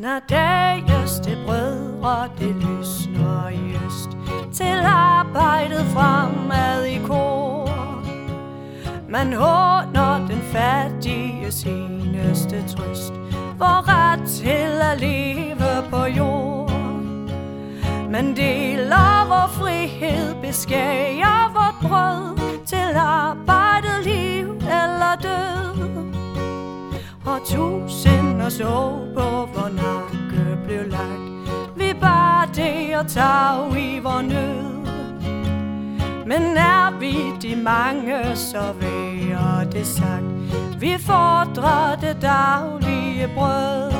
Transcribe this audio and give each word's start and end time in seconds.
Når 0.00 0.20
dages 0.28 1.20
til 1.24 1.38
brødre, 1.46 2.28
det 2.38 2.56
lysner 2.56 3.48
i 3.48 3.76
øst. 3.86 4.10
Til 4.52 4.80
arbejdet 4.84 5.86
fremad 5.86 6.84
i 6.84 6.98
kor. 7.06 7.70
Man 9.08 9.32
håner 9.32 10.26
den 10.28 10.42
fattige 10.42 11.52
seneste 11.52 12.68
trøst 12.68 13.12
For 13.58 13.88
ret 13.88 14.28
til 14.28 14.82
at 14.92 15.00
leve 15.00 15.90
på 15.90 16.04
jord. 16.04 16.70
Man 18.10 18.36
deler 18.36 19.28
vor 19.28 19.46
frihed, 19.48 20.34
beskærer 20.42 21.52
vort 21.52 21.90
brød 21.90 22.38
Til 22.66 22.96
arbejdet 22.96 24.04
liv 24.04 24.48
eller 24.56 25.16
død. 25.22 25.60
Og 27.26 27.40
tusinder 28.40 28.48
så 28.48 28.98
på, 29.14 29.46
hvor 29.46 29.68
nakke 29.68 30.64
blev 30.64 30.86
lagt. 30.88 31.76
Vi 31.76 31.94
bare 32.00 32.48
det 32.54 32.96
og 32.96 33.08
tag 33.08 33.78
i 33.78 33.98
vor 33.98 34.22
nød. 34.22 34.80
Men 36.26 36.56
er 36.56 36.98
vi 36.98 37.14
de 37.42 37.56
mange, 37.56 38.36
så 38.36 38.72
værer 38.80 39.70
det 39.70 39.86
sagt. 39.86 40.24
Vi 40.80 40.96
fordrer 40.98 41.96
det 42.00 42.22
daglige 42.22 43.30
brød. 43.34 43.90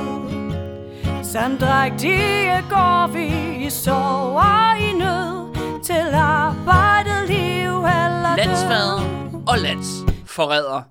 Samt 1.23 1.63
rigtige 1.63 2.65
går 2.71 3.07
vi 3.13 3.27
i 3.67 3.71
sorg 3.71 4.37
og 4.37 4.81
i 4.81 4.93
nød. 4.93 5.51
Til 5.83 6.15
arbejde, 6.15 7.27
liv 7.27 7.69
eller 7.69 8.37
død. 8.37 8.45
Landsfader 8.45 9.01
og 9.49 9.59
landsforræder. 9.59 10.83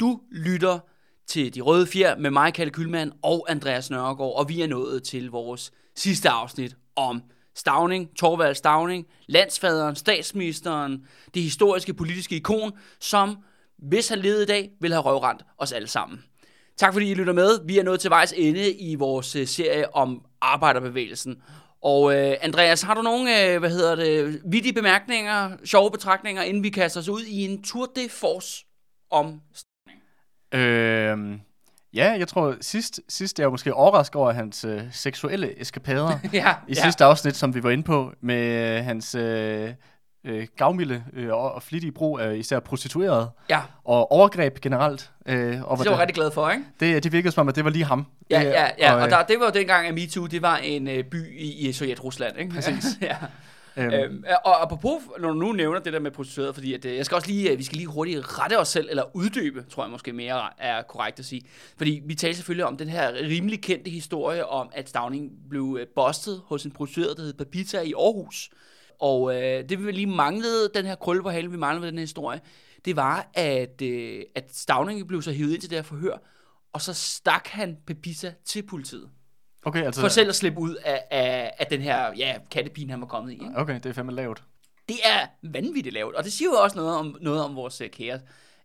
Du 0.00 0.20
lytter 0.30 0.78
til 1.26 1.54
De 1.54 1.60
Røde 1.60 1.86
Fjer 1.86 2.16
med 2.16 2.30
mig, 2.30 2.54
Kalle 2.54 2.70
Kylmand 2.70 3.12
og 3.22 3.46
Andreas 3.48 3.90
Nørregård, 3.90 4.38
og 4.38 4.48
vi 4.48 4.60
er 4.60 4.66
nået 4.66 5.02
til 5.02 5.30
vores 5.30 5.72
sidste 5.96 6.28
afsnit 6.28 6.76
om 6.96 7.22
Stavning, 7.56 8.16
Torvald 8.16 8.54
Stavning, 8.54 9.06
landsfaderen, 9.26 9.96
statsministeren, 9.96 11.06
det 11.34 11.42
historiske 11.42 11.94
politiske 11.94 12.36
ikon, 12.36 12.72
som, 13.00 13.36
hvis 13.78 14.08
han 14.08 14.18
levede 14.18 14.42
i 14.42 14.46
dag, 14.46 14.70
ville 14.80 14.94
have 14.94 15.04
røvrendt 15.04 15.44
os 15.58 15.72
alle 15.72 15.88
sammen. 15.88 16.24
Tak 16.76 16.92
fordi 16.92 17.10
I 17.10 17.14
lytter 17.14 17.32
med. 17.32 17.66
Vi 17.66 17.78
er 17.78 17.82
nået 17.82 18.00
til 18.00 18.10
vejs 18.10 18.34
ende 18.36 18.72
i 18.72 18.94
vores 18.94 19.36
øh, 19.36 19.46
serie 19.46 19.94
om 19.94 20.24
arbejderbevægelsen. 20.40 21.42
Og 21.82 22.14
øh, 22.16 22.36
Andreas, 22.40 22.82
har 22.82 22.94
du 22.94 23.02
nogle, 23.02 23.52
øh, 23.52 23.58
hvad 23.58 23.70
hedder 23.70 23.94
det, 23.94 24.40
vidige 24.50 24.72
bemærkninger, 24.72 25.56
sjove 25.64 25.90
betragtninger, 25.90 26.42
inden 26.42 26.62
vi 26.62 26.70
kaster 26.70 27.00
os 27.00 27.08
ud 27.08 27.22
i 27.22 27.44
en 27.44 27.62
tour 27.62 27.86
de 27.86 28.08
force 28.08 28.64
om 29.10 29.40
Øhm, 30.54 31.40
ja, 31.94 32.16
jeg 32.18 32.28
tror, 32.28 32.54
sidst, 32.60 33.00
sidst 33.08 33.38
jeg 33.38 33.46
var 33.46 33.50
måske 33.50 33.74
overrasket 33.74 34.16
over 34.16 34.32
hans 34.32 34.64
øh, 34.64 34.82
seksuelle 34.92 35.60
eskapader 35.60 36.18
ja, 36.32 36.54
i 36.68 36.74
sidste 36.74 37.04
afsnit, 37.04 37.36
som 37.36 37.54
vi 37.54 37.62
var 37.62 37.70
inde 37.70 37.84
på, 37.84 38.12
med 38.20 38.76
øh, 38.78 38.84
hans 38.84 39.14
øh, 39.14 39.70
øh, 40.24 40.46
gavmilde 40.56 41.04
øh, 41.12 41.32
og, 41.32 41.54
og 41.54 41.62
flittige 41.62 41.92
brug 41.92 42.20
af 42.20 42.36
især 42.36 42.60
prostituerede 42.60 43.30
Ja, 43.50 43.60
og 43.84 44.12
overgreb 44.12 44.60
generelt. 44.60 45.10
Øh, 45.26 45.62
og 45.62 45.78
det 45.78 45.86
var 45.86 45.92
jeg 45.92 46.00
rigtig 46.00 46.14
glad 46.14 46.30
for, 46.30 46.50
ikke? 46.50 46.64
det, 46.80 47.04
det 47.04 47.12
virkede 47.12 47.32
som 47.32 47.40
om, 47.40 47.48
at 47.48 47.56
det 47.56 47.64
var 47.64 47.70
lige 47.70 47.84
ham. 47.84 48.06
Ja, 48.30 48.38
det, 48.38 48.46
ja, 48.46 48.68
ja. 48.78 48.94
Og, 48.94 49.04
øh, 49.04 49.10
der, 49.10 49.22
det 49.22 49.40
var 49.40 49.44
jo 49.44 49.52
dengang, 49.54 49.88
at 49.88 49.94
MeToo, 49.94 50.26
det 50.26 50.42
var 50.42 50.56
en 50.56 50.88
øh, 50.88 51.04
by 51.04 51.38
i, 51.38 51.68
i 51.68 51.72
Sovjet-Rusland, 51.72 52.38
ikke? 52.38 52.54
Præcis. 52.54 52.84
ja 53.00 53.16
øhm, 53.76 53.92
Øhm, 53.92 54.24
og 54.44 54.62
apropos, 54.62 55.02
når 55.18 55.28
du 55.28 55.34
nu 55.34 55.52
nævner 55.52 55.80
det 55.80 55.92
der 55.92 55.98
med 55.98 56.10
prostitueret, 56.10 56.54
fordi 56.54 56.74
at, 56.74 56.84
øh, 56.84 56.96
jeg 56.96 57.06
skal 57.06 57.14
også 57.14 57.28
lige, 57.28 57.50
øh, 57.50 57.58
vi 57.58 57.62
skal 57.62 57.76
lige 57.76 57.86
hurtigt 57.86 58.38
rette 58.38 58.58
os 58.58 58.68
selv, 58.68 58.88
eller 58.90 59.16
uddybe, 59.16 59.64
tror 59.70 59.84
jeg 59.84 59.90
måske 59.90 60.12
mere 60.12 60.48
er 60.58 60.82
korrekt 60.82 61.18
at 61.18 61.24
sige. 61.24 61.42
Fordi 61.76 62.02
vi 62.04 62.14
taler 62.14 62.34
selvfølgelig 62.34 62.66
om 62.66 62.76
den 62.76 62.88
her 62.88 63.12
rimelig 63.12 63.62
kendte 63.62 63.90
historie 63.90 64.46
om, 64.46 64.70
at 64.72 64.88
Stavning 64.88 65.32
blev 65.50 65.76
øh, 65.80 65.86
bustet 65.96 66.42
hos 66.46 66.64
en 66.64 66.70
prostitueret, 66.70 67.16
der 67.16 67.22
hed 67.22 67.34
Papita 67.34 67.80
i 67.80 67.92
Aarhus. 67.92 68.50
Og 69.00 69.34
øh, 69.34 69.68
det 69.68 69.86
vi 69.86 69.92
lige 69.92 70.06
manglede, 70.06 70.70
den 70.74 70.86
her 70.86 70.94
krølle 70.94 71.22
på 71.22 71.30
halen, 71.30 71.52
vi 71.52 71.56
manglede 71.56 71.82
ved 71.82 71.88
den 71.88 71.98
her 71.98 72.02
historie, 72.02 72.40
det 72.84 72.96
var, 72.96 73.30
at, 73.34 73.82
øh, 73.82 74.22
at 74.34 74.44
Stavning 74.52 75.08
blev 75.08 75.22
så 75.22 75.32
hivet 75.32 75.52
ind 75.52 75.60
til 75.60 75.70
det 75.70 75.78
her 75.78 75.82
forhør, 75.82 76.16
og 76.72 76.80
så 76.80 76.94
stak 76.94 77.46
han 77.46 77.76
Papita 77.86 78.34
til 78.44 78.62
politiet 78.62 79.08
okay, 79.64 79.84
altså, 79.84 80.00
For 80.00 80.08
selv 80.08 80.28
at 80.28 80.34
slippe 80.34 80.60
ud 80.60 80.74
af, 80.74 81.02
af, 81.10 81.54
af 81.58 81.66
den 81.66 81.80
her 81.80 82.12
ja, 82.16 82.36
kattepine, 82.50 82.90
han 82.90 83.00
var 83.00 83.06
kommet 83.06 83.32
i. 83.32 83.34
Ikke? 83.34 83.46
okay, 83.56 83.74
det 83.74 83.86
er 83.86 83.92
fandme 83.92 84.12
lavt. 84.12 84.42
Det 84.88 84.96
er 85.04 85.26
vanvittigt 85.42 85.94
lavt, 85.94 86.14
og 86.14 86.24
det 86.24 86.32
siger 86.32 86.48
jo 86.48 86.56
også 86.56 86.76
noget 86.76 86.96
om, 86.96 87.16
noget 87.20 87.44
om 87.44 87.56
vores 87.56 87.80
øh, 87.80 87.90
kære 87.90 88.20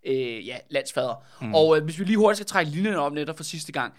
øh, 0.06 0.48
ja, 0.48 0.58
landsfader. 0.70 1.24
Mm. 1.42 1.56
Og 1.56 1.78
øh, 1.78 1.84
hvis 1.84 2.00
vi 2.00 2.04
lige 2.04 2.18
hurtigt 2.18 2.38
skal 2.38 2.48
trække 2.48 2.72
linjen 2.72 2.96
op 2.96 3.14
netop 3.14 3.38
for 3.38 3.44
sidste 3.44 3.72
gang, 3.72 3.94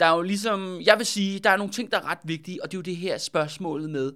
der 0.00 0.06
er 0.06 0.16
jo 0.16 0.22
ligesom, 0.22 0.80
jeg 0.84 0.98
vil 0.98 1.06
sige, 1.06 1.38
der 1.38 1.50
er 1.50 1.56
nogle 1.56 1.72
ting, 1.72 1.90
der 1.90 1.98
er 1.98 2.10
ret 2.10 2.18
vigtige, 2.24 2.62
og 2.62 2.70
det 2.70 2.76
er 2.76 2.78
jo 2.78 2.82
det 2.82 2.96
her 2.96 3.18
spørgsmålet 3.18 3.90
med, 3.90 4.12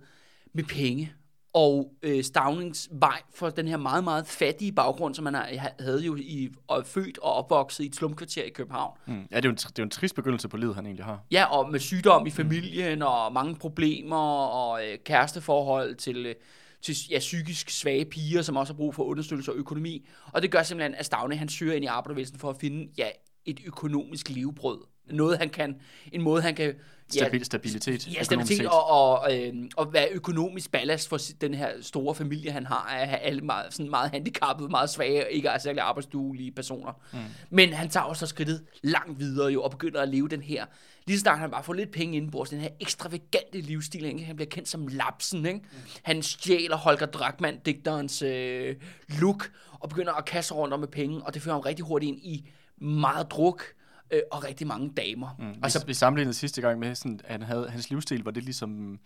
med 0.52 0.64
penge 0.64 1.12
og 1.56 1.92
øh, 2.02 2.24
Stavnings 2.24 2.88
vej 2.92 3.20
for 3.34 3.50
den 3.50 3.68
her 3.68 3.76
meget, 3.76 4.04
meget 4.04 4.26
fattige 4.26 4.72
baggrund, 4.72 5.14
som 5.14 5.26
han 5.26 5.34
har- 5.34 5.72
havde 5.80 6.00
jo 6.04 6.16
i, 6.16 6.48
og 6.68 6.86
født 6.86 7.18
og 7.18 7.32
opvokset 7.32 7.84
i 7.84 7.86
et 7.86 7.96
slumkvarter 7.96 8.42
i 8.42 8.50
København. 8.50 8.98
Mm. 9.06 9.12
Ja, 9.30 9.36
det 9.36 9.44
er, 9.44 9.48
jo 9.48 9.50
en, 9.50 9.56
det 9.56 9.64
er 9.66 9.72
jo 9.78 9.82
en 9.84 9.90
trist 9.90 10.14
begyndelse 10.14 10.48
på 10.48 10.56
livet, 10.56 10.74
han 10.74 10.86
egentlig 10.86 11.04
har. 11.04 11.20
Ja, 11.30 11.44
og 11.44 11.70
med 11.70 11.80
sygdom 11.80 12.26
i 12.26 12.30
familien, 12.30 13.02
og 13.02 13.32
mange 13.32 13.54
problemer, 13.54 14.16
og 14.46 14.86
øh, 14.86 14.98
kæresteforhold 15.04 15.94
til, 15.94 16.26
øh, 16.26 16.34
til 16.82 16.96
ja, 17.10 17.18
psykisk 17.18 17.70
svage 17.70 18.04
piger, 18.04 18.42
som 18.42 18.56
også 18.56 18.72
har 18.72 18.76
brug 18.76 18.94
for 18.94 19.04
understøttelse 19.04 19.52
og 19.52 19.56
økonomi. 19.56 20.06
Og 20.32 20.42
det 20.42 20.50
gør 20.50 20.62
simpelthen, 20.62 20.94
at 20.94 21.06
Stavne 21.06 21.36
han 21.36 21.48
søger 21.48 21.74
ind 21.74 21.84
i 21.84 21.88
arbejdervæsenet 21.88 22.40
for 22.40 22.50
at 22.50 22.56
finde 22.60 22.88
ja, 22.98 23.08
et 23.46 23.60
økonomisk 23.66 24.30
levebrød. 24.30 24.78
Noget 25.10 25.38
han 25.38 25.48
kan, 25.48 25.76
en 26.12 26.22
måde 26.22 26.42
han 26.42 26.54
kan... 26.54 26.74
Stabil, 27.08 27.44
stabilitet. 27.44 28.14
Ja, 28.14 28.22
stabilitet 28.22 28.66
og, 28.66 28.86
og, 28.86 29.36
øh, 29.36 29.54
og 29.76 29.92
være 29.92 30.08
økonomisk 30.12 30.72
ballast 30.72 31.08
for 31.08 31.18
den 31.40 31.54
her 31.54 31.70
store 31.80 32.14
familie, 32.14 32.50
han 32.50 32.66
har, 32.66 32.86
at 33.00 33.08
have 33.08 33.20
alle 33.20 33.40
meget, 33.40 33.74
sådan 33.74 33.90
meget 33.90 34.10
handicappede, 34.10 34.68
meget 34.68 34.90
svage, 34.90 35.32
ikke 35.32 35.48
er 35.48 35.58
særlig 35.58 35.82
arbejdsduelige 35.82 36.52
personer. 36.52 36.92
Mm. 37.12 37.18
Men 37.50 37.72
han 37.72 37.88
tager 37.88 38.04
også 38.04 38.26
skridtet 38.26 38.64
langt 38.82 39.18
videre 39.18 39.48
jo, 39.48 39.62
og 39.62 39.70
begynder 39.70 40.00
at 40.00 40.08
leve 40.08 40.28
den 40.28 40.42
her, 40.42 40.64
lige 41.06 41.18
så 41.18 41.20
snart 41.20 41.38
han 41.38 41.50
bare 41.50 41.62
får 41.62 41.72
lidt 41.72 41.90
penge 41.90 42.16
indenbords, 42.16 42.50
den 42.50 42.60
her 42.60 42.68
ekstravagante 42.80 43.60
livsstil, 43.60 44.04
ikke? 44.04 44.24
han 44.24 44.36
bliver 44.36 44.48
kendt 44.48 44.68
som 44.68 44.88
Lapsen, 44.88 45.46
ikke? 45.46 45.60
han 46.02 46.22
stjæler 46.22 46.76
Holger 46.76 47.06
Drachmann, 47.06 47.58
digterens 47.66 48.22
øh, 48.22 48.76
look, 49.08 49.50
og 49.80 49.88
begynder 49.88 50.12
at 50.12 50.24
kaste 50.24 50.54
rundt 50.54 50.74
om 50.74 50.80
med 50.80 50.88
penge, 50.88 51.22
og 51.22 51.34
det 51.34 51.42
fører 51.42 51.54
ham 51.54 51.60
rigtig 51.60 51.84
hurtigt 51.84 52.08
ind 52.08 52.18
i 52.18 52.50
meget 52.80 53.30
druk, 53.30 53.62
øh, 54.10 54.20
og 54.32 54.44
rigtig 54.44 54.66
mange 54.66 54.90
damer. 54.96 55.36
Mm. 55.38 55.54
Altså, 55.62 55.86
vi, 55.86 55.94
sammenlignede 55.94 56.34
sidste 56.36 56.60
gang 56.60 56.78
med, 56.78 56.94
sådan, 56.94 57.20
at 57.24 57.32
han 57.32 57.42
havde, 57.42 57.68
hans 57.70 57.90
livsstil 57.90 58.24
var 58.24 58.30
det 58.30 58.42
ligesom 58.44 58.98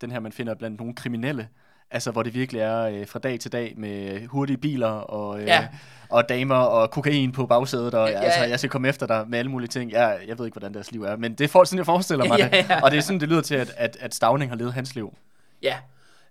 den 0.00 0.10
her, 0.10 0.20
man 0.20 0.32
finder 0.32 0.54
blandt 0.54 0.78
nogle 0.80 0.94
kriminelle. 0.94 1.48
Altså, 1.92 2.10
hvor 2.10 2.22
det 2.22 2.34
virkelig 2.34 2.60
er 2.60 2.80
øh, 2.82 3.06
fra 3.06 3.18
dag 3.18 3.40
til 3.40 3.52
dag 3.52 3.74
med 3.76 4.26
hurtige 4.26 4.56
biler 4.56 4.88
og, 4.88 5.40
øh, 5.40 5.46
Ja. 5.46 5.68
og 6.08 6.28
damer 6.28 6.54
og 6.54 6.90
kokain 6.90 7.32
på 7.32 7.46
bagsædet. 7.46 7.94
Og, 7.94 8.08
Ja, 8.08 8.20
altså, 8.20 8.44
jeg 8.44 8.58
skal 8.58 8.70
komme 8.70 8.88
efter 8.88 9.06
dig 9.06 9.24
med 9.28 9.38
alle 9.38 9.50
mulige 9.50 9.68
ting. 9.68 9.90
Jeg, 9.92 10.18
jeg 10.26 10.38
ved 10.38 10.46
ikke, 10.46 10.54
hvordan 10.54 10.74
deres 10.74 10.92
liv 10.92 11.02
er, 11.02 11.16
men 11.16 11.34
det 11.34 11.44
er 11.44 11.48
for, 11.48 11.64
sådan, 11.64 11.78
jeg 11.78 11.86
forestiller 11.86 12.24
mig 12.24 12.38
Ja, 12.40 12.44
det. 12.48 12.68
ja. 12.70 12.80
Og 12.82 12.90
det 12.90 12.96
er 12.96 13.00
sådan, 13.00 13.20
det 13.20 13.28
lyder 13.28 13.40
til, 13.40 13.54
at, 13.54 13.72
at, 13.76 13.96
at 14.00 14.14
Stavning 14.14 14.50
har 14.50 14.56
levet 14.56 14.72
hans 14.72 14.94
liv. 14.94 15.16
Ja, 15.62 15.76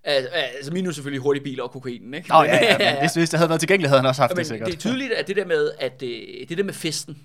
altså, 0.04 0.74
minus 0.74 0.96
selvfølgelig 0.96 1.22
hurtige 1.22 1.44
biler 1.44 1.64
og 1.64 1.72
kokainen, 1.72 2.14
ikke? 2.14 2.30
Nå, 2.30 2.44
ja, 2.44 2.56
ja, 2.64 2.92
men 2.92 3.00
hvis, 3.00 3.14
hvis 3.14 3.30
det 3.30 3.40
havde 3.40 3.50
været 3.50 3.62
tilgængeligt, 3.62 3.90
havde 3.90 4.02
han 4.02 4.08
også 4.10 4.22
haft 4.22 4.32
Men 4.32 4.38
det 4.38 4.48
sikkert. 4.48 4.68
det 4.68 4.76
er 4.76 4.80
tydeligt, 4.80 5.12
at 5.12 5.28
det 5.28 5.36
der 5.36 5.46
med, 5.46 5.72
at 5.80 6.04
øh, 6.04 6.10
det 6.50 6.58
der 6.58 6.64
med 6.64 6.74
festen, 6.74 7.18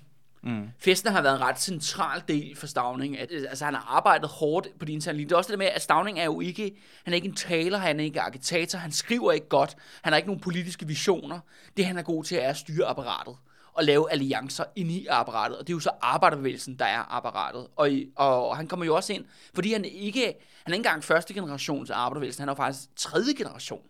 mm. 0.43 0.67
festen 0.79 1.11
har 1.11 1.21
været 1.21 1.35
en 1.35 1.41
ret 1.41 1.61
central 1.61 2.21
del 2.27 2.55
for 2.55 2.67
Stavning. 2.67 3.19
At, 3.19 3.31
øh, 3.31 3.45
altså, 3.49 3.65
han 3.65 3.73
har 3.73 3.95
arbejdet 3.97 4.29
hårdt 4.29 4.67
på 4.79 4.85
de 4.85 4.93
interne 4.93 5.17
linjer. 5.17 5.27
Det 5.27 5.33
er 5.33 5.37
også 5.37 5.51
det 5.51 5.59
med, 5.59 5.67
at 5.67 5.81
Stavning 5.81 6.19
er 6.19 6.25
jo 6.25 6.41
ikke, 6.41 6.71
han 7.03 7.13
er 7.13 7.15
ikke 7.15 7.27
en 7.27 7.35
taler, 7.35 7.77
han 7.77 7.99
er 7.99 8.03
ikke 8.03 8.21
agitator, 8.21 8.79
han 8.79 8.91
skriver 8.91 9.31
ikke 9.31 9.49
godt, 9.49 9.75
han 10.01 10.13
har 10.13 10.17
ikke 10.17 10.29
nogen 10.29 10.41
politiske 10.41 10.87
visioner. 10.87 11.39
Det 11.77 11.85
han 11.85 11.97
er 11.97 12.01
god 12.01 12.23
til 12.23 12.37
er 12.37 12.49
at 12.49 12.57
styre 12.57 12.85
apparatet 12.85 13.35
og 13.73 13.83
lave 13.83 14.11
alliancer 14.11 14.63
ind 14.75 14.91
i 14.91 15.07
apparatet. 15.09 15.57
Og 15.57 15.67
det 15.67 15.73
er 15.73 15.75
jo 15.75 15.79
så 15.79 15.89
arbejderbevægelsen, 16.01 16.79
der 16.79 16.85
er 16.85 17.15
apparatet. 17.17 17.67
Og, 17.75 17.91
og 18.15 18.57
han 18.57 18.67
kommer 18.67 18.85
jo 18.85 18.95
også 18.95 19.13
ind, 19.13 19.25
fordi 19.53 19.73
han 19.73 19.85
ikke, 19.85 20.33
han 20.65 20.73
er 20.73 20.75
ikke 20.75 20.87
engang 20.87 21.03
første 21.03 21.33
generations 21.33 21.89
arbejderbevægelsen, 21.89 22.41
han 22.41 22.49
er 22.49 22.55
faktisk 22.55 22.89
tredje 22.95 23.33
generation, 23.33 23.81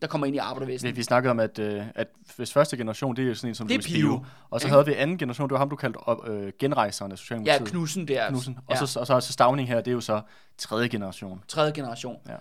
der 0.00 0.06
kommer 0.06 0.26
ind 0.26 0.36
i 0.36 0.38
arbejderbevægelsen. 0.38 0.88
Vi, 0.88 0.92
vi 0.92 1.02
snakkede 1.02 1.30
om, 1.30 1.40
at, 1.40 1.58
øh, 1.58 1.84
at 1.94 2.08
hvis 2.36 2.52
første 2.52 2.76
generation, 2.76 3.16
det 3.16 3.30
er 3.30 3.34
sådan 3.34 3.48
en 3.48 3.54
som 3.54 3.68
Det 3.68 3.74
er 3.78 3.82
Pio. 3.82 4.24
Og 4.50 4.60
så 4.60 4.66
ikke? 4.66 4.72
havde 4.72 4.86
vi 4.86 4.94
anden 4.94 5.18
generation, 5.18 5.48
det 5.48 5.52
var 5.52 5.58
ham, 5.58 5.70
du 5.70 5.76
kaldte 5.76 5.96
op, 5.96 6.28
øh, 6.28 6.52
genrejseren 6.58 7.12
af 7.12 7.16
Ja, 7.16 7.20
Socialdemokratiet. 7.20 7.68
Knudsen 7.68 8.08
der. 8.08 8.28
Knudsen. 8.28 8.58
Og, 8.66 8.76
ja. 8.80 8.86
så, 8.86 9.00
og 9.00 9.06
så, 9.06 9.20
så 9.20 9.32
Stavning 9.32 9.68
her, 9.68 9.76
det 9.76 9.88
er 9.88 9.92
jo 9.92 10.00
så 10.00 10.20
tredje 10.58 10.88
generation. 10.88 11.42
tredje 11.48 11.72
generation. 11.72 12.16
Ja. 12.28 12.34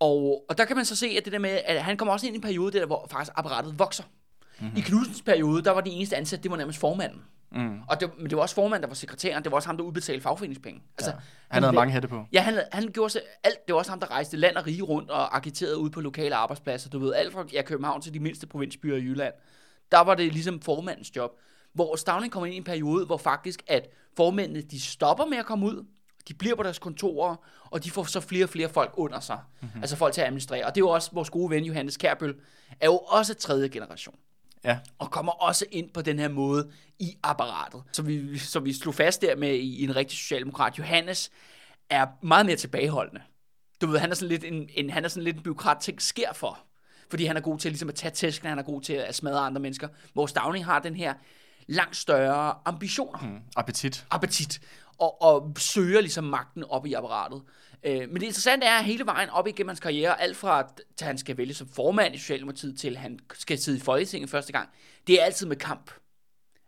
Og, 0.00 0.44
og 0.48 0.58
der 0.58 0.64
kan 0.64 0.76
man 0.76 0.84
så 0.84 0.96
se, 0.96 1.06
at 1.06 1.24
det 1.24 1.32
der 1.32 1.38
med, 1.38 1.60
at 1.64 1.82
han 1.82 1.96
kommer 1.96 2.12
også 2.12 2.26
ind 2.26 2.34
i 2.34 2.38
en 2.38 2.42
periode, 2.42 2.78
der, 2.78 2.86
hvor 2.86 3.06
faktisk 3.10 3.32
apparatet 3.36 3.78
vokser. 3.78 4.04
Mm-hmm. 4.60 4.76
I 4.76 4.80
Knudsens 4.80 5.22
periode, 5.22 5.62
der 5.64 5.70
var 5.70 5.80
de 5.80 5.90
eneste 5.90 6.16
ansat, 6.16 6.42
det 6.42 6.50
var 6.50 6.56
nærmest 6.56 6.78
formanden. 6.78 7.22
Mm. 7.54 7.80
Og 7.88 8.00
det, 8.00 8.10
men 8.18 8.30
det 8.30 8.36
var 8.36 8.42
også 8.42 8.54
formanden, 8.54 8.82
der 8.82 8.88
var 8.88 8.94
sekretæren. 8.94 9.44
Det 9.44 9.52
var 9.52 9.56
også 9.56 9.68
ham, 9.68 9.76
der 9.76 9.84
udbetalte 9.84 10.22
fagforeningspenge. 10.22 10.82
Altså, 10.98 11.10
Ja. 11.10 11.16
Han 11.48 11.62
havde 11.62 11.72
blev- 11.72 11.80
mange 11.80 11.92
hætte 11.92 12.08
på. 12.08 12.26
Ja, 12.32 12.40
han, 12.40 12.60
han 12.72 12.88
gjorde 12.92 13.10
sig 13.10 13.20
alt. 13.44 13.66
Det 13.66 13.72
var 13.72 13.78
også 13.78 13.90
ham, 13.90 14.00
der 14.00 14.10
rejste 14.10 14.36
land 14.36 14.56
og 14.56 14.66
rige 14.66 14.82
rundt 14.82 15.10
og 15.10 15.36
agiterede 15.36 15.78
ud 15.78 15.90
på 15.90 16.00
lokale 16.00 16.34
arbejdspladser. 16.34 16.90
Du 16.90 16.98
ved, 16.98 17.14
alt 17.14 17.32
fra 17.32 17.44
ja, 17.52 17.62
København 17.62 18.00
til 18.02 18.14
de 18.14 18.20
mindste 18.20 18.46
provinsbyer 18.46 18.96
i 18.96 19.00
Jylland. 19.00 19.34
Der 19.92 20.00
var 20.00 20.14
det 20.14 20.32
ligesom 20.32 20.60
formandens 20.60 21.16
job. 21.16 21.30
Hvor 21.72 21.96
Stavning 21.96 22.32
kommer 22.32 22.46
ind 22.46 22.54
i 22.54 22.58
en 22.58 22.64
periode, 22.64 23.06
hvor 23.06 23.16
faktisk, 23.16 23.62
at 23.66 23.88
formændene, 24.16 24.60
de 24.60 24.80
stopper 24.80 25.24
med 25.24 25.38
at 25.38 25.46
komme 25.46 25.66
ud. 25.66 25.84
De 26.28 26.34
bliver 26.34 26.56
på 26.56 26.62
deres 26.62 26.78
kontorer, 26.78 27.36
og 27.64 27.84
de 27.84 27.90
får 27.90 28.04
så 28.04 28.20
flere 28.20 28.44
og 28.44 28.48
flere 28.48 28.68
folk 28.68 28.90
under 28.96 29.20
sig. 29.20 29.38
Mm-hmm. 29.60 29.80
Altså 29.82 29.96
folk 29.96 30.14
til 30.14 30.20
at 30.20 30.26
administrere. 30.26 30.64
Og 30.66 30.74
det 30.74 30.80
er 30.80 30.84
jo 30.84 30.88
også 30.88 31.10
vores 31.12 31.30
gode 31.30 31.50
ven, 31.50 31.64
Johannes 31.64 31.96
Kærbøl, 31.96 32.34
er 32.80 32.86
jo 32.86 32.96
også 32.98 33.34
tredje 33.34 33.68
generation. 33.68 34.14
Ja, 34.64 34.78
Og 34.98 35.10
kommer 35.10 35.32
også 35.32 35.64
ind 35.70 35.90
på 35.90 36.02
den 36.02 36.18
her 36.18 36.28
måde 36.28 36.70
i 36.98 37.16
apparatet. 37.22 37.82
Så 37.92 38.02
vi, 38.02 38.38
så 38.38 38.60
vi 38.60 38.72
slog 38.72 38.94
fast 38.94 39.22
der 39.22 39.36
med 39.36 39.54
i, 39.54 39.84
en 39.84 39.96
rigtig 39.96 40.18
socialdemokrat. 40.18 40.78
Johannes 40.78 41.30
er 41.90 42.06
meget 42.22 42.46
mere 42.46 42.56
tilbageholdende. 42.56 43.22
Du 43.80 43.86
ved, 43.86 43.98
han 43.98 44.10
er 44.10 44.14
sådan 44.14 44.28
lidt 44.28 44.44
en, 44.44 44.68
en, 44.74 44.90
han 44.90 45.04
er 45.04 45.08
sådan 45.08 45.22
lidt 45.22 45.36
en 45.36 45.42
byråkrat, 45.42 45.76
ting 45.80 46.02
sker 46.02 46.32
for. 46.32 46.58
Fordi 47.10 47.24
han 47.24 47.36
er 47.36 47.40
god 47.40 47.58
til 47.58 47.70
ligesom 47.70 47.88
at 47.88 47.94
tage 47.94 48.10
tæsken, 48.10 48.48
han 48.48 48.58
er 48.58 48.62
god 48.62 48.80
til 48.80 48.92
at 48.92 49.14
smadre 49.14 49.40
andre 49.40 49.60
mennesker. 49.60 49.88
Hvor 50.12 50.26
Stavning 50.26 50.64
har 50.64 50.78
den 50.78 50.96
her 50.96 51.14
langt 51.66 51.96
større 51.96 52.54
ambitioner 52.64 53.18
mm, 53.18 53.40
appetit. 53.56 54.06
appetit 54.10 54.60
og, 54.98 55.22
og 55.22 55.52
søger 55.58 56.00
ligesom 56.00 56.24
magten 56.24 56.64
op 56.64 56.86
i 56.86 56.92
apparatet. 56.92 57.42
Øh, 57.84 57.98
men 57.98 58.14
det 58.14 58.22
interessante 58.22 58.66
er, 58.66 58.78
at 58.78 58.84
hele 58.84 59.06
vejen 59.06 59.30
op 59.30 59.46
igennem 59.46 59.68
hans 59.68 59.80
karriere, 59.80 60.20
alt 60.20 60.36
fra 60.36 60.68
til 60.96 61.06
han 61.06 61.18
skal 61.18 61.36
vælge 61.36 61.54
som 61.54 61.68
formand 61.68 62.14
i 62.14 62.18
Socialdemokratiet, 62.18 62.78
til 62.78 62.96
han 62.96 63.18
skal 63.34 63.58
sidde 63.58 63.78
i 63.78 63.80
Folketinget 63.80 64.30
første 64.30 64.52
gang, 64.52 64.68
det 65.06 65.20
er 65.20 65.24
altid 65.24 65.46
med 65.46 65.56
kamp. 65.56 65.90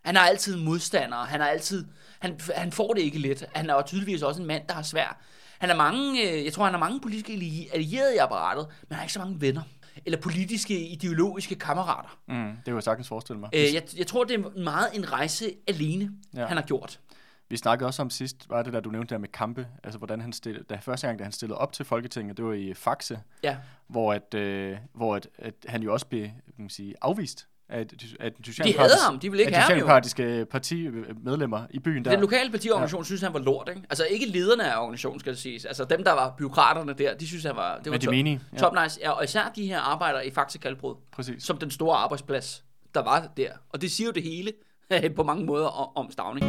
Han 0.05 0.17
har 0.17 0.23
altid 0.27 0.57
modstandere, 0.57 1.25
han 1.25 1.41
har 1.41 1.49
altid, 1.49 1.85
han, 2.19 2.41
han 2.55 2.73
får 2.73 2.95
det 2.95 3.03
ikke 3.03 3.19
let. 3.19 3.45
Han 3.55 3.71
er 3.71 3.83
tydeligvis 3.83 4.23
også 4.23 4.41
en 4.41 4.47
mand, 4.47 4.63
der 4.69 4.75
har 4.75 4.83
svært. 4.83 5.17
Han 5.59 5.69
har 5.69 5.77
mange, 5.77 6.31
øh, 6.31 6.45
jeg 6.45 6.53
tror, 6.53 6.65
han 6.65 6.73
har 6.73 6.81
mange 6.81 7.01
politiske 7.01 7.33
allierede 7.73 8.15
i 8.15 8.19
apparatet, 8.19 8.67
men 8.67 8.87
han 8.89 8.97
har 8.97 9.03
ikke 9.03 9.13
så 9.13 9.19
mange 9.19 9.41
venner. 9.41 9.63
Eller 10.07 10.21
politiske, 10.21 10.89
ideologiske 10.89 11.55
kammerater. 11.55 12.19
Mm, 12.29 12.35
det 12.57 12.65
kan 12.65 12.75
jeg 12.75 12.83
sagtens 12.83 13.09
forestille 13.09 13.41
mig. 13.41 13.51
Øh, 13.53 13.75
jeg, 13.75 13.83
jeg 13.97 14.07
tror, 14.07 14.25
det 14.25 14.41
er 14.41 14.61
meget 14.61 14.89
en 14.95 15.13
rejse 15.13 15.53
alene. 15.69 16.11
Ja. 16.35 16.47
han 16.47 16.57
har 16.57 16.65
gjort. 16.65 17.01
Vi 17.49 17.57
snakkede 17.57 17.89
også 17.89 18.03
om 18.03 18.11
sidst, 18.11 18.51
var 18.51 18.63
det 18.63 18.73
der, 18.73 18.81
du 18.81 18.91
nævnte 18.91 19.15
der 19.15 19.19
med 19.21 19.29
kampe, 19.29 19.67
altså 19.85 19.99
hvordan 19.99 20.21
han 20.21 20.33
stillede, 20.33 20.65
da 20.65 20.79
første 20.83 21.07
gang, 21.07 21.19
da 21.19 21.25
han 21.25 21.33
stillede 21.33 21.59
op 21.59 21.73
til 21.73 21.85
Folketinget, 21.85 22.37
det 22.37 22.45
var 22.45 22.53
i 22.53 22.75
Faxe, 22.75 23.21
Ja. 23.43 23.57
hvor, 23.89 24.13
at, 24.13 24.35
øh, 24.35 24.77
hvor 24.95 25.17
at, 25.17 25.29
at 25.39 25.55
han 25.69 25.83
jo 25.83 25.93
også 25.93 26.07
blev 26.07 26.23
kan 26.25 26.33
man 26.59 26.71
sige, 26.71 26.95
afvist 27.03 27.49
af, 27.69 27.87
af 28.21 28.33
den 28.33 28.45
De 28.65 28.79
havde 28.79 28.91
ham, 29.07 29.19
de 29.19 29.31
ville 29.31 29.43
ikke 29.45 29.57
have 29.57 29.81
ham 29.81 30.01
jo. 30.19 30.45
partimedlemmer 30.45 31.67
i 31.71 31.79
byen 31.79 32.05
der. 32.05 32.11
Den 32.11 32.21
lokale 32.21 32.51
partiorganisation 32.51 33.01
ja. 33.03 33.05
synes, 33.05 33.21
han 33.23 33.33
var 33.33 33.39
lort, 33.39 33.69
ikke? 33.69 33.83
Altså 33.91 34.05
ikke 34.05 34.27
lederne 34.27 34.73
af 34.73 34.81
organisationen, 34.81 35.21
skal 35.21 35.33
det 35.33 35.41
siges. 35.41 35.65
Altså 35.65 35.85
dem, 35.85 36.05
der 36.05 36.13
var 36.13 36.35
byråkraterne 36.39 36.93
der, 36.93 37.15
de 37.15 37.27
synes, 37.27 37.45
han 37.45 37.57
var... 37.57 37.77
Det 37.79 37.87
var 37.87 37.91
Men 37.91 38.01
de 38.01 38.07
top, 38.07 38.13
menige, 38.13 38.41
ja. 38.53 38.59
top 38.59 38.73
nice. 38.83 39.01
Ja, 39.03 39.11
og 39.11 39.25
især 39.25 39.53
de 39.57 39.67
her 39.67 39.81
arbejdere 39.81 40.27
i 40.27 40.31
Faxe 40.31 40.59
Kalbrud, 40.59 40.95
Præcis. 41.13 41.43
som 41.43 41.59
den 41.59 41.71
store 41.71 41.97
arbejdsplads, 41.97 42.65
der 42.95 43.03
var 43.03 43.29
der. 43.37 43.51
Og 43.69 43.81
det 43.81 43.91
siger 43.91 44.07
jo 44.07 44.13
det 44.13 44.23
hele 44.23 44.53
på 45.17 45.23
mange 45.23 45.45
måder 45.45 45.67
om, 45.67 46.05
om 46.05 46.11
Stavning. 46.11 46.47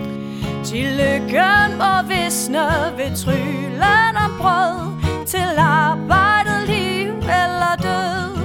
Til 0.67 0.91
lykken 1.01 1.77
må 1.81 1.93
visne 2.07 2.65
ved 2.97 3.15
tryllen 3.15 4.15
om 4.25 4.31
brød 4.39 5.25
Til 5.25 5.57
arbejdet, 5.57 6.67
liv 6.69 7.09
eller 7.13 7.73
død 7.87 8.35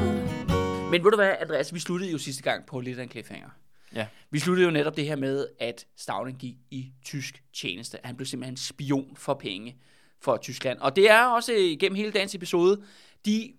Men 0.90 1.04
ved 1.04 1.10
du 1.10 1.16
hvad, 1.16 1.34
Andreas, 1.40 1.74
vi 1.74 1.80
sluttede 1.80 2.12
jo 2.12 2.18
sidste 2.18 2.42
gang 2.42 2.66
på 2.66 2.80
lidt 2.80 2.98
af 2.98 3.02
en 3.02 3.10
cliffhanger. 3.10 3.48
Ja. 3.94 4.06
Vi 4.30 4.38
sluttede 4.38 4.66
jo 4.66 4.72
netop 4.72 4.96
det 4.96 5.04
her 5.04 5.16
med, 5.16 5.46
at 5.58 5.86
Stavning 5.96 6.38
gik 6.38 6.56
i 6.70 6.92
tysk 7.04 7.42
tjeneste. 7.54 7.98
Han 8.04 8.16
blev 8.16 8.26
simpelthen 8.26 8.56
spion 8.56 9.16
for 9.16 9.34
penge 9.34 9.76
for 10.20 10.36
Tyskland. 10.36 10.78
Og 10.78 10.96
det 10.96 11.10
er 11.10 11.24
også 11.24 11.52
igennem 11.52 11.96
hele 11.96 12.12
dagens 12.12 12.34
episode, 12.34 12.82
de, 13.26 13.52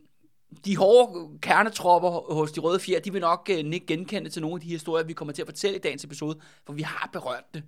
de 0.66 0.78
hårde 0.78 1.40
kernetropper 1.42 2.34
hos 2.34 2.52
de 2.52 2.60
røde 2.60 2.80
fjer, 2.80 3.00
de 3.00 3.12
vil 3.12 3.22
nok 3.22 3.50
uh, 3.52 3.56
ikke 3.56 3.86
genkende 3.86 4.30
til 4.30 4.42
nogle 4.42 4.56
af 4.56 4.62
de 4.62 4.68
historier, 4.68 5.06
vi 5.06 5.14
kommer 5.14 5.34
til 5.34 5.42
at 5.42 5.48
fortælle 5.48 5.78
i 5.78 5.82
dagens 5.82 6.04
episode, 6.04 6.40
for 6.66 6.74
vi 6.74 6.82
har 6.82 7.10
berørt 7.14 7.54
det 7.54 7.64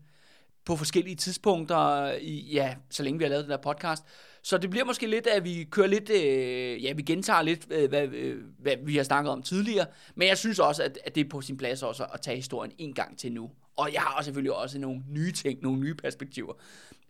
på 0.66 0.76
forskellige 0.76 1.16
tidspunkter, 1.16 2.12
i, 2.22 2.50
ja, 2.54 2.76
så 2.90 3.04
længe 3.04 3.18
vi 3.18 3.24
har 3.24 3.30
lavet 3.30 3.44
den 3.44 3.52
der 3.52 3.58
podcast. 3.58 4.04
Så 4.44 4.58
det 4.58 4.70
bliver 4.70 4.86
måske 4.86 5.08
lidt, 5.08 5.28
at 5.28 5.44
vi 5.44 5.68
kører 5.72 5.88
lidt, 5.88 6.10
øh, 6.10 6.84
ja, 6.84 6.94
vi 6.94 7.02
gentager 7.02 7.42
lidt, 7.42 7.68
øh, 7.70 7.90
hvad, 7.90 8.08
øh, 8.08 8.44
hvad 8.60 8.76
vi 8.84 8.98
har 8.98 9.04
snakket 9.04 9.32
om 9.32 9.42
tidligere, 9.42 9.86
men 10.16 10.28
jeg 10.28 10.38
synes 10.38 10.60
også, 10.60 10.84
at, 10.84 10.98
at 11.06 11.16
det 11.16 11.26
er 11.26 11.30
på 11.30 11.42
sin 11.42 11.58
plads 11.58 11.84
også 11.84 12.06
at 12.14 12.22
tage 12.22 12.38
historien 12.38 12.72
en 12.78 12.94
gang 12.94 13.20
til 13.20 13.32
nu. 13.32 13.52
Og 13.78 13.94
jeg 13.94 14.02
har 14.02 14.22
selvfølgelig 14.22 14.54
også 14.54 14.80
nogle 14.80 15.02
nye 15.10 15.32
ting, 15.32 15.62
nogle 15.62 15.80
nye 15.80 15.96
perspektiver 15.96 16.54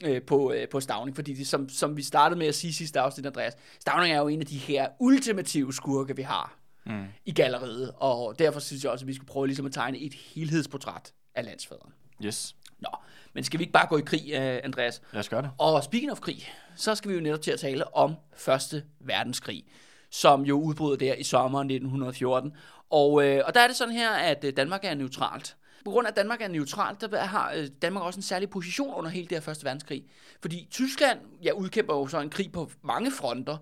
øh, 0.06 0.22
på, 0.22 0.54
øh, 0.54 0.69
på 0.69 0.80
Stavning, 0.80 1.16
fordi 1.16 1.34
det, 1.34 1.48
som, 1.48 1.69
som 1.69 1.98
vi 1.98 2.04
startede 2.04 2.40
med 2.40 2.48
at 2.48 2.56
sige 2.56 2.74
sidste 2.74 3.00
afsnit, 3.00 3.25
Andreas, 3.25 3.54
Stavning 3.80 4.13
er 4.13 4.19
jo 4.19 4.28
en 4.28 4.40
af 4.40 4.46
de 4.46 4.58
her 4.58 4.88
ultimative 5.00 5.74
skurke, 5.74 6.16
vi 6.16 6.22
har 6.22 6.58
mm. 6.86 7.06
i 7.25 7.31
galleriet, 7.31 7.92
og 7.96 8.40
derfor 8.40 8.60
synes 8.60 8.84
jeg 8.84 8.92
også, 8.92 9.04
at 9.04 9.08
vi 9.08 9.13
skal 9.13 9.25
prøve 9.25 9.48
ligesom 9.48 9.66
at 9.66 9.74
tegne 9.74 9.98
et 9.98 10.13
helhedsportræt 10.13 11.13
af 11.36 11.46
landsfaderen. 11.46 11.94
Yes. 12.25 12.56
Nå, 12.80 12.90
men 13.36 13.44
skal 13.44 13.60
vi 13.60 13.64
ikke 13.64 13.74
bare 13.74 13.88
gå 13.88 13.98
i 13.98 14.02
krig, 14.02 14.32
øh, 14.34 14.60
Andreas? 14.64 15.02
Lad 15.14 15.20
os 15.20 15.30
gøre 15.30 15.42
det. 15.42 15.50
Og 15.58 15.84
speaking 15.84 16.12
of 16.12 16.20
krig, 16.20 16.54
så 16.76 16.96
skal 16.96 17.12
vi 17.12 17.16
jo 17.16 17.22
netop 17.22 17.42
til 17.42 17.52
at 17.52 17.60
tale 17.60 17.96
om 17.96 18.16
Første 18.36 18.84
Verdenskrig, 19.00 19.66
som 20.10 20.42
jo 20.42 20.60
udbrød 20.62 20.98
der 20.98 21.14
i 21.14 21.24
sommeren 21.24 21.68
1914. 21.68 22.52
Og, 22.90 23.26
øh, 23.26 23.44
og 23.46 23.54
der 23.54 23.60
er 23.60 23.68
det 23.68 23.76
sådan 23.76 23.94
her, 23.94 24.12
at 24.12 24.44
øh, 24.44 24.54
Danmark 24.58 24.82
er 24.84 24.94
neutralt. 24.94 25.56
På 25.86 25.92
grund 25.92 26.08
af, 26.08 26.12
at 26.12 26.18
Danmark 26.18 26.42
er 26.42 26.48
neutralt, 26.48 27.02
der 27.02 27.20
har 27.20 27.54
øh, 27.54 27.68
Danmark 27.82 28.04
også 28.04 28.18
en 28.18 28.24
særlig 28.24 28.50
position 28.50 28.94
under 28.94 29.12
hele 29.12 29.28
det 29.28 29.36
her 29.36 29.42
Første 29.42 29.66
Verdenskrig. 29.66 30.06
Fordi 30.42 30.68
Tyskland 30.72 31.20
ja, 31.44 31.52
udkæmper 31.52 31.94
jo 31.94 32.08
så 32.08 32.20
en 32.20 32.30
krig 32.30 32.52
på 32.52 32.72
mange 32.82 33.12
fronter, 33.12 33.58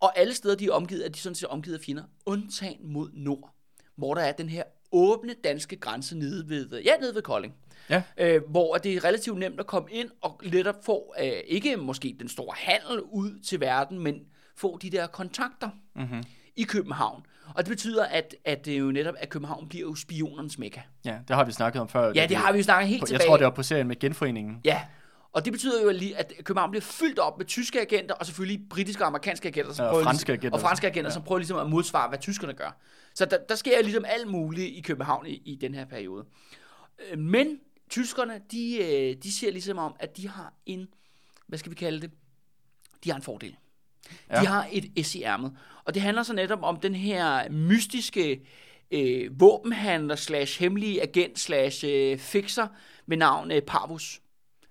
og 0.00 0.18
alle 0.18 0.34
steder, 0.34 0.54
de 0.54 0.66
er 0.66 0.72
omgivet, 0.72 1.04
er 1.04 1.08
de 1.08 1.18
sådan 1.18 1.34
set 1.34 1.48
omgivet 1.48 1.78
af 1.78 1.84
fjender, 1.84 2.02
undtagen 2.26 2.92
mod 2.92 3.10
nord, 3.12 3.54
hvor 3.96 4.14
der 4.14 4.22
er 4.22 4.32
den 4.32 4.48
her 4.48 4.62
åbne 4.92 5.34
danske 5.44 5.76
grænse 5.76 6.18
nede 6.18 6.48
ved, 6.48 6.82
ja, 6.82 6.96
nede 7.00 7.14
ved 7.14 7.22
Kolding 7.22 7.54
Ja. 7.90 8.02
øh, 8.18 8.42
hvor 8.48 8.74
det 8.76 8.94
er 8.94 9.04
relativt 9.04 9.38
nemt 9.38 9.60
at 9.60 9.66
komme 9.66 9.88
ind 9.90 10.10
og 10.20 10.40
lettere 10.42 10.74
få, 10.84 11.14
øh, 11.22 11.32
ikke 11.46 11.76
måske 11.76 12.16
den 12.20 12.28
store 12.28 12.54
handel 12.58 13.00
ud 13.02 13.40
til 13.44 13.60
verden, 13.60 13.98
men 13.98 14.20
få 14.56 14.78
de 14.82 14.90
der 14.90 15.06
kontakter 15.06 15.70
mm-hmm. 15.96 16.22
i 16.56 16.62
København. 16.62 17.22
Og 17.54 17.64
det 17.64 17.70
betyder, 17.70 18.04
at, 18.04 18.34
at 18.44 18.64
det 18.64 18.78
jo 18.80 18.90
netop, 18.90 19.14
at 19.18 19.28
København 19.28 19.68
bliver 19.68 19.82
jo 19.88 19.94
spionernes 19.94 20.58
mekka. 20.58 20.80
Ja, 21.04 21.18
det 21.28 21.36
har 21.36 21.44
vi 21.44 21.52
snakket 21.52 21.82
om 21.82 21.88
før. 21.88 22.12
Ja, 22.14 22.26
det 22.28 22.36
har 22.36 22.52
vi 22.52 22.58
jo 22.58 22.64
snakket 22.64 22.88
helt 22.88 23.00
Jeg 23.00 23.08
tilbage. 23.08 23.28
tror, 23.28 23.36
det 23.36 23.44
var 23.44 23.50
på 23.50 23.62
serien 23.62 23.88
med 23.88 23.98
genforeningen. 23.98 24.60
Ja, 24.64 24.82
og 25.32 25.44
det 25.44 25.52
betyder 25.52 25.82
jo 25.82 25.90
lige, 25.90 26.16
at 26.16 26.32
København 26.44 26.70
bliver 26.70 26.82
fyldt 26.82 27.18
op 27.18 27.38
med 27.38 27.46
tyske 27.46 27.80
agenter, 27.80 28.14
og 28.14 28.26
selvfølgelig 28.26 28.60
britiske 28.70 29.02
og 29.02 29.06
amerikanske 29.06 29.48
agenter, 29.48 29.72
som 29.72 29.82
Ja, 29.82 29.88
og 29.88 29.92
prøver, 29.92 30.04
franske 30.04 30.28
ligesom, 30.32 30.40
agenter. 30.40 30.56
og 30.58 30.60
franske 30.60 30.86
agenter, 30.86 31.10
ja. 31.10 31.14
som 31.14 31.22
prøver 31.22 31.38
ligesom 31.38 31.58
at 31.58 31.70
modsvare, 31.70 32.08
hvad 32.08 32.18
tyskerne 32.18 32.52
gør. 32.52 32.76
Så 33.16 33.24
der, 33.24 33.38
der 33.48 33.54
sker 33.54 33.82
ligesom 33.82 34.04
alt 34.08 34.28
muligt 34.28 34.76
i 34.76 34.80
København 34.80 35.26
i, 35.26 35.42
i 35.44 35.54
den 35.54 35.74
her 35.74 35.84
periode. 35.84 36.24
Øh, 37.10 37.18
Men 37.18 37.60
tyskerne, 37.90 38.40
de, 38.50 38.76
øh, 38.76 39.16
de 39.22 39.32
ser 39.32 39.50
ligesom 39.50 39.78
om, 39.78 39.96
at 39.98 40.16
de 40.16 40.28
har 40.28 40.54
en, 40.66 40.88
hvad 41.46 41.58
skal 41.58 41.70
vi 41.70 41.76
kalde 41.76 42.00
det, 42.00 42.10
de 43.04 43.10
har 43.10 43.16
en 43.16 43.22
fordel. 43.22 43.56
Ja. 44.30 44.40
De 44.40 44.46
har 44.46 44.68
et 44.72 45.06
S 45.06 45.14
i 45.14 45.22
ærmet. 45.22 45.56
Og 45.84 45.94
det 45.94 46.02
handler 46.02 46.22
så 46.22 46.32
netop 46.32 46.62
om 46.62 46.76
den 46.76 46.94
her 46.94 47.50
mystiske 47.50 48.40
øh, 48.90 49.40
våbenhandler 49.40 50.16
slash 50.16 50.60
hemmelige 50.60 51.02
agent 51.02 51.38
slash 51.38 51.84
øh, 51.88 52.18
fixer 52.18 52.68
ved 53.06 53.16
navn 53.16 53.50
øh, 53.50 53.62
Parvus. 53.62 54.20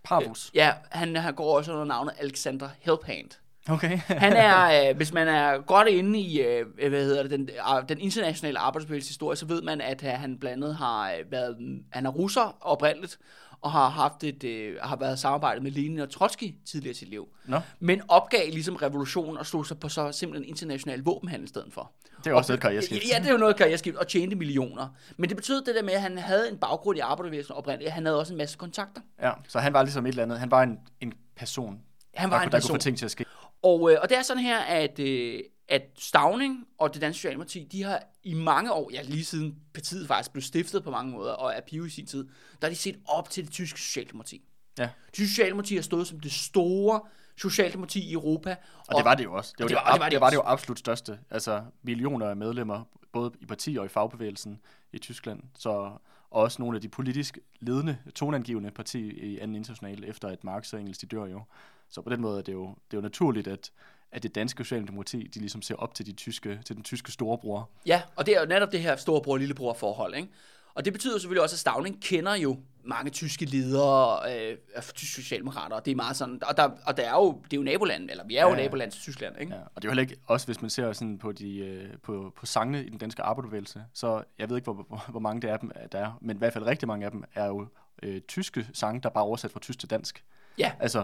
Parvus. 0.03 0.51
Ja, 0.53 0.73
han, 0.91 1.15
han 1.15 1.35
går 1.35 1.57
også 1.57 1.71
under 1.71 1.85
navnet 1.85 2.13
Alexander 2.17 2.69
Helphand. 2.79 3.29
Okay. 3.69 3.97
Han 4.25 4.33
er, 4.33 4.89
øh, 4.89 4.95
hvis 4.97 5.13
man 5.13 5.27
er 5.27 5.57
godt 5.61 5.87
inde 5.87 6.19
i, 6.19 6.41
øh, 6.41 6.65
hvad 6.89 7.05
hedder 7.05 7.21
det, 7.21 7.31
den, 7.31 7.41
øh, 7.41 7.89
den 7.89 7.99
internationale 7.99 8.59
arbejdsbevægelses 8.59 9.09
historie, 9.09 9.35
så 9.35 9.45
ved 9.45 9.61
man, 9.61 9.81
at 9.81 10.03
øh, 10.03 10.09
han 10.09 10.37
blandt 10.39 10.63
andet 10.63 10.75
har 10.75 11.11
øh, 11.11 11.31
været, 11.31 11.57
han 11.91 12.05
er 12.05 12.09
russer 12.09 12.57
oprindeligt, 12.61 13.17
og 13.61 13.71
har 13.71 13.89
haft 13.89 14.23
et, 14.23 14.43
øh, 14.43 14.75
har 14.81 14.95
været 14.95 15.19
samarbejdet 15.19 15.63
med 15.63 15.71
Lenin 15.71 15.99
og 15.99 16.09
Trotsky 16.09 16.53
tidligere 16.65 16.91
i 16.91 16.95
sit 16.95 17.09
liv. 17.09 17.27
Nå, 17.45 17.59
Men 17.79 18.01
opgav 18.07 18.49
ligesom 18.49 18.75
revolutionen 18.75 19.37
og 19.37 19.45
slog 19.45 19.65
sig 19.65 19.79
på 19.79 19.89
så 19.89 20.11
simpelthen 20.11 20.49
international 20.49 20.99
våbenhandel 21.03 21.45
i 21.45 21.49
stedet 21.49 21.73
for. 21.73 21.91
det 22.23 22.29
er 22.31 22.33
også 22.35 22.53
et 22.53 22.59
karriereskift. 22.59 23.03
Ja, 23.13 23.19
det 23.19 23.27
er 23.27 23.31
jo 23.31 23.37
noget 23.37 23.55
karriereskift, 23.55 23.97
og 23.97 24.07
tjente 24.07 24.35
millioner. 24.35 24.87
Men 25.17 25.29
det 25.29 25.37
betød 25.37 25.61
det 25.65 25.75
der 25.75 25.83
med, 25.83 25.93
at 25.93 26.01
han 26.01 26.17
havde 26.17 26.49
en 26.51 26.57
baggrund 26.57 26.97
i 26.97 27.01
arbejderbevægelsen 27.01 27.55
oprindeligt. 27.55 27.91
Han 27.91 28.05
havde 28.05 28.19
også 28.19 28.33
en 28.33 28.37
masse 28.37 28.57
kontakter. 28.57 29.01
Ja, 29.21 29.31
så 29.47 29.59
han 29.59 29.73
var 29.73 29.83
ligesom 29.83 30.05
et 30.05 30.09
eller 30.09 30.23
andet. 30.23 30.39
Han 30.39 30.51
var 30.51 30.63
en, 30.63 30.77
en 31.01 31.13
person, 31.37 31.79
Han 32.15 32.29
der, 32.29 32.35
var 32.35 32.37
kunne- 32.39 32.45
en 32.45 32.51
der 32.51 32.57
person. 32.57 32.69
kunne 32.69 32.79
få 32.79 32.83
ting 32.83 32.97
til 32.97 33.05
at 33.05 33.11
ske. 33.11 33.25
Og, 33.65 33.91
øh, 33.91 33.97
og 34.01 34.09
det 34.09 34.17
er 34.17 34.21
sådan 34.21 34.43
her, 34.43 34.59
at, 34.59 34.99
øh, 34.99 35.39
at 35.67 35.81
Stavning 35.97 36.67
og 36.77 36.93
det 36.93 37.01
danske 37.01 37.17
Socialdemokrati, 37.17 37.67
de 37.71 37.83
har 37.83 38.03
i 38.23 38.33
mange 38.33 38.73
år, 38.73 38.89
ja 38.93 39.01
lige 39.01 39.25
siden 39.25 39.55
partiet 39.73 40.07
faktisk 40.07 40.31
blev 40.31 40.41
stiftet 40.41 40.83
på 40.83 40.91
mange 40.91 41.11
måder, 41.11 41.31
og 41.33 41.53
er 41.55 41.61
pive 41.61 41.87
i 41.87 41.89
sin 41.89 42.05
tid, 42.05 42.23
der 42.61 42.67
har 42.67 42.69
de 42.69 42.75
set 42.75 42.99
op 43.07 43.29
til 43.29 43.43
det 43.45 43.51
tyske 43.51 43.79
Socialdemokrati. 43.79 44.41
Ja, 44.77 44.83
Det 44.83 45.13
tyske 45.13 45.29
Socialdemokrati 45.29 45.75
har 45.75 45.81
stået 45.81 46.07
som 46.07 46.19
det 46.19 46.31
store 46.31 47.01
Socialdemokrati 47.37 47.99
i 47.99 48.13
Europa. 48.13 48.55
og 48.87 48.95
det 48.97 49.05
var 49.05 49.15
det 49.15 49.23
jo 49.23 49.33
også. 49.33 49.53
Det 49.57 49.59
var 49.59 49.65
og 49.65 49.69
det, 49.69 49.75
var- 49.75 49.81
og 49.81 49.93
det 49.93 49.99
var 49.99 50.05
ab- 50.05 50.09
det 50.09 50.11
det, 50.11 50.21
var 50.21 50.29
det 50.29 50.35
jo 50.35 50.41
absolut 50.45 50.79
største. 50.79 51.19
Altså 51.29 51.63
millioner 51.83 52.29
af 52.29 52.35
medlemmer, 52.35 52.83
både 53.13 53.31
i 53.41 53.45
parti 53.45 53.75
og 53.77 53.85
i 53.85 53.87
fagbevægelsen 53.89 54.59
i 54.93 54.97
Tyskland. 54.97 55.39
Så 55.57 55.69
og 55.69 56.41
også 56.41 56.61
nogle 56.61 56.75
af 56.77 56.81
de 56.81 56.89
politisk 56.89 57.37
ledende, 57.59 57.97
tonangivende 58.15 58.71
parti 58.71 58.99
i 59.09 59.39
anden 59.39 59.55
international, 59.55 60.03
efter 60.03 60.27
at 60.27 60.43
Marx 60.43 60.73
og 60.73 60.79
Engels 60.79 60.97
de 60.97 61.05
dør 61.07 61.25
jo. 61.25 61.41
Så 61.89 62.01
på 62.01 62.09
den 62.09 62.21
måde 62.21 62.37
er 62.37 62.43
det 62.43 62.53
jo, 62.53 62.65
det 62.67 62.93
er 62.93 62.97
jo 62.97 63.01
naturligt, 63.01 63.47
at, 63.47 63.71
at 64.11 64.23
det 64.23 64.35
danske 64.35 64.63
socialdemokrati, 64.63 65.27
de 65.27 65.39
ligesom 65.39 65.61
ser 65.61 65.75
op 65.75 65.93
til, 65.95 66.05
de 66.05 66.11
tyske, 66.11 66.59
til 66.65 66.75
den 66.75 66.83
tyske 66.83 67.11
storebror. 67.11 67.69
Ja, 67.85 68.01
og 68.15 68.25
det 68.25 68.35
er 68.35 68.41
jo 68.41 68.47
netop 68.47 68.71
det 68.71 68.81
her 68.81 68.95
storebror-lillebror 68.95 69.73
forhold, 69.73 70.15
ikke? 70.15 70.29
Og 70.75 70.85
det 70.85 70.93
betyder 70.93 71.19
selvfølgelig 71.19 71.43
også, 71.43 71.53
at 71.53 71.59
Stavning 71.59 72.01
kender 72.01 72.35
jo 72.35 72.57
mange 72.83 73.11
tyske 73.11 73.45
ledere 73.45 74.19
øh, 74.31 74.57
af 74.75 74.83
tyske 74.83 75.21
socialdemokrater, 75.21 75.75
og 75.75 75.85
det 75.85 75.91
er 75.91 75.95
meget 75.95 76.15
sådan, 76.15 76.39
og 76.47 76.57
der, 76.57 76.69
og 76.85 76.97
der 76.97 77.03
er 77.03 77.15
jo, 77.15 77.41
det 77.43 77.53
er 77.53 77.57
jo 77.57 77.63
naboland, 77.63 78.09
eller 78.09 78.25
vi 78.25 78.35
er 78.35 78.43
jo 78.43 78.49
Ja, 78.49 78.55
naboland 78.55 78.91
til 78.91 79.01
Tyskland, 79.01 79.35
ikke? 79.39 79.53
Ja, 79.53 79.59
og 79.59 79.81
det 79.81 79.83
er 79.83 79.89
jo 79.89 79.91
heller 79.91 80.01
ikke, 80.01 80.17
også 80.25 80.47
hvis 80.47 80.61
man 80.61 80.69
ser 80.69 80.93
sådan 80.93 81.17
på, 81.17 81.31
de, 81.31 81.57
øh, 81.57 81.97
på, 82.03 82.33
på 82.35 82.45
sangene 82.45 82.85
i 82.85 82.89
den 82.89 82.97
danske 82.97 83.21
arbejderbevægelse, 83.21 83.83
så 83.93 84.23
jeg 84.39 84.49
ved 84.49 84.57
ikke, 84.57 84.71
hvor, 84.71 84.85
hvor, 84.87 85.05
hvor 85.09 85.19
mange 85.19 85.41
det 85.41 85.47
af 85.47 85.59
dem 85.59 85.71
der 85.91 85.99
er, 85.99 86.17
men 86.21 86.35
i 86.35 86.39
hvert 86.39 86.53
fald 86.53 86.65
rigtig 86.65 86.87
mange 86.87 87.05
af 87.05 87.11
dem 87.11 87.23
er 87.33 87.45
jo 87.45 87.67
øh, 88.03 88.21
tyske 88.21 88.67
sange, 88.73 89.01
der 89.01 89.09
er 89.09 89.13
bare 89.13 89.23
oversat 89.23 89.51
fra 89.51 89.59
tysk 89.59 89.79
til 89.79 89.89
dansk. 89.89 90.23
Ja. 90.57 90.71
Altså, 90.79 91.03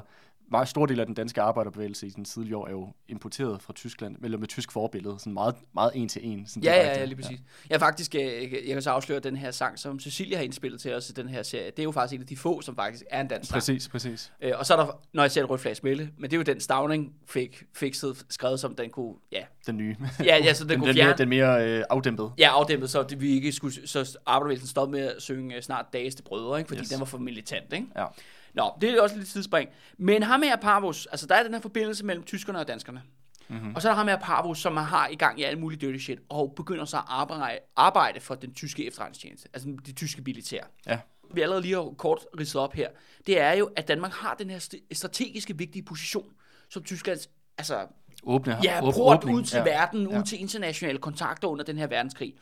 meget 0.52 0.68
stor 0.68 0.86
del 0.86 1.00
af 1.00 1.06
den 1.06 1.16
danske 1.16 1.42
arbejderbevægelse 1.42 2.08
i 2.08 2.10
den 2.10 2.26
tidlige 2.26 2.58
år 2.58 2.68
er 2.68 2.72
jo 2.72 2.94
importeret 3.08 3.62
fra 3.62 3.74
Tyskland, 3.74 4.16
eller 4.24 4.38
med 4.38 4.48
tysk 4.48 4.72
forbillede, 4.72 5.16
sådan 5.20 5.34
meget, 5.34 5.56
meget 5.74 5.92
en 5.96 6.10
til 6.10 6.22
en. 6.26 6.48
Sådan 6.48 6.64
Ja, 6.64 6.70
direkte. 6.74 6.92
ja, 6.92 7.00
ja, 7.00 7.06
lige 7.06 7.16
præcis. 7.16 7.40
Jeg 7.70 7.80
faktisk, 7.80 8.16
øh, 8.16 8.22
jeg, 8.22 8.52
jeg 8.52 8.74
kan 8.74 8.82
så 8.82 8.90
afsløre 8.92 9.20
den 9.20 9.36
her 9.36 9.52
sang, 9.52 9.80
som 9.80 10.00
Cecilia 10.00 10.38
har 10.38 10.44
indspillet 10.44 10.82
til 10.82 10.94
os 10.94 11.10
i 11.10 11.14
den 11.14 11.30
her 11.30 11.44
serie. 11.44 11.66
Det 11.66 11.80
er 11.80 11.84
jo 11.84 11.92
faktisk 11.92 12.16
en 12.16 12.22
af 12.22 12.28
de 12.28 12.38
få, 12.38 12.62
som 12.62 12.76
faktisk 12.76 13.04
er 13.10 13.22
en 13.22 13.28
dansk 13.28 13.50
sang. 13.50 13.56
Præcis, 13.56 13.90
præcis. 13.90 14.34
Øh, 14.42 14.52
og 14.58 14.66
så 14.66 14.74
er 14.76 14.78
der, 14.86 15.00
når 15.14 15.24
jeg 15.24 15.32
ser 15.32 15.44
et 15.44 15.50
rødt 15.50 15.62
flag 15.62 15.76
smelle, 15.76 16.12
men 16.18 16.24
det 16.32 16.34
er 16.34 16.38
jo 16.38 16.44
den 16.44 16.60
Stavning 16.60 17.14
fik 17.28 17.64
fikset, 17.76 18.26
skrevet 18.30 18.60
som 18.60 18.76
den 18.76 18.90
kunne, 18.90 19.14
ja, 19.32 19.44
Den 19.68 19.78
nye. 19.78 19.96
ja, 20.20 20.38
ja 20.38 20.54
så 20.54 20.64
den, 20.64 20.70
den, 20.72 20.80
kunne 20.80 20.88
den, 20.88 20.96
fjerne. 20.96 21.08
mere, 21.10 21.18
den 21.18 21.30
mere 21.70 21.78
øh, 21.80 21.84
afdæmpet. 21.90 22.32
Ja, 22.38 22.50
afdæmpet, 22.52 22.90
så 22.90 23.04
det, 23.04 23.22
vi 23.22 23.32
ikke 23.32 23.52
skulle, 23.52 23.88
så 23.88 24.18
arbejderbevægelsen 24.26 24.68
stoppede 24.68 25.02
med 25.02 25.16
at 25.16 25.22
synge 25.22 25.56
øh, 25.56 25.62
snart 25.62 25.86
dageste 25.94 26.24
brødre, 26.24 26.58
ikke? 26.60 26.68
fordi. 26.68 26.82
Yes. 26.82 26.90
den 26.90 27.00
var 27.00 27.06
for 27.06 27.18
militant, 27.18 27.74
ikke? 27.74 27.88
Ja. 27.96 28.06
Nå, 28.54 28.72
det 28.82 28.90
er 28.90 29.02
også 29.02 29.16
lidt 29.18 29.28
tidsspring. 29.30 29.70
Men 29.98 30.24
ham 30.24 30.42
her 30.42 30.56
Parvus, 30.56 31.06
altså 31.06 31.28
der 31.28 31.36
er 31.36 31.44
den 31.44 31.54
her 31.54 31.62
forbindelse 31.62 32.06
mellem 32.06 32.24
tyskerne 32.24 32.60
og 32.60 32.68
danskerne. 32.68 33.02
Mm-hmm. 33.48 33.76
Og 33.76 33.82
så 33.82 33.88
er 33.90 33.92
der 33.92 33.98
ham 33.98 34.08
her 34.08 34.20
Parvus, 34.20 34.60
som 34.60 34.78
har 34.78 35.08
i 35.08 35.16
gang 35.16 35.40
i 35.40 35.44
alt 35.44 35.60
muligt 35.60 35.82
dirty 35.82 36.04
shit, 36.04 36.20
og 36.30 36.54
begynder 36.56 36.86
så 36.86 36.98
at 36.98 37.04
arbejde, 37.08 37.60
arbejde 37.76 38.20
for 38.20 38.36
den 38.36 38.54
tyske 38.54 38.88
efterretningstjeneste, 38.88 39.50
altså 39.54 39.70
det 39.86 39.96
tyske 39.96 40.22
militær. 40.26 40.64
Ja. 40.88 41.00
Vi 41.34 41.42
allerede 41.42 41.62
lige 41.62 41.76
har 41.76 41.94
kort 41.98 42.20
ridset 42.40 42.62
op 42.62 42.74
her, 42.74 42.90
det 43.28 43.40
er 43.40 43.54
jo, 43.54 43.70
at 43.76 43.88
Danmark 43.88 44.12
har 44.12 44.36
den 44.36 44.50
her 44.50 44.60
st- 44.60 44.88
strategiske 44.94 45.58
vigtige 45.58 45.84
position, 45.84 46.26
som 46.70 46.84
Tysklands, 46.84 47.30
altså 47.58 47.88
Åbne, 48.24 48.58
Ja, 48.64 48.80
åb- 48.82 48.94
port 48.96 49.18
åbning. 49.18 49.38
ud 49.38 49.44
til 49.44 49.58
ja. 49.58 49.64
verden, 49.64 50.08
ud 50.08 50.14
ja. 50.14 50.22
til 50.22 50.40
internationale 50.42 50.98
kontakter 50.98 51.48
under 51.48 51.66
den 51.66 51.78
her 51.78 51.88
verdenskrig. 51.88 52.34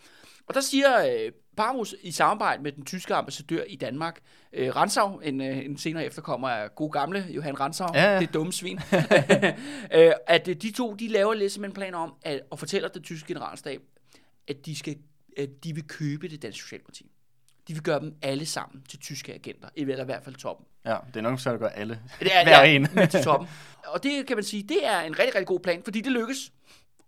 Og 0.49 0.55
der 0.55 0.61
siger 0.61 1.05
øh, 1.05 1.31
Parvus 1.57 1.95
i 2.01 2.11
samarbejde 2.11 2.63
med 2.63 2.71
den 2.71 2.85
tyske 2.85 3.15
ambassadør 3.15 3.63
i 3.63 3.75
Danmark, 3.75 4.19
øh, 4.53 4.75
Ransau, 4.75 5.19
en, 5.19 5.41
øh, 5.41 5.57
en 5.65 5.77
senere 5.77 6.05
efterkommer 6.05 6.49
af 6.49 6.75
god 6.75 6.91
gamle 6.91 7.25
Johan 7.29 7.59
Ransau, 7.59 7.87
Ja, 7.93 8.13
ja. 8.13 8.19
det 8.19 8.33
dumme 8.33 8.53
svin, 8.53 8.79
øh, 9.93 10.11
at 10.27 10.47
øh, 10.47 10.55
de 10.55 10.71
to, 10.71 10.93
de 10.93 11.07
laver 11.07 11.33
lidt 11.33 11.51
simpelthen 11.51 11.73
planer 11.75 11.97
om, 11.97 12.13
at, 12.21 12.41
og 12.51 12.59
fortæller 12.59 12.89
den 12.89 13.03
tyske 13.03 13.27
generalstab, 13.27 13.81
at 14.47 14.65
de, 14.65 14.75
skal, 14.75 14.95
at 15.37 15.49
de 15.63 15.75
vil 15.75 15.87
købe 15.87 16.27
det 16.27 16.41
danske 16.41 16.61
socialdemokrati. 16.61 17.11
De 17.67 17.73
vil 17.73 17.83
gøre 17.83 17.99
dem 17.99 18.15
alle 18.21 18.45
sammen 18.45 18.83
til 18.89 18.99
tyske 18.99 19.33
agenter, 19.33 19.67
eller 19.75 20.01
i 20.01 20.05
hvert 20.05 20.23
fald 20.23 20.35
toppen. 20.35 20.65
ja, 20.85 20.97
det 21.07 21.15
er 21.15 21.21
nok 21.21 21.39
svært 21.39 21.53
at 21.53 21.59
gøre 21.59 21.75
alle. 21.77 21.99
Det 22.19 22.29
er, 22.35 22.43
Hver 22.47 22.61
ja, 22.63 22.75
en. 22.75 22.87
men 22.93 23.07
til 23.07 23.23
toppen. 23.23 23.49
Og 23.85 24.03
det 24.03 24.27
kan 24.27 24.37
man 24.37 24.43
sige, 24.43 24.63
det 24.63 24.85
er 24.87 24.99
en 24.99 25.19
rigtig, 25.19 25.35
rigtig 25.35 25.47
god 25.47 25.59
plan, 25.59 25.81
fordi 25.83 26.01
det 26.01 26.11
lykkes 26.11 26.51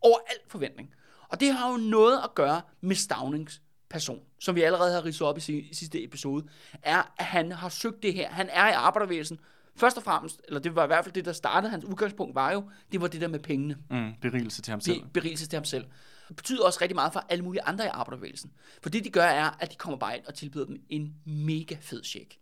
over 0.01 0.17
al 0.29 0.35
forventning. 0.47 0.89
Og 1.31 1.39
det 1.39 1.53
har 1.53 1.71
jo 1.71 1.77
noget 1.77 2.19
at 2.23 2.35
gøre 2.35 2.61
med 2.81 2.95
Stavnings 2.95 3.61
person, 3.89 4.19
som 4.39 4.55
vi 4.55 4.61
allerede 4.61 4.93
har 4.93 5.05
ridset 5.05 5.27
op 5.27 5.37
i, 5.37 5.41
si- 5.41 5.69
i 5.69 5.73
sidste 5.73 6.03
episode, 6.03 6.47
er, 6.83 7.13
at 7.17 7.25
han 7.25 7.51
har 7.51 7.69
søgt 7.69 8.03
det 8.03 8.13
her. 8.13 8.29
Han 8.29 8.49
er 8.49 8.69
i 8.69 8.71
arbejdervægelsen. 8.71 9.39
Først 9.75 9.97
og 9.97 10.03
fremmest, 10.03 10.41
eller 10.47 10.59
det 10.59 10.75
var 10.75 10.83
i 10.83 10.87
hvert 10.87 11.05
fald 11.05 11.13
det, 11.13 11.25
der 11.25 11.31
startede, 11.33 11.71
hans 11.71 11.85
udgangspunkt 11.85 12.35
var 12.35 12.51
jo, 12.51 12.69
det 12.91 13.01
var 13.01 13.07
det 13.07 13.21
der 13.21 13.27
med 13.27 13.39
pengene. 13.39 13.77
Mm, 13.89 14.13
berigelse 14.21 14.61
til 14.61 14.71
ham 14.71 14.81
selv. 14.81 14.95
Det 15.03 15.13
berigelse 15.13 15.47
til 15.47 15.57
ham 15.57 15.65
selv. 15.65 15.85
Det 16.27 16.35
betyder 16.35 16.65
også 16.65 16.79
rigtig 16.81 16.95
meget 16.95 17.13
for 17.13 17.25
alle 17.29 17.43
mulige 17.43 17.63
andre 17.63 17.85
i 17.85 17.87
arbejderbevægelsen. 17.87 18.51
For 18.81 18.89
det, 18.89 19.03
de 19.03 19.09
gør, 19.09 19.23
er, 19.25 19.49
at 19.59 19.71
de 19.71 19.75
kommer 19.75 19.97
bare 19.97 20.17
ind 20.17 20.25
og 20.25 20.33
tilbyder 20.33 20.65
dem 20.65 20.81
en 20.89 21.15
mega 21.25 21.75
fed 21.81 22.03
check. 22.03 22.35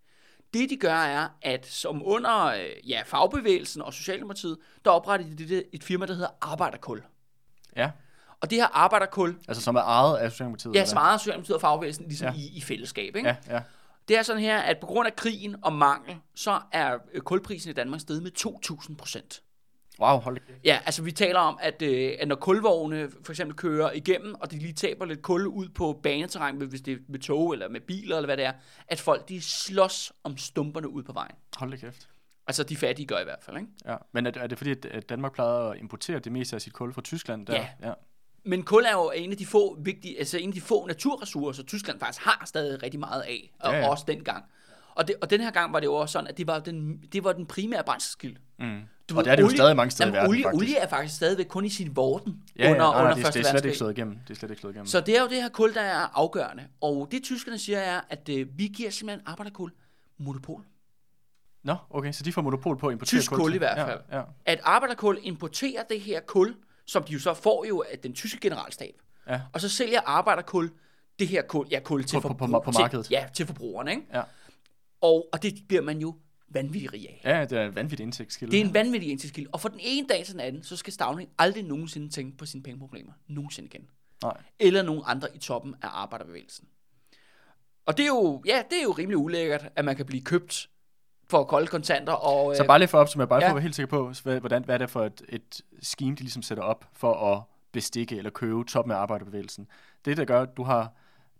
Det, 0.53 0.69
de 0.69 0.77
gør, 0.77 0.93
er, 0.95 1.27
at 1.41 1.65
som 1.65 2.01
under 2.05 2.45
øh, 2.45 2.89
ja, 2.89 3.01
fagbevægelsen 3.05 3.81
og 3.81 3.93
Socialdemokratiet, 3.93 4.57
der 4.85 4.91
opretter 4.91 5.27
de 5.27 5.47
det, 5.47 5.63
et 5.73 5.83
firma, 5.83 6.05
der 6.05 6.13
hedder 6.13 6.29
Arbejderkul. 6.41 7.03
Ja, 7.75 7.91
Og 8.41 8.49
det 8.49 8.57
her 8.57 8.67
Arbejderkul, 8.77 9.35
altså 9.47 9.63
som 9.63 9.75
er 9.75 9.81
ejet 9.81 10.17
af 10.17 10.31
Socialdemokratiet. 10.31 10.75
ja, 10.75 10.85
som 10.85 10.97
ejer 10.97 11.17
Socialdemokratiet 11.17 11.55
og 11.55 11.61
fagbevægelsen, 11.61 12.05
ligesom 12.07 12.27
Ja. 12.27 12.33
i, 12.39 12.57
i 12.57 12.61
fællesskab. 12.61 13.15
Ikke? 13.15 13.29
Ja, 13.29 13.35
ja. 13.55 13.61
Det 14.07 14.17
er 14.17 14.21
sådan 14.23 14.41
her, 14.41 14.57
at 14.59 14.77
på 14.79 14.85
grund 14.87 15.07
af 15.07 15.15
krigen 15.15 15.55
og 15.61 15.73
mangel, 15.73 16.15
så 16.35 16.59
er 16.71 16.97
øh, 17.13 17.21
kulprisen 17.21 17.69
i 17.69 17.73
Danmark 17.73 18.01
steget 18.01 18.23
med 18.23 18.31
2.000 18.39 18.95
procent. 18.95 19.41
Wow, 19.99 20.19
hold 20.19 20.35
da. 20.35 20.41
Ja, 20.63 20.79
altså 20.85 21.03
vi 21.03 21.11
taler 21.11 21.39
om, 21.39 21.57
at, 21.61 21.81
øh, 21.81 22.11
at 22.19 22.27
når 22.27 22.35
kulvogne 22.35 23.09
for 23.23 23.31
eksempel 23.31 23.55
kører 23.57 23.91
igennem, 23.91 24.35
og 24.35 24.51
de 24.51 24.59
lige 24.59 24.73
taber 24.73 25.05
lidt 25.05 25.21
kul 25.21 25.47
ud 25.47 25.69
på 25.69 25.99
baneterræn, 26.03 26.55
hvis 26.55 26.81
det 26.81 26.93
er 26.93 26.97
med 27.09 27.19
tog 27.19 27.53
eller 27.53 27.69
med 27.69 27.79
biler 27.81 28.15
eller 28.15 28.27
hvad 28.27 28.37
det 28.37 28.45
er, 28.45 28.53
at 28.87 28.99
folk 28.99 29.29
de 29.29 29.41
slås 29.41 30.11
om 30.23 30.37
stumperne 30.37 30.89
ud 30.89 31.03
på 31.03 31.13
vejen. 31.13 31.35
Hold 31.57 31.71
da 31.71 31.77
kæft. 31.77 32.09
Altså 32.47 32.63
de 32.63 32.77
fattige 32.77 33.05
gør 33.05 33.19
i 33.19 33.23
hvert 33.23 33.39
fald, 33.41 33.57
ikke? 33.57 33.69
Ja. 33.85 33.95
Men 34.11 34.25
er, 34.25 34.31
det- 34.31 34.41
er 34.43 34.47
det 34.47 34.57
fordi, 34.57 34.71
at- 34.71 34.85
at 34.85 35.09
Danmark 35.09 35.33
plejede 35.33 35.71
at 35.71 35.77
importere 35.79 36.19
det 36.19 36.31
meste 36.31 36.55
af 36.55 36.61
sit 36.61 36.73
kul 36.73 36.93
fra 36.93 37.01
Tyskland? 37.01 37.45
Der? 37.45 37.53
Ja. 37.53 37.67
ja. 37.83 37.93
Men 38.49 38.63
kul 38.63 38.83
er 38.83 38.91
jo 38.91 39.11
en 39.15 39.31
af 39.31 39.37
de 39.37 39.45
få 39.45 39.77
vigtige, 39.81 40.19
altså 40.19 40.37
en 40.37 40.49
af 40.49 40.53
de 40.53 40.61
få 40.61 40.87
naturressourcer, 40.87 41.63
Tyskland 41.63 41.99
faktisk 41.99 42.25
har 42.25 42.43
stadig 42.45 42.83
rigtig 42.83 42.99
meget 42.99 43.21
af, 43.21 43.51
og 43.59 43.69
Ja, 43.69 43.75
ja, 43.75 43.77
ja. 43.79 43.85
ja. 43.85 43.91
også 43.91 44.03
dengang. 44.07 44.45
Og, 44.95 45.07
det, 45.07 45.15
og 45.21 45.29
den 45.29 45.41
her 45.41 45.51
gang 45.51 45.73
var 45.73 45.79
det 45.79 45.85
jo 45.87 45.93
også 45.93 46.13
sådan, 46.13 46.27
at 46.27 46.37
det 46.37 46.47
var 46.47 46.59
den, 46.59 46.97
det 47.13 47.23
var 47.23 47.33
den 47.33 47.45
primære 47.45 47.83
brændselskilde. 47.83 48.39
Mm. 48.59 48.79
Du 49.09 49.13
Og 49.13 49.17
ved, 49.17 49.23
det 49.23 49.31
er 49.31 49.35
det 49.35 49.43
jo 49.43 49.47
olie- 49.47 49.55
stadig 49.57 49.75
mange 49.75 49.91
steder 49.91 50.05
i 50.05 50.07
Jamen, 50.07 50.17
verden, 50.17 50.29
olie, 50.29 50.43
faktisk. 50.43 50.61
olie 50.63 50.75
er 50.77 50.87
faktisk 50.87 51.15
stadigvæk 51.15 51.45
kun 51.45 51.65
i 51.65 51.69
sin 51.69 51.95
vorden 51.95 52.43
Ja, 52.59 52.63
ja, 52.65 52.71
under, 52.71 52.91
nej, 52.91 53.01
under 53.01 53.13
det, 53.15 53.23
Første 53.23 53.39
det 53.39 53.45
er 53.45 53.49
slet 53.49 53.57
ikke 53.57 53.67
Verdenskrig. 53.67 53.77
slået 53.77 53.97
igennem. 53.97 54.17
Det 54.27 54.33
er 54.33 54.35
slet 54.39 54.49
ikke 54.49 54.59
slået 54.61 54.73
igennem. 54.73 54.87
Så 54.87 55.01
det 55.01 55.17
er 55.17 55.21
jo 55.21 55.27
det 55.27 55.41
her 55.41 55.49
kul, 55.49 55.73
der 55.73 55.81
er 55.81 56.07
afgørende. 56.17 56.63
Og 56.81 57.07
det 57.11 57.23
tyskerne 57.23 57.57
siger 57.57 57.77
er, 57.79 58.01
at 58.09 58.29
øh, 58.29 58.47
vi 58.57 58.67
giver 58.67 58.89
simpelthen 58.89 59.21
arbejderkul 59.27 59.71
monopol. 60.17 60.61
Nå, 61.63 61.75
okay, 61.89 62.11
så 62.11 62.23
de 62.23 62.33
får 62.33 62.41
monopol 62.41 62.77
på 62.77 62.87
at 62.87 62.91
importere 62.91 63.19
Tysk 63.19 63.31
kul 63.31 63.49
til- 63.49 63.55
i 63.55 63.57
hvert 63.57 63.77
ja, 63.77 63.87
fald. 63.87 63.99
Ja, 64.11 64.21
At 64.45 64.59
arbejderkul 64.63 65.17
importerer 65.21 65.83
det 65.89 66.01
her 66.01 66.19
kul, 66.19 66.55
som 66.89 67.03
de 67.03 67.13
jo 67.13 67.19
så 67.19 67.33
får 67.33 67.65
jo 67.65 67.83
af 67.91 67.99
den 67.99 68.13
tyske 68.13 68.39
generalstab. 68.39 68.95
Ja. 69.27 69.41
Og 69.53 69.61
så 69.61 69.69
sælger 69.69 70.01
arbejderkul 70.05 70.71
det 71.19 71.27
her 71.27 71.41
kul, 71.41 71.67
ja, 71.71 71.79
kul 71.79 72.03
til, 72.03 72.15
På- 72.21 72.27
på- 72.27 72.33
på- 72.47 72.59
på 72.65 72.71
til- 72.71 72.81
markedet. 72.81 73.11
Ja, 73.11 73.27
til 73.33 73.45
forbrugerne. 73.45 73.91
Ikke? 73.91 74.03
ja. 74.13 74.21
Og, 75.01 75.29
og 75.33 75.43
det 75.43 75.53
bliver 75.67 75.81
man 75.81 75.99
jo 75.99 76.15
vanvittig 76.49 76.93
rig 76.93 77.09
af. 77.09 77.21
ja, 77.39 77.45
det 77.45 77.57
er 77.57 77.65
en 77.65 77.75
vanvittig 77.75 78.03
indtægtskilde. 78.03 78.51
Det 78.51 78.61
er 78.61 78.65
en 78.65 78.73
vanvittig 78.73 79.09
indtægtskilde. 79.11 79.49
Og 79.53 79.61
fra 79.61 79.69
den 79.69 79.79
ene 79.81 80.07
dag 80.07 80.25
til 80.25 80.33
den 80.33 80.41
anden, 80.41 80.63
så 80.63 80.75
skal 80.75 80.93
Stavning 80.93 81.29
aldrig 81.37 81.63
nogensinde 81.63 82.09
tænke 82.09 82.37
på 82.37 82.45
sine 82.45 82.63
pengeproblemer. 82.63 83.11
Nogensinde 83.27 83.67
igen. 83.73 83.87
Nej. 84.23 84.37
eller 84.59 84.81
nogen 84.83 85.01
andre 85.05 85.27
i 85.35 85.39
toppen 85.39 85.75
af 85.81 85.87
arbejderbevægelsen. 85.91 86.67
Og 87.85 87.97
det 87.97 88.03
er 88.03 88.07
jo, 88.07 88.43
ja, 88.45 88.63
det 88.69 88.77
er 88.79 88.83
jo 88.83 88.91
rimelig 88.91 89.17
ulækkert, 89.17 89.69
at 89.75 89.85
man 89.85 89.95
kan 89.95 90.05
blive 90.05 90.21
købt 90.23 90.69
for 91.29 91.43
kolde 91.43 91.67
kontanter. 91.67 92.13
Og, 92.13 92.55
Så 92.55 92.63
øh, 92.63 92.67
bare 92.67 92.79
lige 92.79 92.87
for 92.87 92.97
at 92.97 93.01
opsummere, 93.01 93.27
bare 93.27 93.39
for 93.41 93.45
Ja. 93.45 93.49
at 93.49 93.55
være 93.55 93.61
helt 93.61 93.75
sikker 93.75 93.89
på, 93.89 94.13
hvordan, 94.39 94.63
hvad 94.63 94.75
er 94.75 94.79
det 94.79 94.89
for 94.89 95.05
et, 95.05 95.21
et 95.29 95.61
scheme, 95.81 96.11
de 96.15 96.19
ligesom 96.19 96.41
sætter 96.41 96.63
op 96.63 96.85
for 96.93 97.33
at 97.35 97.41
bestikke 97.71 98.17
eller 98.17 98.31
købe 98.31 98.63
toppen 98.63 98.91
af 98.91 98.97
arbejderbevægelsen. 98.97 99.67
Det, 100.05 100.17
der 100.17 100.25
gør, 100.25 100.41
at 100.41 100.57
du 100.57 100.63
har 100.63 100.91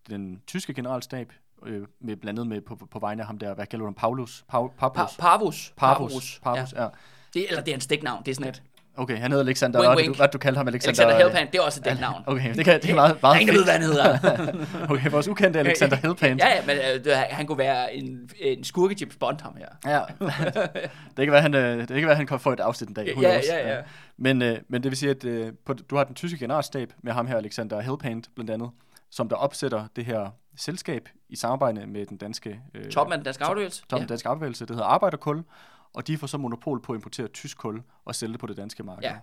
den 0.09 0.41
tyske 0.47 0.73
generalstab, 0.73 1.33
øh, 1.65 1.87
med, 1.99 2.15
blandt 2.15 2.39
andet 2.39 2.47
med 2.47 2.61
på, 2.61 2.75
på 2.91 2.99
vegne 2.99 3.21
af 3.21 3.27
ham 3.27 3.37
der, 3.37 3.53
hvad 3.53 3.65
kalder 3.65 3.83
du 3.83 3.87
ham, 3.87 3.93
Paulus? 3.93 4.45
Pa, 4.49 4.57
Papus? 4.67 5.01
Pa- 5.01 5.19
Parvus. 5.21 5.73
Parvus. 5.77 6.39
Parvus, 6.43 6.73
ja. 6.73 6.79
Ja. 6.79 6.83
ja. 6.83 6.89
Det, 7.33 7.49
eller 7.49 7.61
det 7.63 7.71
er 7.71 7.75
en 7.75 7.81
stiknavn, 7.81 8.23
det 8.25 8.31
er 8.31 8.35
sådan 8.35 8.49
et. 8.49 8.63
Okay, 8.99 9.17
han 9.17 9.31
hedder 9.31 9.45
Alexander, 9.45 9.79
Wink, 9.79 9.89
hvad, 9.89 9.97
wink. 9.97 10.13
du, 10.13 10.17
hvad 10.17 10.27
du 10.27 10.37
kaldte 10.37 10.57
ham, 10.57 10.67
Alexander? 10.67 11.03
Alexander 11.03 11.27
øh, 11.27 11.33
Helpan, 11.33 11.47
det 11.51 11.59
er 11.59 11.61
også 11.61 11.79
et 11.79 11.85
dæknavn. 11.85 12.23
Okay, 12.33 12.53
det, 12.53 12.65
kan, 12.65 12.81
det 12.81 12.89
er 12.89 12.95
meget, 12.95 13.09
Der 13.09 13.15
er 13.15 13.21
meget 13.21 13.41
ingen, 13.41 13.55
der 13.55 13.59
ved, 13.59 13.63
hvad 13.63 13.73
han 13.73 13.83
hedder. 13.83 14.65
Okay, 14.93 15.09
vores 15.09 15.27
ukendte 15.27 15.59
Alexander 15.59 15.95
Helpan. 15.95 16.37
ja, 16.37 16.47
ja, 16.47 16.61
men 16.65 16.77
øh, 16.77 17.03
det, 17.03 17.13
han 17.15 17.45
kunne 17.47 17.57
være 17.57 17.95
en, 17.95 18.29
en 18.39 18.63
skurke 18.63 18.95
James 19.01 19.15
Bond, 19.15 19.41
ham 19.41 19.57
her. 19.57 19.93
Ja. 19.93 20.01
det 21.17 21.25
kan 21.25 21.31
være, 21.31 21.41
han, 21.41 21.55
øh, 21.55 21.79
det 21.79 21.87
kan 21.87 22.07
være, 22.07 22.15
han 22.15 22.27
kan 22.27 22.39
få 22.39 22.51
et 22.51 22.59
afsnit 22.59 22.89
en 22.89 22.95
dag. 22.95 23.05
Ja, 23.07 23.13
knows? 23.13 23.45
ja, 23.49 23.75
ja. 23.75 23.81
Men, 24.17 24.41
øh, 24.41 24.57
men 24.67 24.83
det 24.83 24.91
vil 24.91 24.97
sige, 24.97 25.09
at 25.09 25.25
øh, 25.25 25.53
på, 25.65 25.73
du 25.73 25.95
har 25.95 26.03
den 26.03 26.15
tyske 26.15 26.37
generalstab 26.39 26.93
med 27.03 27.13
ham 27.13 27.27
her, 27.27 27.37
Alexander 27.37 27.81
Helpant, 27.81 28.29
blandt 28.35 28.51
andet, 28.51 28.69
som 29.11 29.29
der 29.29 29.35
opsætter 29.35 29.85
det 29.95 30.05
her 30.05 30.29
selskab 30.57 31.09
i 31.29 31.35
samarbejde 31.35 31.87
med 31.87 32.05
den 32.05 32.17
danske... 32.17 32.59
Øh, 32.75 32.91
Toppen 32.91 33.13
af 33.13 33.17
den 33.17 33.25
danske 33.25 33.43
afdeling. 33.43 33.71
Toppen 33.73 33.95
af 33.95 33.99
den 33.99 34.09
danske 34.09 34.29
arbejdsbevægelse, 34.29 34.65
det 34.65 34.75
hedder 34.75 34.87
Arbejderkul, 34.87 35.43
og 35.93 36.07
de 36.07 36.17
får 36.17 36.27
så 36.27 36.37
monopol 36.37 36.81
på 36.81 36.93
at 36.93 36.97
importere 36.97 37.27
tysk 37.27 37.57
kul 37.57 37.81
og 38.05 38.15
sælge 38.15 38.31
det 38.31 38.39
på 38.39 38.47
det 38.47 38.57
danske 38.57 38.83
marked. 38.83 39.03
Ja. 39.03 39.17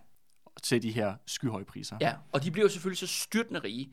Til 0.62 0.82
de 0.82 0.90
her 0.92 1.14
skyhøje 1.26 1.64
priser. 1.64 1.96
Ja, 2.00 2.14
og 2.32 2.42
de 2.44 2.50
bliver 2.50 2.64
jo 2.64 2.68
selvfølgelig 2.68 2.98
så 2.98 3.06
styrtende 3.06 3.60
rige, 3.60 3.92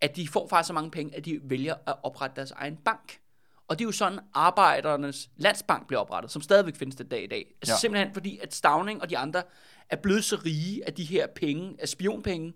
at 0.00 0.16
de 0.16 0.28
får 0.28 0.48
faktisk 0.48 0.66
så 0.66 0.72
mange 0.72 0.90
penge, 0.90 1.16
at 1.16 1.24
de 1.24 1.40
vælger 1.42 1.74
at 1.86 1.94
oprette 2.02 2.36
deres 2.36 2.50
egen 2.50 2.76
bank. 2.76 3.20
Og 3.68 3.78
det 3.78 3.84
er 3.84 3.88
jo 3.88 3.92
sådan, 3.92 4.18
arbejdernes 4.34 5.30
landsbank 5.36 5.86
bliver 5.86 6.00
oprettet, 6.00 6.30
som 6.32 6.42
stadigvæk 6.42 6.76
findes 6.76 6.96
den 6.96 7.08
dag 7.08 7.24
i 7.24 7.26
dag. 7.26 7.46
Altså 7.62 7.72
Ja. 7.72 7.74
ja. 7.74 7.78
simpelthen 7.78 8.12
fordi, 8.14 8.38
at 8.38 8.54
Stavning 8.54 9.02
og 9.02 9.10
de 9.10 9.18
andre 9.18 9.42
er 9.90 9.96
blevet 9.96 10.24
så 10.24 10.36
rige 10.44 10.86
af 10.86 10.94
de 10.94 11.04
her 11.04 11.26
penge, 11.36 11.76
af 11.78 11.88
spionpenge, 11.88 12.52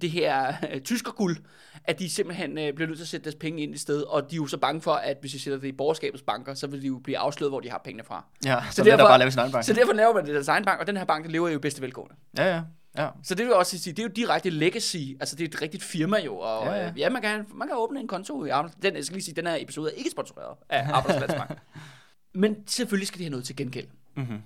det 0.00 0.10
her 0.10 0.52
øh, 0.72 0.80
tyskerguld, 0.80 1.36
at 1.84 1.98
de 1.98 2.10
simpelthen 2.10 2.58
øh, 2.58 2.72
bliver 2.74 2.86
nødt 2.88 2.98
til 2.98 3.04
at 3.04 3.08
sætte 3.08 3.24
deres 3.24 3.34
penge 3.34 3.62
ind 3.62 3.74
i 3.74 3.78
sted, 3.78 4.02
og 4.02 4.30
de 4.30 4.34
er 4.34 4.36
jo 4.36 4.46
så 4.46 4.56
bange 4.56 4.80
for, 4.80 4.92
at 4.92 5.16
hvis 5.20 5.32
de 5.32 5.40
sætter 5.40 5.58
det 5.60 5.68
i 5.68 5.72
borgerskabets 5.72 6.22
banker, 6.22 6.54
så 6.54 6.66
vil 6.66 6.82
de 6.82 6.86
jo 6.86 6.98
blive 6.98 7.18
afsløret, 7.18 7.50
hvor 7.50 7.60
de 7.60 7.70
har 7.70 7.80
pengene 7.84 8.04
fra. 8.04 8.24
ja 8.44 8.62
så, 8.70 8.74
Så 8.76 8.84
derfor, 8.84 8.96
derfor- 8.96 9.08
bare 9.10 9.18
lave 9.18 9.30
sin 9.30 9.38
egen 9.40 9.52
bank. 9.52 9.64
Så 9.64 9.72
derfor 9.72 9.92
laver 9.92 10.14
man 10.14 10.26
det 10.26 10.34
deres 10.34 10.48
egen 10.48 10.64
bank, 10.64 10.80
og 10.80 10.86
den 10.86 10.96
her 10.96 11.04
bank, 11.04 11.24
der 11.24 11.30
lever 11.30 11.48
jo 11.48 11.56
i 11.56 11.60
bedste 11.60 11.82
velgående. 11.82 12.14
Ja, 12.38 12.54
ja. 12.54 12.62
Ja. 12.98 13.08
Så 13.22 13.34
det 13.34 13.46
vil 13.46 13.54
også 13.54 13.78
sige, 13.78 13.92
det 13.92 13.98
er 13.98 14.02
jo 14.02 14.08
direkte 14.16 14.50
legacy, 14.50 14.96
altså 15.20 15.36
det 15.36 15.44
er 15.44 15.48
et 15.48 15.62
rigtigt 15.62 15.82
firma 15.82 16.16
jo, 16.24 16.38
og 16.38 16.66
Ja, 16.66 16.72
ja, 16.72 16.82
ja. 16.86 16.92
ja. 16.96 17.10
man, 17.10 17.22
kan, 17.22 17.46
man 17.54 17.68
kan 17.68 17.76
åbne 17.76 18.00
en 18.00 18.08
konto 18.08 18.44
i 18.44 18.48
Arbejds... 18.48 18.74
Den, 18.82 18.96
jeg 18.96 19.04
skal 19.04 19.14
lige 19.14 19.24
sige, 19.24 19.34
den 19.34 19.46
her 19.46 19.56
episode 19.60 19.90
er 19.90 19.94
ikke 19.94 20.10
sponsoreret 20.10 20.56
af 20.68 20.88
Arbejdspladsbank. 20.92 21.58
Men 22.34 22.56
selvfølgelig 22.66 23.08
skal 23.08 23.18
de 23.18 23.24
have 23.24 23.30
noget 23.30 23.44
til 23.46 23.56
gengæld. 23.56 23.86
Mm-hmm. 24.16 24.38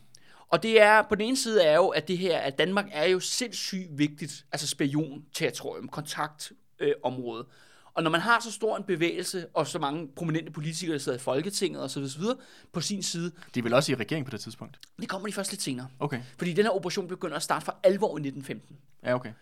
Og 0.49 0.63
det 0.63 0.81
er, 0.81 1.03
på 1.03 1.15
den 1.15 1.25
ene 1.25 1.37
side 1.37 1.63
er 1.63 1.77
jo, 1.77 1.89
at 1.89 2.09
det 2.09 2.19
her, 2.19 2.39
at 2.39 2.59
Danmark 2.59 2.87
er 2.93 3.05
jo 3.05 3.21
sindssygt 3.21 3.99
vigtigt, 3.99 4.47
altså 4.53 4.67
spion-territorium, 4.67 5.89
kontaktområde. 5.89 6.61
Øh, 6.81 6.95
område. 7.03 7.47
og 7.95 8.03
når 8.03 8.11
man 8.11 8.21
har 8.21 8.41
så 8.41 8.53
stor 8.53 8.77
en 8.77 8.83
bevægelse, 8.85 9.47
og 9.55 9.67
så 9.67 9.79
mange 9.79 10.09
prominente 10.17 10.53
politikere, 10.53 10.93
der 10.93 10.99
sidder 10.99 11.19
i 11.19 11.21
Folketinget 11.21 11.83
og 11.83 11.91
så 11.91 12.01
videre, 12.01 12.37
på 12.73 12.81
sin 12.81 13.03
side, 13.03 13.33
De 13.55 13.59
er 13.59 13.63
vel 13.63 13.75
også 13.75 13.93
i 13.93 13.95
regering 13.95 14.27
på 14.27 14.31
det 14.31 14.41
tidspunkt? 14.41 14.79
det 15.01 15.09
kommer 15.09 15.29
de 15.29 15.33
først 15.33 15.53
lidt 15.53 15.63
senere. 15.63 15.89
Okay. 15.99 16.21
Fordi 16.39 16.53
den 16.53 16.65
her 16.65 16.71
operation 16.73 17.09
begynder 17.09 17.37
at 17.37 17.43
starte 17.43 17.65
for 17.65 17.77
alvor 17.83 18.09
i 18.19 18.21
1915. 18.21 18.77
Ja, 19.05 19.15
okay. 19.15 19.33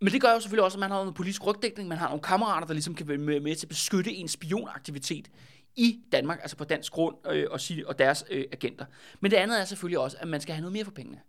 Men 0.00 0.12
det 0.12 0.20
gør 0.20 0.32
jo 0.32 0.40
selvfølgelig 0.40 0.64
også, 0.64 0.76
at 0.76 0.80
man 0.80 0.90
har 0.90 0.98
noget 0.98 1.14
politisk 1.14 1.46
rygdækning, 1.46 1.88
man 1.88 1.98
har 1.98 2.08
nogle 2.08 2.22
kammerater, 2.22 2.66
der 2.66 2.74
ligesom 2.74 2.94
kan 2.94 3.08
være 3.08 3.18
med 3.18 3.56
til 3.56 3.66
at 3.66 3.68
beskytte 3.68 4.14
en 4.14 4.28
spionaktivitet 4.28 5.30
i 5.76 6.00
Danmark, 6.12 6.38
altså 6.42 6.56
på 6.56 6.64
dansk 6.64 6.92
grund 6.92 7.16
øh, 7.30 7.46
og, 7.50 7.60
sige, 7.60 7.88
og 7.88 7.98
deres 7.98 8.24
øh, 8.30 8.44
agenter. 8.52 8.84
Men 9.20 9.30
det 9.30 9.36
andet 9.36 9.60
er 9.60 9.64
selvfølgelig 9.64 9.98
også, 9.98 10.16
at 10.20 10.28
man 10.28 10.40
skal 10.40 10.54
have 10.54 10.60
noget 10.60 10.72
mere 10.72 10.84
for 10.84 10.92
pengene. 10.92 11.20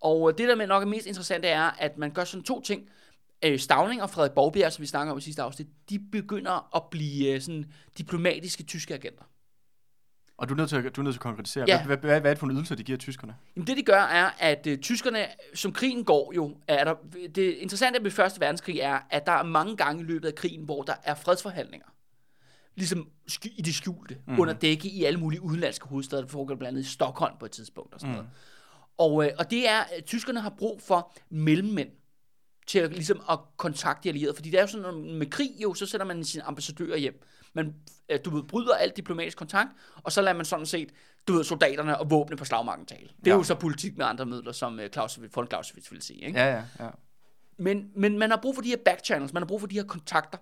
Og 0.00 0.30
øh, 0.30 0.38
det, 0.38 0.48
der 0.48 0.54
med 0.54 0.66
nok 0.66 0.82
er 0.82 0.86
mest 0.86 1.06
interessant, 1.06 1.44
er, 1.44 1.70
at 1.78 1.98
man 1.98 2.10
gør 2.10 2.24
sådan 2.24 2.44
to 2.44 2.60
ting. 2.60 2.90
Øh, 3.44 3.58
Stavning 3.58 4.02
og 4.02 4.10
Frederik 4.10 4.32
Borgbjerg, 4.32 4.72
som 4.72 4.82
vi 4.82 4.86
snakker 4.86 5.12
om 5.12 5.18
i 5.18 5.20
sidste 5.20 5.42
afsnit, 5.42 5.66
de 5.90 5.98
begynder 6.12 6.76
at 6.76 6.82
blive 6.90 7.34
øh, 7.34 7.40
sådan 7.40 7.72
diplomatiske 7.98 8.62
tyske 8.62 8.94
agenter. 8.94 9.24
Og 10.36 10.48
du 10.48 10.54
er 10.54 10.56
nødt 10.56 10.68
til 10.68 10.76
at, 10.76 10.96
du 10.96 11.00
er 11.00 11.04
nødt 11.04 11.14
til 11.14 11.18
at 11.18 11.22
konkretisere. 11.22 11.64
Ja. 11.68 11.86
Hvad, 11.86 11.96
hvad, 11.96 12.10
hvad, 12.10 12.20
hvad 12.20 12.30
er 12.30 12.34
det 12.34 12.38
for 12.38 12.46
en 12.46 12.56
ydelse, 12.56 12.76
de 12.76 12.82
giver 12.82 12.98
tyskerne? 12.98 13.36
Jamen 13.56 13.66
det 13.66 13.76
de 13.76 13.82
gør 13.82 14.00
er, 14.00 14.30
at 14.38 14.66
øh, 14.66 14.78
tyskerne, 14.78 15.26
som 15.54 15.72
krigen 15.72 16.04
går 16.04 16.32
jo, 16.36 16.56
er 16.68 16.84
der, 16.84 16.94
det 17.34 17.54
interessante 17.54 18.04
ved 18.04 18.10
Første 18.10 18.40
Verdenskrig 18.40 18.78
er, 18.78 18.98
at 19.10 19.26
der 19.26 19.32
er 19.32 19.42
mange 19.42 19.76
gange 19.76 20.02
i 20.02 20.04
løbet 20.04 20.28
af 20.28 20.34
krigen, 20.34 20.64
hvor 20.64 20.82
der 20.82 20.94
er 21.04 21.14
fredsforhandlinger. 21.14 21.86
Ligesom 22.80 23.08
sk- 23.30 23.54
i 23.58 23.62
det 23.62 23.74
skjulte, 23.74 24.16
mm. 24.26 24.40
under 24.40 24.54
dække 24.54 24.88
i 24.88 25.04
alle 25.04 25.20
mulige 25.20 25.42
udenlandske 25.42 25.88
hovedsteder, 25.88 26.22
der 26.22 26.28
foregår 26.28 26.54
blandt 26.54 26.76
andet 26.78 26.88
i 26.88 26.92
Stockholm 26.92 27.34
på 27.40 27.44
et 27.46 27.50
tidspunkt 27.52 27.94
og 27.94 28.00
sådan 28.00 28.10
mm. 28.12 28.16
noget. 28.16 28.30
Og, 28.98 29.24
øh, 29.26 29.30
og 29.38 29.50
det 29.50 29.68
er, 29.68 29.80
at 29.80 30.04
tyskerne 30.04 30.40
har 30.40 30.54
brug 30.58 30.82
for 30.82 31.12
mellemmænd 31.30 31.88
til 32.66 32.78
at, 32.78 32.92
ligesom 32.92 33.22
at 33.30 33.38
kontakte 33.56 34.02
de 34.04 34.08
allierede. 34.08 34.34
Fordi 34.34 34.50
det 34.50 34.56
er 34.58 34.62
jo 34.62 34.66
sådan, 34.66 35.14
med 35.18 35.26
krig 35.30 35.50
jo, 35.62 35.74
så 35.74 35.86
sætter 35.86 36.06
man 36.06 36.24
sine 36.24 36.42
ambassadører 36.44 36.96
hjem. 36.96 37.22
Man, 37.54 37.74
øh, 38.08 38.18
du 38.24 38.30
ved, 38.30 38.42
bryder 38.42 38.74
alt 38.74 38.96
diplomatisk 38.96 39.36
kontakt, 39.38 39.68
og 40.02 40.12
så 40.12 40.22
lader 40.22 40.36
man 40.36 40.44
sådan 40.44 40.66
set, 40.66 40.90
du 41.28 41.32
ved, 41.32 41.44
soldaterne 41.44 41.98
og 41.98 42.10
våbne 42.10 42.36
på 42.36 42.44
slagmarken 42.44 42.86
tale. 42.86 43.08
Det 43.20 43.26
er 43.26 43.30
Ja. 43.30 43.36
jo 43.36 43.42
så 43.42 43.54
politik 43.54 43.96
med 43.98 44.06
andre 44.06 44.26
midler, 44.26 44.52
som 44.52 44.80
øh, 44.80 44.90
Clausewitz, 44.90 45.36
von 45.36 45.46
Clausewitz 45.46 45.90
ville 45.90 46.02
sige. 46.02 46.18
Ikke? 46.26 46.38
Ja, 46.40 46.46
ja, 46.54 46.62
ja. 46.84 46.88
Men, 47.58 47.90
men 47.96 48.18
man 48.18 48.30
har 48.30 48.38
brug 48.42 48.54
for 48.54 48.62
de 48.62 48.68
her 48.68 48.76
backchannels, 48.84 49.32
man 49.32 49.42
har 49.42 49.46
brug 49.46 49.60
for 49.60 49.66
de 49.66 49.74
her 49.74 49.84
kontakter. 49.84 50.38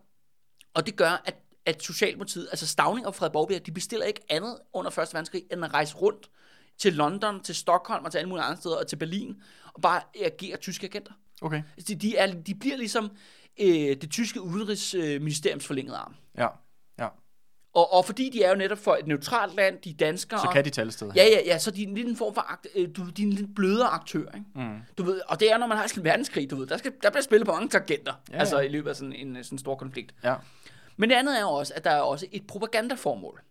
Og 0.75 0.87
det 0.87 0.97
gør, 0.97 1.23
at, 1.25 1.35
at 1.69 1.83
Socialdemokratiet, 1.83 2.49
altså 2.51 2.67
Stavning 2.67 3.07
og 3.07 3.15
Frederik 3.15 3.33
Borgbjerg, 3.33 3.67
de 3.67 3.73
bestiller 3.73 4.07
ikke 4.07 4.21
andet 4.29 4.59
under 4.73 4.91
1. 4.91 4.97
verdenskrig, 4.97 5.43
end 5.53 5.65
at 5.65 5.75
rejse 5.75 5.97
rundt 5.97 6.31
til 6.79 6.93
London, 6.93 7.43
til 7.43 7.55
Stockholm 7.55 8.05
og 8.05 8.11
til 8.11 8.19
alle 8.19 8.29
mulige 8.29 8.45
andre 8.45 8.57
steder, 8.61 8.77
og 8.77 8.87
til 8.87 8.97
Berlin, 8.97 9.37
og 9.75 9.83
bare 9.83 10.01
agere 10.25 10.57
tyske 10.57 10.87
agenter. 10.87 11.13
Okay. 11.43 11.63
De, 11.89 11.95
de, 11.95 12.17
er, 12.17 12.33
de 12.33 12.55
bliver 12.55 12.77
ligesom 12.77 13.11
øh, 13.61 13.69
det 13.69 14.11
tyske 14.11 14.41
udenrigsministeriums 14.41 15.67
forlængede 15.67 15.97
arm. 15.97 16.15
Ja, 16.39 16.47
ja. 16.99 17.09
Og, 17.75 17.93
og 17.93 18.05
fordi 18.05 18.31
de 18.31 18.43
er 18.43 18.49
jo 18.51 18.55
netop 18.57 18.79
for 18.79 18.97
et 19.01 19.07
neutralt 19.07 19.55
land, 19.55 19.79
de 19.85 19.91
er 19.91 19.95
danskere. 19.95 20.41
Så 20.41 20.51
kan 20.53 20.65
de 20.65 20.71
tage 20.71 20.83
alle 20.83 20.93
steder. 20.93 21.13
Ja, 21.17 21.25
ja, 21.25 21.41
ja, 21.47 21.59
så 21.59 21.71
de 21.71 21.83
er 21.83 21.87
en 21.87 21.95
lille 21.95 22.17
form 22.17 22.35
for, 22.35 22.53
akt, 22.53 22.67
øh, 22.75 22.89
du, 22.97 23.11
de 23.11 23.23
er 23.23 23.27
en 23.27 23.33
lidt 23.33 23.55
blødere 23.55 23.89
aktør, 23.89 24.27
ikke? 24.35 24.47
Mm. 24.55 24.79
Du 24.99 25.03
ved, 25.03 25.21
og 25.29 25.41
det 25.41 25.53
er, 25.53 25.59
når 25.59 25.67
man 25.67 25.79
har 25.79 25.87
sådan 25.87 26.01
en 26.01 26.05
verdenskrig, 26.05 26.51
du 26.51 26.57
ved, 26.57 26.67
der, 26.67 26.77
skal, 26.77 26.93
der 27.03 27.11
bliver 27.11 27.23
spillet 27.23 27.47
på 27.47 27.53
mange 27.53 27.69
tangenter, 27.69 28.13
Ja, 28.31 28.39
altså 28.39 28.59
ja. 28.59 28.67
i 28.67 28.69
løbet 28.69 28.91
af 28.91 28.97
sådan 28.97 29.13
en 29.13 29.45
sådan 29.45 29.59
stor 29.59 29.75
konflikt. 29.75 30.15
Ja. 30.25 30.35
Men 30.99 31.11
det 31.11 31.17
andet 31.17 31.37
er 31.37 31.41
jo 31.41 31.49
også, 31.49 31.75
at 31.77 31.85
der 31.85 31.91
er 31.91 32.01
også 32.01 32.27
et 32.33 32.47
propagandaformål. 32.47 33.43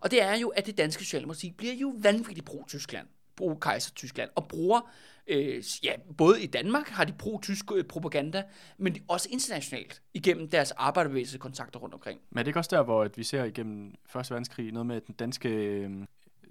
Og 0.00 0.10
det 0.10 0.22
er 0.22 0.36
jo, 0.36 0.48
at 0.48 0.66
det 0.66 0.78
danske 0.78 1.04
socialdemokrati 1.04 1.50
bliver 1.50 1.74
jo 1.74 1.94
vanvittigt 1.98 2.46
pro-Tyskland, 2.46 3.06
pro-kejser-Tyskland, 3.36 4.30
og 4.34 4.48
bruger, 4.48 4.90
øh, 5.26 5.64
ja, 5.82 5.92
både 6.18 6.42
i 6.42 6.46
Danmark 6.46 6.88
har 6.88 7.04
de 7.04 7.12
pro-tysk 7.12 7.64
øh, 7.74 7.84
propaganda, 7.84 8.44
men 8.78 8.96
også 9.08 9.28
internationalt, 9.32 10.02
igennem 10.14 10.48
deres 10.48 10.70
arbejderbevægelsekontakter 10.70 11.80
rundt 11.80 11.94
omkring. 11.94 12.20
Men 12.30 12.38
er 12.38 12.42
det 12.42 12.48
ikke 12.48 12.58
også 12.58 12.76
der, 12.76 12.82
hvor 12.82 13.04
at 13.04 13.18
vi 13.18 13.22
ser 13.22 13.44
igennem 13.44 13.94
Første 14.06 14.30
verdenskrig 14.30 14.72
noget 14.72 14.86
med 14.86 15.00
den 15.00 15.14
danske 15.14 15.48
øh, 15.48 15.90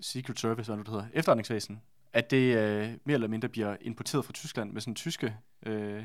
Secret 0.02 0.40
Service, 0.40 0.70
hvad 0.70 0.78
nu 0.78 0.84
det 0.84 0.90
hedder, 0.90 1.06
efterretningsvæsen, 1.14 1.82
at 2.14 2.32
det 2.32 2.58
øh, 2.58 2.90
mere 3.06 3.14
eller 3.14 3.28
mindre 3.28 3.50
bliver 3.50 3.76
importeret 3.82 4.26
fra 4.26 4.34
Tyskland 4.34 4.72
med 4.72 4.82
sådan 4.82 4.96
tyske... 4.96 5.36
Øh... 5.66 6.04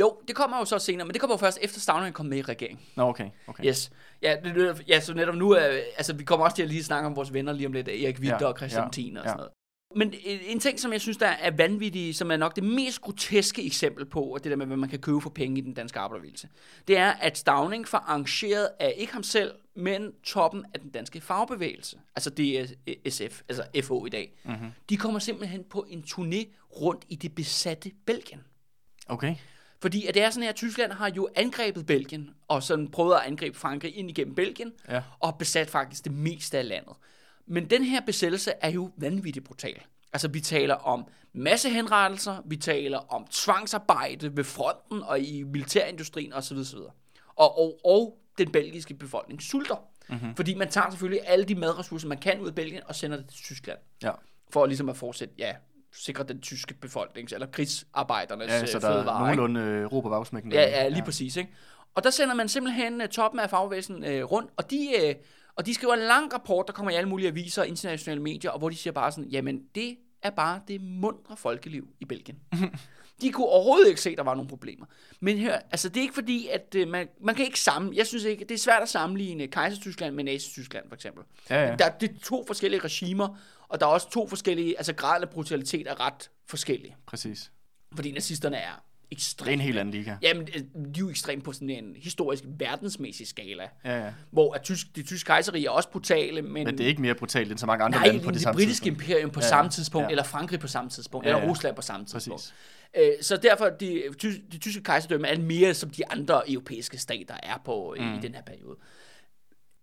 Jo, 0.00 0.18
det 0.28 0.36
kommer 0.36 0.58
jo 0.58 0.64
så 0.64 0.78
senere, 0.78 1.06
men 1.06 1.12
det 1.12 1.20
kommer 1.20 1.34
jo 1.34 1.38
først 1.38 1.58
efter 1.62 1.80
Stavning 1.80 2.08
er 2.08 2.12
kommet 2.12 2.30
med 2.30 2.38
i 2.38 2.42
regeringen. 2.42 2.80
Nå, 2.96 3.02
okay. 3.02 3.30
okay. 3.46 3.64
Yes. 3.66 3.90
Ja, 4.22 4.36
det, 4.44 4.84
ja, 4.88 5.00
så 5.00 5.14
netop 5.14 5.34
nu, 5.34 5.50
er, 5.50 5.80
altså 5.96 6.14
vi 6.14 6.24
kommer 6.24 6.44
også 6.44 6.56
til 6.56 6.62
at 6.62 6.68
lige 6.68 6.84
snakke 6.84 7.06
om 7.06 7.16
vores 7.16 7.32
venner 7.32 7.52
lige 7.52 7.66
om 7.66 7.72
lidt, 7.72 7.88
Erik 7.88 8.18
Winter 8.18 8.38
Ja, 8.40 8.46
og 8.46 8.56
Christian 8.56 8.84
ja, 8.84 8.90
Tien 8.90 9.16
og 9.16 9.24
ja. 9.24 9.28
sådan 9.28 9.36
noget. 9.36 9.52
Men 9.96 10.14
en, 10.24 10.60
ting, 10.60 10.80
som 10.80 10.92
jeg 10.92 11.00
synes, 11.00 11.16
der 11.16 11.26
er 11.26 11.50
vanvittig, 11.50 12.14
som 12.14 12.30
er 12.30 12.36
nok 12.36 12.56
det 12.56 12.64
mest 12.64 13.00
groteske 13.00 13.66
eksempel 13.66 14.06
på, 14.06 14.20
og 14.20 14.44
det 14.44 14.50
der 14.50 14.56
med, 14.56 14.66
hvad 14.66 14.76
man 14.76 14.88
kan 14.88 14.98
købe 14.98 15.20
for 15.20 15.30
penge 15.30 15.58
i 15.58 15.60
den 15.60 15.74
danske 15.74 15.98
arbejderbevægelse, 15.98 16.48
det 16.88 16.98
er, 16.98 17.10
at 17.12 17.38
Stavning 17.38 17.88
får 17.88 17.98
arrangeret 17.98 18.68
af 18.80 18.94
ikke 18.96 19.12
ham 19.12 19.22
selv, 19.22 19.52
men 19.74 20.12
toppen 20.22 20.64
af 20.74 20.80
den 20.80 20.90
danske 20.90 21.20
fagbevægelse, 21.20 21.98
altså 22.16 22.30
DSF, 22.30 23.42
altså 23.48 23.62
FO 23.82 24.06
i 24.06 24.08
dag. 24.08 24.32
Mm-hmm. 24.44 24.70
De 24.88 24.96
kommer 24.96 25.18
simpelthen 25.18 25.64
på 25.70 25.86
en 25.88 26.04
turné 26.06 26.46
rundt 26.80 27.04
i 27.08 27.16
det 27.16 27.34
besatte 27.34 27.90
Belgien. 28.06 28.40
Okay. 29.06 29.34
Fordi 29.84 30.06
at 30.06 30.14
det 30.14 30.22
er 30.22 30.30
sådan 30.30 30.42
her, 30.42 30.50
at 30.50 30.56
Tyskland 30.56 30.92
har 30.92 31.10
jo 31.16 31.28
angrebet 31.36 31.86
Belgien, 31.86 32.30
og 32.48 32.62
sådan 32.62 32.88
prøvet 32.90 33.14
at 33.14 33.20
angribe 33.26 33.58
Frankrig 33.58 33.96
ind 33.96 34.10
igennem 34.10 34.34
Belgien, 34.34 34.72
Ja. 34.88 35.02
og 35.20 35.38
besat 35.38 35.70
faktisk 35.70 36.04
det 36.04 36.12
meste 36.12 36.58
af 36.58 36.68
landet. 36.68 36.92
Men 37.46 37.70
den 37.70 37.84
her 37.84 38.00
besættelse 38.00 38.52
er 38.60 38.70
jo 38.70 38.90
vanvittigt 38.96 39.44
brutal. 39.44 39.80
Altså, 40.12 40.28
vi 40.28 40.40
taler 40.40 40.74
om 40.74 41.04
massehenrettelser, 41.32 42.42
vi 42.44 42.56
taler 42.56 42.98
om 42.98 43.26
tvangsarbejde 43.30 44.36
ved 44.36 44.44
fronten 44.44 45.02
og 45.02 45.20
i 45.20 45.42
militærindustrien 45.42 46.32
osv. 46.32 46.56
osv. 46.56 46.78
Og, 47.36 47.58
og, 47.58 47.78
og 47.84 48.18
den 48.38 48.52
belgiske 48.52 48.94
befolkning 48.94 49.42
sulter. 49.42 49.76
Mm-hmm. 50.08 50.36
Fordi 50.36 50.54
man 50.54 50.68
tager 50.68 50.90
selvfølgelig 50.90 51.20
alle 51.26 51.44
de 51.44 51.54
madressourcer, 51.54 52.08
man 52.08 52.18
kan 52.18 52.40
ud 52.40 52.48
af 52.48 52.54
Belgien, 52.54 52.82
og 52.86 52.94
sender 52.94 53.16
det 53.16 53.26
til 53.28 53.42
Tyskland. 53.44 53.78
Ja. 54.02 54.10
For 54.50 54.66
ligesom 54.66 54.88
at 54.88 54.96
fortsætte, 54.96 55.34
ja, 55.38 55.54
sikre 55.94 56.24
den 56.24 56.40
tyske 56.40 56.74
befolknings, 56.74 57.32
eller 57.32 57.46
krigsarbejdernes 57.46 58.48
Ja, 58.48 58.62
øh, 58.62 58.68
så 58.68 58.78
der 58.78 58.88
er 58.88 58.92
fødevarer. 58.92 59.30
ikke? 59.30 59.36
nogenlunde 59.42 59.70
øh, 59.70 59.92
ro 59.92 60.00
på 60.00 60.08
bagsmækken. 60.08 60.52
Ja, 60.52 60.62
ja, 60.62 60.88
lige 60.88 60.98
ja. 60.98 61.04
præcis. 61.04 61.36
Ikke? 61.36 61.50
Og 61.94 62.04
der 62.04 62.10
sender 62.10 62.34
man 62.34 62.48
simpelthen 62.48 63.00
uh, 63.00 63.06
toppen 63.06 63.40
af 63.40 63.50
fagbevægelsen 63.50 63.96
uh, 63.96 64.10
rundt, 64.10 64.50
og 64.56 64.70
de, 64.70 64.88
uh, 65.02 65.24
og 65.56 65.66
de 65.66 65.74
skriver 65.74 65.94
en 65.94 66.00
lang 66.00 66.34
rapport, 66.34 66.66
der 66.66 66.72
kommer 66.72 66.90
i 66.92 66.94
alle 66.94 67.08
mulige 67.08 67.28
aviser 67.28 67.62
og 67.62 67.68
internationale 67.68 68.22
medier, 68.22 68.50
og 68.50 68.58
hvor 68.58 68.68
de 68.68 68.76
siger 68.76 68.92
bare 68.92 69.12
sådan, 69.12 69.24
jamen 69.24 69.62
det 69.74 69.96
er 70.22 70.30
bare 70.30 70.60
det 70.68 70.80
mundre 70.80 71.36
folkeliv 71.36 71.88
i 72.00 72.04
Belgien. 72.04 72.38
de 73.22 73.30
kunne 73.32 73.46
overhovedet 73.46 73.88
ikke 73.88 74.00
se, 74.00 74.10
at 74.10 74.16
der 74.18 74.24
var 74.24 74.34
nogle 74.34 74.48
problemer. 74.48 74.86
Men 75.20 75.38
hør, 75.38 75.58
altså 75.70 75.88
det 75.88 75.96
er 75.96 76.02
ikke 76.02 76.14
fordi, 76.14 76.48
at 76.48 76.76
uh, 76.78 76.88
man, 76.88 77.08
man 77.20 77.34
kan 77.34 77.44
ikke 77.44 77.60
sammen, 77.60 77.94
jeg 77.94 78.06
synes 78.06 78.24
ikke, 78.24 78.44
det 78.44 78.54
er 78.54 78.58
svært 78.58 78.82
at 78.82 78.88
sammenligne 78.88 79.46
Kejser-Tyskland 79.46 80.14
med 80.14 80.24
Nazi-Tyskland 80.24 80.88
for 80.88 80.94
eksempel. 80.94 81.24
Ja, 81.50 81.62
ja. 81.62 81.76
Der, 81.76 81.88
det 81.88 82.10
er 82.10 82.14
to 82.24 82.44
forskellige 82.46 82.80
regimer, 82.80 83.38
og 83.68 83.80
der 83.80 83.86
er 83.86 83.90
også 83.90 84.10
to 84.10 84.28
forskellige, 84.28 84.76
altså 84.78 84.92
graden 84.94 85.22
af 85.22 85.30
brutalitet 85.30 85.86
er 85.86 86.00
ret 86.00 86.30
forskellige. 86.48 86.96
Præcis. 87.06 87.50
Fordi 87.94 88.12
nazisterne 88.12 88.56
er 88.56 88.70
Det 88.70 89.10
er 89.10 89.16
ekstremt 89.16 89.52
en 89.52 89.60
helt 89.60 89.78
anden 89.78 89.94
liga. 89.94 90.16
Jamen, 90.22 90.48
øh, 90.54 90.60
de 90.60 90.60
er 90.96 90.98
jo 90.98 91.10
ekstremt 91.10 91.44
på 91.44 91.52
sådan 91.52 91.70
en 91.70 91.96
historisk 91.96 92.44
verdensmæssig 92.46 93.26
skala. 93.26 93.68
Ja, 93.84 94.04
ja. 94.04 94.12
Hvor 94.30 94.54
at 94.54 94.62
tysk, 94.62 94.96
de 94.96 95.02
tyske 95.02 95.26
kejserige 95.26 95.66
er 95.66 95.70
også 95.70 95.88
brutale, 95.90 96.42
men, 96.42 96.52
Men 96.52 96.78
det 96.78 96.84
er 96.84 96.88
ikke 96.88 97.02
mere 97.02 97.14
brutalt 97.14 97.50
end 97.50 97.58
så 97.58 97.66
mange 97.66 97.84
andre 97.84 97.98
nej, 97.98 98.06
lande 98.06 98.20
på 98.20 98.26
det, 98.26 98.34
det, 98.34 98.42
samme 98.42 98.56
britiske 98.56 98.84
tidspunkt. 98.84 99.02
imperium 99.08 99.30
på 99.30 99.40
Ja, 99.40 99.44
ja. 99.46 99.48
samme 99.48 99.70
tidspunkt, 99.70 100.04
Ja. 100.06 100.10
eller 100.10 100.24
Frankrig 100.24 100.60
på 100.60 100.68
samme 100.68 100.90
tidspunkt, 100.90 101.26
Ja, 101.26 101.30
eller 101.30 101.44
ja. 101.44 101.50
Rusland 101.50 101.76
på 101.76 101.82
samme 101.82 102.06
tidspunkt. 102.06 102.54
Præcis. 102.94 103.18
Øh, 103.18 103.22
så 103.22 103.36
derfor, 103.36 103.68
de, 103.68 104.02
de 104.52 104.58
tyske 104.58 104.82
kejserdømme 104.82 105.28
er 105.28 105.38
mere 105.38 105.74
som 105.74 105.90
de 105.90 106.08
andre 106.10 106.50
europæiske 106.50 106.98
stater 106.98 107.34
er 107.42 107.58
på 107.64 107.94
mm. 107.98 108.04
i 108.14 108.20
den 108.22 108.34
her 108.34 108.42
periode. 108.42 108.76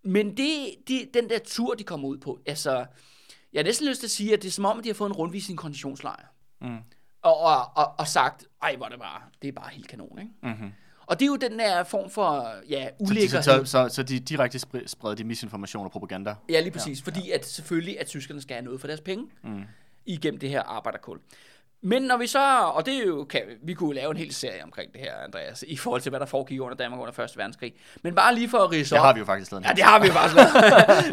Men 0.04 0.36
det, 0.36 0.74
de, 0.88 1.08
den 1.14 1.28
der 1.28 1.38
tur, 1.44 1.74
de 1.74 1.84
kommer 1.84 2.08
ud 2.08 2.18
på, 2.18 2.40
altså, 2.46 2.86
jeg 3.52 3.58
har 3.60 3.64
næsten 3.64 3.88
lyst 3.88 4.00
til 4.00 4.06
at 4.06 4.10
sige, 4.10 4.32
at 4.32 4.42
det 4.42 4.48
er 4.48 4.52
som 4.52 4.64
om, 4.64 4.78
at 4.78 4.84
de 4.84 4.88
har 4.88 4.94
fået 4.94 5.10
en 5.10 5.16
rundvisning 5.16 5.58
konditionslejr. 5.58 6.26
Mm. 6.60 6.76
Og, 7.22 7.40
og, 7.40 7.76
og, 7.76 7.94
og 7.98 8.08
sagt, 8.08 8.44
ej, 8.62 8.76
hvor 8.76 8.86
er 8.86 8.90
det 8.90 8.98
bare, 8.98 9.20
det 9.42 9.48
er 9.48 9.52
bare 9.52 9.70
helt 9.72 9.88
kanon, 9.88 10.18
ikke? 10.18 10.32
Mm-hmm. 10.42 10.72
Og 11.06 11.20
det 11.20 11.26
er 11.26 11.28
jo 11.28 11.36
den 11.36 11.58
der 11.58 11.84
form 11.84 12.10
for, 12.10 12.54
ja, 12.68 12.84
Så, 12.84 12.94
de, 12.98 13.10
ulækkerhed. 13.10 13.42
så, 13.42 13.64
så, 13.64 13.88
så 13.88 14.02
de 14.02 14.20
direkte 14.20 14.58
spre- 14.66 14.86
spreder 14.86 15.14
de 15.14 15.24
misinformation 15.24 15.84
og 15.84 15.90
propaganda. 15.90 16.34
Ja, 16.48 16.60
lige 16.60 16.70
præcis. 16.70 17.00
Ja, 17.00 17.04
fordi 17.04 17.30
at 17.30 17.46
selvfølgelig, 17.46 18.00
at 18.00 18.06
tyskerne 18.06 18.42
skal 18.42 18.54
have 18.54 18.64
noget 18.64 18.80
for 18.80 18.86
deres 18.86 19.00
penge 19.00 19.26
mm. 19.44 19.62
igennem 20.06 20.40
det 20.40 20.48
her 20.48 20.62
arbejderkul. 20.62 21.18
Men 21.84 22.02
når 22.02 22.16
vi 22.16 22.26
så, 22.26 22.58
og 22.74 22.86
det 22.86 22.94
er 22.94 23.06
jo, 23.06 23.24
kan, 23.24 23.40
vi 23.62 23.74
kunne 23.74 23.94
lave 23.94 24.10
en 24.10 24.16
hel 24.16 24.34
serie 24.34 24.64
omkring 24.64 24.92
det 24.92 25.00
her, 25.00 25.12
Andreas, 25.24 25.64
i 25.68 25.76
forhold 25.76 26.00
til, 26.00 26.10
hvad 26.10 26.20
der 26.20 26.26
foregik 26.26 26.60
under 26.60 26.76
Danmark 26.76 27.00
under 27.00 27.20
1. 27.20 27.30
verdenskrig. 27.36 27.72
Men 28.02 28.14
bare 28.14 28.34
lige 28.34 28.48
for 28.48 28.58
at 28.58 28.70
rise 28.70 28.90
Det 28.90 28.98
op. 28.98 29.04
har 29.06 29.12
vi 29.14 29.18
jo 29.18 29.24
faktisk 29.24 29.52
lavet. 29.52 29.64
Ja, 29.64 29.70
det 29.72 29.82
har 29.84 29.98
vi 30.00 30.06
jo 30.06 30.12
faktisk 30.12 30.36
lavet. 30.36 30.54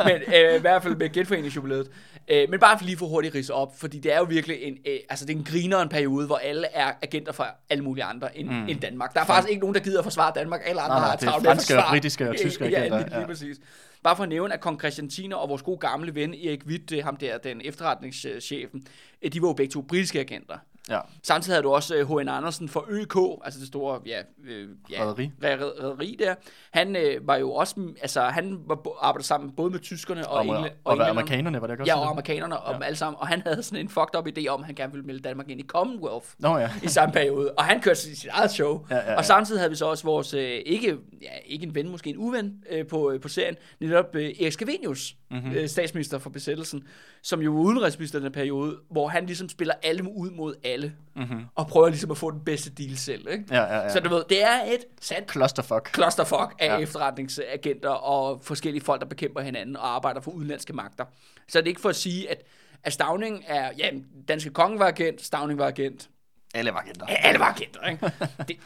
men 0.28 0.34
øh, 0.36 0.56
i 0.56 0.60
hvert 0.62 0.84
fald 0.84 0.96
med 0.96 1.10
genforeningsjubilæet. 1.14 1.90
Øh, 2.28 2.50
men 2.50 2.60
bare 2.60 2.78
for 2.78 2.86
lige 2.86 2.98
for 2.98 3.06
hurtigt 3.06 3.36
rise 3.36 3.54
op, 3.54 3.80
fordi 3.80 4.00
det 4.00 4.14
er 4.14 4.18
jo 4.18 4.24
virkelig 4.24 4.58
en, 4.64 4.78
øh, 4.88 4.98
altså 5.10 5.26
det 5.26 5.34
er 5.34 5.38
en 5.38 5.44
griner 5.44 5.80
en 5.80 5.90
periode, 5.90 6.26
hvor 6.28 6.38
alle 6.38 6.68
er 6.74 6.92
agenter 7.02 7.32
for 7.32 7.48
alle 7.70 7.84
mulige 7.84 8.04
andre 8.04 8.38
end, 8.38 8.50
mm. 8.50 8.68
end 8.68 8.80
Danmark. 8.82 9.14
Der 9.14 9.20
er 9.22 9.26
faktisk 9.26 9.50
ikke 9.50 9.60
nogen, 9.62 9.76
der 9.76 9.82
gider 9.82 10.00
at 10.00 10.06
forsvare 10.06 10.32
Danmark. 10.36 10.62
Alle 10.66 10.82
andre 10.82 10.96
Nej, 10.96 11.00
nej, 11.00 11.10
har 11.10 11.16
det 11.16 11.26
er 11.26 11.30
travlt 11.32 11.44
med 11.44 11.52
at 11.52 11.56
franske 11.56 11.74
og 11.74 11.78
forsvare- 11.78 11.92
britiske 11.92 12.30
og 12.30 12.36
tyske 12.38 12.66
ja, 12.70 12.78
agenter, 12.80 12.98
lige, 12.98 13.10
lige 13.10 13.20
ja. 13.20 13.26
præcis. 13.26 13.58
Bare 14.04 14.16
for 14.16 14.24
at 14.24 14.30
nævne, 14.30 14.54
at 14.54 14.62
kong 14.62 14.80
Christian 14.80 15.34
og 15.34 15.50
vores 15.50 15.62
gode 15.62 15.78
gamle 15.78 16.16
ven 16.16 16.34
Erik 16.34 16.66
Witt, 16.66 17.04
ham 17.04 17.18
der, 17.18 17.38
den 17.38 17.62
efterretningschefen, 17.62 18.84
øh, 19.22 19.34
de 19.34 19.42
var 19.42 19.48
jo 19.48 19.54
begge 19.54 19.72
to 19.72 19.82
britiske 19.82 20.20
agenter. 20.20 20.58
Ja. 20.90 21.00
Samtidig 21.24 21.54
havde 21.56 21.64
du 21.64 21.72
også 21.74 21.96
øh, 21.96 22.08
H.N. 22.10 22.30
Andersen 22.30 22.70
for 22.70 22.86
ØK, 22.90 23.16
altså 23.46 23.60
det 23.60 23.68
store 23.68 24.00
ja, 24.06 24.22
øh, 24.48 24.70
ja, 24.92 25.04
Rederi. 25.06 25.32
re- 25.44 25.46
re- 25.48 25.84
rederi 25.84 26.16
der. 26.20 26.36
Han 26.72 26.96
øh, 26.96 27.28
var 27.28 27.36
jo 27.36 27.52
også, 27.54 27.76
altså 28.02 28.22
han 28.22 28.60
var 28.68 28.80
arbejdede 29.02 29.28
sammen 29.28 29.52
både 29.52 29.70
med 29.72 29.80
tyskerne 29.80 30.28
og, 30.28 30.34
Og, 30.34 30.40
og, 30.40 30.48
og, 30.48 30.64
englænderne. 30.94 31.10
amerikanerne, 31.10 31.62
var 31.62 31.68
det 31.68 31.74
ikke 31.74 31.84
også? 31.84 31.92
Ja, 31.94 32.00
og 32.00 32.10
amerikanerne 32.10 32.58
og 32.60 32.74
dem 32.74 32.84
alle 32.84 32.96
sammen. 32.96 33.18
Og 33.20 33.28
han 33.28 33.42
havde 33.46 33.64
sådan 33.64 33.80
en 33.86 33.90
fucked 33.90 34.16
up 34.20 34.28
idé 34.28 34.48
om, 34.48 34.60
at 34.60 34.66
han 34.66 34.76
gerne 34.76 34.92
ville 34.92 35.06
melde 35.06 35.20
Danmark 35.22 35.50
ind 35.50 35.60
i 35.60 35.64
Commonwealth 35.68 36.26
Nå 36.40 36.58
ja. 36.58 36.70
i 36.84 36.88
samme 36.88 37.14
periode. 37.14 37.52
Og 37.52 37.64
han 37.64 37.82
kørte 37.82 38.00
sit, 38.00 38.28
eget 38.32 38.52
show. 38.52 38.86
Ja, 38.90 38.96
ja, 38.96 39.12
ja. 39.12 39.18
Og 39.18 39.26
samtidig 39.26 39.60
havde 39.62 39.70
vi 39.70 39.76
så 39.76 39.86
også 39.86 40.04
vores, 40.04 40.34
øh, 40.34 40.42
ikke, 40.66 40.98
ja, 41.22 41.28
ikke 41.46 41.66
en 41.66 41.76
ven, 41.76 41.90
måske 41.90 42.10
en 42.10 42.18
uven 42.18 42.64
øh, 42.70 42.88
på, 42.88 43.12
øh, 43.12 43.20
på 43.22 43.28
serien, 43.28 43.56
netop 43.80 44.16
øh, 44.16 44.24
Erik 44.42 44.52
Scavenius, 44.52 45.16
Mhm. 45.32 45.40
mm-hmm. 45.40 45.56
øh, 45.58 45.68
statsminister 45.68 46.18
for 46.18 46.30
besættelsen, 46.30 46.84
som 47.24 47.42
jo 47.42 47.52
var 47.52 47.60
udenrigsminister 47.60 48.20
i 48.20 48.24
den 48.24 48.32
periode, 48.32 48.78
hvor 48.92 49.08
han 49.08 49.26
ligesom 49.26 49.50
spiller 49.50 49.74
alle 49.84 50.04
ud 50.16 50.32
mod 50.32 50.56
alle, 50.64 50.79
mm-hmm. 51.16 51.46
og 51.56 51.68
prøver 51.68 51.90
ligesom 51.90 52.12
at 52.12 52.18
få 52.18 52.32
den 52.32 52.40
bedste 52.46 52.70
deal 52.70 52.98
selv. 52.98 53.28
Ikke? 53.32 53.44
Ja, 53.52 53.64
ja, 53.64 53.80
ja. 53.80 53.90
Så 53.90 54.00
du 54.00 54.10
ved, 54.10 54.24
det 54.30 54.44
er 54.44 54.64
et 54.68 54.86
sandt 55.02 55.32
Clusterfuck. 55.32 55.94
clusterfuck 55.96 56.56
af 56.60 56.66
ja. 56.68 56.78
Efterretningsagenter 56.78 57.90
og 57.90 58.40
forskellige 58.44 58.84
folk, 58.84 59.02
der 59.02 59.08
bekæmper 59.08 59.42
hinanden 59.42 59.76
og 59.76 59.96
arbejder 59.96 60.22
for 60.22 60.32
udenlandske 60.32 60.74
magter. 60.74 61.06
Så 61.48 61.58
det 61.58 61.66
er 61.66 61.70
ikke 61.70 61.82
for 61.82 61.90
at 61.90 61.96
sige, 61.96 62.32
at, 62.32 62.42
at 62.84 62.94
Stavning 62.94 63.44
er, 63.48 63.72
ja, 63.78 63.90
danske 64.28 64.50
konge 64.50 64.80
var 64.80 64.88
agent, 64.88 65.22
Stavning 65.22 65.60
var 65.60 65.68
agent, 65.68 66.10
Alle 66.54 66.74
var 66.74 66.80
agenter. 66.80 67.06
alle 67.06 67.40
var 67.40 67.46
agenter, 67.46 67.88
ikke? 67.88 68.12
Det, 68.48 68.58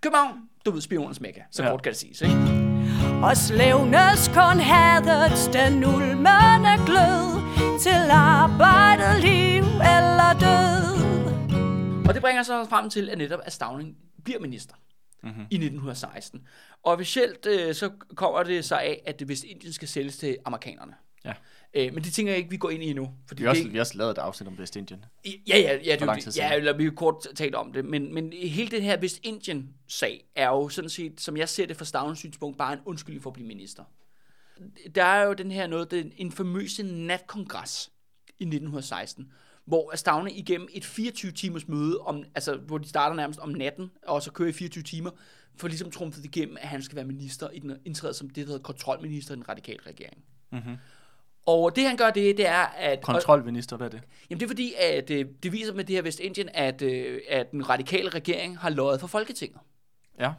København, 0.00 0.34
du 0.66 0.70
ved, 0.70 0.80
spionens 0.80 1.20
mekka, 1.20 1.40
så. 1.50 1.62
Ja. 1.62 1.70
kort 1.70 1.82
kan 1.82 1.92
det 1.92 1.98
siges, 1.98 2.20
ikke? 2.20 2.34
Og 3.22 3.36
slævnes 3.36 4.28
kun 4.34 4.60
hadets 4.60 5.46
den 5.46 5.84
ulmende 5.84 6.74
glød 6.86 7.40
Til 7.80 8.10
arbejdet, 8.10 9.20
liv 9.22 9.62
eller 9.62 10.32
død 10.40 11.19
Og 12.10 12.14
det 12.14 12.22
bringer 12.22 12.42
så 12.42 12.64
frem 12.64 12.90
til, 12.90 13.10
at 13.10 13.18
netop 13.18 13.40
at 13.44 13.52
Stavning 13.52 13.96
bliver 14.24 14.40
minister 14.40 14.74
mm-hmm. 15.22 15.40
i 15.50 15.54
1916. 15.54 16.46
Og 16.82 16.92
officielt 16.92 17.46
øh, 17.46 17.74
så 17.74 17.90
kommer 18.14 18.42
det 18.42 18.64
så 18.64 18.76
af, 18.76 19.02
at 19.06 19.20
det 19.20 19.28
Vestindien 19.28 19.72
skal 19.72 19.88
sælges 19.88 20.16
til 20.16 20.38
amerikanerne. 20.44 20.94
Ja. 21.24 21.32
Øh, 21.74 21.94
men 21.94 22.04
det 22.04 22.12
tænker 22.12 22.32
jeg 22.32 22.38
ikke, 22.38 22.50
vi 22.50 22.56
går 22.56 22.70
ind 22.70 22.82
i 22.82 22.86
endnu. 22.86 23.14
Fordi 23.26 23.42
Vi 23.42 23.44
har, 23.44 23.50
også, 23.50 23.62
det, 23.62 23.72
vi 23.72 23.76
har 23.76 23.82
også 23.82 23.98
lavet 23.98 24.10
et 24.10 24.18
afsnit 24.18 24.48
om 24.48 24.58
Vestindien. 24.58 25.04
Ja, 25.26 25.30
ja, 25.48 25.78
ja, 25.84 25.96
det, 25.96 26.24
det. 26.24 26.36
ja, 26.36 26.54
eller 26.54 26.72
vi 26.72 26.84
har 26.84 26.90
kort 26.90 27.26
talt 27.34 27.54
om 27.54 27.72
det, 27.72 27.84
men, 27.84 28.14
men 28.14 28.32
hele 28.32 28.70
det 28.70 28.82
her 28.82 28.96
Vestindien-sag 28.96 30.24
er 30.36 30.48
jo 30.48 30.68
sådan 30.68 30.90
set, 30.90 31.20
som 31.20 31.36
jeg 31.36 31.48
ser 31.48 31.66
det 31.66 31.76
fra 31.76 31.84
Stavnens 31.84 32.18
synspunkt, 32.18 32.58
bare 32.58 32.72
en 32.72 32.78
undskyldning 32.84 33.22
for 33.22 33.30
at 33.30 33.34
blive 33.34 33.48
minister. 33.48 33.84
Der 34.94 35.04
er 35.04 35.24
jo 35.24 35.32
den 35.32 35.50
her 35.50 35.66
noget, 35.66 35.90
den 35.90 36.12
infamøse 36.16 36.82
natkongres 36.82 37.90
i 38.26 38.44
1916, 38.44 39.32
hvor 39.70 39.96
Stavne 39.96 40.32
igennem 40.32 40.68
et 40.72 40.84
24-timers 40.84 41.68
møde, 41.68 41.98
om, 41.98 42.24
altså, 42.34 42.56
hvor 42.56 42.78
de 42.78 42.88
starter 42.88 43.16
nærmest 43.16 43.40
om 43.40 43.48
natten, 43.48 43.90
og 44.06 44.22
så 44.22 44.30
kører 44.30 44.48
i 44.48 44.52
24 44.52 44.82
timer, 44.82 45.10
får 45.56 45.68
ligesom 45.68 45.90
trumfet 45.90 46.24
igennem, 46.24 46.56
at 46.60 46.68
han 46.68 46.82
skal 46.82 46.96
være 46.96 47.04
minister, 47.04 47.48
i 47.50 47.58
den, 47.58 47.76
indtræde 47.84 48.14
som 48.14 48.30
det, 48.30 48.36
der 48.36 48.46
hedder 48.46 48.62
kontrolminister 48.62 49.32
i 49.34 49.36
den 49.36 49.48
radikale 49.48 49.78
regering. 49.86 50.24
Mm-hmm. 50.52 50.76
Og 51.46 51.76
det 51.76 51.84
han 51.84 51.96
gør, 51.96 52.10
det, 52.10 52.36
det 52.36 52.46
er, 52.46 52.66
at... 52.78 53.02
Kontrolminister, 53.02 53.76
hvad 53.76 53.86
er 53.86 53.90
det? 53.90 54.02
Jamen 54.30 54.40
det 54.40 54.46
er 54.46 54.48
fordi, 54.48 54.74
at 54.80 55.10
øh, 55.10 55.26
det 55.42 55.52
viser 55.52 55.74
med 55.74 55.84
det 55.84 55.96
her 55.96 56.02
Vestindien, 56.02 56.48
at, 56.54 56.82
øh, 56.82 57.20
at 57.28 57.50
den 57.50 57.68
radikale 57.68 58.08
regering 58.08 58.58
har 58.58 58.70
løjet 58.70 59.00
for 59.00 59.06
Folketinget. 59.06 59.60
Ja. 60.20 60.32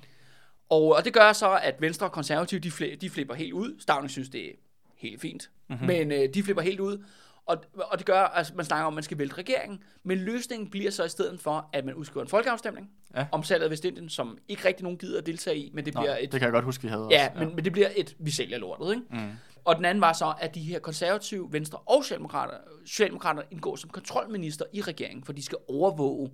Og, 0.70 0.96
og 0.96 1.06
det 1.06 1.14
gør 1.14 1.34
så, 1.34 1.60
at 1.64 1.82
Venstre 1.82 2.06
og 2.06 2.12
Konservative, 2.12 2.60
de, 2.60 2.72
fli, 2.72 2.96
de 2.96 3.10
flipper 3.10 3.36
helt 3.36 3.54
ud. 3.54 3.80
Stavning 3.80 4.12
synes, 4.12 4.30
det 4.30 4.46
er 4.46 4.54
helt 4.98 5.22
fint. 5.22 5.50
Mm-hmm. 5.70 5.88
Men 5.88 6.12
øh, 6.12 6.34
de 6.34 6.44
flipper 6.44 6.64
helt 6.64 6.80
ud. 6.80 7.04
Og, 7.46 7.58
og 7.92 7.98
det 7.98 8.06
gør, 8.06 8.22
at 8.22 8.32
altså, 8.34 8.54
man 8.56 8.66
snakker 8.66 8.86
om, 8.86 8.94
at 8.94 8.96
man 8.96 9.04
skal 9.04 9.18
vælte 9.18 9.36
regeringen. 9.38 9.84
Men 10.04 10.18
løsningen 10.18 10.70
bliver 10.70 10.92
så 10.92 11.04
i 11.04 11.10
stedet 11.10 11.40
for, 11.40 11.70
at 11.74 11.86
man 11.86 11.96
udskriver 11.96 12.22
en 12.24 12.30
folkeafstemning 12.30 12.90
Ja. 13.16 13.26
om 13.32 13.44
salget 13.44 13.64
af 13.66 13.72
Vestindien, 13.72 14.10
som 14.10 14.38
ikke 14.48 14.68
rigtig 14.68 14.84
nogen 14.84 14.98
gider 14.98 15.18
at 15.20 15.26
deltage 15.26 15.58
i, 15.58 15.72
men 15.74 15.86
det 15.86 15.94
Nå, 15.94 16.02
bliver 16.02 16.16
det 16.16 16.24
et... 16.24 16.32
kan 16.32 16.42
jeg 16.42 16.52
godt 16.52 16.66
huske, 16.66 16.82
vi 16.82 16.88
havde 16.88 17.08
Ja, 17.12 17.28
også. 17.30 17.46
men, 17.46 17.56
men 17.56 17.66
det 17.66 17.74
bliver 17.74 17.90
et, 17.96 18.16
vi 18.20 18.32
sælger 18.32 18.58
lortet, 18.58 18.90
ikke? 18.96 19.06
Mm. 19.12 19.32
Og 19.66 19.76
den 19.76 19.86
anden 19.86 20.02
var 20.02 20.14
så, 20.14 20.34
at 20.40 20.56
de 20.56 20.60
her 20.60 20.80
konservative, 20.80 21.48
venstre 21.54 21.78
og 21.78 22.04
socialdemokrater, 22.04 22.54
socialdemokrater 22.86 23.42
indgår 23.52 23.76
som 23.76 23.90
kontrolminister 23.90 24.66
i 24.74 24.82
regeringen, 24.82 25.24
for 25.24 25.34
de 25.34 25.44
skal 25.44 25.58
overvåge, 25.70 26.32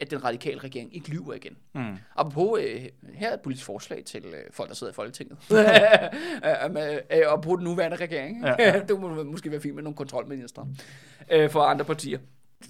at 0.00 0.10
den 0.10 0.24
radikale 0.24 0.58
regering 0.58 0.94
ikke 0.96 1.08
lyver 1.08 1.34
igen. 1.34 1.56
Mm. 1.74 1.96
Apropos, 2.16 2.60
øh, 2.60 2.88
her 3.14 3.28
er 3.30 3.34
et 3.34 3.40
politisk 3.40 3.66
forslag 3.66 4.04
til 4.04 4.24
øh, 4.24 4.44
folk, 4.52 4.68
der 4.68 4.74
sidder 4.74 4.92
i 4.92 4.94
Folketinget. 4.94 5.38
øh, 5.50 6.72
med, 6.72 7.00
øh, 7.12 7.22
og 7.26 7.42
på 7.42 7.56
den 7.56 7.64
nuværende 7.64 7.96
regering. 7.96 8.44
Ja, 8.44 8.54
Ja, 8.58 8.80
det 8.88 9.00
må 9.00 9.22
måske 9.22 9.50
være 9.50 9.60
fint 9.60 9.74
med 9.74 9.82
nogle 9.82 9.96
kontrolministre 9.96 10.68
øh, 11.30 11.50
for 11.50 11.62
andre 11.62 11.84
partier. 11.84 12.18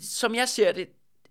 Som 0.00 0.34
jeg 0.34 0.48
ser 0.48 0.72
det, 0.72 0.88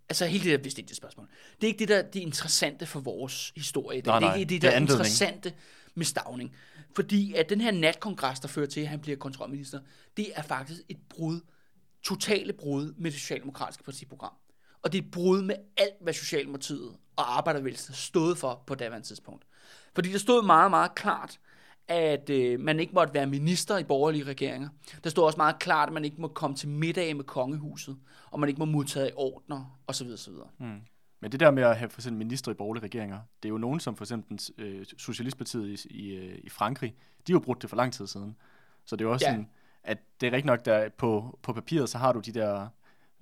altså 0.09 0.25
hele 0.25 0.43
det 0.43 0.59
der 0.59 0.63
Vestindien 0.63 0.95
spørgsmål, 0.95 1.27
det 1.61 1.63
er 1.63 1.67
ikke 1.67 1.79
det, 1.79 1.87
der 1.87 2.01
det 2.01 2.19
er 2.19 2.25
interessante 2.25 2.85
for 2.85 2.99
vores 2.99 3.51
historie. 3.55 3.97
Det, 3.97 4.05
Nej, 4.05 4.19
det 4.19 4.27
er 4.27 4.33
ikke 4.33 4.53
det, 4.53 4.61
det 4.61 4.67
er 4.67 4.71
der 4.71 4.73
er 4.73 4.75
anledning. 4.75 4.99
interessante 4.99 5.53
med 5.95 6.05
Stavning. 6.05 6.55
Fordi 6.95 7.33
at 7.33 7.49
den 7.49 7.61
her 7.61 7.71
natkongres, 7.71 8.39
der 8.39 8.47
fører 8.47 8.67
til, 8.67 8.81
at 8.81 8.87
han 8.87 8.99
bliver 8.99 9.17
kontrolminister, 9.17 9.79
det 10.17 10.27
er 10.35 10.41
faktisk 10.41 10.81
et 10.89 10.97
brud, 11.09 11.39
totale 12.03 12.53
brud 12.53 12.93
med 12.97 13.11
det 13.11 13.19
socialdemokratiske 13.19 13.83
partiprogram. 13.83 14.33
Og 14.85 14.91
det 14.91 14.97
er 14.99 15.03
et 15.03 15.11
brud 15.11 15.41
med 15.41 15.55
alt, 15.77 15.95
hvad 16.01 16.13
Socialdemokratiet 16.13 16.97
og 17.15 17.37
Arbejdervægelsen 17.37 17.93
stod 17.93 18.35
for 18.35 18.63
på 18.67 18.75
daværende 18.75 19.07
tidspunkt. 19.07 19.45
Fordi 19.95 20.11
der 20.11 20.17
stod 20.17 20.45
meget, 20.45 20.69
meget 20.71 20.95
klart, 20.95 21.39
at 21.87 22.29
øh, 22.29 22.59
man 22.59 22.79
ikke 22.79 22.93
måtte 22.93 23.13
være 23.13 23.27
minister 23.27 23.77
i 23.77 23.83
borgerlige 23.83 24.23
regeringer. 24.23 24.69
Der 25.03 25.09
stod 25.09 25.23
også 25.23 25.37
meget 25.37 25.59
klart, 25.59 25.89
at 25.89 25.93
man 25.93 26.05
ikke 26.05 26.21
må 26.21 26.27
komme 26.27 26.55
til 26.55 26.69
middag 26.69 27.15
med 27.15 27.23
kongehuset, 27.23 27.97
og 28.31 28.39
man 28.39 28.49
ikke 28.49 28.59
må 28.59 28.65
modtage 28.65 29.17
ordner, 29.17 29.79
osv. 29.87 30.07
osv. 30.07 30.33
Mm. 30.59 30.81
Men 31.19 31.31
det 31.31 31.39
der 31.39 31.51
med 31.51 31.63
at 31.63 31.77
have 31.77 31.89
for 31.89 31.99
eksempel 32.01 32.17
minister 32.17 32.51
i 32.51 32.53
borgerlige 32.53 32.83
regeringer, 32.83 33.19
det 33.43 33.49
er 33.49 33.51
jo 33.51 33.57
nogen 33.57 33.79
som 33.79 33.95
for 33.95 34.03
eksempel 34.03 34.39
øh, 34.57 34.85
Socialistpartiet 34.97 35.85
i, 35.85 35.87
i, 35.89 36.15
øh, 36.15 36.39
i 36.43 36.49
Frankrig, 36.49 36.95
de 37.27 37.31
har 37.33 37.39
jo 37.39 37.43
brugt 37.43 37.61
det 37.61 37.69
for 37.69 37.77
lang 37.77 37.93
tid 37.93 38.07
siden. 38.07 38.35
Så 38.85 38.95
det 38.95 39.05
er 39.05 39.07
jo 39.07 39.13
også 39.13 39.25
Ja. 39.25 39.31
ja. 39.31 39.35
sådan, 39.35 39.49
at 39.83 39.97
det 40.21 40.27
er 40.27 40.31
rigtigt 40.31 40.45
nok, 40.45 40.65
der 40.65 40.89
på, 40.89 41.39
på 41.41 41.53
papiret, 41.53 41.89
så 41.89 41.97
har 41.97 42.13
du 42.13 42.19
de 42.19 42.31
der 42.31 42.67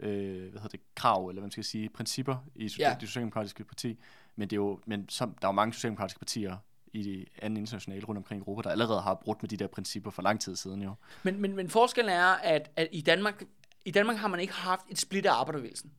øh, 0.03 0.41
hvad 0.51 0.61
hedder 0.61 0.67
det, 0.67 0.79
krav, 0.95 1.27
eller 1.27 1.39
hvad 1.39 1.45
man 1.47 1.51
skal 1.51 1.63
sige, 1.63 1.89
principper 1.89 2.35
i 2.55 2.69
Ja. 2.79 2.95
det 2.99 3.07
socialdemokratiske 3.07 3.63
parti. 3.63 3.99
Men, 4.35 4.49
det 4.49 4.53
er 4.53 4.57
jo, 4.61 4.79
men 4.85 5.09
som, 5.09 5.29
der 5.41 5.47
er 5.47 5.51
jo 5.51 5.55
mange 5.55 5.73
socialdemokratiske 5.73 6.19
partier 6.19 6.57
i 6.93 7.03
de 7.03 7.25
anden 7.41 7.57
internationale 7.57 8.05
rundt 8.05 8.17
omkring 8.17 8.39
i 8.39 8.41
Europa, 8.41 8.61
der 8.61 8.69
allerede 8.69 9.01
har 9.01 9.13
brudt 9.13 9.43
med 9.43 9.49
de 9.49 9.57
der 9.57 9.67
principper 9.67 10.11
for 10.11 10.21
lang 10.21 10.41
tid 10.41 10.55
siden 10.55 10.81
jo. 10.81 10.93
Men, 11.23 11.41
men, 11.41 11.55
men 11.55 11.69
forskellen 11.69 12.13
er, 12.13 12.25
at, 12.25 12.71
at 12.75 12.87
i, 12.91 13.01
Danmark, 13.01 13.43
i 13.85 13.91
Danmark 13.91 14.17
har 14.17 14.27
man 14.27 14.39
ikke 14.39 14.53
haft 14.53 14.81
et 14.89 14.99
split 14.99 15.25
af 15.25 15.31
arbejderbevægelsen. 15.31 15.91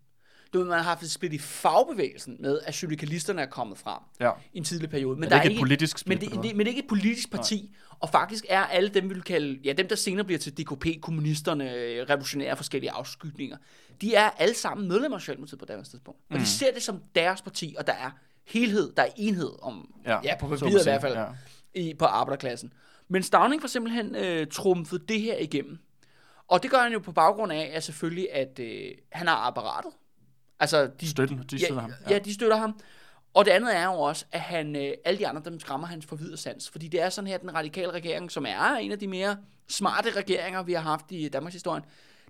Du 0.52 0.58
ved, 0.58 0.66
man 0.66 0.76
har 0.76 0.84
haft 0.84 1.02
et 1.02 1.10
split 1.10 1.32
i 1.32 1.38
fagbevægelsen 1.38 2.36
med, 2.40 2.60
at 2.64 2.74
syndikalisterne 2.74 3.42
er 3.42 3.46
kommet 3.46 3.78
frem 3.78 3.98
Ja. 4.20 4.30
i 4.52 4.58
en 4.58 4.64
tidlig 4.64 4.90
periode. 4.90 5.16
Men, 5.16 5.22
det 5.22 5.30
der 5.30 5.36
er 5.36 5.42
ikke 5.42 5.54
et 5.54 5.60
politisk 5.60 5.98
split 5.98 6.20
men 6.20 6.30
det, 6.30 6.42
det, 6.42 6.56
men 6.56 6.58
det 6.58 6.66
er 6.66 6.68
ikke 6.76 6.82
et 6.82 6.88
politisk 6.88 7.30
parti. 7.30 7.74
Og 8.00 8.08
faktisk 8.08 8.44
er 8.48 8.60
alle 8.64 8.88
dem, 8.88 9.08
vi 9.08 9.14
vil 9.14 9.22
kalde, 9.22 9.60
ja, 9.64 9.72
dem 9.72 9.88
der 9.88 9.96
senere 9.96 10.24
bliver 10.24 10.38
til 10.38 10.52
DKP, 10.56 10.86
kommunisterne, 11.02 11.64
revolutionære 12.10 12.56
forskellige 12.56 12.90
afskygninger, 12.90 13.56
de 14.00 14.14
er 14.14 14.30
alle 14.30 14.54
sammen 14.54 14.88
medlemmer 14.88 15.16
af 15.16 15.20
Socialdemokratiet 15.20 15.58
på 15.58 15.64
daværende 15.64 15.90
tidspunkt. 15.90 16.20
Og 16.30 16.34
Mm. 16.36 16.40
de 16.40 16.46
ser 16.46 16.72
det 16.74 16.82
som 16.82 17.02
deres 17.14 17.42
parti, 17.42 17.74
og 17.78 17.86
der 17.86 17.92
er 17.92 18.10
helhed, 18.46 18.92
der 18.96 19.02
er 19.02 19.10
enhed 19.16 19.50
om, 19.62 19.94
ja, 20.06 20.18
Ja, 20.24 20.36
på 20.40 20.48
papiret 20.48 20.80
i 20.80 20.82
hvert 20.82 21.00
fald, 21.00 21.14
ja. 21.14 21.26
i, 21.74 21.94
på 21.94 22.04
arbejderklassen. 22.04 22.72
Men 23.08 23.22
Stavning 23.22 23.60
for 23.60 23.68
simpelthen 23.68 24.14
øh, 24.14 24.46
trumfede 24.46 25.04
det 25.08 25.20
her 25.20 25.38
igennem. 25.38 25.78
Og 26.48 26.62
det 26.62 26.70
gør 26.70 26.78
han 26.78 26.92
jo 26.92 26.98
på 26.98 27.12
baggrund 27.12 27.52
af, 27.52 27.70
at 27.74 27.84
selvfølgelig, 27.84 28.32
at 28.32 28.58
øh, 28.58 28.90
han 29.12 29.26
har 29.26 29.36
apparatet. 29.36 29.92
Altså, 30.60 30.90
de, 31.00 31.08
Støtten, 31.10 31.38
de 31.50 31.58
støtter 31.58 31.74
ja, 31.74 31.80
ham. 31.80 31.92
Ja. 32.06 32.12
ja, 32.12 32.18
de 32.18 32.34
støtter 32.34 32.56
ham. 32.56 32.80
Og 33.34 33.44
det 33.44 33.50
andet 33.50 33.76
er 33.76 33.84
jo 33.84 33.92
også, 33.92 34.24
at 34.32 34.40
han, 34.40 34.76
øh, 34.76 34.92
alle 35.04 35.18
de 35.18 35.28
andre, 35.28 35.42
dem 35.44 35.60
skræmmer 35.60 35.86
hans 35.86 36.06
forvidere 36.06 36.36
sans. 36.36 36.70
Fordi 36.70 36.88
det 36.88 37.00
er 37.02 37.08
sådan 37.08 37.28
her, 37.28 37.38
den 37.38 37.54
radikale 37.54 37.90
regering, 37.90 38.30
som 38.30 38.46
er 38.48 38.74
en 38.76 38.92
af 38.92 38.98
de 38.98 39.06
mere 39.08 39.36
smarte 39.68 40.10
regeringer, 40.10 40.62
vi 40.62 40.72
har 40.72 40.80
haft 40.80 41.04
i 41.10 41.28
Danmarks 41.28 41.54
historie, 41.54 41.82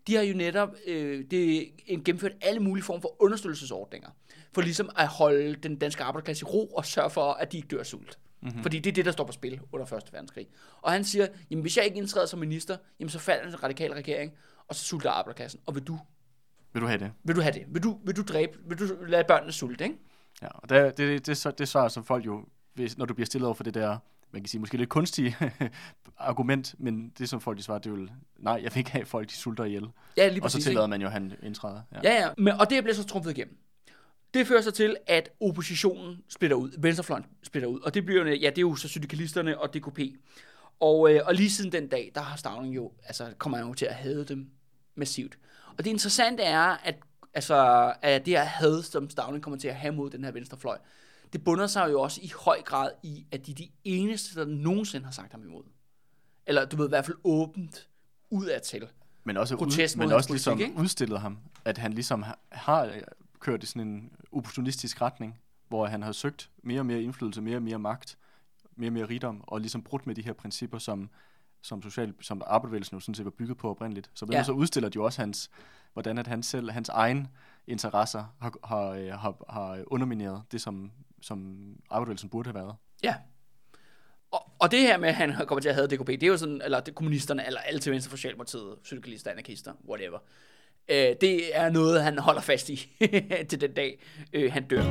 de 0.07 0.15
har 0.15 0.23
jo 0.23 0.35
netop 0.35 0.75
øh, 0.87 1.25
det, 1.31 1.71
en, 1.87 2.05
gennemført 2.05 2.33
alle 2.41 2.61
mulige 2.61 2.85
former 2.85 3.01
for 3.01 3.23
understøttelsesordninger. 3.23 4.09
For 4.53 4.61
ligesom 4.61 4.91
at 4.97 5.07
holde 5.07 5.55
den 5.55 5.77
danske 5.77 6.03
arbejderklasse 6.03 6.43
i 6.43 6.45
ro 6.45 6.67
og 6.67 6.87
sørge 6.87 7.11
for, 7.11 7.33
at 7.33 7.53
de 7.53 7.57
ikke 7.57 7.69
dør 7.69 7.79
af 7.79 7.87
sult. 7.87 8.19
Mm-hmm. 8.43 8.63
Fordi 8.63 8.79
det 8.79 8.91
er 8.91 8.95
det, 8.95 9.05
der 9.05 9.13
står 9.13 9.25
på 9.25 9.33
spil 9.33 9.61
under 9.73 9.93
1. 9.93 10.13
verdenskrig. 10.13 10.47
Og 10.83 10.93
han 10.93 11.05
siger, 11.05 11.27
jamen 11.51 11.63
hvis 11.63 11.77
jeg 11.77 11.85
ikke 11.85 11.97
indtræder 11.97 12.27
som 12.27 12.39
minister, 12.39 12.77
jamen 13.01 13.11
så 13.11 13.19
falder 13.19 13.45
den 13.45 13.63
radikale 13.63 13.95
regering, 13.95 14.33
og 14.69 14.75
så 14.75 14.85
sulter 14.85 15.11
arbejderklassen. 15.11 15.61
Og 15.67 15.75
vil 15.75 15.83
du 15.83 15.99
Vil 16.73 16.83
du 16.83 16.87
have 16.87 16.99
det? 16.99 17.13
Vil 17.25 17.37
du 17.37 17.41
have 17.41 17.53
det? 17.53 17.63
Vil 17.69 17.83
du, 17.83 17.99
vil 18.05 18.17
du 18.17 18.23
dræbe? 18.23 18.59
Vil 18.69 18.79
du 18.79 19.05
lade 19.07 19.25
børnene 19.29 19.53
sulte, 19.53 19.85
ikke? 19.85 19.97
Ja, 20.43 20.49
og 20.49 20.69
det, 20.69 20.99
det, 20.99 21.27
det, 21.27 21.45
det, 21.45 21.59
det 21.59 21.69
svar, 21.69 21.89
som 21.89 22.05
folk 22.05 22.27
jo, 22.27 22.45
hvis, 22.75 22.99
når 22.99 23.07
du 23.07 23.15
bliver 23.15 23.27
stillet 23.27 23.47
over 23.47 23.55
for 23.55 23.65
det 23.65 23.75
der, 23.75 23.99
man 24.35 24.43
kan 24.43 24.49
sige, 24.49 24.61
måske 24.61 24.77
lidt 24.77 24.89
kunstige 24.89 25.37
argument, 26.19 26.75
men 26.79 27.13
det 27.19 27.29
som 27.29 27.41
folk 27.41 27.59
de 27.59 27.63
svarer, 27.63 27.79
det 27.79 27.93
er 27.93 27.97
jo, 27.97 28.09
nej, 28.39 28.61
jeg 28.63 28.75
vil 28.75 28.79
ikke 28.79 28.91
have 28.91 29.03
at 29.03 29.09
folk, 29.09 29.29
de 29.29 29.35
sulter 29.35 29.65
ihjel. 29.65 29.87
Ja, 30.17 30.29
lige 30.29 30.43
Og 30.43 30.51
så 30.51 30.57
præcis. 30.57 30.65
tillader 30.65 30.87
ikke? 30.87 30.91
man 30.91 31.01
jo, 31.01 31.07
at 31.07 31.13
han 31.13 31.33
indtræder. 31.43 31.81
Ja. 31.93 32.01
Ja, 32.03 32.23
ja, 32.23 32.29
men, 32.39 32.53
og 32.61 32.71
det 32.71 32.83
bliver 32.85 32.95
så 32.95 33.05
trumfet 33.05 33.31
igennem. 33.31 33.59
Det 34.35 34.47
fører 34.47 34.61
så 34.61 34.71
til, 34.71 34.97
at 35.07 35.31
oppositionen 35.41 36.17
splitter 36.29 36.57
ud, 36.57 36.71
venstrefløjen 36.79 37.25
splitter 37.43 37.69
ud, 37.69 37.81
og 37.81 37.95
det 37.95 38.07
bliver 38.07 38.23
jo, 38.23 38.29
ja, 38.29 38.51
det 38.51 38.59
er 38.59 38.63
jo 38.63 38.77
så 38.77 38.89
syndikalisterne 38.89 39.61
og 39.61 39.75
DKP. 39.75 40.01
Og, 40.81 41.13
øh, 41.13 41.21
og 41.25 41.35
lige 41.35 41.51
siden 41.51 41.73
den 41.73 41.89
dag, 41.89 42.13
der 42.15 42.21
har 42.21 42.37
Stavning 42.37 42.77
jo, 42.77 42.93
altså 43.05 43.33
kommer 43.39 43.59
han 43.59 43.67
jo 43.67 43.75
til 43.75 43.87
at 43.87 43.95
hade 43.95 44.25
dem 44.25 44.51
massivt. 44.95 45.39
Og 45.79 45.85
det 45.85 45.91
interessante 45.91 46.43
er, 46.43 46.61
at, 46.61 46.95
altså, 47.35 47.93
at 48.03 48.27
det 48.27 48.33
her 48.39 48.45
had, 48.45 48.83
som 48.83 49.11
Stavning 49.11 49.43
kommer 49.43 49.59
til 49.59 49.69
at 49.69 49.75
have 49.75 49.95
mod 49.95 50.11
den 50.11 50.25
her 50.25 50.31
venstrefløj, 50.31 50.79
det 51.35 51.45
bunder 51.45 51.67
sig 51.67 51.89
jo 51.91 52.01
også 52.01 52.21
i 52.23 52.33
høj 52.45 52.63
grad 52.63 52.91
i, 53.03 53.27
at 53.33 53.47
de 53.47 53.51
er 53.51 53.55
de 53.55 53.71
eneste, 53.85 54.41
der 54.41 54.47
nogensinde 54.47 55.05
har 55.05 55.13
sagt 55.13 55.33
ham 55.33 55.43
imod. 55.43 55.65
Eller 56.47 56.65
du 56.65 56.77
ved 56.77 56.87
i 56.87 56.89
hvert 56.89 57.05
fald 57.05 57.17
åbent 57.25 57.89
udadtil. 58.31 58.89
Men 59.25 59.37
også, 59.37 59.57
Protest 59.57 59.97
ud, 59.97 59.99
men 59.99 60.13
også 60.13 60.31
ligesom 60.33 60.53
politik, 60.53 60.69
ikke? 60.69 60.81
udstillet 60.83 61.21
ham, 61.21 61.39
at 61.65 61.79
han 61.79 61.93
ligesom 61.93 62.23
har, 62.23 62.39
har 62.49 62.85
øh, 62.85 63.03
kørt 63.41 63.63
i 63.63 63.67
sådan 63.67 63.89
en 63.89 64.13
opportunistisk 64.33 65.03
retning, 65.03 65.41
hvor 65.69 65.87
han 65.87 66.03
har 66.03 66.13
søgt 66.13 66.51
mere 66.63 66.81
og 66.81 66.87
mere 66.87 67.03
indflydelse, 67.03 67.41
mere 67.43 67.57
og 67.57 67.63
mere 67.63 67.79
magt, 67.79 68.19
mere 68.77 68.89
og 68.89 68.93
mere 68.93 69.05
rigdom, 69.05 69.45
og 69.47 69.61
ligesom 69.61 69.83
brudt 69.83 70.07
med 70.07 70.15
de 70.15 70.23
her 70.23 70.33
principper, 70.33 70.79
som, 70.79 71.11
som, 71.63 71.83
social, 71.83 72.15
som 72.21 72.43
arbejderbevægelsen 72.47 72.97
jo 72.97 73.01
sådan 73.01 73.15
set 73.15 73.25
var 73.25 73.31
bygget 73.31 73.57
på 73.57 73.71
oprindeligt. 73.71 74.11
Så, 74.15 74.27
Ja. 74.31 74.37
ja. 74.37 74.43
så 74.45 74.53
udstiller 74.53 74.89
de 74.89 74.97
jo 74.97 75.05
også 75.05 75.23
hans, 75.23 75.51
hvordan 75.93 76.19
at 76.19 76.27
han 76.27 76.43
selv, 76.43 76.71
hans 76.71 76.89
egen 76.89 77.29
interesser 77.67 78.25
har, 78.41 78.53
har, 78.65 78.89
øh, 78.89 79.09
har, 79.09 79.45
har 79.49 79.85
undermineret 79.87 80.43
det, 80.53 80.61
som, 80.61 80.93
som 81.25 81.57
arbejderbevægelsen 81.91 82.29
burde 82.29 82.49
have 82.49 82.55
været. 82.55 82.75
Ja. 83.03 83.15
Og, 84.31 84.51
og 84.59 84.71
det 84.71 84.81
her 84.81 84.99
med, 84.99 85.09
at 85.09 85.15
han 85.15 85.35
kommer 85.47 85.61
til 85.61 85.69
at 85.69 85.75
have 85.75 85.87
DKP, 85.87 86.07
det 86.07 86.23
er 86.23 86.27
jo 86.27 86.37
sådan, 86.37 86.61
eller 86.65 86.81
det, 86.81 86.95
kommunisterne, 86.95 87.47
eller 87.47 87.61
alle 87.61 87.81
til 87.81 87.93
venstre 87.93 88.11
for 88.11 88.17
Socialdemokratiet, 88.17 88.77
syndikalister, 88.83 89.31
anarkister, 89.31 89.73
whatever. 89.89 90.19
Øh, 90.89 91.17
det 91.21 91.57
er 91.57 91.71
noget, 91.71 92.03
han 92.03 92.19
holder 92.19 92.41
fast 92.41 92.69
i 92.69 92.77
til 93.51 93.61
den 93.61 93.73
dag, 93.73 94.03
øh, 94.33 94.53
han 94.53 94.69
dør. 94.69 94.83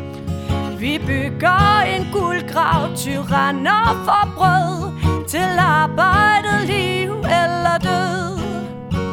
Vi 0.80 0.98
bygger 0.98 1.80
en 1.80 2.12
guldgrav, 2.12 2.96
tyranner 2.96 4.04
for 4.06 4.24
brød, 4.36 5.28
til 5.28 5.58
arbejdet, 5.60 6.67
liv 6.67 7.12
eller. 7.12 7.72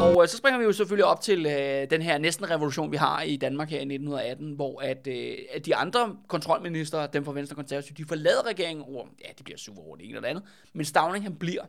Og 0.01 0.21
øh, 0.21 0.27
så 0.27 0.37
springer 0.37 0.59
vi 0.59 0.63
jo 0.63 0.73
selvfølgelig 0.73 1.05
op 1.05 1.21
til 1.21 1.45
øh, 1.45 1.89
den 1.89 2.01
her 2.01 2.17
næsten 2.17 2.49
revolution, 2.49 2.91
vi 2.91 2.97
har 2.97 3.21
i 3.21 3.37
Danmark 3.37 3.69
her 3.69 3.77
i 3.77 3.81
1918, 3.81 4.51
hvor 4.53 4.81
at, 4.81 5.07
øh, 5.07 5.37
at 5.53 5.65
de 5.65 5.75
andre 5.75 6.17
kontrolminister, 6.27 7.07
dem 7.07 7.25
fra 7.25 7.31
Venstre 7.31 7.53
og 7.53 7.57
Konservative, 7.57 7.95
de 7.97 8.05
forlader 8.05 8.45
regeringen 8.45 8.85
over, 8.85 9.07
ja, 9.25 9.29
de 9.37 9.43
bliver 9.43 9.57
sure 9.57 9.77
over 9.77 9.95
det 9.95 10.03
ene 10.03 10.09
eller 10.09 10.21
det 10.21 10.27
andet, 10.27 10.43
men 10.73 10.85
Stavning 10.85 11.25
han 11.25 11.35
bliver. 11.35 11.63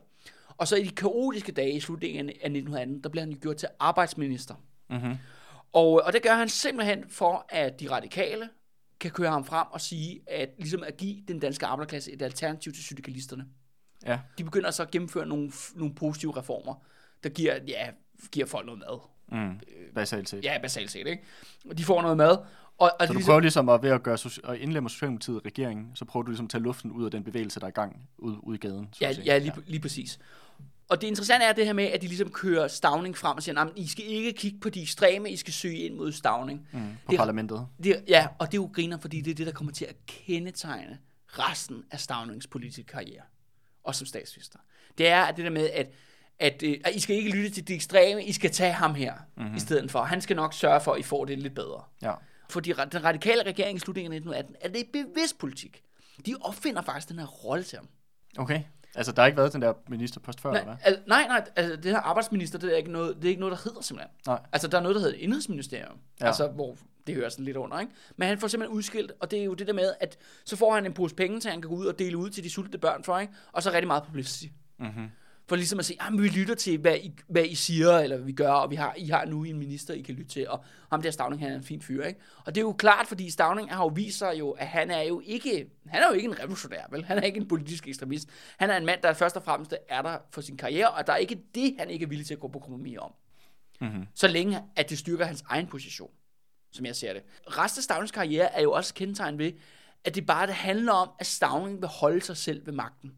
Og 0.57 0.67
så 0.67 0.75
i 0.75 0.83
de 0.83 0.89
kaotiske 0.89 1.51
dage 1.51 1.71
i 1.71 1.79
slutningen 1.79 2.29
af 2.29 2.33
1918, 2.33 3.03
der 3.03 3.09
bliver 3.09 3.23
han 3.23 3.31
jo 3.31 3.37
gjort 3.41 3.57
til 3.57 3.67
arbejdsminister. 3.79 4.55
Mm-hmm. 4.89 5.15
Og, 5.73 6.01
og 6.05 6.13
det 6.13 6.23
gør 6.23 6.33
han 6.33 6.49
simpelthen 6.49 7.03
for, 7.09 7.45
at 7.49 7.79
de 7.79 7.91
radikale 7.91 8.49
kan 8.99 9.11
køre 9.11 9.29
ham 9.29 9.45
frem 9.45 9.67
og 9.71 9.81
sige, 9.81 10.21
at 10.27 10.49
ligesom 10.57 10.83
at 10.83 10.97
give 10.97 11.15
den 11.27 11.39
danske 11.39 11.65
arbejderklasse 11.65 12.11
et 12.11 12.21
alternativ 12.21 12.73
til 12.73 12.83
syndikalisterne. 12.83 13.45
Ja. 14.05 14.19
De 14.37 14.43
begynder 14.43 14.71
så 14.71 14.83
at 14.83 14.91
gennemføre 14.91 15.25
nogle, 15.25 15.51
nogle 15.75 15.95
positive 15.95 16.37
reformer, 16.37 16.75
der 17.23 17.29
giver, 17.29 17.59
ja, 17.67 17.89
giver 18.31 18.45
folk 18.45 18.65
noget 18.65 18.79
mad. 18.79 18.99
Mm. 19.31 19.59
Basalt 19.95 20.29
set. 20.29 20.43
Ja, 20.43 20.57
basalt 20.61 20.91
set, 20.91 21.07
ikke? 21.07 21.23
Og 21.69 21.77
de 21.77 21.83
får 21.83 22.01
noget 22.01 22.17
mad. 22.17 22.37
Og, 22.77 22.91
og 22.99 23.07
Så 23.07 23.13
du 23.13 23.19
prøver 23.25 23.39
ligesom 23.39 23.69
at, 23.69 23.83
ved 23.83 23.89
at, 23.89 24.03
gøre, 24.03 24.17
at 24.43 24.57
indlemme 24.57 24.89
Socialdemokratiet 24.89 25.35
i 25.35 25.47
regeringen, 25.47 25.91
så 25.95 26.05
prøver 26.05 26.23
du 26.23 26.31
ligesom 26.31 26.45
at 26.45 26.49
tage 26.49 26.63
luften 26.63 26.91
ud 26.91 27.05
af 27.05 27.11
den 27.11 27.23
bevægelse, 27.23 27.59
der 27.59 27.65
er 27.65 27.69
i 27.69 27.73
gang 27.73 28.09
ud, 28.17 28.35
ud 28.43 28.55
i 28.55 28.57
gaden. 28.57 28.89
Så 28.91 28.97
Ja, 29.01 29.09
at 29.09 29.15
sige. 29.15 29.25
ja 29.25 29.37
lige, 29.37 29.53
lige 29.65 29.79
præcis. 29.79 30.19
Og 30.89 31.01
det 31.01 31.07
interessante 31.07 31.45
er 31.45 31.53
det 31.53 31.65
her 31.65 31.73
med, 31.73 31.83
at 31.83 32.01
de 32.01 32.07
ligesom 32.07 32.29
kører 32.31 32.67
stavning 32.67 33.17
frem 33.17 33.37
og 33.37 33.43
siger, 33.43 33.59
at 33.59 33.69
I 33.75 33.87
skal 33.87 34.05
ikke 34.05 34.33
kigge 34.33 34.59
på 34.59 34.69
de 34.69 34.81
ekstreme, 34.81 35.31
I 35.31 35.35
skal 35.35 35.53
søge 35.53 35.77
ind 35.77 35.95
mod 35.95 36.11
stavning. 36.11 36.67
Mm, 36.71 36.79
på 37.05 37.11
Det 37.11 37.17
parlamentet. 37.17 37.67
Det, 37.83 38.03
ja, 38.07 38.27
og 38.39 38.47
det 38.47 38.53
er 38.57 38.61
jo 38.61 38.69
griner, 38.73 38.97
fordi 38.97 39.21
det 39.21 39.31
er 39.31 39.35
det, 39.35 39.47
der 39.47 39.53
kommer 39.53 39.73
til 39.73 39.85
at 39.85 39.95
kendetegne 40.07 40.99
resten 41.27 41.83
af 41.91 41.99
Stavnings 41.99 42.47
politiske 42.47 42.83
karriere. 42.83 43.21
Også 43.83 43.99
som 43.99 44.05
statsminister. 44.05 44.59
Det 44.97 45.07
er 45.07 45.21
at 45.21 45.37
det 45.37 45.45
der 45.45 45.51
med, 45.51 45.69
at, 45.69 45.91
at, 46.39 46.63
øh, 46.63 46.77
I 46.93 46.99
skal 46.99 47.15
ikke 47.15 47.29
lytte 47.29 47.49
til 47.49 47.67
de 47.67 47.73
ekstreme, 47.73 48.23
I 48.23 48.31
skal 48.31 48.51
tage 48.51 48.73
ham 48.73 48.95
her 48.95 49.13
mm-hmm. 49.37 49.55
i 49.55 49.59
stedet 49.59 49.91
for. 49.91 50.03
Han 50.03 50.21
skal 50.21 50.35
nok 50.35 50.53
sørge 50.53 50.81
for, 50.81 50.93
at 50.93 50.99
I 50.99 51.03
får 51.03 51.25
det 51.25 51.39
lidt 51.39 51.55
bedre. 51.55 51.83
Ja. 52.01 52.13
For 52.49 52.59
de, 52.59 52.73
den 52.91 53.03
radikale 53.03 53.43
regering 53.43 53.75
i 53.75 53.79
slutningen 53.79 54.13
af 54.13 54.17
1918 54.17 54.55
er 54.61 54.69
det 54.69 54.91
bevidst 54.93 55.37
politik. 55.37 55.83
De 56.25 56.35
opfinder 56.41 56.81
faktisk 56.81 57.09
den 57.09 57.19
her 57.19 57.25
rolle 57.25 57.63
til 57.63 57.77
ham. 57.77 57.87
Okay. 58.37 58.61
Altså, 58.95 59.11
der 59.11 59.21
har 59.21 59.27
ikke 59.27 59.37
været 59.37 59.53
den 59.53 59.61
der 59.61 59.73
ministerpost 59.87 60.41
før, 60.41 60.49
eller 60.49 60.65
Nej, 60.65 60.75
hvad? 60.83 60.93
al, 60.93 60.99
nej, 61.07 61.27
nej, 61.27 61.45
altså 61.55 61.75
det 61.75 61.91
her 61.91 61.99
arbejdsminister, 61.99 62.59
det 62.59 62.73
er 62.73 62.77
ikke 62.77 62.91
noget, 62.91 63.15
det 63.15 63.25
er 63.25 63.29
ikke 63.29 63.39
noget, 63.39 63.57
der 63.57 63.63
hedder 63.63 63.81
simpelthen. 63.81 64.11
Nej. 64.27 64.39
Altså 64.51 64.67
der 64.67 64.77
er 64.77 64.81
noget, 64.81 64.95
der 64.95 65.01
hedder 65.01 65.17
indrigsministerium. 65.17 65.97
Ja. 66.21 66.25
altså 66.25 66.47
hvor 66.47 66.77
det 67.07 67.15
hører 67.15 67.29
sådan 67.29 67.45
lidt 67.45 67.57
under, 67.57 67.79
ikke? 67.79 67.91
Men 68.15 68.27
han 68.27 68.37
får 68.37 68.47
simpelthen 68.47 68.77
udskilt, 68.77 69.11
og 69.19 69.31
det 69.31 69.39
er 69.39 69.43
jo 69.43 69.53
det 69.53 69.67
der 69.67 69.73
med, 69.73 69.93
at 69.99 70.17
så 70.45 70.55
får 70.55 70.73
han 70.73 70.85
en 70.85 70.93
pose 70.93 71.15
penge, 71.15 71.41
så 71.41 71.49
han 71.49 71.61
kan 71.61 71.69
gå 71.69 71.75
ud 71.75 71.85
og 71.85 71.99
dele 71.99 72.17
ud 72.17 72.29
til 72.29 72.43
de 72.43 72.49
sultne 72.49 72.77
børn 72.77 73.03
for, 73.03 73.19
ikke? 73.19 73.33
Og 73.51 73.63
så 73.63 73.71
rigtig 73.71 73.87
meget 73.87 74.03
publicity. 74.03 74.53
Mm-hmm. 74.79 75.09
For 75.47 75.55
ligesom 75.55 75.79
at 75.79 75.85
sige, 75.85 76.01
at 76.01 76.13
vi 76.21 76.27
lytter 76.27 76.55
til, 76.55 76.77
hvad 76.77 76.97
I, 76.97 77.13
hvad 77.27 77.45
I 77.45 77.55
siger, 77.55 77.97
eller 77.97 78.15
hvad 78.15 78.25
vi 78.25 78.31
gør, 78.31 78.51
og 78.51 78.71
vi 78.71 78.75
har, 78.75 78.93
I 78.97 79.07
har 79.07 79.25
nu 79.25 79.43
en 79.43 79.59
minister, 79.59 79.93
I 79.93 80.01
kan 80.01 80.15
lytte 80.15 80.31
til, 80.31 80.49
og 80.49 80.63
ham 80.91 81.01
der 81.01 81.11
Stavning, 81.11 81.41
han 81.41 81.51
er 81.51 81.55
en 81.55 81.63
fin 81.63 81.81
fyr, 81.81 82.03
ikke? 82.03 82.19
Og 82.45 82.55
det 82.55 82.61
er 82.61 82.65
jo 82.65 82.73
klart, 82.73 83.07
fordi 83.07 83.29
Stavning 83.29 83.73
har 83.73 83.83
jo 83.83 83.91
vist 83.95 84.17
sig 84.17 84.39
jo, 84.39 84.51
at 84.51 84.67
han 84.67 84.91
er 84.91 85.01
jo 85.01 85.21
ikke, 85.25 85.69
han 85.87 86.03
er 86.03 86.07
jo 86.07 86.13
ikke 86.13 86.27
en 86.27 86.39
revolutionær, 86.39 86.83
vel? 86.91 87.05
Han 87.05 87.17
er 87.17 87.21
ikke 87.21 87.37
en 87.39 87.47
politisk 87.47 87.87
ekstremist. 87.87 88.29
Han 88.57 88.69
er 88.69 88.77
en 88.77 88.85
mand, 88.85 89.01
der 89.01 89.13
først 89.13 89.35
og 89.37 89.43
fremmest 89.43 89.75
er 89.89 90.01
der 90.01 90.17
for 90.31 90.41
sin 90.41 90.57
karriere, 90.57 90.89
og 90.89 91.07
der 91.07 91.13
er 91.13 91.17
ikke 91.17 91.39
det, 91.55 91.75
han 91.79 91.89
ikke 91.89 92.03
er 92.03 92.09
villig 92.09 92.27
til 92.27 92.33
at 92.33 92.39
gå 92.39 92.47
på 92.47 92.59
kompromis 92.59 92.97
om. 92.97 93.13
Mm-hmm. 93.81 94.05
Så 94.15 94.27
længe, 94.27 94.61
at 94.75 94.89
det 94.89 94.97
styrker 94.97 95.25
hans 95.25 95.43
egen 95.49 95.67
position, 95.67 96.11
som 96.71 96.85
jeg 96.85 96.95
ser 96.95 97.13
det. 97.13 97.23
Resten 97.47 97.79
af 97.79 97.83
Stavnings 97.83 98.11
karriere 98.11 98.55
er 98.55 98.61
jo 98.61 98.71
også 98.71 98.93
kendetegn 98.93 99.37
ved, 99.37 99.51
at 100.03 100.15
det 100.15 100.25
bare 100.25 100.47
det 100.47 100.55
handler 100.55 100.91
om, 100.91 101.09
at 101.19 101.25
Stavning 101.25 101.81
vil 101.81 101.89
holde 101.89 102.21
sig 102.21 102.37
selv 102.37 102.65
ved 102.65 102.73
magten. 102.73 103.11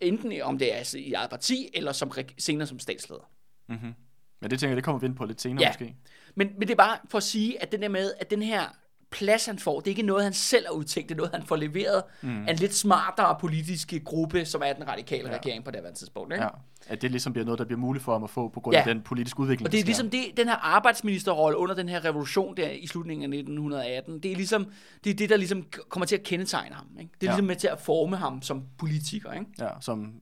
Enten 0.00 0.42
om 0.42 0.58
det 0.58 0.74
er 0.76 0.96
i 0.98 1.12
eget 1.12 1.30
parti, 1.30 1.70
eller 1.74 1.92
som 1.92 2.12
senere 2.38 2.66
som 2.66 2.78
statsleder. 2.78 3.30
Mm-hmm. 3.68 3.94
Men 4.40 4.50
det 4.50 4.60
tænker 4.60 4.70
jeg, 4.70 4.76
det 4.76 4.84
kommer 4.84 4.98
vi 5.00 5.06
ind 5.06 5.16
på 5.16 5.24
lidt 5.24 5.40
senere 5.40 5.62
Ja. 5.62 5.68
måske. 5.70 5.96
Men, 6.34 6.48
men 6.58 6.60
det 6.68 6.70
er 6.70 6.76
bare 6.76 6.98
for 7.08 7.18
at 7.18 7.24
sige, 7.24 7.62
at 7.62 7.72
den 7.72 7.82
der 7.82 7.88
med, 7.88 8.12
at 8.20 8.30
den 8.30 8.42
her 8.42 8.68
plads, 9.10 9.46
han 9.46 9.58
får, 9.58 9.80
det 9.80 9.86
er 9.86 9.90
ikke 9.90 10.02
noget, 10.02 10.24
han 10.24 10.32
selv 10.32 10.66
har 10.66 10.72
udtænkt, 10.72 11.08
det 11.08 11.14
er 11.14 11.16
noget, 11.16 11.32
han 11.34 11.42
får 11.42 11.56
leveret 11.56 12.02
mm. 12.22 12.46
af 12.48 12.52
en 12.52 12.58
lidt 12.58 12.74
smartere 12.74 13.36
politiske 13.40 14.00
gruppe, 14.00 14.44
som 14.44 14.62
er 14.64 14.72
den 14.72 14.88
radikale 14.88 15.28
ja. 15.28 15.36
Regering 15.36 15.64
på 15.64 15.70
det 15.70 15.80
her 15.84 15.92
tidspunkt. 15.92 16.32
Ikke? 16.32 16.44
Ja. 16.44 16.48
At 16.86 17.02
det 17.02 17.10
ligesom 17.10 17.32
bliver 17.32 17.44
noget, 17.44 17.58
der 17.58 17.64
bliver 17.64 17.78
muligt 17.80 18.04
for 18.04 18.12
ham 18.12 18.24
at 18.24 18.30
få 18.30 18.48
på 18.48 18.60
grund 18.60 18.74
Ja. 18.74 18.80
af 18.80 18.86
den 18.94 19.02
politiske 19.02 19.40
udvikling. 19.40 19.66
Og 19.66 19.72
det 19.72 19.80
er 19.80 19.84
ligesom 19.84 20.10
det, 20.10 20.24
den 20.36 20.48
her 20.48 20.56
arbejdsministerrolle 20.56 21.58
under 21.58 21.74
den 21.74 21.88
her 21.88 22.04
revolution 22.04 22.56
der 22.56 22.68
i 22.70 22.86
slutningen 22.86 23.32
af 23.32 23.36
1918, 23.38 24.20
det 24.20 24.32
er 24.32 24.36
ligesom 24.36 24.66
det, 25.04 25.10
er 25.10 25.14
det 25.14 25.30
der 25.30 25.36
ligesom 25.36 25.64
kommer 25.88 26.06
til 26.06 26.16
at 26.16 26.22
kendetegne 26.22 26.74
ham. 26.74 26.86
Ikke? 27.00 27.10
Det 27.20 27.26
er 27.26 27.30
Ja. 27.30 27.36
ligesom 27.36 27.46
med 27.46 27.56
til 27.56 27.68
at 27.68 27.80
forme 27.80 28.16
ham 28.16 28.42
som 28.42 28.62
politiker. 28.78 29.32
Ikke? 29.32 29.46
Ja, 29.58 29.68
som, 29.80 30.12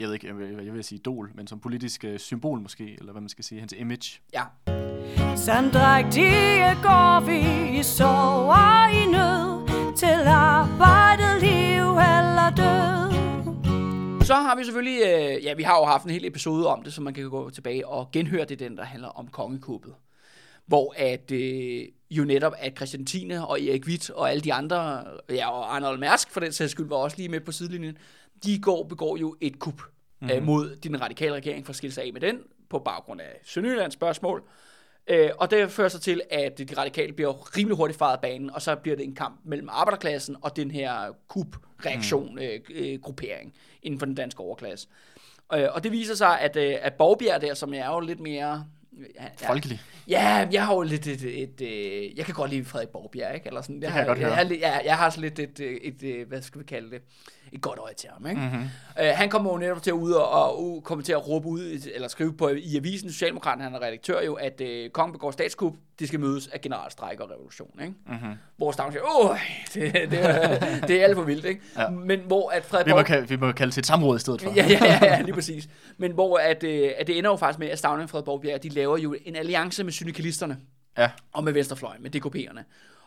jeg 0.00 0.06
ved 0.08 0.14
ikke, 0.14 0.26
jeg 0.26 0.38
vil, 0.38 0.64
jeg 0.64 0.74
vil 0.74 0.84
sige 0.84 0.98
idol, 0.98 1.30
men 1.34 1.46
som 1.46 1.60
politisk 1.60 2.04
øh, 2.04 2.18
symbol 2.18 2.60
måske, 2.60 2.96
eller 2.98 3.12
hvad 3.12 3.22
man 3.22 3.28
skal 3.28 3.44
sige, 3.44 3.60
hans 3.60 3.74
image. 3.78 4.20
Ja. 4.34 4.42
Sandrægtige 5.36 6.74
går 6.82 7.20
vi 7.20 7.38
i 7.78 7.82
sorg 7.82 8.48
og 8.48 8.94
i 8.94 9.06
nød 9.06 9.96
Til 9.96 10.26
arbejdet, 10.26 11.42
liv 11.42 11.82
eller 11.82 12.50
død 12.56 14.24
Så 14.24 14.34
har 14.34 14.56
vi 14.56 14.64
selvfølgelig, 14.64 15.00
øh, 15.02 15.44
ja 15.44 15.54
vi 15.54 15.62
har 15.62 15.78
jo 15.78 15.84
haft 15.84 16.04
en 16.04 16.10
hel 16.10 16.24
episode 16.24 16.66
om 16.66 16.82
det, 16.82 16.92
så 16.92 17.02
man 17.02 17.14
kan 17.14 17.30
gå 17.30 17.50
tilbage 17.50 17.88
og 17.88 18.10
genhøre 18.12 18.44
det, 18.44 18.58
den 18.58 18.76
der 18.76 18.84
handler 18.84 19.08
om 19.08 19.28
kongekuppet. 19.28 19.94
Hvor 20.66 20.94
at 20.96 21.30
øh, 21.30 21.82
jo 22.10 22.24
netop 22.24 22.52
at 22.58 22.76
Christian 22.76 23.06
Tine 23.06 23.46
og 23.46 23.62
Erik 23.62 23.86
Witt 23.86 24.10
og 24.10 24.30
alle 24.30 24.40
de 24.40 24.52
andre, 24.52 25.04
ja 25.30 25.50
og 25.50 25.76
Arnold 25.76 25.98
Mærsk 25.98 26.30
for 26.30 26.40
den 26.40 26.52
sags 26.52 26.72
skyld 26.72 26.88
var 26.88 26.96
også 26.96 27.16
lige 27.16 27.28
med 27.28 27.40
på 27.40 27.52
sidelinjen, 27.52 27.96
de 28.44 28.58
går 28.58 28.82
begår 28.82 29.16
jo 29.16 29.36
et 29.40 29.58
kup 29.58 29.82
mm-hmm. 30.20 30.36
øh, 30.36 30.42
mod 30.42 30.76
den 30.76 31.00
radikale 31.00 31.34
regering 31.34 31.66
for 31.66 31.70
at 31.70 31.76
skille 31.76 31.94
sig 31.94 32.04
af 32.04 32.12
med 32.12 32.20
den 32.20 32.38
på 32.68 32.78
baggrund 32.78 33.20
af 33.20 33.40
Sønderjyllands 33.44 33.94
spørgsmål. 33.94 34.42
Øh, 35.06 35.30
og 35.38 35.50
det 35.50 35.70
fører 35.70 35.88
så 35.88 36.00
til, 36.00 36.22
at 36.30 36.58
de 36.58 36.66
radikale 36.76 37.12
bliver 37.12 37.56
rimelig 37.56 37.76
hurtigt 37.76 37.98
faret 37.98 38.12
af 38.12 38.20
banen, 38.20 38.50
og 38.50 38.62
så 38.62 38.76
bliver 38.76 38.96
det 38.96 39.04
en 39.04 39.14
kamp 39.14 39.40
mellem 39.44 39.68
arbejderklassen 39.70 40.36
og 40.42 40.56
den 40.56 40.70
her 40.70 41.12
kup-reaktion, 41.28 42.34
mm. 42.34 42.38
øh, 42.38 42.60
øh, 42.74 43.00
gruppering 43.00 43.54
inden 43.82 43.98
for 43.98 44.06
den 44.06 44.14
danske 44.14 44.40
overklasse. 44.40 44.88
Øh, 45.54 45.68
og 45.72 45.84
det 45.84 45.92
viser 45.92 46.14
sig, 46.14 46.40
at, 46.40 46.56
øh, 46.56 46.74
at 46.80 46.94
Borgbjerg 46.94 47.40
der, 47.40 47.54
som 47.54 47.74
er 47.74 47.86
jo 47.86 48.00
lidt 48.00 48.20
mere 48.20 48.66
Ja, 48.96 49.24
ja. 49.42 49.48
Folkelig. 49.48 49.82
Ja, 50.08 50.48
jeg 50.52 50.66
har 50.66 50.74
jo 50.74 50.82
lidt 50.82 51.06
et, 51.06 51.22
et, 51.22 51.42
et, 51.42 51.60
et 51.60 52.18
jeg 52.18 52.24
kan 52.24 52.34
godt 52.34 52.50
lide 52.50 52.64
Frederik 52.64 52.88
Borgbjerg, 52.88 53.34
ikke? 53.34 53.46
Eller 53.46 53.60
sådan, 53.60 53.82
jeg 53.82 53.82
kan 53.82 53.92
har, 53.92 53.98
jeg 53.98 54.06
godt 54.06 54.18
høre. 54.18 54.34
Jeg, 54.34 54.50
jeg, 54.60 54.82
jeg 54.84 54.96
har 54.96 55.10
sådan 55.10 55.22
lidt 55.22 55.38
et, 55.38 55.60
et, 55.60 55.78
et, 55.82 56.02
et, 56.02 56.26
hvad 56.26 56.42
skal 56.42 56.60
vi 56.60 56.64
kalde 56.64 56.90
det, 56.90 57.02
et 57.52 57.60
godt 57.60 57.78
øje 57.78 57.94
til 57.94 58.08
ham, 58.12 58.26
ikke? 58.26 58.40
Mhm. 58.40 58.50
Mm-hmm. 58.50 58.68
Uh, 59.00 59.06
han 59.06 59.28
kommer 59.28 59.52
jo 59.52 59.58
netop 59.58 59.82
til 59.82 59.90
at 59.90 59.94
ud 59.94 60.12
og, 60.12 60.58
og, 60.58 60.82
kommer 60.84 61.04
til 61.04 61.12
at 61.12 61.28
råbe 61.28 61.48
ud, 61.48 61.88
eller 61.94 62.08
skrive 62.08 62.32
på 62.32 62.48
i 62.48 62.76
avisen, 62.76 63.10
Socialdemokraten, 63.10 63.64
han 63.64 63.74
er 63.74 63.82
redaktør 63.82 64.22
jo, 64.22 64.34
at 64.34 64.60
uh, 64.60 64.90
kongen 64.92 65.12
begår 65.12 65.30
statskup, 65.30 65.74
det 65.98 66.08
skal 66.08 66.20
mødes 66.20 66.48
af 66.48 66.60
generalstræk 66.60 67.20
og 67.20 67.30
revolution, 67.30 67.70
ikke? 67.80 67.94
Mhm. 68.06 68.14
Mm-hmm. 68.14 68.34
Hvor 68.56 68.72
Stavn 68.72 68.92
siger, 68.92 69.02
åh, 69.20 69.36
det, 69.74 69.92
det, 70.10 70.24
er, 70.24 70.80
det 70.86 71.00
er 71.00 71.04
alt 71.04 71.16
for 71.16 71.22
vildt, 71.22 71.44
ikke? 71.44 71.60
Ja. 71.78 71.88
Men 71.88 72.20
hvor 72.26 72.50
at 72.50 72.64
Frederik 72.64 72.86
Vi 72.86 72.92
må, 72.92 73.02
kalde, 73.02 73.28
vi 73.28 73.36
må 73.36 73.52
kalde 73.52 73.72
til 73.72 73.80
et 73.80 73.86
samråd 73.86 74.16
i 74.16 74.20
stedet 74.20 74.42
for. 74.42 74.52
Ja, 74.56 74.66
ja, 74.68 74.98
ja, 75.02 75.20
lige 75.20 75.34
præcis. 75.34 75.68
Men 75.96 76.12
hvor 76.12 76.38
at, 76.38 76.64
øh, 76.64 76.90
at 76.98 77.06
det 77.06 77.18
ender 77.18 77.30
jo 77.30 77.36
faktisk 77.36 77.58
med, 77.58 77.68
at 77.68 77.78
Stavning 77.78 78.02
og 78.02 78.10
Frederik 78.10 78.24
Borgbjerg, 78.24 78.62
de 78.62 78.68
laver 78.68 78.85
jo 78.94 79.16
en 79.24 79.36
alliance 79.36 79.84
med 79.84 79.92
syndikalisterne 79.92 80.58
ja. 80.98 81.10
og 81.32 81.44
med 81.44 81.52
Venstrefløjen, 81.52 82.02
med 82.02 82.16
DKP'erne. 82.16 82.62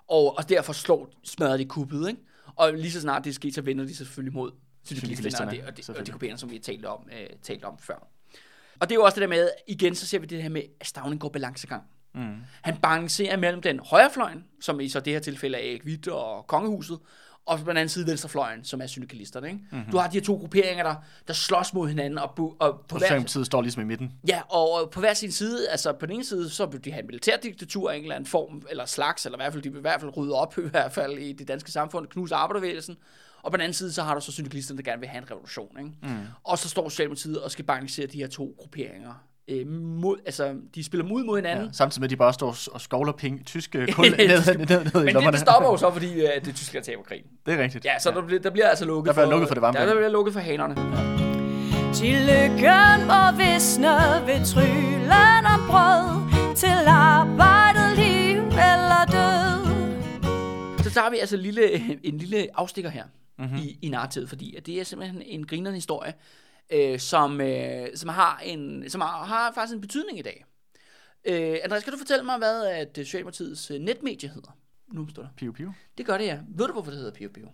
Og, 0.07 0.37
og 0.37 0.49
derfor 0.49 0.73
slår, 0.73 1.09
smadrer 1.23 1.57
de 1.57 1.65
kuppet, 1.65 2.09
ikke? 2.09 2.21
Og 2.55 2.73
lige 2.73 2.91
så 2.91 3.01
snart 3.01 3.25
det 3.25 3.35
sker, 3.35 3.51
så 3.51 3.61
vender 3.61 3.85
de 3.85 3.95
selvfølgelig 3.95 4.33
mod 4.33 4.51
syndikalisterne 4.83 5.49
og, 5.49 5.55
det, 5.55 5.63
og, 5.65 5.77
det, 5.77 5.89
og. 5.89 6.15
DKP'erne, 6.15 6.37
som 6.37 6.49
vi 6.49 6.55
har 6.55 6.61
talt 6.61 6.85
om, 6.85 7.09
øh, 7.11 7.27
talt 7.41 7.63
om 7.63 7.77
før. 7.79 8.07
Og 8.79 8.89
det 8.89 8.91
er 8.91 8.95
jo 8.95 9.03
også 9.03 9.15
det 9.15 9.21
der 9.21 9.27
med, 9.27 9.49
igen 9.67 9.95
så 9.95 10.07
ser 10.07 10.19
vi 10.19 10.25
det 10.25 10.41
her 10.41 10.49
med, 10.49 10.61
at 10.79 10.87
Stavning 10.87 11.21
går 11.21 11.29
balancegang. 11.29 11.83
Mm. 12.15 12.37
Han 12.61 12.77
balancerer 12.77 13.37
mellem 13.37 13.61
den 13.61 13.79
højrefløjen, 13.79 14.45
som 14.61 14.79
i 14.79 14.89
så 14.89 14.99
det 14.99 15.13
her 15.13 15.19
tilfælde 15.19 15.57
er 15.57 15.69
Erik 15.69 15.85
Witt 15.85 16.07
og 16.07 16.47
Kongehuset, 16.47 16.99
og 17.45 17.59
på 17.59 17.69
den 17.69 17.77
anden 17.77 17.89
side 17.89 18.07
venstrefløjen, 18.07 18.63
som 18.63 18.81
er 18.81 18.87
syndikalisterne. 18.87 19.47
Ikke? 19.47 19.59
Mm-hmm. 19.71 19.91
Du 19.91 19.97
har 19.97 20.07
de 20.07 20.13
her 20.13 20.21
to 20.21 20.35
grupperinger, 20.35 20.83
der, 20.83 20.95
der 21.27 21.33
slås 21.33 21.73
mod 21.73 21.87
hinanden, 21.87 22.17
og, 22.17 22.29
bu- 22.29 22.35
og 22.37 22.57
på 22.59 22.65
Og 22.65 22.83
hver, 22.89 22.99
Socialdemokratiet 22.99 23.45
står 23.45 23.61
ligesom 23.61 23.81
i 23.81 23.85
midten. 23.85 24.11
Ja, 24.27 24.41
og 24.41 24.89
på 24.89 24.99
hver 24.99 25.13
sin 25.13 25.31
side, 25.31 25.69
altså 25.69 25.93
på 25.93 26.05
den 26.05 26.15
ene 26.15 26.25
side, 26.25 26.49
så 26.49 26.65
vil 26.65 26.85
de 26.85 26.91
have 26.91 27.01
en 27.01 27.07
militærdiktatur 27.07 27.91
af 27.91 27.95
en 27.95 28.01
eller 28.01 28.15
anden 28.15 28.27
form, 28.27 28.61
eller 28.69 28.85
slags, 28.85 29.25
eller 29.25 29.37
i 29.37 29.41
hvert 29.41 29.53
fald, 29.53 29.63
de 29.63 29.69
vil 29.69 29.77
i 29.77 29.81
hvert 29.81 30.01
fald 30.01 30.17
rydde 30.17 30.33
op 30.33 30.57
i 30.65 30.69
hvert 30.69 30.91
fald 30.91 31.17
i 31.17 31.33
det 31.33 31.47
danske 31.47 31.71
samfund, 31.71 32.07
knuse 32.07 32.35
arbejderbevægelsen. 32.35 32.97
Og 33.41 33.51
på 33.51 33.57
den 33.57 33.61
anden 33.61 33.73
side, 33.73 33.93
så 33.93 34.03
har 34.03 34.15
du 34.15 34.21
så 34.21 34.31
syndikalisterne, 34.31 34.77
der 34.77 34.83
gerne 34.91 34.99
vil 34.99 35.09
have 35.09 35.21
en 35.21 35.31
revolution. 35.31 35.79
Ikke? 35.79 35.91
Mm. 36.01 36.25
Og 36.43 36.57
så 36.57 36.69
står 36.69 36.89
Socialdemokratiet 36.89 37.41
og 37.41 37.51
skal 37.51 37.65
balancere 37.65 38.07
de 38.07 38.17
her 38.17 38.27
to 38.27 38.55
grupperinger. 38.57 39.23
Øh, 39.49 39.67
mod, 39.71 40.17
altså, 40.25 40.55
de 40.75 40.83
spiller 40.83 41.05
mod 41.05 41.23
mod 41.23 41.37
hinanden. 41.37 41.65
Ja. 41.65 41.71
Samtidig 41.73 42.01
med, 42.01 42.05
at 42.07 42.09
de 42.11 42.15
bare 42.15 42.33
står 42.33 42.55
og 42.71 42.81
skovler 42.81 43.11
penge, 43.13 43.43
tyske 43.43 43.87
kul 43.93 44.05
ned, 44.05 44.17
ned, 44.17 44.57
ned, 44.57 44.67
ned 44.93 45.01
i 45.01 45.13
Men 45.13 45.15
det, 45.15 45.33
det 45.33 45.39
stopper 45.39 45.69
jo 45.69 45.77
så, 45.77 45.91
fordi 45.91 46.13
øh, 46.13 46.29
det 46.41 46.47
er 46.47 46.53
Tyskland 46.53 46.85
taber 46.85 47.03
krigen. 47.03 47.25
Det 47.45 47.53
er 47.53 47.63
rigtigt. 47.63 47.85
Ja, 47.85 47.99
så 47.99 48.11
der, 48.11 48.21
bliver, 48.21 48.41
der 48.41 48.49
bliver 48.49 48.67
altså 48.69 48.85
lukket 48.85 49.07
Der 49.07 49.13
bliver 49.21 49.31
lukket 49.31 49.47
for 49.47 49.55
det 49.55 49.61
varme 49.61 49.77
Der, 49.79 49.85
der 49.85 49.93
bliver 49.95 50.09
lukket 50.09 50.33
for 50.33 50.39
hanerne. 50.39 50.75
Til 51.93 52.15
lykken 52.29 53.07
må 53.07 53.37
visne 53.37 53.87
ved 54.27 54.45
tryllen 54.45 55.45
om 55.55 55.61
brød 55.69 56.55
Til 56.55 56.77
arbejdet 56.87 57.97
liv 57.97 58.37
eller 58.37 59.05
død 59.11 60.83
Så 60.83 60.91
tager 60.91 61.09
vi 61.09 61.17
altså 61.17 61.35
en 61.35 61.41
lille, 61.41 61.63
en 62.03 62.17
lille 62.17 62.47
afstikker 62.55 62.89
her 62.89 63.03
Mhm. 63.37 63.47
mm-hmm. 63.47 63.63
i, 63.63 63.77
i 63.81 63.89
narrativet, 63.89 64.29
fordi 64.29 64.55
at 64.55 64.65
det 64.65 64.79
er 64.79 64.83
simpelthen 64.83 65.21
en 65.25 65.45
grinerende 65.47 65.77
historie, 65.77 66.13
øh, 66.69 66.99
som, 66.99 67.41
øh, 67.41 67.87
som, 67.95 68.09
har, 68.09 68.41
en, 68.45 68.89
som 68.89 69.01
har, 69.01 69.25
har 69.25 69.51
faktisk 69.51 69.75
en 69.75 69.81
betydning 69.81 70.19
i 70.19 70.21
dag. 70.21 70.45
Øh, 71.25 71.57
Andreas, 71.63 71.83
kan 71.83 71.93
du 71.93 71.99
fortælle 71.99 72.25
mig, 72.25 72.37
hvad 72.37 72.65
at 72.65 72.97
øh, 72.97 73.05
Socialdemokratiets 73.05 73.71
øh, 73.71 73.79
netmedie 73.79 74.29
hedder? 74.29 74.57
Nu 74.93 75.09
står 75.09 75.23
der. 75.23 75.29
Piu 75.37 75.51
Piu. 75.51 75.73
Det 75.97 76.05
gør 76.05 76.17
det, 76.17 76.25
ja. 76.25 76.39
Ved 76.49 76.67
du, 76.67 76.73
hvorfor 76.73 76.91
det 76.91 76.97
hedder 76.97 77.13
Pio 77.13 77.29
Pio? 77.29 77.47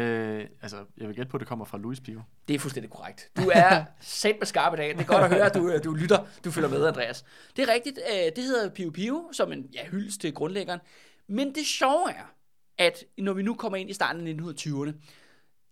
Øh, 0.00 0.46
altså, 0.62 0.84
jeg 0.96 1.08
vil 1.08 1.16
gætte 1.16 1.30
på, 1.30 1.36
at 1.36 1.40
det 1.40 1.48
kommer 1.48 1.64
fra 1.64 1.78
Louis 1.78 2.00
Pio. 2.00 2.22
Det 2.48 2.54
er 2.54 2.58
fuldstændig 2.58 2.90
korrekt. 2.90 3.30
Du 3.36 3.50
er 3.54 3.84
sat 4.00 4.36
med 4.38 4.46
skarp 4.46 4.74
i 4.74 4.76
dag. 4.76 4.88
Det 4.88 5.00
er 5.00 5.04
godt 5.04 5.24
at 5.24 5.30
høre, 5.30 5.46
at 5.46 5.54
du, 5.54 5.68
øh, 5.68 5.84
du 5.84 5.94
lytter, 5.94 6.26
du 6.44 6.50
følger 6.50 6.70
med, 6.70 6.86
Andreas. 6.86 7.24
Det 7.56 7.68
er 7.68 7.72
rigtigt. 7.72 7.98
Det 8.36 8.44
hedder 8.44 8.70
Pio 8.70 8.90
Pio, 8.90 9.28
som 9.32 9.52
en 9.52 9.68
ja, 9.74 9.88
hyldest 9.88 10.20
til 10.20 10.34
grundlæggeren. 10.34 10.80
Men 11.26 11.54
det 11.54 11.66
sjove 11.66 12.10
er, 12.10 12.34
at 12.78 13.04
når 13.18 13.32
vi 13.32 13.42
nu 13.42 13.54
kommer 13.54 13.76
ind 13.76 13.90
i 13.90 13.92
starten 13.92 14.26
af 14.26 14.52
1920'erne, 14.52 14.92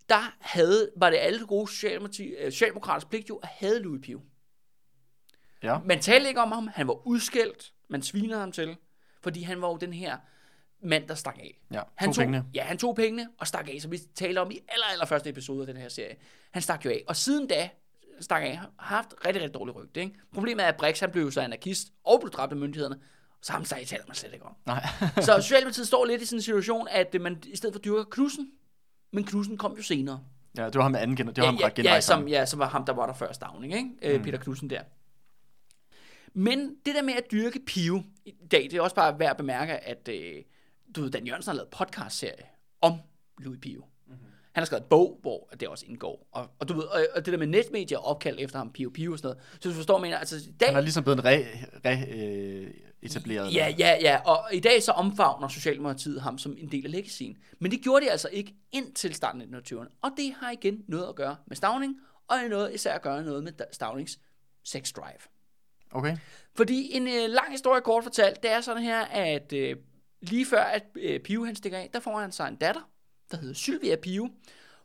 der 0.09 0.35
havde, 0.41 0.91
var 0.97 1.11
det 1.11 1.17
alle 1.17 1.47
gode 1.47 1.71
øh, 1.91 2.53
socialdemokraters 2.53 3.05
pligt 3.05 3.29
jo 3.29 3.37
at 3.37 3.49
have 3.49 3.79
Louis 3.79 4.01
Pio. 4.03 4.21
Ja. 5.63 5.79
Man 5.85 6.01
talte 6.01 6.29
ikke 6.29 6.41
om 6.41 6.53
ham, 6.53 6.69
han 6.75 6.89
var 6.89 7.07
udskældt, 7.07 7.73
man 7.89 8.03
svinede 8.03 8.39
ham 8.39 8.53
til, 8.53 8.77
fordi 9.23 9.43
han 9.43 9.63
var 9.63 9.69
jo 9.69 9.77
den 9.77 9.93
her 9.93 10.17
mand, 10.83 11.09
der 11.09 11.15
stak 11.15 11.39
af. 11.39 11.61
Ja, 11.73 11.83
han 11.95 12.13
tog 12.13 12.23
pengene. 12.23 12.45
Ja, 12.55 12.63
han 12.63 12.79
tog 12.79 12.97
pengene 12.97 13.29
og 13.39 13.47
stak 13.47 13.69
af, 13.69 13.81
som 13.81 13.91
vi 13.91 13.99
talte 14.15 14.39
om 14.39 14.51
i 14.51 14.59
aller, 14.69 14.87
aller 14.93 15.07
første 15.07 15.31
episode 15.31 15.61
af 15.61 15.67
den 15.67 15.77
her 15.77 15.89
serie. 15.89 16.17
Han 16.51 16.63
stak 16.63 16.85
jo 16.85 16.91
af, 16.91 17.05
og 17.09 17.17
siden 17.17 17.47
da 17.47 17.69
stak 18.21 18.43
af, 18.43 18.57
har 18.57 18.71
haft 18.79 19.15
rigtig, 19.27 19.43
rigtig 19.43 19.55
dårligt 19.55 19.77
rygte. 19.77 20.01
Ikke? 20.01 20.15
Problemet 20.35 20.65
er, 20.65 20.69
at 20.69 20.77
Brix, 20.77 21.01
han 21.01 21.11
blev 21.11 21.25
jo 21.25 21.31
så 21.31 21.41
anarkist 21.41 21.89
og 22.05 22.21
blev 22.21 22.31
dræbt 22.31 22.53
af 22.53 22.59
myndighederne, 22.59 23.01
så 23.43 23.53
ham 23.53 23.65
stak 23.65 23.87
taler 23.87 24.05
man 24.09 24.15
slet 24.15 24.33
ikke 24.33 24.45
om. 24.45 24.55
Nej. 24.67 24.87
så 25.21 25.39
Socialdemokratiet 25.41 25.87
står 25.87 26.05
lidt 26.05 26.23
i 26.23 26.27
sådan 26.27 26.39
en 26.39 26.43
situation, 26.43 26.89
at 26.91 27.21
man 27.21 27.43
i 27.47 27.57
stedet 27.57 27.75
for 27.75 27.81
dyrker 27.81 28.05
Knudsen, 28.05 28.51
men 29.15 29.25
Knudsen 29.25 29.57
kom 29.57 29.77
jo 29.77 29.83
senere. 29.83 30.21
ja, 30.57 30.67
det 30.67 30.75
var 30.75 30.83
ham 30.83 30.93
med 30.93 31.01
anden 31.01 31.17
gener- 31.17 31.33
det 31.33 31.43
var 31.43 31.47
ham 31.47 31.57
ja, 31.61 31.67
ret 31.67 31.79
ja, 31.79 31.83
genrejseren. 31.83 32.21
som, 32.21 32.29
ja, 32.29 32.47
som 32.47 32.59
var 32.59 32.69
ham, 32.69 32.85
der 32.85 32.93
var 32.93 33.07
der 33.07 33.15
før 33.15 33.33
Stavning, 33.33 33.75
ikke? 33.75 34.19
Mm. 34.19 34.25
Peter 34.25 34.39
Knudsen 34.39 34.71
der. 34.71 34.83
Men 36.35 36.59
det 36.87 36.95
der 36.95 37.03
med 37.03 37.15
at 37.15 37.25
dyrke 37.33 37.61
pive 37.67 38.05
i 38.25 38.35
dag, 38.51 38.63
det 38.63 38.75
er 38.75 38.81
også 38.81 38.97
bare 38.97 39.19
værd 39.19 39.31
at 39.31 39.37
bemærke, 39.37 39.73
at 39.73 40.09
øh, 40.09 40.43
du 40.97 41.03
ved, 41.03 41.11
Dan 41.11 41.27
Jørgensen 41.27 41.51
har 41.51 41.55
lavet 41.57 41.69
podcast-serie 41.71 42.45
om 42.81 42.93
Louis 43.39 43.59
Pio. 43.63 43.81
Mm-hmm. 44.07 44.19
Han 44.53 44.61
har 44.61 44.65
skrevet 44.65 44.83
en 44.83 44.89
bog, 44.91 45.19
hvor 45.23 45.49
det 45.61 45.69
også 45.69 45.85
indgår. 45.89 46.29
Og, 46.33 46.51
og, 46.59 46.69
du 46.69 46.75
ved, 46.75 46.83
og, 46.83 47.07
og 47.17 47.27
det 47.27 47.33
der 47.33 47.39
med 47.39 47.47
netmedier 47.47 47.99
er 47.99 48.03
opkaldt 48.03 48.41
efter 48.41 48.59
ham, 48.59 48.73
Pio 48.73 48.91
Pio 48.95 49.13
og 49.13 49.19
sådan 49.19 49.27
noget. 49.29 49.43
Så 49.61 49.69
du 49.69 49.75
forstår, 49.75 49.99
mener, 49.99 50.19
altså 50.19 50.37
i 50.37 50.53
dag... 50.61 50.69
Han 50.69 50.77
er 50.77 50.81
ligesom 50.81 51.05
blevet 51.05 51.25
re, 51.25 51.45
re, 51.85 52.07
øh, 52.15 52.71
etableret. 53.05 53.55
Ja, 53.55 53.75
ja, 53.79 53.97
ja. 54.01 54.21
Og 54.25 54.55
i 54.55 54.61
dag 54.61 54.83
så 54.83 54.93
omfavner 54.93 55.49
Socialdemokratiet 55.49 56.23
ham 56.23 56.39
som 56.39 56.57
en 56.59 56.73
del 56.73 56.85
af 56.85 56.91
legacien. 56.91 57.37
Men 57.59 57.71
det 57.71 57.81
gjorde 57.81 58.05
de 58.07 58.11
altså 58.11 58.29
ikke 58.33 58.55
indtil 58.73 59.15
starten 59.15 59.41
af 59.41 59.47
1920'erne. 59.47 59.99
Og 60.03 60.11
det 60.17 60.35
har 60.41 60.51
igen 60.51 60.85
noget 60.89 61.09
at 61.09 61.15
gøre 61.15 61.37
med 61.47 61.57
Stavning, 61.57 61.97
og 62.29 62.37
er 62.37 62.49
noget, 62.49 62.75
især 62.75 62.95
at 62.95 63.03
gøre 63.03 63.25
noget 63.25 63.45
med 63.45 63.53
Stavnings 63.73 64.19
sex 64.65 64.93
drive. 64.93 65.21
Okay. 65.91 66.17
Fordi 66.55 66.97
en 66.97 67.07
øh, 67.07 67.29
lang 67.29 67.51
historie 67.51 67.81
kort 67.81 68.03
fortalt, 68.03 68.43
det 68.43 68.51
er 68.51 68.61
sådan 68.61 68.83
her, 68.83 69.01
at 69.05 69.53
øh, 69.53 69.77
lige 70.21 70.47
før 70.47 70.63
at 70.63 70.83
øh, 70.95 71.21
Pio 71.21 71.45
han 71.45 71.57
stikker 71.57 71.79
af, 71.79 71.91
der 71.93 72.01
får 72.01 72.21
han 72.21 72.33
sig 72.33 72.49
en 72.49 72.57
datter, 72.57 72.91
der 73.31 73.37
hedder 73.37 73.55
Sylvia 73.55 73.97
Pio. 73.97 74.31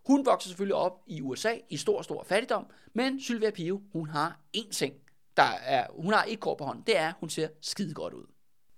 Hun 0.05 0.25
vokser 0.25 0.47
selvfølgelig 0.47 0.75
op 0.75 1.03
i 1.07 1.21
USA 1.21 1.53
i 1.69 1.77
stor, 1.77 2.01
stor 2.01 2.23
fattigdom, 2.23 2.65
men 2.93 3.21
Sylvia 3.21 3.51
Pio, 3.51 3.81
hun 3.91 4.09
har 4.09 4.39
én 4.57 4.71
ting, 4.71 4.93
der 5.37 5.43
er, 5.43 5.87
hun 5.89 6.13
har 6.13 6.25
et 6.27 6.39
kort 6.39 6.57
på 6.57 6.63
hånden, 6.63 6.83
det 6.87 6.97
er, 6.97 7.07
at 7.07 7.15
hun 7.19 7.29
ser 7.29 7.47
skide 7.61 7.93
godt 7.93 8.13
ud. 8.13 8.25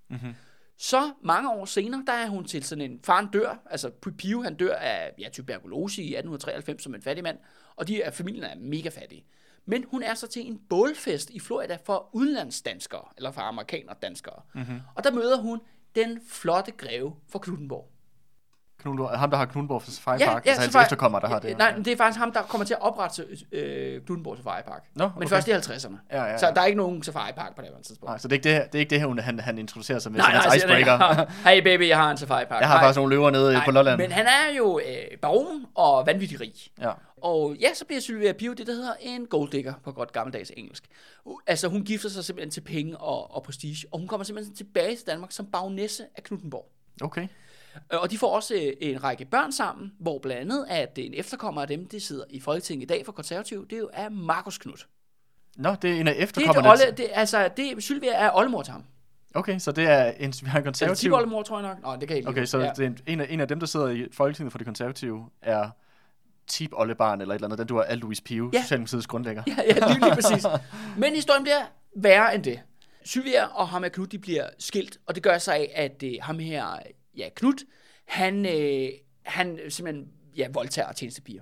Mhm. 0.10 0.36
Så 0.78 1.14
mange 1.22 1.52
år 1.52 1.66
senere, 1.66 2.04
der 2.08 2.14
er 2.14 2.28
hun 2.28 2.46
til 2.46 2.64
sådan 2.64 2.92
en, 2.92 3.00
faren 3.04 3.28
dør, 3.34 3.64
altså 3.70 3.90
Pio 4.18 4.42
han 4.42 4.56
dør 4.56 4.76
af 4.76 5.14
ja, 5.20 5.30
tuberkulose 5.30 6.02
i 6.02 6.06
1893 6.06 6.84
som 6.84 6.96
en 6.96 7.02
fattig 7.02 7.24
mand, 7.24 7.38
og 7.76 7.88
de 7.88 8.02
er, 8.02 8.12
familien 8.12 8.44
er 8.44 8.56
mega 8.56 8.90
fattige. 8.90 9.26
Men 9.66 9.86
hun 9.88 10.04
er 10.04 10.14
så 10.14 10.28
til 10.28 10.48
en 10.48 10.62
bålfest 10.70 11.30
i 11.30 11.40
Florida 11.40 11.78
for 11.86 12.10
udlandsdanskere, 12.14 13.06
eller 13.18 13.32
for 13.32 13.42
amerikanere 13.42 13.96
danskere. 14.02 14.42
Mm-hmm. 14.56 14.80
Og 14.96 15.04
der 15.04 15.12
møder 15.12 15.38
hun 15.38 15.60
den 15.96 16.22
flotte 16.28 16.72
greve 16.72 17.16
fra 17.30 17.40
Knuttenborg. 17.40 17.92
Knudborg, 18.82 19.20
ham, 19.20 19.30
der 19.30 19.38
har 19.38 19.46
Knudborg 19.46 19.82
Safari 19.86 20.18
Ja, 20.20 20.26
Park, 20.26 20.46
ja, 20.46 20.50
altså 20.50 20.62
hans 20.62 20.76
Safari- 20.76 20.84
efterkommer, 20.84 21.20
der 21.20 21.28
har 21.28 21.40
det. 21.40 21.58
Nej, 21.58 21.76
men 21.76 21.86
det 21.86 21.94
er 21.94 21.98
faktisk 21.98 22.20
ham, 22.20 22.32
der 22.32 22.42
kommer 22.42 22.66
til 22.66 22.74
at 22.74 22.82
oprette 22.82 23.26
øh, 23.52 24.02
Knuttenborg 24.06 24.38
Safari 24.38 24.62
Park. 24.68 24.84
Nå, 24.96 25.08
Men 25.18 25.18
okay. 25.18 25.28
først 25.28 25.48
i 25.48 25.52
50'erne. 25.52 25.96
Ja, 26.12 26.24
ja, 26.24 26.32
ja. 26.32 26.38
Så 26.38 26.52
der 26.56 26.62
er 26.62 26.66
ikke 26.66 26.78
nogen 26.78 27.04
Safari 27.04 27.32
Park 27.32 27.56
på 27.56 27.62
det 27.62 27.70
her 27.76 27.82
tidspunkt. 27.84 28.10
Nej, 28.10 28.18
så 28.18 28.28
det 28.28 28.32
er 28.32 28.36
ikke 28.38 28.44
det, 28.50 28.54
her, 28.54 28.66
det, 28.66 28.76
er 28.76 28.80
ikke 28.80 28.90
det 28.90 29.00
her, 29.02 29.22
han, 29.22 29.40
han 29.40 29.58
introducerer 29.58 30.00
sig 30.00 30.12
med 30.12 30.20
Nej, 30.20 30.32
nej, 30.32 30.42
hans 30.42 30.56
icebreaker. 30.56 31.26
Hey 31.50 31.64
baby, 31.64 31.88
jeg 31.88 31.98
har 31.98 32.12
en 32.12 32.18
Safari 32.18 32.46
Park. 32.46 32.62
Jeg 32.62 32.68
har 32.68 32.76
Nej. 32.76 32.84
faktisk 32.84 32.98
nogle 32.98 33.16
løver 33.16 33.30
nede 33.30 33.54
Nej, 33.54 33.66
på 33.66 33.72
Lolland. 33.72 33.98
Men 34.02 34.12
han 34.12 34.26
er 34.26 34.56
jo 34.58 34.80
øh, 34.80 35.18
baron 35.22 35.66
og 35.76 36.06
vanvittig 36.06 36.42
rig. 36.42 36.54
Ja. 36.82 36.92
Og 37.24 37.56
ja, 37.60 37.74
så 37.74 37.86
bliver 37.86 38.02
Sylvia 38.02 38.34
Pio 38.34 38.54
det, 38.54 38.68
der 38.68 38.74
hedder 38.74 38.94
en 39.02 39.26
golddigger 39.26 39.74
på 39.84 39.92
godt 39.92 40.12
gammeldags 40.12 40.52
engelsk. 40.58 40.84
Altså, 41.48 41.68
hun 41.68 41.84
gifter 41.84 42.10
sig 42.10 42.24
simpelthen 42.26 42.52
til 42.52 42.62
penge 42.62 42.98
og, 42.98 43.36
og 43.36 43.44
prestige, 43.44 43.88
og 43.92 44.00
hun 44.00 44.08
kommer 44.08 44.24
simpelthen 44.24 44.56
tilbage 44.56 44.96
til 44.96 45.08
Danmark 45.08 45.32
som 45.32 45.46
baronesse 45.46 46.04
af 46.18 46.24
Knuttenborg. 46.24 46.72
Okay. 47.02 47.28
Øh, 47.94 48.02
Og 48.02 48.12
de 48.12 48.18
får 48.18 48.36
også 48.36 48.56
øh, 48.56 48.74
en 48.80 49.04
række 49.04 49.26
børn 49.26 49.52
sammen, 49.52 49.92
hvor 50.00 50.20
blandt 50.20 50.42
andet, 50.42 50.66
at 50.70 50.98
en 50.98 51.14
efterkommer 51.14 51.62
af 51.62 51.68
dem, 51.68 51.88
det 51.88 52.02
sidder 52.02 52.24
i 52.30 52.40
Folketinget 52.40 52.84
i 52.84 52.88
dag 52.88 53.06
for 53.06 53.12
konservativ, 53.12 53.68
det 53.68 53.76
er 53.76 53.80
jo 53.80 53.90
er 53.94 54.10
Markus 54.10 54.58
Knudt. 54.58 54.88
Nå, 55.58 55.76
det 55.82 55.92
er 55.92 56.00
en 56.00 56.08
af 56.08 56.14
Det 56.14 56.22
er 56.22 56.24
det 56.24 56.24
efterkommerne. 56.24 56.70
Olle, 56.70 56.92
det, 56.98 57.08
altså, 57.14 57.50
det, 57.58 57.84
Sylvia 57.84 58.14
er 58.14 58.32
oldemor 58.36 58.62
til 58.62 58.72
ham. 58.72 58.84
Okay, 59.36 59.60
så 59.60 59.72
det 59.72 59.84
er 59.84 60.04
en, 60.06 60.12
har 60.12 60.20
en 60.20 60.58
Eller 60.58 60.62
konservativ. 60.64 60.96
tipoldemor, 61.08 61.44
tror 61.44 61.60
jeg 61.60 61.70
nok. 61.70 61.82
Nå, 61.82 61.92
det 61.92 62.00
kan 62.00 62.10
jeg 62.10 62.18
ikke 62.18 62.30
Okay, 62.30 62.46
så 62.46 62.60
ja. 62.60 62.70
det 62.70 62.80
er 62.80 62.88
en, 62.88 62.98
en, 63.08 63.20
af, 63.20 63.28
en 63.30 63.40
af 63.40 63.48
dem, 63.48 63.60
der 63.60 63.68
sidder 63.68 63.88
i 63.88 64.08
Folketinget 64.12 64.52
for 64.52 64.58
de 64.58 64.66
konservative, 64.66 65.30
er 65.42 65.70
tip 66.48 66.70
ollebarn 66.74 67.22
eller 67.22 67.34
et 67.34 67.38
eller 67.38 67.48
andet. 67.48 67.60
Den 67.60 67.68
du 67.68 67.78
er 67.78 67.96
Louis 67.96 68.22
Pio, 68.22 68.50
ja. 68.54 68.62
Socialdemokratiets 68.62 69.08
grundlægger. 69.08 69.44
Ja, 69.48 69.56
ja 69.58 69.88
lige, 69.88 70.00
lige 70.00 70.16
præcis. 70.16 70.46
Men 71.02 71.16
historien 71.16 71.44
bliver 71.44 71.62
værre 71.96 72.36
end 72.36 72.44
det. 72.44 72.60
Sylvia 73.06 73.46
og 73.46 73.68
ham 73.68 73.84
her 73.84 73.90
Knud, 73.90 74.08
de 74.08 74.20
bliver 74.20 74.46
skilt, 74.60 74.98
og 75.06 75.16
det 75.16 75.24
gør 75.24 75.38
sig 75.38 75.56
af, 75.56 75.72
at 75.76 76.04
øh, 76.04 76.12
ham 76.22 76.40
her, 76.40 76.80
ja, 77.18 77.30
Knud, 77.36 77.68
han, 78.08 78.46
øh, 78.46 78.90
han 79.26 79.60
simpelthen, 79.70 80.08
ja, 80.38 80.48
voldtager 80.54 80.92
tjenestepiger. 80.92 81.42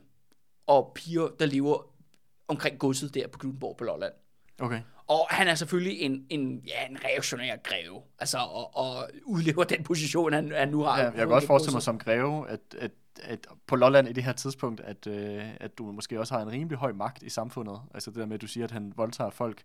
Og 0.67 0.91
piger, 0.95 1.27
der 1.39 1.45
lever 1.45 1.93
omkring 2.47 2.79
godset 2.79 3.13
der 3.13 3.27
på 3.27 3.39
Knuttenborg 3.39 3.77
på 3.77 3.83
Lolland. 3.83 4.13
Okay. 4.59 4.81
Og 5.07 5.27
han 5.29 5.47
er 5.47 5.55
selvfølgelig 5.55 5.99
en, 5.99 6.25
en, 6.29 6.63
ja, 6.67 6.85
en 6.89 6.97
reaktionær 7.05 7.55
greve, 7.55 8.01
altså, 8.19 8.37
og, 8.37 8.77
og 8.77 9.09
udlever 9.25 9.63
den 9.63 9.83
position, 9.83 10.33
han, 10.33 10.51
han 10.51 10.69
nu 10.69 10.81
har. 10.81 10.99
Ja, 10.99 11.03
jeg 11.03 11.13
kan 11.13 11.31
også 11.31 11.47
forestille 11.47 11.73
mig 11.73 11.81
som 11.81 11.99
greve, 11.99 12.49
at, 12.49 12.59
at, 12.79 12.91
at 13.23 13.47
på 13.67 13.75
Lolland 13.75 14.09
i 14.09 14.13
det 14.13 14.23
her 14.23 14.33
tidspunkt, 14.33 14.81
at, 14.81 15.07
øh, 15.07 15.43
at 15.59 15.77
du 15.77 15.91
måske 15.91 16.19
også 16.19 16.33
har 16.33 16.41
en 16.41 16.51
rimelig 16.51 16.77
høj 16.77 16.91
magt 16.91 17.23
i 17.23 17.29
samfundet. 17.29 17.81
Altså 17.93 18.11
det 18.11 18.19
der 18.19 18.25
med, 18.25 18.35
at 18.35 18.41
du 18.41 18.47
siger, 18.47 18.63
at 18.63 18.71
han 18.71 18.93
voldtager 18.95 19.29
folk. 19.29 19.61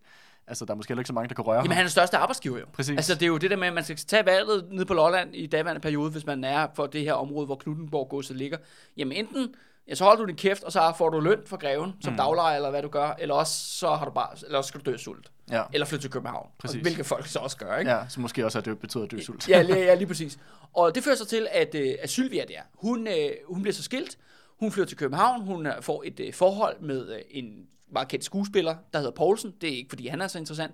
Altså 0.47 0.65
der 0.65 0.71
er 0.71 0.75
måske 0.75 0.89
heller 0.89 0.99
ikke 0.99 1.07
så 1.07 1.13
mange, 1.13 1.29
der 1.29 1.35
kan 1.35 1.45
røre 1.45 1.55
Jamen 1.55 1.71
ham. 1.71 1.75
han 1.75 1.85
er 1.85 1.89
største 1.89 2.17
arbejdsgiver 2.17 2.59
jo. 2.59 2.65
Præcis. 2.73 2.97
Altså 2.97 3.13
det 3.13 3.23
er 3.23 3.27
jo 3.27 3.37
det 3.37 3.51
der 3.51 3.57
med, 3.57 3.67
at 3.67 3.73
man 3.73 3.83
skal 3.83 3.95
tage 3.95 4.25
valget 4.25 4.67
ned 4.71 4.85
på 4.85 4.93
Lolland 4.93 5.35
i 5.35 5.47
daværende 5.47 5.81
periode, 5.81 6.11
hvis 6.11 6.25
man 6.25 6.43
er 6.43 6.67
for 6.75 6.85
det 6.85 7.01
her 7.01 7.13
område, 7.13 7.45
hvor 7.45 7.55
Knuttenborg 7.55 8.09
godset 8.09 8.37
ligger. 8.37 8.57
Jamen 8.97 9.17
enten, 9.17 9.55
ja, 9.87 9.95
så 9.95 10.03
holder 10.03 10.21
du 10.21 10.27
din 10.27 10.35
kæft, 10.35 10.63
og 10.63 10.71
så 10.71 10.93
får 10.97 11.09
du 11.09 11.19
løn 11.19 11.41
for 11.45 11.57
greven 11.57 11.93
som 12.01 12.13
mm. 12.13 12.17
daglejer, 12.17 12.55
eller 12.55 12.69
hvad 12.69 12.81
du 12.81 12.87
gør, 12.87 13.15
eller 13.19 13.35
også 13.35 13.77
så 13.77 13.95
har 13.95 14.05
du 14.05 14.11
bare, 14.11 14.29
eller 14.45 14.57
også 14.57 14.67
skal 14.67 14.81
du 14.81 14.89
dø 14.89 14.93
af 14.93 14.99
sult. 14.99 15.31
Ja. 15.51 15.63
Eller 15.73 15.85
flytte 15.85 16.03
til 16.03 16.11
København. 16.11 16.49
Præcis. 16.57 16.75
Og, 16.75 16.81
hvilket 16.81 17.05
folk 17.05 17.27
så 17.27 17.39
også 17.39 17.57
gør, 17.57 17.77
ikke? 17.77 17.91
Ja, 17.91 18.07
som 18.09 18.21
måske 18.21 18.45
også 18.45 18.57
er 18.57 18.61
det 18.61 18.79
betyder 18.79 19.05
dø 19.05 19.21
sult. 19.21 19.49
Ja, 19.49 19.61
lige, 19.61 19.79
ja, 19.89 19.95
lige 19.95 20.07
præcis. 20.07 20.39
Og 20.73 20.95
det 20.95 21.03
fører 21.03 21.15
så 21.15 21.25
til, 21.25 21.47
at, 21.51 21.75
øh, 21.75 21.95
at 21.99 22.09
Sylvia 22.09 22.45
der, 22.47 22.61
hun, 22.73 23.07
øh, 23.07 23.29
hun 23.47 23.61
bliver 23.61 23.73
så 23.73 23.83
skilt, 23.83 24.17
hun 24.59 24.71
flytter 24.71 24.87
til 24.87 24.97
København, 24.97 25.41
hun 25.41 25.67
øh, 25.67 25.81
får 25.81 26.03
et 26.05 26.35
forhold 26.35 26.79
med 26.79 27.19
en 27.29 27.67
meget 27.91 28.07
kendt 28.07 28.25
skuespiller, 28.25 28.75
der 28.93 28.99
hedder 28.99 29.11
Poulsen. 29.11 29.53
Det 29.61 29.69
er 29.69 29.77
ikke, 29.77 29.89
fordi 29.89 30.07
han 30.07 30.21
er 30.21 30.27
så 30.27 30.37
interessant. 30.37 30.73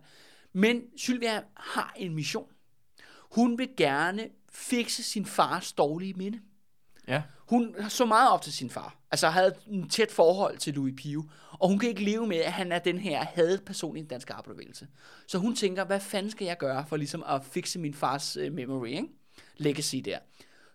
Men 0.53 0.81
Sylvia 0.97 1.41
har 1.57 1.93
en 1.95 2.15
mission. 2.15 2.47
Hun 3.31 3.57
vil 3.57 3.69
gerne 3.77 4.27
fikse 4.51 5.03
sin 5.03 5.25
fars 5.25 5.73
dårlige 5.73 6.13
minde. 6.13 6.39
Ja. 7.07 7.21
Hun 7.49 7.75
så 7.89 8.05
meget 8.05 8.31
op 8.31 8.41
til 8.41 8.53
sin 8.53 8.69
far. 8.69 9.00
Altså 9.11 9.29
havde 9.29 9.55
en 9.67 9.89
tæt 9.89 10.11
forhold 10.11 10.57
til 10.57 10.73
Louis 10.73 10.93
Pio. 10.97 11.23
Og 11.51 11.69
hun 11.69 11.79
kan 11.79 11.89
ikke 11.89 12.03
leve 12.03 12.27
med, 12.27 12.37
at 12.37 12.51
han 12.51 12.71
er 12.71 12.79
den 12.79 12.97
her 12.97 13.25
hadet 13.25 13.65
person 13.65 13.97
i 13.97 13.99
den 13.99 14.07
danske 14.07 14.33
arbejderbevægelse. 14.33 14.87
Så 15.27 15.37
hun 15.37 15.55
tænker, 15.55 15.85
hvad 15.85 15.99
fanden 15.99 16.31
skal 16.31 16.45
jeg 16.45 16.57
gøre 16.57 16.85
for 16.87 16.97
ligesom 16.97 17.23
at 17.27 17.45
fikse 17.45 17.79
min 17.79 17.93
fars 17.93 18.37
uh, 18.37 18.53
memory, 18.53 18.87
ikke? 18.87 19.07
Legacy 19.57 19.95
der. 19.95 20.19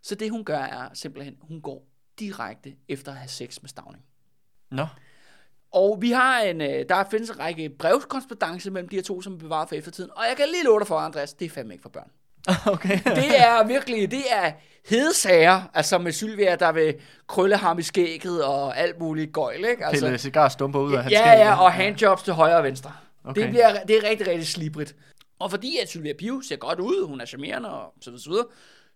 Så 0.03 0.15
det 0.15 0.31
hun 0.31 0.45
gør 0.45 0.59
er 0.59 0.89
simpelthen, 0.95 1.37
hun 1.41 1.61
går 1.61 1.87
direkte 2.19 2.77
efter 2.89 3.13
at 3.13 3.19
have 3.19 3.29
sex 3.29 3.63
med 3.63 3.69
Stavning. 3.69 4.05
Nå. 4.71 4.87
Og 5.71 6.03
vi 6.03 6.11
har 6.11 6.41
en, 6.41 6.61
øh, 6.61 6.89
der 6.89 7.05
findes 7.11 7.31
en 7.31 7.39
række 7.39 7.69
brevkorrespondance 7.69 8.71
mellem 8.71 8.89
de 8.89 8.97
her 8.97 9.03
to, 9.03 9.23
som 9.23 9.35
er 9.35 9.39
bevaret 9.39 9.69
for 9.69 9.77
eftertiden. 9.77 10.11
Og 10.17 10.25
jeg 10.29 10.37
kan 10.37 10.49
lige 10.49 10.65
love 10.65 10.79
dig 10.79 10.87
for, 10.87 10.99
Andreas, 10.99 11.35
det 11.35 11.45
er 11.45 11.51
fandme 11.51 11.75
ikke 11.75 11.83
for 11.83 11.89
børn. 11.89 12.11
okay. 12.75 12.99
Det 13.05 13.41
er 13.41 13.67
virkelig, 13.67 14.11
det 14.11 14.33
er 14.33 14.53
hede 14.89 15.15
sager, 15.15 15.63
altså 15.75 15.99
med 15.99 16.13
Sylvia, 16.13 16.57
der 16.57 16.73
vil 16.73 16.95
krølle 17.27 17.57
ham 17.57 17.79
i 17.79 17.83
skægget 17.83 18.45
og 18.45 18.79
alt 18.79 18.99
muligt 18.99 19.33
gøjl, 19.33 19.65
ikke? 19.65 19.87
Altså, 19.87 20.05
Pille 20.05 20.19
cigarstumper 20.19 20.81
ud 20.81 20.93
af 20.95 21.03
hans 21.03 21.13
ja, 21.13 21.19
skæg. 21.19 21.39
ja, 21.39 21.63
og 21.63 21.73
handjobs 21.73 22.23
til 22.23 22.33
højre 22.33 22.57
og 22.57 22.65
venstre. 22.65 22.93
Okay. 23.25 23.43
Det, 23.43 23.51
bliver, 23.51 23.85
det 23.85 23.97
er 23.97 24.09
rigtig, 24.09 24.27
rigtig 24.27 24.47
slibrigt. 24.49 24.97
Og 25.39 25.51
fordi 25.51 25.79
at 25.83 25.89
Sylvia 25.89 26.13
Piu 26.19 26.41
ser 26.41 26.57
godt 26.57 26.81
ud, 26.81 27.07
hun 27.07 27.21
er 27.21 27.27
charmerende 27.27 27.71
og 27.71 27.95
så 28.01 28.11
videre, 28.11 28.23
så 28.23 28.31
videre, 28.31 28.47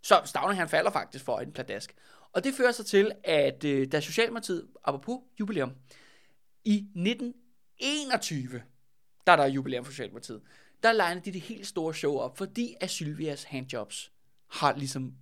så 0.03 0.39
han 0.55 0.69
falder 0.69 0.91
faktisk 0.91 1.25
for 1.25 1.39
en 1.39 1.53
pladask. 1.53 1.95
Og 2.33 2.45
det 2.45 2.55
fører 2.55 2.73
så 2.73 2.85
til, 2.85 3.13
at 3.25 3.65
øh, 3.65 3.87
da 3.93 4.01
Socialdemokratiet, 4.01 4.67
apropos 4.85 5.19
jubilæum, 5.41 5.73
i 6.65 6.75
1921, 6.75 8.63
der 9.27 9.33
er 9.33 9.37
der 9.37 9.47
jubilæum 9.47 9.85
for 9.85 9.93
Socialdemokratiet, 9.93 10.41
der 10.83 10.93
legner 10.93 11.23
de 11.23 11.33
det 11.33 11.41
helt 11.41 11.67
store 11.67 11.95
show 11.95 12.19
op, 12.19 12.39
fordi 12.39 12.75
at 12.81 12.91
Sylvias 12.91 13.45
handjobs 13.45 14.13
har 14.49 14.77
ligesom 14.77 15.15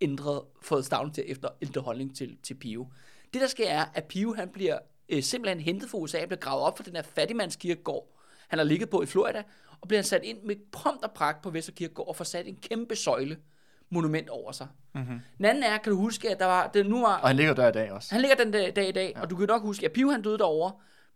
ændret, 0.00 0.42
fået 0.62 0.84
Stavning 0.84 1.14
til 1.14 1.24
efter 1.26 1.48
ændre 1.62 1.80
holdning 1.80 2.16
til, 2.16 2.36
til 2.42 2.54
Pio. 2.54 2.86
Det 3.32 3.40
der 3.40 3.46
sker 3.46 3.68
er, 3.68 3.84
at 3.94 4.04
Pio 4.04 4.34
han 4.34 4.48
bliver 4.48 4.78
øh, 5.08 5.22
simpelthen 5.22 5.60
hentet 5.60 5.90
fra 5.90 5.98
USA, 5.98 6.26
bliver 6.26 6.40
gravet 6.40 6.62
op 6.62 6.76
for 6.76 6.84
den 6.84 6.96
her 6.96 7.02
fattigmandskirkegård, 7.02 8.18
han 8.48 8.58
har 8.58 8.66
ligget 8.66 8.90
på 8.90 9.02
i 9.02 9.06
Florida, 9.06 9.42
og 9.80 9.88
bliver 9.88 10.02
sat 10.02 10.22
ind 10.24 10.42
med 10.42 10.56
prompt 10.72 11.04
og 11.04 11.10
pragt 11.12 11.42
på 11.42 11.50
Vesterkirkegård 11.50 12.08
og 12.08 12.16
får 12.16 12.24
sat 12.24 12.46
en 12.46 12.56
kæmpe 12.56 12.96
søjle 12.96 13.36
monument 13.90 14.28
over 14.28 14.52
sig. 14.52 14.68
Mm-hmm. 14.94 15.20
Den 15.38 15.44
anden 15.44 15.62
er, 15.62 15.78
kan 15.78 15.92
du 15.92 15.98
huske, 15.98 16.30
at 16.30 16.38
der 16.38 16.46
var, 16.46 16.66
det 16.66 16.86
nu 16.86 17.00
var, 17.00 17.16
Og 17.18 17.28
han 17.28 17.36
ligger 17.36 17.54
der 17.54 17.68
i 17.68 17.72
dag 17.72 17.92
også. 17.92 18.14
han 18.14 18.20
ligger 18.20 18.36
den 18.36 18.50
dag, 18.50 18.76
dag 18.76 18.88
i 18.88 18.92
dag, 18.92 19.12
ja. 19.16 19.20
og 19.20 19.30
du 19.30 19.36
kan 19.36 19.46
nok 19.46 19.62
huske, 19.62 19.86
at 19.86 19.92
Pio 19.92 20.10
han 20.10 20.22
døde 20.22 20.38
derovre, 20.38 20.72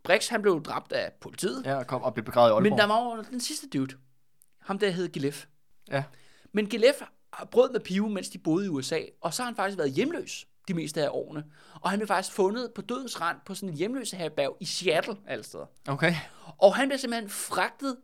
Brix 0.07 0.29
han 0.29 0.43
blev 0.43 0.63
dræbt 0.63 0.93
af 0.93 1.13
politiet, 1.21 1.67
ja. 1.67 1.75
Og 1.75 1.87
kom 1.87 2.03
og 2.03 2.15
blev 2.15 2.25
begravet 2.25 2.51
i 2.51 2.53
Aalborg. 2.53 2.63
men 2.63 2.79
der 2.79 2.87
var 2.87 3.17
jo 3.17 3.25
den 3.31 3.41
sidste 3.41 3.69
dude, 3.69 3.97
ham 4.61 4.79
der 4.79 4.91
hed 4.91 5.09
Gilef. 5.09 5.47
Ja. 5.91 6.05
Men 6.53 6.67
Gilef 6.67 7.03
har 7.33 7.45
brød 7.45 7.71
med 7.73 7.81
Pio, 7.81 8.09
mens 8.09 8.29
de 8.29 8.39
boede 8.39 8.67
i 8.67 8.69
USA, 8.69 9.01
og 9.21 9.35
så 9.35 9.43
har 9.43 9.51
han 9.51 9.57
faktisk 9.57 9.79
været 9.79 9.91
hjemløs 9.91 10.47
de 10.69 10.75
meste 10.75 11.03
af 11.05 11.09
årene. 11.11 11.45
Og 11.81 11.91
han 11.91 11.99
blev 11.99 12.07
faktisk 12.07 12.35
fundet 12.37 12.73
på 12.75 12.83
dødens 12.83 13.21
rand 13.21 13.37
på 13.47 13.55
sådan 13.55 13.69
en 13.69 13.77
hjemløse 13.77 14.17
herberg 14.17 14.57
i 14.61 14.65
Seattle, 14.65 15.17
steder. 15.43 15.67
Okay. 15.89 16.15
Og 16.59 16.77
han 16.77 16.89
bliver 16.89 16.99
simpelthen 16.99 17.31
fragtet, 17.31 17.97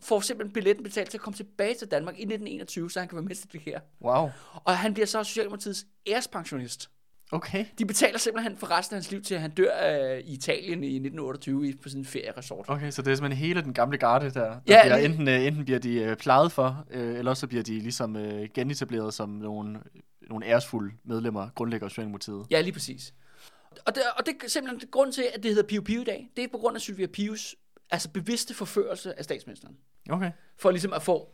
får 0.00 0.20
simpelthen 0.20 0.52
billetten 0.52 0.84
betalt 0.84 1.10
til 1.10 1.18
at 1.18 1.22
komme 1.22 1.36
tilbage 1.36 1.74
til 1.74 1.88
Danmark 1.90 2.14
i 2.14 2.22
1921, 2.22 2.90
så 2.90 2.98
han 2.98 3.08
kan 3.08 3.16
være 3.16 3.24
med 3.24 3.36
til 3.36 3.52
det 3.52 3.60
her. 3.60 3.80
Wow. 4.02 4.30
Og 4.64 4.78
han 4.78 4.94
bliver 4.94 5.06
så 5.06 5.24
Socialdemokratiets 5.24 5.86
ærespensionist. 6.06 6.90
Okay. 7.32 7.64
De 7.78 7.86
betaler 7.86 8.18
simpelthen 8.18 8.56
for 8.56 8.70
resten 8.70 8.94
af 8.94 8.96
hans 8.96 9.10
liv 9.10 9.22
til, 9.22 9.34
at 9.34 9.40
han 9.40 9.50
dør 9.50 9.70
øh, 10.14 10.18
i 10.20 10.32
Italien 10.32 10.84
i 10.84 10.86
1928 10.86 11.68
i- 11.68 11.76
på 11.82 11.88
sådan 11.88 12.00
en 12.00 12.04
ferieresort. 12.06 12.64
Okay, 12.68 12.90
så 12.90 13.02
det 13.02 13.10
er 13.10 13.14
simpelthen 13.14 13.46
hele 13.46 13.62
den 13.62 13.74
gamle 13.74 13.98
garde, 13.98 14.24
der, 14.24 14.30
der 14.30 14.60
Ja, 14.66 14.82
bliver, 14.82 14.96
det- 14.96 15.04
enten, 15.04 15.28
øh, 15.28 15.46
enten 15.46 15.64
bliver 15.64 15.78
de 15.80 15.94
øh, 15.94 16.16
plejet 16.16 16.52
for, 16.52 16.84
øh, 16.90 17.18
eller 17.18 17.30
også 17.30 17.40
så 17.40 17.46
bliver 17.46 17.62
de 17.62 17.78
ligesom 17.80 18.16
øh, 18.16 18.48
genetableret 18.54 19.14
som 19.14 19.28
nogle, 19.28 19.78
nogle 20.30 20.46
æresfulde 20.46 20.94
medlemmer, 21.04 21.48
grundlægger 21.54 21.84
af 21.86 21.90
Socialdemokratiet. 21.90 22.46
Ja, 22.50 22.60
lige 22.60 22.72
præcis. 22.72 23.14
Og 23.86 23.94
det, 23.94 24.02
og 24.16 24.26
det 24.26 24.34
er 24.44 24.48
simpelthen 24.48 24.80
det 24.80 24.90
grund 24.90 25.12
til, 25.12 25.24
at 25.34 25.42
det 25.42 25.50
hedder 25.50 25.68
Pio 25.68 25.80
Pio 25.82 26.00
i 26.00 26.04
dag. 26.04 26.28
Det 26.36 26.44
er 26.44 26.48
på 26.52 26.58
grund 26.58 26.74
af 26.76 26.80
Sylvia 26.80 27.06
Pius 27.06 27.56
altså 27.90 28.08
bevidste 28.10 28.54
forførelse 28.54 29.18
af 29.18 29.24
statsministeren. 29.24 29.76
Okay. 30.10 30.30
For 30.58 30.70
ligesom 30.70 30.92
at 30.92 31.02
få 31.02 31.28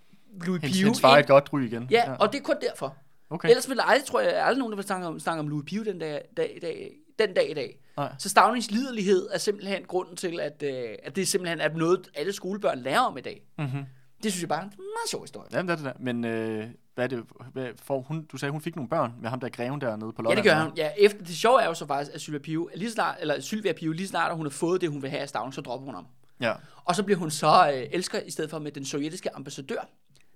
Louis 0.46 0.62
Hendes, 0.62 0.78
Pio 0.78 0.84
hendes 0.84 1.00
far 1.00 1.18
et 1.18 1.26
godt 1.26 1.52
ry 1.52 1.64
igen. 1.66 1.88
Ja, 1.90 2.12
og 2.12 2.32
det 2.32 2.38
er 2.38 2.42
kun 2.42 2.56
derfor. 2.70 2.96
Okay. 3.30 3.48
Ellers 3.48 3.68
ville 3.68 3.80
der 3.82 3.86
aldrig, 3.88 4.06
tror 4.06 4.20
jeg, 4.20 4.44
aldrig 4.46 4.58
nogen, 4.58 4.72
der 4.72 4.76
vil 4.76 4.84
snakke 4.84 5.06
om, 5.06 5.20
snakke 5.20 5.40
om 5.40 5.48
Louis 5.48 5.64
Pio 5.66 5.84
den 5.84 5.98
dag, 5.98 6.22
dag, 6.36 6.58
dag, 6.62 6.92
den 7.18 7.34
dag 7.34 7.50
i 7.50 7.54
dag. 7.54 7.80
Nej. 7.96 8.12
Så 8.18 8.28
Stavnings 8.28 8.70
liderlighed 8.70 9.28
er 9.32 9.38
simpelthen 9.38 9.84
grunden 9.84 10.16
til, 10.16 10.40
at, 10.40 10.62
øh, 10.62 10.88
at 11.02 11.16
det 11.16 11.28
simpelthen 11.28 11.60
er 11.60 11.68
noget, 11.68 12.08
alle 12.14 12.32
skolebørn 12.32 12.78
lærer 12.78 13.00
om 13.00 13.18
i 13.18 13.20
dag. 13.20 13.42
Mm-hmm. 13.58 13.84
Det 14.22 14.32
synes 14.32 14.42
jeg 14.42 14.48
bare 14.48 14.58
er 14.58 14.62
en 14.64 14.68
meget 14.76 15.10
sjov 15.10 15.22
historie. 15.22 15.48
Jamen, 15.52 15.68
det 15.68 15.72
er 15.72 15.76
det 15.76 15.84
der. 15.84 15.92
Men 16.00 16.24
øh, 16.24 16.66
hvad 16.94 17.04
er 17.04 17.08
det, 17.08 17.24
hvad 17.52 17.68
får 17.82 18.00
hun, 18.00 18.24
du 18.24 18.36
sagde, 18.36 18.52
hun 18.52 18.60
fik 18.60 18.76
nogle 18.76 18.88
børn 18.88 19.12
med 19.20 19.30
ham 19.30 19.40
der 19.40 19.48
greven 19.48 19.80
dernede 19.80 20.12
på 20.12 20.22
Ja, 20.22 20.22
Lolland. 20.22 20.44
det 20.44 20.52
gør 20.52 20.62
hun. 20.62 20.72
Ja, 20.76 20.90
efter, 20.98 21.24
det 21.24 21.36
sjove 21.36 21.62
er 21.62 21.66
jo 21.66 21.74
så 21.74 21.86
faktisk, 21.86 22.14
at 22.14 22.20
Sylvia 22.20 22.40
Pio, 22.40 22.70
lige 22.74 22.90
snart, 22.90 23.16
eller 23.20 23.40
Sylvia 23.40 23.72
Pio, 23.72 23.92
lige 23.92 24.08
snart 24.08 24.30
at 24.30 24.36
hun 24.36 24.46
har 24.46 24.50
fået 24.50 24.80
det, 24.80 24.88
hun 24.90 25.02
vil 25.02 25.10
have 25.10 25.20
af 25.22 25.28
Stavning, 25.28 25.54
så 25.54 25.60
dropper 25.60 25.84
hun 25.86 25.94
ham. 25.94 26.06
Ja. 26.40 26.52
Og 26.84 26.96
så 26.96 27.02
bliver 27.02 27.18
hun 27.18 27.30
så 27.30 27.70
øh, 27.74 27.86
elsker 27.92 28.20
i 28.20 28.30
stedet 28.30 28.50
for 28.50 28.58
med 28.58 28.72
den 28.72 28.84
sovjetiske 28.84 29.36
ambassadør, 29.36 29.88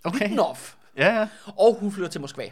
Okay. 0.05 0.31
Ja, 0.97 1.19
ja. 1.19 1.29
Og 1.57 1.75
hun 1.81 1.93
flytter 1.93 2.11
til 2.11 2.21
Moskva. 2.21 2.45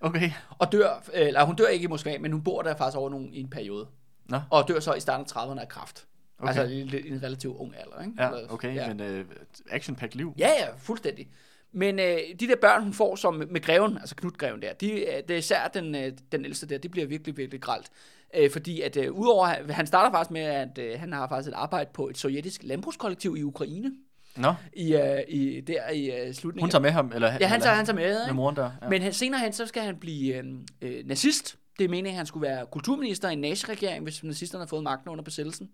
Okay. 0.00 0.30
Og 0.58 0.72
dør, 0.72 1.04
øh, 1.14 1.26
eller 1.26 1.44
hun 1.44 1.56
dør 1.56 1.66
ikke 1.66 1.84
i 1.84 1.86
Moskva, 1.86 2.18
men 2.18 2.32
hun 2.32 2.42
bor 2.42 2.62
der 2.62 2.76
faktisk 2.76 2.98
over 2.98 3.10
nogen, 3.10 3.34
i 3.34 3.40
en 3.40 3.50
periode. 3.50 3.86
Nå. 4.28 4.40
Og 4.50 4.68
dør 4.68 4.80
så 4.80 4.94
i 4.94 5.00
starten 5.00 5.26
af 5.36 5.46
30'erne 5.46 5.60
af 5.60 5.68
kræft. 5.68 6.06
Okay. 6.38 6.48
Altså 6.48 6.62
i, 6.62 7.08
en 7.08 7.22
relativt 7.22 7.56
ung 7.56 7.74
alder, 7.76 8.02
ikke? 8.02 8.22
Ja, 8.22 8.52
okay, 8.52 8.74
ja. 8.74 8.88
men 8.88 9.00
øh, 9.00 9.24
action-packed 9.70 10.16
liv. 10.16 10.34
Ja, 10.38 10.48
ja, 10.48 10.66
fuldstændig. 10.78 11.28
Men 11.72 11.98
øh, 11.98 12.18
de 12.40 12.48
der 12.48 12.56
børn, 12.56 12.82
hun 12.82 12.92
får 12.92 13.16
som 13.16 13.34
med 13.34 13.60
greven, 13.60 13.98
altså 13.98 14.14
Knut-greven 14.16 14.62
der, 14.62 14.72
de, 14.72 14.90
øh, 14.92 15.22
det 15.28 15.30
er 15.30 15.38
især 15.38 15.68
den, 15.68 15.94
øh, 15.94 16.12
den 16.32 16.44
ældste 16.44 16.66
der, 16.66 16.78
det 16.78 16.90
bliver 16.90 17.06
virkelig, 17.06 17.36
virkelig 17.36 17.60
gralt. 17.60 17.90
Øh, 18.34 18.50
fordi 18.50 18.80
at 18.80 18.96
øh, 18.96 19.12
udover, 19.12 19.72
han 19.72 19.86
starter 19.86 20.10
faktisk 20.10 20.30
med, 20.30 20.40
at 20.40 20.78
øh, 20.78 21.00
han 21.00 21.12
har 21.12 21.28
faktisk 21.28 21.48
et 21.48 21.54
arbejde 21.54 21.90
på 21.94 22.08
et 22.08 22.18
sovjetisk 22.18 22.62
landbrugskollektiv 22.64 23.36
i 23.38 23.42
Ukraine, 23.42 23.92
Nå, 24.36 24.54
i, 24.72 24.94
øh, 24.94 25.20
i, 25.28 25.60
der 25.60 25.90
i 25.90 26.10
øh, 26.28 26.34
slutningen. 26.34 26.64
hun 26.64 26.70
tager 26.70 26.82
med 26.82 26.90
ham, 26.90 27.12
eller 27.14 27.26
Ja, 27.26 27.32
han 27.32 27.42
eller- 27.42 27.58
tager, 27.64 27.76
han 27.76 27.86
tager 27.86 27.96
med, 27.96 28.14
med 28.14 28.22
ikke? 28.22 28.34
moren 28.34 28.56
der. 28.56 28.70
Ja. 28.82 28.88
Men 28.88 29.02
han, 29.02 29.12
senere 29.12 29.40
hen, 29.40 29.52
så 29.52 29.66
skal 29.66 29.82
han 29.82 29.96
blive 29.96 30.34
øh, 30.34 30.44
øh, 30.82 31.06
nazist. 31.06 31.56
Det 31.78 31.84
er 31.84 31.88
meningen, 31.88 32.10
at 32.12 32.16
han 32.16 32.26
skulle 32.26 32.48
være 32.48 32.66
kulturminister 32.66 33.28
i 33.28 33.32
en 33.32 33.40
naziregering, 33.40 34.02
hvis 34.02 34.24
nazisterne 34.24 34.62
har 34.64 34.66
fået 34.68 34.82
magten 34.82 35.08
under 35.10 35.24
besættelsen. 35.24 35.70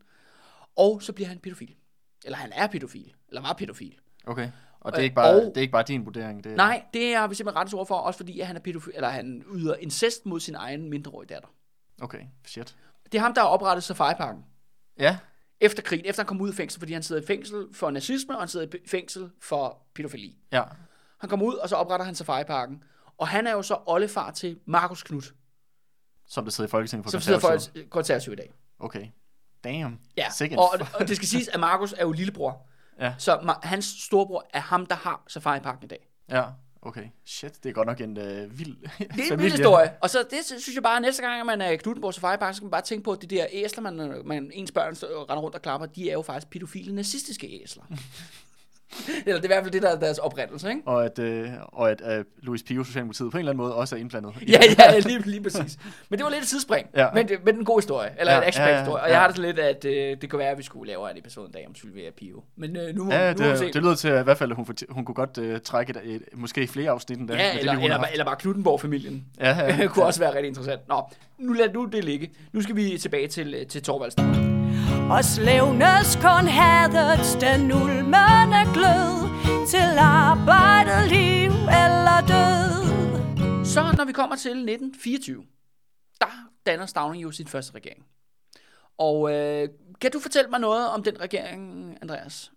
Og 0.77 1.03
så 1.03 1.13
bliver 1.13 1.29
han 1.29 1.39
pædofil. 1.39 1.75
Eller 2.25 2.39
han 2.39 2.53
er 2.55 2.67
pædofil. 2.67 3.13
Eller 3.29 3.43
var 3.43 3.53
pædofil. 3.59 3.95
Okay, 4.27 4.49
og 4.81 4.93
det 4.93 4.99
er, 4.99 5.03
ikke 5.03 5.15
bare, 5.15 5.35
og- 5.35 5.41
det 5.43 5.57
er 5.57 5.61
ikke 5.61 5.73
bare 5.73 5.83
din 5.89 6.07
vurdering. 6.07 6.45
Det 6.45 6.53
er, 6.53 6.57
Nej, 6.57 6.83
det 6.95 7.15
er 7.15 7.27
vi 7.27 7.35
simpelthen 7.35 7.61
ret 7.67 7.75
ord 7.75 7.87
for, 7.87 7.95
også 7.95 8.19
fordi 8.19 8.41
at 8.41 8.47
han 8.47 8.57
er 8.57 8.61
pædofil, 8.61 8.93
eller 8.97 9.09
han 9.09 9.43
yder 9.55 9.75
incest 9.75 10.27
mod 10.27 10.41
sin 10.41 10.55
egen 10.55 10.91
mindreårige 10.91 11.35
datter. 11.35 11.49
Okay, 12.03 12.21
shit. 12.47 12.77
Det 13.13 13.19
er 13.19 13.23
ham, 13.23 13.35
der 13.35 13.41
har 13.41 13.49
oprettet 13.49 13.85
Safari-parken. 13.85 14.45
Ja, 14.99 15.17
Efter 15.61 15.83
krigen, 15.83 16.07
efter 16.07 16.23
han 16.23 16.27
kom 16.27 16.41
ud 16.41 16.49
af 16.49 16.55
fængsel, 16.55 16.79
fordi 16.81 16.93
han 16.93 17.03
sidder 17.03 17.23
i 17.23 17.27
fængsel 17.27 17.67
for 17.75 17.91
nazisme, 17.91 18.35
og 18.37 18.41
han 18.43 18.49
sidder 18.49 18.67
i 18.67 18.79
fængsel 18.89 19.31
for 19.41 19.83
pædofili. 19.95 20.39
ja. 20.53 20.63
Han 21.21 21.31
kommer 21.31 21.47
ud, 21.47 21.55
og 21.55 21.69
så 21.69 21.77
opretter 21.77 22.07
han 22.07 22.15
Safari-parken. 22.15 22.83
Og 23.19 23.29
han 23.29 23.47
er 23.47 23.53
jo 23.53 23.63
så 23.63 23.79
oldefar 23.87 24.31
til 24.31 24.59
Markus 24.67 25.03
Knudt, 25.03 25.35
Som 26.27 26.45
der 26.45 26.51
sidder 26.51 26.69
i 26.69 26.71
Folketinget 26.71 27.05
for 27.05 27.11
som 27.11 27.21
sidder 27.21 27.39
for 27.39 27.59
konservativ 27.91 28.33
i 28.33 28.37
dag. 28.37 28.53
Okay. 28.79 29.07
Damn. 29.65 29.99
Ja, 30.17 30.31
Sikke 30.31 30.53
en 30.53 30.59
og, 30.59 30.69
og 30.95 31.09
det 31.09 31.17
skal 31.17 31.29
siges, 31.29 31.49
at 31.49 31.61
Markus 31.61 31.93
er 31.93 32.03
jo 32.03 32.13
lillebror. 32.13 32.67
Ja. 33.01 33.15
Så 33.19 33.37
Ma- 33.37 33.67
hans 33.67 33.85
storebror 33.85 34.47
er 34.53 34.61
ham, 34.61 34.87
der 34.87 34.95
har 34.95 35.23
Safari-parken 35.29 35.85
i 35.85 35.87
dag. 35.89 36.09
Ja, 36.31 36.45
okay. 36.87 37.05
Shit, 37.25 37.65
det 37.65 37.69
er 37.69 37.73
godt 37.73 37.87
nok 37.87 38.01
en 38.01 38.19
øh, 38.19 38.59
vild 38.59 38.77
Det 39.17 39.29
er 39.29 39.33
en 39.33 39.39
vild 39.39 39.53
historie. 39.53 39.93
Og 40.01 40.11
så 40.11 40.19
det 40.31 40.45
synes 40.45 40.75
jeg 40.75 40.83
bare, 40.83 40.97
at 40.97 41.03
næste 41.03 41.23
gang, 41.23 41.41
at 41.41 41.47
man 41.47 41.61
er 41.61 41.71
i 41.71 41.77
Knuttenborg 41.77 42.15
Safari 42.15 42.37
Park, 42.37 42.55
så 42.55 42.57
skal 42.57 42.65
man 42.65 42.71
bare 42.71 42.83
tænke 42.83 43.05
på, 43.05 43.13
at 43.13 43.23
de 43.23 43.27
der 43.27 43.47
æsler, 43.53 43.83
man, 43.83 44.23
man 44.25 44.51
ens 44.55 44.73
børn 44.73 44.95
render 45.31 45.43
rundt 45.43 45.55
og 45.55 45.63
klapper, 45.63 45.87
de 45.87 46.09
er 46.09 46.13
jo 46.13 46.23
faktisk 46.23 46.51
pædofile 46.51 46.95
nazistiske 46.95 47.63
æsler. 47.63 47.85
Eller 49.27 49.41
det 49.41 49.41
er 49.41 49.45
i 49.45 49.47
hvert 49.47 49.63
fald 49.63 49.73
det, 49.73 49.83
der 49.83 49.89
er 49.91 49.99
deres 49.99 50.19
oprindelse, 50.19 50.69
ikke? 50.69 50.81
Og 50.87 51.05
at, 51.05 51.19
øh, 51.19 51.49
og 51.63 51.91
at 51.91 52.03
øh, 52.19 52.25
Louis 52.43 52.63
Pio, 52.63 52.85
Socialdemokratiet, 52.85 53.31
på 53.33 53.37
en 53.37 53.39
eller 53.39 53.53
anden 53.53 53.65
måde 53.65 53.75
også 53.75 53.97
er 53.97 54.01
indblandet. 54.01 54.33
Ja, 54.49 54.59
det. 54.71 54.79
ja, 54.79 54.99
lige, 54.99 55.19
lige 55.31 55.43
præcis. 55.43 55.79
Men 56.09 56.19
det 56.19 56.25
var 56.25 56.31
lidt 56.31 56.43
et 56.43 56.49
sidespring, 56.49 56.87
Ja. 56.97 57.07
men, 57.15 57.29
det, 57.29 57.39
men 57.45 57.55
en 57.57 57.65
god 57.65 57.81
historie, 57.81 58.11
eller 58.19 58.33
Ja, 58.33 58.39
en 58.39 58.45
action 58.45 58.65
ja, 58.67 58.73
ja, 58.73 58.79
historie. 58.81 59.03
Og 59.03 59.09
ja. 59.09 59.13
jeg 59.15 59.21
har 59.21 59.27
det 59.29 59.37
sådan 59.37 59.49
lidt, 59.55 59.59
at 59.59 59.85
øh, 59.85 60.17
det 60.21 60.31
kunne 60.31 60.39
være, 60.39 60.51
at 60.51 60.59
vi 60.59 60.63
skulle 60.63 60.89
lave 60.89 61.11
en 61.11 61.19
episode 61.19 61.47
en 61.47 61.53
dag 61.53 61.65
om 61.69 61.75
Sylvia 61.75 62.11
Pio. 62.19 62.43
Men 62.57 62.77
øh, 62.77 62.95
nu, 62.95 63.05
må, 63.05 63.13
Ja, 63.13 63.33
nu 63.35 63.43
må 63.45 63.51
vi 63.51 63.57
se. 63.57 63.65
det, 63.65 63.75
det 63.75 63.83
lyder 63.83 63.95
til, 63.95 64.09
at 64.09 64.21
i 64.21 64.25
hvert 64.25 64.39
fald, 64.39 64.51
at 64.51 64.57
hun, 64.57 64.67
hun 64.89 65.05
kunne 65.05 65.15
godt 65.15 65.39
øh, 65.39 65.61
trække 65.61 65.91
et, 66.05 66.15
et, 66.15 66.23
måske 66.35 66.67
flere 66.67 66.91
afsnit 66.91 67.19
end 67.19 67.29
det. 67.29 67.37
med 67.37 67.45
Ja, 67.45 67.53
det 67.53 67.59
eller, 67.61 67.73
har 67.73 67.81
eller, 67.83 67.99
haft. 67.99 68.13
eller 68.13 68.25
bare 68.25 68.37
Knuttenborg-familien. 68.37 69.25
Ja, 69.41 69.49
ja, 69.59 69.77
ja. 69.77 69.87
kunne 69.93 70.05
også 70.05 70.21
være 70.21 70.31
rigtig 70.35 70.49
interessant. 70.49 70.81
Nå, 70.89 71.03
nu 71.39 71.53
lad 71.53 71.73
nu 71.73 71.85
det 71.93 72.05
ligge. 72.05 72.31
Nu 72.53 72.61
skal 72.63 72.77
vi 72.77 72.99
tilbage 72.99 73.29
til, 73.29 73.55
øh, 73.55 73.67
til 73.67 73.83
Torvaldsen. 73.83 74.56
Og 75.11 75.25
slævnes 75.25 76.17
kun 76.17 76.47
hadets 76.47 77.35
den 77.35 77.73
ulmende 77.73 78.63
glød 78.75 79.13
Til 79.67 79.99
arbejdet, 79.99 81.09
liv 81.09 81.51
eller 81.85 82.19
død 82.33 83.65
Så 83.65 83.95
når 83.97 84.05
vi 84.05 84.13
kommer 84.13 84.37
til 84.37 84.51
1924, 84.51 85.45
der 86.21 86.27
danner 86.67 86.87
Stavning 86.87 87.23
jo 87.23 87.31
sin 87.31 87.47
første 87.47 87.75
regering. 87.75 88.07
Og 88.99 89.33
øh, 89.35 89.69
kan 90.01 90.11
du 90.11 90.21
fortælle 90.21 90.51
mig 90.51 90.61
noget 90.61 90.89
om 90.91 91.03
den 91.03 91.21
regering, 91.21 91.99
Andreas? 92.03 92.53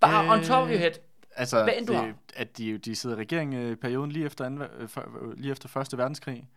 Bare 0.00 0.24
øh, 0.24 0.30
on 0.30 0.44
top 0.44 0.62
of 0.62 0.68
your 0.70 0.78
head. 0.78 0.92
Altså, 1.36 1.62
Hvad 1.62 1.74
end 1.76 1.86
du 1.86 1.92
det, 1.92 2.00
har. 2.00 2.14
at 2.36 2.58
de, 2.58 2.78
de 2.78 2.96
sidder 2.96 3.16
i 3.16 3.20
regering 3.20 3.54
øh, 3.54 3.72
i 3.72 3.74
perioden 3.74 4.12
lige 4.12 4.26
efter, 4.26 4.44
anden, 4.44 4.62
øh, 4.62 4.88
øh, 4.96 5.32
lige 5.36 5.52
efter 5.52 5.68
Første 5.68 5.98
Verdenskrig, 5.98 6.48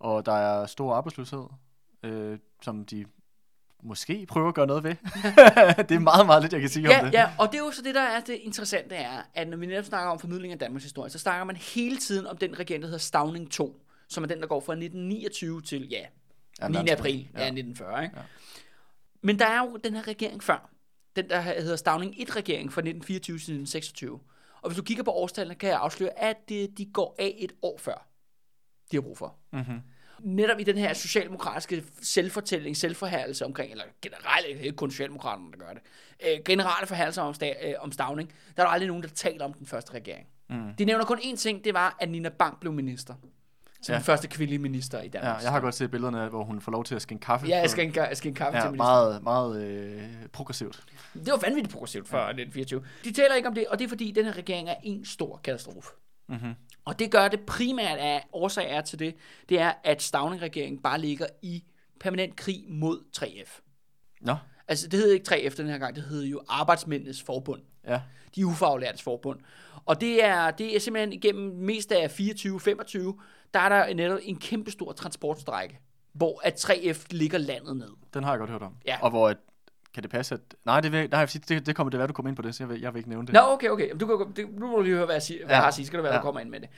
og 0.00 0.26
der 0.26 0.32
er 0.32 0.66
stor 0.66 0.94
arbejdsløshed, 0.94 1.44
øh, 2.02 2.38
som 2.62 2.84
de 2.84 3.04
måske 3.84 4.26
prøver 4.26 4.48
at 4.48 4.54
gøre 4.54 4.66
noget 4.66 4.84
ved. 4.84 4.90
det 5.88 5.94
er 5.94 5.98
meget, 5.98 6.26
meget 6.26 6.42
lidt, 6.42 6.52
jeg 6.52 6.60
kan 6.60 6.70
sige 6.70 6.88
Ja, 6.90 6.98
om 7.00 7.04
det. 7.04 7.12
ja, 7.14 7.30
og 7.38 7.52
det 7.52 7.54
er 7.60 7.64
jo 7.64 7.70
så 7.70 7.82
det, 7.82 7.94
der 7.94 8.00
er 8.00 8.20
det 8.20 8.34
interessante 8.34 8.94
er, 8.94 9.22
at 9.34 9.48
når 9.48 9.56
vi 9.56 9.66
netop 9.66 9.84
snakker 9.84 10.10
om 10.10 10.18
formidling 10.18 10.52
af 10.52 10.58
Danmarks 10.58 10.84
historie, 10.84 11.10
så 11.10 11.18
snakker 11.18 11.44
man 11.44 11.56
hele 11.56 11.96
tiden 11.96 12.26
om 12.26 12.36
den 12.36 12.58
regering, 12.58 12.82
der 12.82 12.86
hedder 12.88 12.98
Stavning 12.98 13.50
2, 13.50 13.80
som 14.08 14.24
er 14.24 14.28
den, 14.28 14.40
der 14.40 14.46
går 14.46 14.60
fra 14.60 14.72
1929 14.72 15.62
til, 15.62 15.88
ja, 15.90 16.00
Ja, 16.60 16.68
9. 16.68 16.74
verdenskrig. 16.76 16.98
april 16.98 17.28
ja. 17.34 17.40
Ja. 17.40 17.46
1940. 17.46 18.02
Ikke? 18.04 18.16
Ja. 18.16 18.22
Men 19.22 19.38
der 19.38 19.46
er 19.46 19.58
jo 19.60 19.76
den 19.84 19.94
her 19.94 20.08
regering 20.08 20.42
før. 20.42 20.70
Den, 21.16 21.28
der 21.28 21.40
hedder 21.40 21.76
Stavning 21.76 22.14
1-regering 22.14 22.72
fra 22.72 22.80
1924 22.80 23.34
til 23.38 23.42
1926. 23.42 24.20
Og 24.62 24.70
hvis 24.70 24.76
du 24.76 24.82
kigger 24.82 25.02
på 25.04 25.10
årstallene, 25.10 25.54
kan 25.54 25.68
jeg 25.68 25.78
afsløre, 25.78 26.18
at 26.18 26.48
de 26.48 26.86
går 26.92 27.16
af 27.18 27.34
et 27.38 27.52
år 27.62 27.78
før, 27.78 28.06
de 28.90 28.96
har 28.96 29.00
brug 29.00 29.18
for. 29.18 29.34
Mm-hmm. 29.52 29.80
Netop 30.20 30.60
i 30.60 30.62
den 30.64 30.78
her 30.78 30.92
socialdemokratiske 30.94 31.84
selvfortælling, 32.02 32.76
selvforhærelse 32.76 33.44
omkring, 33.44 33.70
eller 33.70 33.84
generelt, 34.02 34.46
det 34.48 34.56
er 34.56 34.60
ikke 34.60 34.76
kun 34.76 34.90
socialdemokraterne, 34.90 35.52
der 35.52 35.58
gør 35.58 35.72
det, 35.72 35.82
øh, 36.26 36.38
generelle 36.44 36.86
forhærelser 36.86 37.22
om, 37.22 37.34
sta- 37.42 37.66
øh, 37.68 37.74
om 37.78 37.92
Stavning, 37.92 38.28
der 38.56 38.62
er 38.62 38.66
der 38.66 38.72
aldrig 38.72 38.88
nogen, 38.88 39.02
der 39.02 39.08
taler 39.08 39.44
om 39.44 39.52
den 39.52 39.66
første 39.66 39.92
regering. 39.94 40.26
Mm. 40.50 40.74
De 40.78 40.84
nævner 40.84 41.04
kun 41.04 41.18
én 41.18 41.36
ting, 41.36 41.64
det 41.64 41.74
var, 41.74 41.96
at 42.00 42.10
Nina 42.10 42.28
Bang 42.28 42.60
blev 42.60 42.72
minister. 42.72 43.14
Som 43.82 43.92
ja. 43.92 43.94
Ja. 43.94 43.98
den 43.98 44.04
første 44.04 44.28
kvindelige 44.28 44.58
minister 44.58 44.98
i 44.98 45.02
Ja, 45.02 45.08
Danmark. 45.08 45.42
jeg 45.42 45.50
har 45.50 45.60
godt 45.60 45.74
set 45.74 45.90
billederne, 45.90 46.28
hvor 46.28 46.44
hun 46.44 46.60
får 46.60 46.72
lov 46.72 46.84
til 46.84 46.94
at 46.94 47.02
skænke 47.02 47.24
kaffe. 47.26 47.46
Ja, 47.46 47.58
jeg 47.60 47.70
skal 47.70 47.84
en 47.86 47.92
kaffe 47.92 48.18
ja, 48.58 48.62
til 48.62 48.70
minister. 48.70 48.76
meget, 48.76 49.22
meget 49.22 49.64
øh, 49.66 50.02
progressivt. 50.32 50.82
Det 51.14 51.26
var 51.30 51.36
vanvittigt 51.36 51.72
progressivt 51.72 52.08
før 52.08 52.18
1924. 52.26 52.82
De 53.04 53.12
taler 53.12 53.34
ikke 53.34 53.48
om 53.48 53.54
det, 53.54 53.66
og 53.66 53.78
det 53.78 53.84
er 53.84 53.88
fordi, 53.88 54.10
den 54.10 54.24
her 54.24 54.36
regering 54.36 54.68
er 54.68 54.74
en 54.82 55.04
stor 55.04 55.40
katastrofe. 55.44 55.88
Mm-hmm. 56.28 56.54
Og 56.84 56.98
det 56.98 57.10
gør 57.10 57.28
det 57.28 57.40
primært 57.40 57.98
af 57.98 58.26
årsag 58.32 58.70
er 58.70 58.80
til 58.80 58.98
det, 58.98 59.14
det 59.48 59.60
er, 59.60 59.72
at 59.84 60.02
Stavning-regeringen 60.02 60.82
bare 60.82 61.00
ligger 61.00 61.26
i 61.42 61.64
permanent 62.00 62.36
krig 62.36 62.64
mod 62.68 63.00
3F. 63.16 63.60
Nå, 64.20 64.36
Altså, 64.68 64.88
det 64.88 64.98
hed 65.00 65.10
ikke 65.10 65.34
3F 65.34 65.56
den 65.56 65.66
her 65.66 65.78
gang, 65.78 65.96
det 65.96 66.04
hed 66.04 66.24
jo 66.24 66.42
Arbejdsmændenes 66.48 67.22
Forbund. 67.22 67.62
ja. 67.86 68.00
De 68.36 68.46
ufaglærtes 68.46 69.02
forbund. 69.02 69.40
Og 69.86 70.00
det 70.00 70.24
er, 70.24 70.50
det 70.50 70.76
er 70.76 70.80
simpelthen 70.80 71.12
igennem 71.12 71.54
mest 71.56 71.92
af 71.92 72.20
24-25, 72.20 73.20
der 73.54 73.60
er 73.60 73.68
der 73.68 73.94
netop 73.94 74.18
en 74.22 74.36
kæmpe 74.36 74.70
stor 74.70 74.92
transportstrække, 74.92 75.80
hvor 76.12 76.40
at 76.44 76.64
3F 76.64 77.06
ligger 77.10 77.38
landet 77.38 77.76
ned. 77.76 77.90
Den 78.14 78.24
har 78.24 78.30
jeg 78.30 78.38
godt 78.38 78.50
hørt 78.50 78.62
om. 78.62 78.76
Ja. 78.86 78.98
Og 79.02 79.10
hvor, 79.10 79.28
at, 79.28 79.36
kan 79.94 80.02
det 80.02 80.10
passe, 80.10 80.34
at... 80.34 80.40
Nej, 80.64 80.80
det, 80.80 80.92
vil, 80.92 81.10
nej 81.10 81.26
det, 81.48 81.66
det 81.66 81.76
kommer 81.76 81.90
det 81.90 81.98
være, 81.98 82.06
du 82.08 82.12
kommer 82.12 82.28
ind 82.28 82.36
på 82.36 82.42
det, 82.42 82.54
så 82.54 82.62
jeg 82.62 82.68
vil, 82.68 82.80
jeg 82.80 82.94
vil 82.94 82.98
ikke 82.98 83.10
nævne 83.10 83.26
det. 83.26 83.32
Nå, 83.34 83.40
okay, 83.40 83.68
okay. 83.68 83.90
Du 84.00 84.06
kan, 84.06 84.32
det, 84.36 84.58
nu 84.58 84.66
må 84.66 84.76
du 84.76 84.82
lige 84.82 84.94
høre, 84.94 85.04
hvad 85.04 85.14
jeg, 85.14 85.22
siger, 85.22 85.38
hvad 85.38 85.48
Ja. 85.48 85.54
jeg 85.54 85.62
har 85.62 85.68
at 85.68 85.74
sige. 85.74 85.86
Skal 85.86 85.98
du 85.98 86.02
være, 86.02 86.12
ja. 86.12 86.18
Du 86.18 86.22
kommer 86.22 86.40
ind 86.40 86.50
med 86.50 86.60
det. 86.60 86.68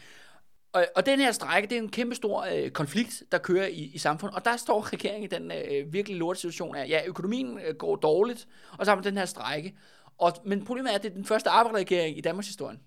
Og, 0.73 0.87
og 0.97 1.07
den 1.07 1.21
her 1.21 1.33
strække, 1.33 1.69
det 1.69 1.79
er 1.79 1.83
en 1.83 1.89
kæmpe 1.89 2.15
stor 2.15 2.47
øh, 2.55 2.71
konflikt, 2.71 3.23
der 3.33 3.39
kører 3.39 3.67
i, 3.67 3.91
i 3.95 3.99
samfundet. 3.99 4.37
Og 4.37 4.45
der 4.45 4.57
står 4.57 4.93
regeringen 4.93 5.25
i 5.25 5.27
den 5.27 5.53
øh, 5.53 5.93
virkelig 5.93 6.19
lorte 6.19 6.41
situation 6.41 6.77
af, 6.77 6.89
ja, 6.89 7.01
økonomien 7.07 7.59
øh, 7.69 7.75
går 7.75 7.97
dårligt, 7.97 8.49
og 8.79 8.85
så 8.87 8.91
har 8.91 8.97
man 8.97 9.05
den 9.05 9.17
her 9.17 9.25
strække. 9.25 9.77
Og, 10.19 10.33
men 10.45 10.65
problemet 10.65 10.91
er, 10.91 10.95
at 10.95 11.03
det 11.03 11.11
er 11.11 11.15
den 11.15 11.25
første 11.25 11.51
arbejderregering 11.51 12.19
i 12.19 12.21
Danmarks 12.21 12.47
historie, 12.47 12.79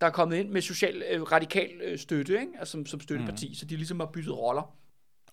der 0.00 0.06
er 0.06 0.10
kommet 0.10 0.36
ind 0.36 0.50
med 0.50 0.62
social, 0.62 1.02
øh, 1.10 1.22
radikal 1.22 1.70
øh, 1.84 1.98
støtte, 1.98 2.32
ikke? 2.40 2.52
Altså, 2.58 2.72
som, 2.72 2.86
som 2.86 3.00
støtteparti, 3.00 3.48
mm. 3.48 3.54
så 3.54 3.64
de 3.64 3.76
ligesom 3.76 4.00
har 4.00 4.06
byttet 4.06 4.38
roller. 4.38 4.76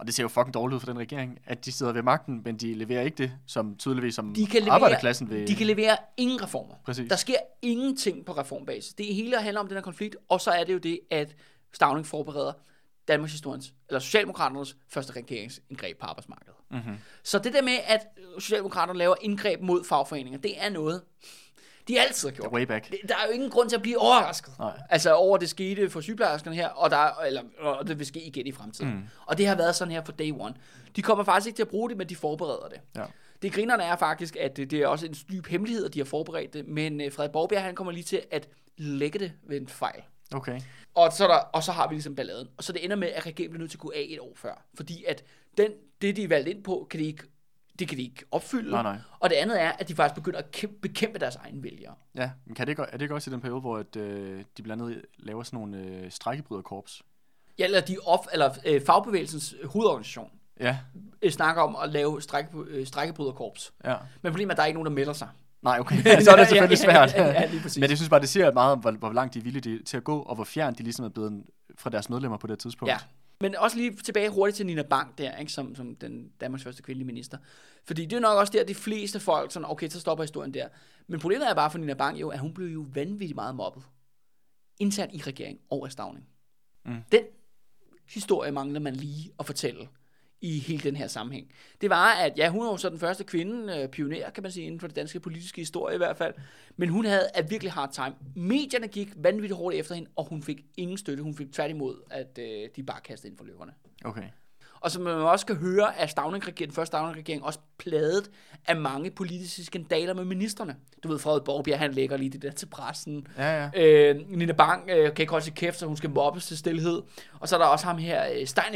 Og 0.01 0.07
det 0.07 0.15
ser 0.15 0.23
jo 0.23 0.27
fucking 0.27 0.53
dårligt 0.53 0.75
ud 0.75 0.79
for 0.79 0.87
den 0.87 0.99
regering, 0.99 1.39
at 1.45 1.65
de 1.65 1.71
sidder 1.71 1.91
ved 1.91 2.03
magten, 2.03 2.41
men 2.45 2.57
de 2.57 2.73
leverer 2.73 3.01
ikke 3.01 3.17
det, 3.17 3.31
som 3.47 3.75
tydeligvis 3.75 4.15
som 4.15 4.33
De 4.33 4.45
kan 4.45 4.61
levere, 4.61 4.75
arbejderklassen 4.75 5.29
vil... 5.29 5.47
de 5.47 5.55
kan 5.55 5.67
levere 5.67 5.97
ingen 6.17 6.43
reformer. 6.43 6.75
Præcis. 6.85 7.09
Der 7.09 7.15
sker 7.15 7.35
ingenting 7.61 8.25
på 8.25 8.31
reformbasis. 8.31 8.93
Det 8.93 9.05
hele 9.15 9.41
handler 9.41 9.61
om 9.61 9.67
den 9.67 9.77
her 9.77 9.81
konflikt, 9.81 10.15
og 10.29 10.41
så 10.41 10.51
er 10.51 10.63
det 10.63 10.73
jo 10.73 10.77
det, 10.77 10.99
at 11.11 11.35
Stavning 11.73 12.07
forbereder 12.07 12.53
Danmarks 13.07 13.31
historiens, 13.31 13.73
eller 13.89 13.99
Socialdemokraternes 13.99 14.77
første 14.89 15.13
regeringsindgreb 15.13 15.99
på 15.99 16.05
arbejdsmarkedet. 16.05 16.55
Mm-hmm. 16.71 16.95
Så 17.23 17.39
det 17.39 17.53
der 17.53 17.61
med, 17.61 17.77
at 17.87 18.07
Socialdemokraterne 18.39 18.99
laver 18.99 19.15
indgreb 19.21 19.61
mod 19.61 19.83
fagforeninger, 19.83 20.39
det 20.39 20.63
er 20.63 20.69
noget, 20.69 21.01
de 21.87 21.99
altid 21.99 22.29
har 22.29 22.35
gjort. 22.35 22.51
Way 22.51 22.63
back. 22.63 22.91
Der 23.09 23.15
er 23.15 23.27
jo 23.27 23.31
ingen 23.31 23.49
grund 23.49 23.69
til 23.69 23.75
at 23.75 23.81
blive 23.81 23.97
overrasket. 23.97 24.53
Nej. 24.59 24.81
Altså 24.89 25.13
over, 25.13 25.37
det 25.37 25.49
skete 25.49 25.89
for 25.89 26.01
sygeplejerskerne 26.01 26.55
her, 26.55 26.67
og, 26.67 26.89
der, 26.89 27.21
eller, 27.25 27.41
og 27.59 27.87
det 27.87 27.99
vil 27.99 28.07
ske 28.07 28.21
igen 28.21 28.47
i 28.47 28.51
fremtiden. 28.51 28.93
Mm. 28.93 29.01
Og 29.25 29.37
det 29.37 29.47
har 29.47 29.55
været 29.55 29.75
sådan 29.75 29.91
her 29.91 30.03
for 30.03 30.11
day 30.11 30.31
one. 30.39 30.53
De 30.95 31.01
kommer 31.01 31.23
faktisk 31.23 31.47
ikke 31.47 31.57
til 31.57 31.63
at 31.63 31.69
bruge 31.69 31.89
det, 31.89 31.97
men 31.97 32.09
de 32.09 32.15
forbereder 32.15 32.67
det. 32.69 32.79
Ja. 32.95 33.05
Det 33.41 33.53
grinerne 33.53 33.83
er 33.83 33.95
faktisk, 33.95 34.35
at 34.35 34.57
det, 34.57 34.73
er 34.73 34.87
også 34.87 35.05
en 35.05 35.15
dyb 35.31 35.47
hemmelighed, 35.47 35.85
at 35.85 35.93
de 35.93 35.99
har 35.99 36.05
forberedt 36.05 36.53
det, 36.53 36.67
men 36.67 37.01
øh, 37.01 37.11
Frederik 37.11 37.31
Borgbjerg, 37.31 37.63
han 37.63 37.75
kommer 37.75 37.91
lige 37.93 38.03
til 38.03 38.21
at 38.31 38.47
lægge 38.77 39.19
det 39.19 39.31
ved 39.43 39.61
en 39.61 39.67
fejl. 39.67 40.01
Okay. 40.33 40.61
Og 40.93 41.13
så, 41.13 41.23
er 41.23 41.27
der, 41.27 41.37
og 41.37 41.63
så 41.63 41.71
har 41.71 41.87
vi 41.87 41.95
ligesom 41.95 42.15
balladen. 42.15 42.47
Og 42.57 42.63
så 42.63 42.73
det 42.73 42.83
ender 42.83 42.95
med, 42.95 43.07
at 43.07 43.25
regeringen 43.25 43.51
bliver 43.51 43.59
nødt 43.59 43.71
til 43.71 43.77
at 43.77 43.81
gå 43.81 43.91
af 43.95 44.05
et 44.09 44.19
år 44.19 44.33
før. 44.35 44.65
Fordi 44.73 45.03
at 45.07 45.23
den, 45.57 45.71
det, 46.01 46.15
de 46.15 46.23
er 46.23 46.27
valgt 46.27 46.47
ind 46.47 46.63
på, 46.63 46.87
kan 46.89 46.99
de 46.99 47.05
ikke, 47.05 47.23
det 47.81 47.89
kan 47.89 47.97
de 47.97 48.03
ikke 48.03 48.23
opfylde. 48.31 48.71
Nej, 48.71 48.83
nej. 48.83 48.97
Og 49.19 49.29
det 49.29 49.35
andet 49.35 49.61
er, 49.61 49.71
at 49.71 49.87
de 49.87 49.95
faktisk 49.95 50.15
begynder 50.15 50.39
at 50.39 50.51
kæmpe, 50.51 50.75
bekæmpe 50.81 51.19
deres 51.19 51.35
egne 51.35 51.63
vælgere. 51.63 51.93
Ja, 52.15 52.31
men 52.45 52.55
kan 52.55 52.67
det 52.67 52.71
ikke, 52.71 52.81
er 52.83 52.91
det 52.91 53.01
ikke 53.01 53.15
også 53.15 53.29
i 53.29 53.33
den 53.33 53.41
periode, 53.41 53.61
hvor 53.61 53.77
at, 53.77 53.95
øh, 53.95 54.43
de 54.57 54.63
blandt 54.63 54.83
andet 54.83 55.01
laver 55.19 55.43
sådan 55.43 55.59
nogle 55.59 55.77
øh, 55.77 56.11
strækkebryderkorps? 56.11 57.01
Ja, 57.59 57.65
eller, 57.65 57.81
de 57.81 57.97
off, 58.05 58.27
eller 58.33 58.49
øh, 58.65 58.81
fagbevægelsens 58.85 59.55
hovedorganisation 59.65 60.29
Ja, 60.59 60.77
øh, 61.21 61.31
snakker 61.31 61.61
om 61.61 61.75
at 61.83 61.89
lave 61.89 62.21
stræk, 62.21 62.45
øh, 62.67 62.87
strækkebryderkorps. 62.87 63.73
ja. 63.85 63.95
Men 64.21 64.31
problemet 64.31 64.49
er, 64.49 64.53
at 64.53 64.57
der 64.57 64.63
er 64.63 64.67
ikke 64.67 64.79
nogen, 64.79 64.85
der 64.85 64.91
melder 64.99 65.13
sig. 65.13 65.27
Nej, 65.61 65.79
okay. 65.79 65.95
så 66.23 66.31
er 66.31 66.35
det 66.35 66.47
selvfølgelig 66.47 66.83
Ja, 66.83 67.01
ja, 67.01 67.07
svært. 67.07 67.13
ja, 67.13 67.41
ja, 67.41 67.45
lige 67.45 67.61
præcis. 67.61 67.79
Men 67.81 67.89
jeg 67.89 67.97
synes 67.97 68.09
bare, 68.09 68.19
det 68.21 68.29
siger 68.29 68.51
meget 68.51 68.71
om, 68.71 68.79
hvor, 68.79 68.91
hvor 68.91 69.13
langt 69.13 69.33
de 69.33 69.39
er 69.39 69.43
villige 69.43 69.83
til 69.83 69.97
at 69.97 70.03
gå, 70.03 70.19
og 70.19 70.35
hvor 70.35 70.43
fjern 70.43 70.73
de 70.73 70.83
ligesom 70.83 71.05
er 71.05 71.09
blevet 71.09 71.43
fra 71.77 71.89
deres 71.89 72.09
medlemmer 72.09 72.37
på 72.37 72.47
det 72.47 72.59
tidspunkt. 72.59 72.91
Ja. 72.91 72.97
Men 73.41 73.55
også 73.55 73.77
lige 73.77 73.95
tilbage 73.95 74.29
hurtigt 74.29 74.55
til 74.55 74.65
Nina 74.65 74.83
Bang 74.83 75.17
der, 75.17 75.37
ikke, 75.37 75.51
som, 75.51 75.75
som 75.75 75.95
den 75.95 76.31
Danmarks 76.41 76.63
første 76.63 76.83
kvindelige 76.83 77.05
minister. 77.05 77.37
Fordi 77.83 78.05
det 78.05 78.15
er 78.15 78.19
nok 78.19 78.37
også 78.37 78.53
der, 78.53 78.63
de 78.63 78.75
fleste 78.75 79.19
folk, 79.19 79.51
sådan, 79.51 79.69
okay, 79.69 79.89
så 79.89 79.99
stopper 79.99 80.23
historien 80.23 80.53
der. 80.53 80.67
Men 81.07 81.19
problemet 81.19 81.49
er 81.49 81.53
bare 81.53 81.71
for 81.71 81.77
Nina 81.77 81.93
Bang 81.93 82.21
jo, 82.21 82.29
at 82.29 82.39
hun 82.39 82.53
blev 82.53 82.67
jo 82.67 82.85
vanvittigt 82.93 83.35
meget 83.35 83.55
mobbet. 83.55 83.83
Internt 84.79 85.13
i 85.13 85.21
regeringen 85.21 85.61
og 85.69 85.85
af 85.85 85.91
Stavning. 85.91 86.27
Mm. 86.85 87.03
Den 87.11 87.23
historie 88.09 88.51
mangler 88.51 88.79
man 88.79 88.95
lige 88.95 89.31
at 89.39 89.45
fortælle 89.45 89.87
i 90.41 90.59
hele 90.59 90.83
den 90.83 90.95
her 90.95 91.07
sammenhæng. 91.07 91.51
Det 91.81 91.89
var, 91.89 92.13
at 92.13 92.37
ja, 92.37 92.49
hun 92.49 92.63
var 92.63 92.71
jo 92.71 92.77
så 92.77 92.89
den 92.89 92.99
første 92.99 93.23
kvinde, 93.23 93.77
øh, 93.77 93.89
pioner, 93.89 94.29
kan 94.29 94.43
man 94.43 94.51
sige, 94.51 94.65
inden 94.65 94.79
for 94.79 94.87
det 94.87 94.95
danske 94.95 95.19
politiske 95.19 95.61
historie 95.61 95.95
i 95.95 95.97
hvert 95.97 96.17
fald. 96.17 96.33
Men 96.77 96.89
hun 96.89 97.05
havde 97.05 97.27
et 97.39 97.49
virkelig 97.49 97.71
hard 97.71 97.93
time. 97.93 98.15
Medierne 98.35 98.87
gik 98.87 99.13
vanvittigt 99.15 99.57
hårdt 99.57 99.75
efter 99.75 99.95
hende, 99.95 100.09
og 100.15 100.25
hun 100.25 100.43
fik 100.43 100.65
ingen 100.77 100.97
støtte. 100.97 101.23
Hun 101.23 101.35
fik 101.35 101.51
tværtimod, 101.51 101.95
at 102.09 102.39
øh, 102.39 102.69
de 102.75 102.83
bare 102.83 103.01
kastede 103.01 103.29
ind 103.29 103.37
for 103.37 103.45
løverne. 103.45 103.71
Okay. 104.05 104.29
Og 104.81 104.91
som 104.91 105.03
man 105.03 105.13
også 105.13 105.45
kan 105.45 105.55
høre, 105.55 105.97
er 105.97 106.07
Stavning 106.07 106.59
den 106.59 106.71
første 106.71 106.85
Stavning-regering 106.85 107.43
også 107.43 107.59
pladet 107.77 108.31
af 108.67 108.75
mange 108.75 109.11
politiske 109.11 109.63
skandaler 109.63 110.13
med 110.13 110.25
ministerne. 110.25 110.75
Du 111.03 111.07
ved, 111.07 111.19
Frederik 111.19 111.43
Borgbjerg, 111.43 111.79
han 111.79 111.93
lægger 111.93 112.17
lige 112.17 112.29
det 112.29 112.41
der 112.41 112.51
til 112.51 112.65
pressen. 112.65 113.27
Ja, 113.37 113.63
ja. 113.63 113.69
Øh, 113.75 114.21
Nina 114.27 114.53
Bang 114.53 114.89
øh, 114.89 115.13
kan 115.13 115.23
ikke 115.23 115.31
holde 115.31 115.45
sig 115.45 115.53
kæft, 115.53 115.79
så 115.79 115.85
hun 115.85 115.97
skal 115.97 116.09
mobbes 116.09 116.45
til 116.45 116.57
stillhed. 116.57 117.01
Og 117.39 117.49
så 117.49 117.55
er 117.55 117.59
der 117.59 117.65
også 117.65 117.85
ham 117.85 117.97
her, 117.97 118.25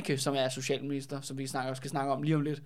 øh, 0.10 0.18
som 0.18 0.36
er 0.36 0.49
socialminister, 0.49 1.22
som 1.22 1.38
vi 1.38 1.47
snakker, 1.47 1.74
skal 1.74 1.89
snakke 1.89 2.14
om 2.14 2.24
lige 2.24 2.36
om 2.36 2.41
lidt. 2.41 2.62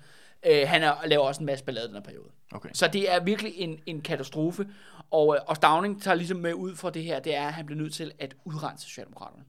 Øh, 0.46 0.68
han 0.68 0.84
er, 0.84 0.94
laver 1.06 1.24
også 1.24 1.40
en 1.40 1.46
masse 1.46 1.66
ballade 1.66 1.86
i 1.86 1.88
den 1.88 1.96
her 1.96 2.04
periode. 2.04 2.30
Okay. 2.52 2.70
Så 2.74 2.88
det 2.88 3.14
er 3.14 3.24
virkelig 3.24 3.54
en, 3.56 3.80
en 3.86 4.02
katastrofe. 4.02 4.68
Og, 5.12 5.36
øh, 5.36 5.42
og 5.48 5.56
Stavning 5.56 6.02
tager 6.02 6.16
ligesom 6.16 6.38
med 6.38 6.54
ud 6.54 6.76
fra 6.76 6.90
det 6.90 7.04
her, 7.04 7.20
det 7.20 7.36
er, 7.36 7.48
at 7.48 7.54
han 7.54 7.66
bliver 7.66 7.82
nødt 7.82 7.94
til 7.94 8.12
at 8.20 8.36
udrense 8.46 8.86
Socialdemokraterne. 8.86 9.44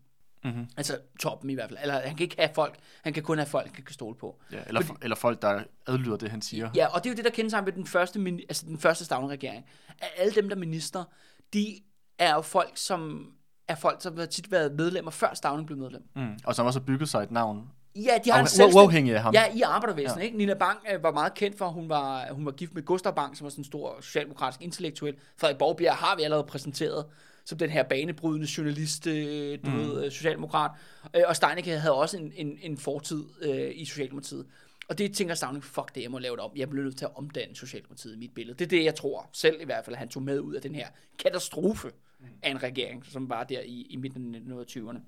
Mm-hmm. 0.45 0.67
Altså 0.77 0.99
toppen 1.21 1.51
i 1.51 1.55
hvert 1.55 1.69
fald. 1.71 1.79
Eller 1.83 2.01
han 2.01 2.17
kan 2.17 2.25
ikke 2.25 2.37
have 2.39 2.51
folk, 2.55 2.75
han 3.03 3.13
kan 3.13 3.23
kun 3.23 3.39
have 3.39 3.47
folk, 3.47 3.75
han 3.77 3.85
kan 3.85 3.95
stole 3.95 4.15
på. 4.17 4.41
Ja, 4.53 4.59
eller, 4.67 4.81
Fordi- 4.83 4.99
eller 5.03 5.17
folk, 5.17 5.43
der 5.43 5.63
adlyder 5.87 6.17
det, 6.17 6.31
han 6.31 6.43
siger. 6.43 6.71
Ja, 6.75 6.87
og 6.87 7.05
det 7.05 7.11
er 7.11 7.15
jo 7.15 7.17
det, 7.17 7.25
der 7.25 7.31
kendes 7.31 7.51
sammen 7.51 7.67
ved 7.67 7.73
den 7.73 7.87
første, 7.87 8.21
altså 8.49 8.67
den 8.67 8.79
første 8.79 9.05
Stavning-regering. 9.05 9.65
At 9.99 10.09
alle 10.17 10.33
dem, 10.35 10.49
der 10.49 10.57
er 10.57 10.61
minister, 10.61 11.05
de 11.53 11.81
er 12.19 12.35
jo 12.35 12.41
folk, 12.41 12.71
som 12.75 13.33
er 13.69 13.75
folk, 13.75 14.03
som 14.03 14.19
har 14.19 14.27
tit 14.27 14.51
været 14.51 14.73
medlemmer, 14.73 15.11
før 15.11 15.35
Stavning 15.35 15.67
blev 15.67 15.79
medlem. 15.79 16.03
Mm. 16.17 16.39
Og 16.45 16.55
som 16.55 16.67
også 16.67 16.79
har 16.81 16.85
bygget 16.85 17.09
sig 17.09 17.23
et 17.23 17.31
navn. 17.31 17.71
Ja, 17.97 18.19
de 18.25 18.31
har 18.31 18.41
en 18.41 18.47
Afhæ- 18.47 18.75
uafhængig 18.77 19.15
af 19.15 19.23
ham. 19.23 19.35
Ja, 19.35 19.45
i 19.55 19.61
arbejdervæsenet, 19.61 20.17
Ja. 20.17 20.21
ja. 20.21 20.25
ikke? 20.27 20.39
Nina 20.39 20.55
Bang 20.55 20.79
øh, 20.93 21.03
var 21.03 21.13
meget 21.13 21.35
kendt 21.35 21.59
for, 21.59 21.67
at 21.67 21.73
hun 21.73 21.89
var, 21.89 22.33
hun 22.33 22.45
var 22.47 22.53
gift 22.53 22.75
med 22.75 22.83
Gustav 22.83 23.15
Bang, 23.15 23.37
som 23.37 23.45
var 23.45 23.51
sådan 23.51 23.61
en 23.61 23.65
stor 23.65 24.01
socialdemokratisk 24.01 24.63
intellektuel. 24.63 25.15
Frederik 25.37 25.59
Borgbjerg 25.59 25.95
har 25.97 26.17
vi 26.17 26.23
allerede 26.23 26.45
præsenteret 26.45 27.07
som 27.45 27.59
den 27.59 27.71
her 27.71 27.83
banebrydende 27.83 28.49
journalist, 28.59 29.07
øh, 29.07 29.59
du 29.65 29.71
mm. 29.71 29.79
ved, 29.79 30.05
øh, 30.05 30.13
socialdemokrat. 30.13 30.71
Øh, 31.17 31.23
og 31.27 31.37
Steinicke 31.37 31.79
havde 31.79 31.95
også 31.95 32.17
en, 32.17 32.33
en, 32.37 32.59
en 32.63 32.79
fortid 32.79 33.25
øh, 33.43 33.71
i 33.75 33.85
Socialdemokratiet. 33.85 34.47
Og 34.89 34.99
det 34.99 35.15
tænker 35.15 35.35
Stavning, 35.35 35.65
fuck 35.65 35.95
det, 35.95 36.03
jeg 36.03 36.11
må 36.11 36.19
lave 36.19 36.37
det 36.37 36.45
om. 36.45 36.51
Jeg 36.57 36.71
bliver 36.71 36.85
nødt 36.85 36.97
til 36.97 37.05
at 37.05 37.17
omdanne 37.17 37.57
Socialdemokratiet 37.57 38.15
i 38.15 38.19
mit 38.19 38.35
billede. 38.35 38.59
Det 38.59 38.65
er 38.65 38.69
det, 38.69 38.85
jeg 38.85 38.95
tror 38.95 39.31
selv 39.33 39.61
i 39.61 39.65
hvert 39.65 39.85
fald, 39.85 39.97
han 39.97 40.09
tog 40.09 40.23
med 40.23 40.41
ud 40.41 40.55
af 40.55 40.63
den 40.63 40.75
her 40.75 40.89
katastrofe 41.19 41.89
mm. 42.21 42.27
af 42.43 42.51
en 42.51 42.63
regering, 42.63 43.07
som 43.07 43.29
var 43.29 43.45
der 43.45 43.61
i, 43.61 43.87
i 43.91 43.97
midten 43.97 44.35
af 44.35 44.39
1920'erne. 44.39 44.99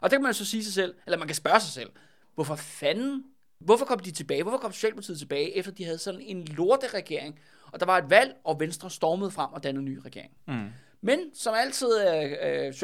Og 0.00 0.10
det 0.10 0.16
kan 0.16 0.22
man 0.22 0.34
så 0.34 0.44
sige 0.44 0.64
sig 0.64 0.72
selv, 0.72 0.94
eller 1.06 1.18
man 1.18 1.28
kan 1.28 1.34
spørge 1.34 1.60
sig 1.60 1.72
selv, 1.72 1.90
hvorfor 2.34 2.56
fanden, 2.56 3.24
hvorfor 3.58 3.84
kom 3.84 3.98
de 3.98 4.10
tilbage? 4.10 4.42
Hvorfor 4.42 4.58
kom 4.58 4.72
Socialdemokratiet 4.72 5.18
tilbage, 5.18 5.56
efter 5.56 5.72
de 5.72 5.84
havde 5.84 5.98
sådan 5.98 6.20
en 6.20 6.44
lorteregering? 6.44 7.38
Og 7.72 7.80
der 7.80 7.86
var 7.86 7.98
et 7.98 8.10
valg, 8.10 8.34
og 8.44 8.60
Venstre 8.60 8.90
stormede 8.90 9.30
frem 9.30 9.52
og 9.52 9.62
dannede 9.62 9.86
en 9.86 9.92
ny 9.92 9.98
regering. 9.98 10.32
Mm. 10.46 10.68
Men 11.06 11.18
som 11.34 11.54
altid, 11.54 11.88
øh, 12.08 12.66
øh 12.66 12.74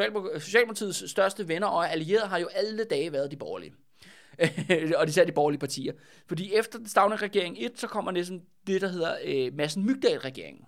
Socialdemokratiets 0.41 1.11
største 1.11 1.49
venner 1.49 1.67
og 1.67 1.93
allierede 1.93 2.27
har 2.27 2.39
jo 2.39 2.47
alle 2.47 2.85
dage 2.85 3.13
været 3.13 3.31
de 3.31 3.37
borgerlige. 3.37 3.75
og 4.99 5.09
især 5.09 5.25
de 5.25 5.33
borgerlige 5.33 5.61
partier. 5.61 5.93
Fordi 6.27 6.55
efter 6.55 6.79
den 6.79 6.89
stavne 6.89 7.17
regering 7.17 7.57
1, 7.59 7.73
så 7.81 7.87
kommer 7.87 8.11
næsten 8.11 8.43
det, 8.67 8.81
der 8.81 8.89
hedder 8.89 9.17
øh, 9.25 9.55
Madsen 9.55 9.87
Mygdal-regeringen. 9.87 10.65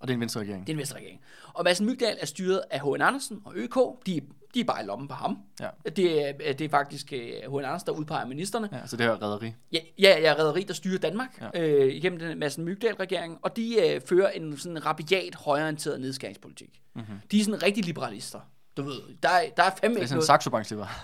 Og 0.00 0.08
det 0.08 0.12
er 0.12 0.16
en 0.16 0.20
venstre 0.20 0.40
regering. 0.40 0.66
Det 0.66 0.72
er 0.72 0.74
en 0.74 0.78
venstreregering. 0.78 1.20
Og 1.52 1.64
Madsen 1.64 1.86
Mygdal 1.86 2.16
er 2.20 2.26
styret 2.26 2.62
af 2.70 2.80
H.N. 2.80 3.02
Andersen 3.02 3.40
og 3.44 3.52
ØK. 3.56 3.74
De, 4.06 4.20
de 4.54 4.60
er 4.60 4.64
bare 4.64 4.82
i 4.82 4.86
lommen 4.86 5.08
på 5.08 5.14
ham. 5.14 5.38
Ja. 5.60 5.68
Det, 5.96 6.28
er, 6.28 6.52
det 6.52 6.60
er 6.60 6.68
faktisk 6.68 7.12
øh, 7.12 7.52
H.N. 7.52 7.64
Andersen, 7.64 7.86
der 7.86 7.92
udpeger 7.92 8.26
ministerne. 8.26 8.68
Ja, 8.72 8.86
så 8.86 8.96
det 8.96 9.06
her 9.06 9.22
rederi. 9.22 9.54
Ja, 9.72 9.78
ja, 9.98 10.18
jeg 10.22 10.30
er 10.30 10.38
rederi, 10.38 10.62
der 10.62 10.74
styrer 10.74 10.98
Danmark 10.98 11.40
Ja. 11.40 11.60
ja. 11.60 11.68
øh, 11.68 11.94
igennem 11.94 12.18
den 12.18 12.38
Madsen 12.38 12.64
Mygdal-regering, 12.64 13.38
og 13.42 13.56
de 13.56 13.76
øh, 13.88 14.00
fører 14.06 14.30
en 14.30 14.56
sådan 14.58 14.86
rabiat 14.86 15.34
højorienteret 15.34 16.00
nedskæringspolitik. 16.00 16.80
Mm-hmm. 16.94 17.14
De 17.30 17.40
er 17.40 17.44
sådan 17.44 17.62
rigtig 17.62 17.84
liberalister. 17.84 18.40
Du 18.76 18.82
ved, 18.82 19.00
der 19.22 19.28
er, 19.28 19.42
der 19.56 19.62
er 19.62 19.70
fandme 19.80 19.94
Det 19.94 19.98
er 19.98 20.00
ikke 20.00 20.08
sådan 20.08 20.22
en. 20.22 20.26
Saxo. 20.26 20.50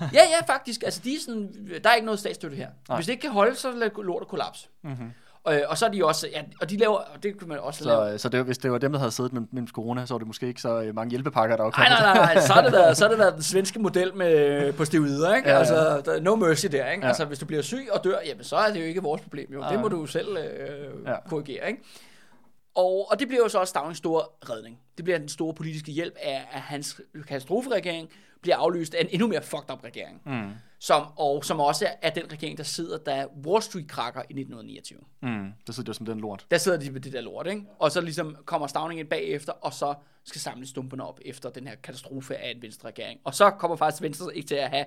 Ja, 0.01 0.09
ja, 0.13 0.55
faktisk. 0.55 0.83
Altså, 0.83 1.01
de 1.05 1.15
er 1.15 1.19
sådan, 1.21 1.69
der 1.85 1.91
er 1.91 1.95
ikke 1.95 2.05
noget 2.05 2.21
statsstøtte 2.21 2.57
her. 2.57 2.69
Nej. 2.89 2.97
Hvis 2.99 3.07
det 3.07 3.13
ikke 3.13 3.21
kan 3.23 3.31
holde, 3.31 3.55
så 3.57 3.73
lader 3.73 4.03
lortet 4.03 4.29
kollaps. 4.29 4.71
Mm-hmm. 4.83 5.11
Og, 5.45 5.61
og 5.69 5.79
så 5.79 5.87
er 5.87 5.91
de 5.91 6.05
også, 6.05 6.29
ja, 6.33 6.43
og 6.61 6.71
de 6.71 6.77
laver, 6.77 6.97
og 6.97 7.23
det 7.23 7.39
kan 7.39 7.49
man 7.49 7.59
også 7.59 7.85
lave. 7.85 8.19
Så, 8.19 8.23
så 8.23 8.29
det, 8.29 8.39
var- 8.39 8.45
hvis 8.45 8.59
det 8.59 8.73
var 8.73 8.79
dem, 8.79 8.93
der 8.93 8.99
havde 8.99 9.13
siddet 9.13 9.33
med, 9.33 9.43
med 9.51 9.67
corona, 9.69 10.07
så 10.07 10.15
var 10.15 10.19
det 10.19 10.27
måske 10.27 10.47
ikke 10.49 10.61
så 10.61 10.81
øh, 10.83 10.95
mange 10.95 11.11
hjælpepakker, 11.11 11.57
der 11.57 11.63
var 11.65 11.71
Nej, 11.71 11.89
kommet. 11.89 12.01
nej, 12.01 12.15
nej, 12.15 12.35
nej, 12.35 12.43
så 12.47 12.53
har 12.53 12.63
det 12.63 12.73
været, 12.73 12.97
så 12.97 13.05
har 13.05 13.09
det 13.11 13.19
været 13.19 13.35
den 13.35 13.43
svenske 13.43 13.79
model 13.79 14.15
med, 14.17 14.73
på 14.73 14.85
steroider, 14.85 15.35
ikke? 15.35 15.49
Ja. 15.51 15.59
Altså, 15.59 16.03
der 16.05 16.13
er 16.13 16.21
no 16.21 16.37
mercy 16.37 16.67
der, 16.67 16.91
ikke? 16.91 17.03
Ja. 17.03 17.09
Altså, 17.09 17.25
hvis 17.25 17.39
du 17.39 17.47
bliver 17.47 17.63
syg 17.63 17.89
og 17.93 18.05
dør, 18.05 18.19
jamen, 18.27 18.45
så 18.45 18.57
er 18.57 18.73
det 18.73 18.81
jo 18.81 18.85
ikke 18.85 19.03
vores 19.03 19.23
problem, 19.23 19.53
jo. 19.53 19.65
Det 19.71 19.81
må 19.81 19.89
du 19.89 20.07
selv 20.07 20.37
øh, 20.37 21.07
Ja. 21.07 21.15
korrigere, 21.29 21.69
ikke? 21.69 21.83
Og, 22.75 23.11
og 23.11 23.21
det 23.21 23.29
bliver 23.29 23.43
jo 23.43 23.49
så 23.49 23.59
også 23.59 23.71
Stavnings 23.71 23.99
store 23.99 24.23
redning. 24.51 24.79
Det 24.97 25.05
bliver 25.05 25.19
den 25.19 25.29
store 25.29 25.55
politiske 25.55 25.93
hjælp 25.93 26.15
af, 26.23 26.47
at 26.53 26.61
hans 26.61 27.01
katastroferegering 27.29 28.09
bliver 28.45 28.57
aflyst 28.57 28.95
af 28.95 29.01
en 29.01 29.09
endnu 29.11 29.29
mere 29.29 29.43
fucked 29.43 29.71
up 29.73 29.85
regering. 29.85 30.21
Mm. 30.27 30.51
Som, 30.79 31.07
og 31.17 31.45
som 31.45 31.61
også 31.61 31.87
er 32.03 32.11
den 32.11 32.33
regering, 32.33 32.59
der 32.59 32.65
sidder, 32.65 32.99
da 32.99 33.27
Wall 33.47 33.63
Street 33.63 33.89
krakker 33.89 34.21
i 34.21 34.33
1929. 34.33 34.99
Mm. 35.23 35.53
Der 35.67 35.73
sidder 35.73 35.83
det 35.83 35.89
jo 35.89 35.93
som 35.93 36.07
den 36.07 36.21
lort. 36.21 36.47
Der 36.51 36.59
sidder 36.59 36.79
de 36.79 36.91
med 36.91 37.01
det 37.01 37.13
der 37.13 37.21
lort, 37.21 37.47
ikke? 37.47 37.63
Og 37.79 37.93
så 37.93 38.01
ligesom 38.01 38.37
kommer 38.45 38.67
Stavning 38.67 39.01
ind 39.01 39.09
bagefter, 39.09 39.53
og 39.53 39.73
så 39.73 39.95
skal 40.25 40.41
samle 40.41 40.67
stumperne 40.67 41.05
op 41.05 41.21
efter 41.25 41.51
den 41.51 41.67
her 41.67 41.75
katastrofe 41.75 42.37
af 42.37 42.51
en 42.51 42.63
venstre 42.63 42.89
regering. 42.89 43.21
Og 43.25 43.35
så 43.35 43.51
kommer 43.51 43.77
faktisk 43.77 44.03
Venstre 44.03 44.37
ikke 44.37 44.49
til 44.49 44.55
at 44.55 44.71
have 44.71 44.85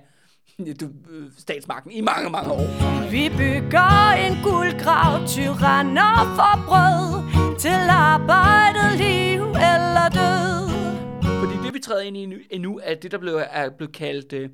du, 0.80 0.90
øh, 1.10 1.32
statsmagten 1.38 1.92
i 1.92 2.02
mange, 2.02 2.30
mange 2.30 2.52
år. 2.52 3.10
Vi 3.12 3.30
bygger 3.30 4.12
en 4.12 4.44
guldgrav, 4.44 5.28
tyranner 5.28 6.36
for 6.36 6.66
brød, 6.68 7.58
til 7.60 7.90
arbejdet, 7.90 8.98
liv 8.98 9.42
eller 9.42 10.10
død. 10.10 10.77
Det, 11.68 11.74
vi 11.74 11.80
træder 11.80 12.02
ind 12.02 12.18
i 12.18 12.26
nu, 12.26 12.36
endnu, 12.50 12.80
er 12.84 12.96
det, 12.96 13.12
der 13.12 13.18
blev, 13.18 13.42
er 13.50 13.70
blevet 13.70 13.94
kaldt 13.94 14.34
øh, 14.34 14.50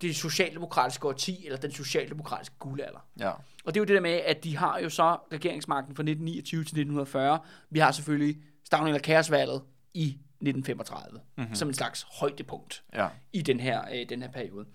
det 0.00 0.16
socialdemokratiske 0.16 1.08
årti, 1.08 1.44
eller 1.46 1.58
den 1.58 1.72
socialdemokratiske 1.72 2.54
guldalder. 2.58 3.06
Ja. 3.20 3.30
Og 3.64 3.74
det 3.74 3.76
er 3.76 3.80
jo 3.80 3.84
det 3.84 3.94
der 3.94 4.00
med, 4.00 4.10
at 4.10 4.44
de 4.44 4.56
har 4.56 4.78
jo 4.78 4.90
så 4.90 5.16
regeringsmagten 5.32 5.96
fra 5.96 6.02
1929 6.02 6.60
til 6.60 6.62
1940. 6.62 7.38
Vi 7.70 7.78
har 7.78 7.92
selvfølgelig 7.92 8.36
Stavning 8.64 8.96
eller 8.96 9.02
Kaosvalget 9.02 9.62
i 9.94 10.06
1935, 10.06 11.20
mm-hmm. 11.36 11.54
som 11.54 11.68
en 11.68 11.74
slags 11.74 12.06
højdepunkt 12.20 12.82
Ja. 12.94 13.08
i 13.32 13.42
den 13.42 13.60
her, 13.60 13.82
øh, 13.94 14.08
den 14.08 14.22
her 14.22 14.30
periode. 14.30 14.66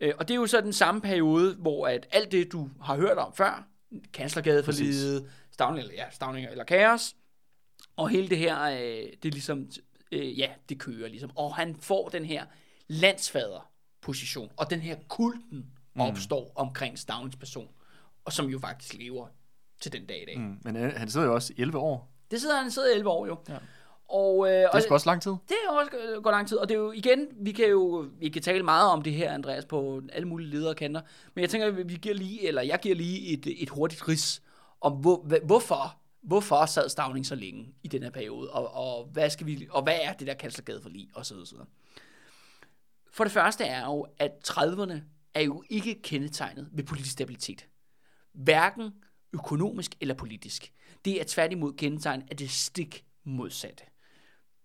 Øh, 0.00 0.12
og 0.18 0.28
det 0.28 0.34
er 0.34 0.38
jo 0.38 0.46
så 0.46 0.60
den 0.60 0.72
samme 0.72 1.00
periode, 1.00 1.54
hvor 1.54 1.86
at 1.86 2.06
alt 2.12 2.32
det, 2.32 2.52
du 2.52 2.70
har 2.82 2.96
hørt 2.96 3.18
om 3.18 3.34
før, 3.34 3.66
kanslergade 4.12 4.64
for 4.64 4.72
livet, 4.72 5.30
Stavning, 5.52 5.78
eller, 5.80 5.94
ja, 5.94 6.10
Stavning 6.10 6.46
eller 6.50 6.64
Kaos, 6.64 7.14
og 7.96 8.08
hele 8.08 8.28
det 8.28 8.38
her, 8.38 8.62
øh, 8.62 8.78
det 9.22 9.24
er 9.24 9.30
ligesom, 9.30 9.70
øh, 10.12 10.38
ja, 10.38 10.48
det 10.68 10.78
kører 10.78 11.08
ligesom. 11.08 11.30
Og 11.36 11.54
han 11.54 11.76
får 11.76 12.08
den 12.08 12.24
her 12.24 12.44
landsfaderposition, 12.88 14.50
og 14.56 14.70
den 14.70 14.80
her 14.80 14.96
kulten 15.08 15.66
opstår 15.98 16.52
omkring 16.56 16.98
Stavnings 16.98 17.36
person, 17.36 17.68
og 18.24 18.32
som 18.32 18.46
jo 18.46 18.58
faktisk 18.58 18.94
lever 18.94 19.26
til 19.80 19.92
den 19.92 20.06
dag 20.06 20.22
i 20.22 20.24
dag. 20.24 20.38
Mm. 20.38 20.44
Mm. 20.44 20.58
Men 20.64 20.76
øh, 20.76 20.92
han 20.96 21.08
sidder 21.10 21.26
jo 21.26 21.34
også 21.34 21.52
i 21.56 21.60
11 21.60 21.78
år. 21.78 22.10
Det 22.30 22.40
sidder 22.40 22.62
han 22.62 22.70
sidder 22.70 22.88
i 22.90 22.94
11 22.94 23.10
år 23.10 23.26
jo. 23.26 23.36
Ja. 23.48 23.56
Og, 24.08 24.46
øh, 24.46 24.52
Det 24.52 24.64
er 24.64 24.86
også 24.90 25.08
lang 25.08 25.22
tid. 25.22 25.30
det 25.48 25.56
er 25.68 25.72
også 25.72 25.90
øh, 25.96 26.22
går 26.22 26.30
lang 26.30 26.48
tid, 26.48 26.56
og 26.56 26.68
det 26.68 26.74
er 26.74 26.78
jo 26.78 26.92
igen, 26.92 27.26
vi 27.40 27.52
kan 27.52 27.68
jo 27.68 28.06
vi 28.18 28.28
kan 28.28 28.42
tale 28.42 28.62
meget 28.62 28.90
om 28.90 29.02
det 29.02 29.12
her, 29.12 29.32
Andreas, 29.32 29.64
på 29.64 30.02
alle 30.12 30.28
mulige 30.28 30.50
lederkanter, 30.50 31.00
men 31.34 31.42
jeg 31.42 31.50
tænker, 31.50 31.70
vi 31.70 31.94
giver 31.94 32.14
lige, 32.14 32.46
eller 32.48 32.62
jeg 32.62 32.78
giver 32.80 32.94
lige 32.94 33.32
et, 33.32 33.62
et 33.62 33.68
hurtigt 33.68 34.08
ris 34.08 34.42
om, 34.80 34.92
hvor, 34.92 35.38
hvorfor, 35.44 35.96
hvorfor 36.24 36.66
sad 36.66 36.88
Stavning 36.88 37.26
så 37.26 37.34
længe 37.34 37.74
i 37.82 37.88
den 37.88 38.02
her 38.02 38.10
periode, 38.10 38.50
og, 38.50 38.74
og, 38.74 39.04
hvad, 39.04 39.30
skal 39.30 39.46
vi, 39.46 39.68
og 39.70 39.82
hvad 39.82 39.98
er 40.02 40.12
det 40.12 40.26
der 40.26 40.34
kanslergade 40.34 40.82
for 40.82 40.88
lige, 40.88 41.10
og 41.14 41.26
så 41.26 41.34
videre. 41.34 41.66
For 43.12 43.24
det 43.24 43.32
første 43.32 43.64
er 43.64 43.84
jo, 43.84 44.06
at 44.18 44.30
30'erne 44.48 44.94
er 45.34 45.40
jo 45.40 45.62
ikke 45.70 46.02
kendetegnet 46.02 46.68
ved 46.72 46.84
politisk 46.84 47.12
stabilitet. 47.12 47.68
Hverken 48.32 48.90
økonomisk 49.32 49.94
eller 50.00 50.14
politisk. 50.14 50.72
Det 51.04 51.20
er 51.20 51.24
tværtimod 51.26 51.72
kendetegnet 51.72 52.26
af 52.30 52.36
det 52.36 52.50
stik 52.50 53.04
modsatte. 53.24 53.84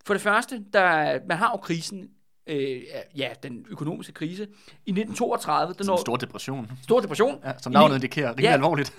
For 0.06 0.14
det 0.14 0.22
første, 0.22 0.66
der, 0.74 1.20
man 1.28 1.38
har 1.38 1.52
jo 1.52 1.58
krisen, 1.58 2.10
øh, 2.50 2.82
ja, 3.18 3.30
den 3.44 3.66
økonomiske 3.70 4.14
krise. 4.14 4.44
I 4.86 4.92
1932, 4.92 5.74
den 5.74 5.86
når, 5.86 5.94
en 5.96 6.00
stor 6.02 6.16
depression. 6.18 6.72
stor 6.84 7.00
depression. 7.00 7.40
Ja, 7.46 7.54
som 7.58 7.72
navnet 7.72 7.96
indikerer. 7.96 8.30
Rimelig 8.30 8.44
Ja. 8.44 8.54
alvorligt. 8.54 8.96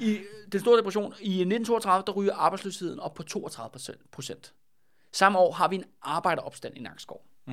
I 0.00 0.18
den 0.52 0.60
store 0.60 0.78
depression 0.78 1.04
i 1.20 1.30
1932, 1.40 2.04
der 2.06 2.12
ryger 2.12 2.34
arbejdsløsheden 2.34 3.00
op 3.00 3.14
på 3.14 3.22
32 3.22 3.70
procent. 4.12 4.54
Samme 5.12 5.38
år 5.38 5.52
har 5.52 5.68
vi 5.68 5.76
en 5.76 5.84
arbejderopstand 6.02 6.76
i 6.76 6.80
Nakskov. 6.80 7.20
Mm. 7.46 7.52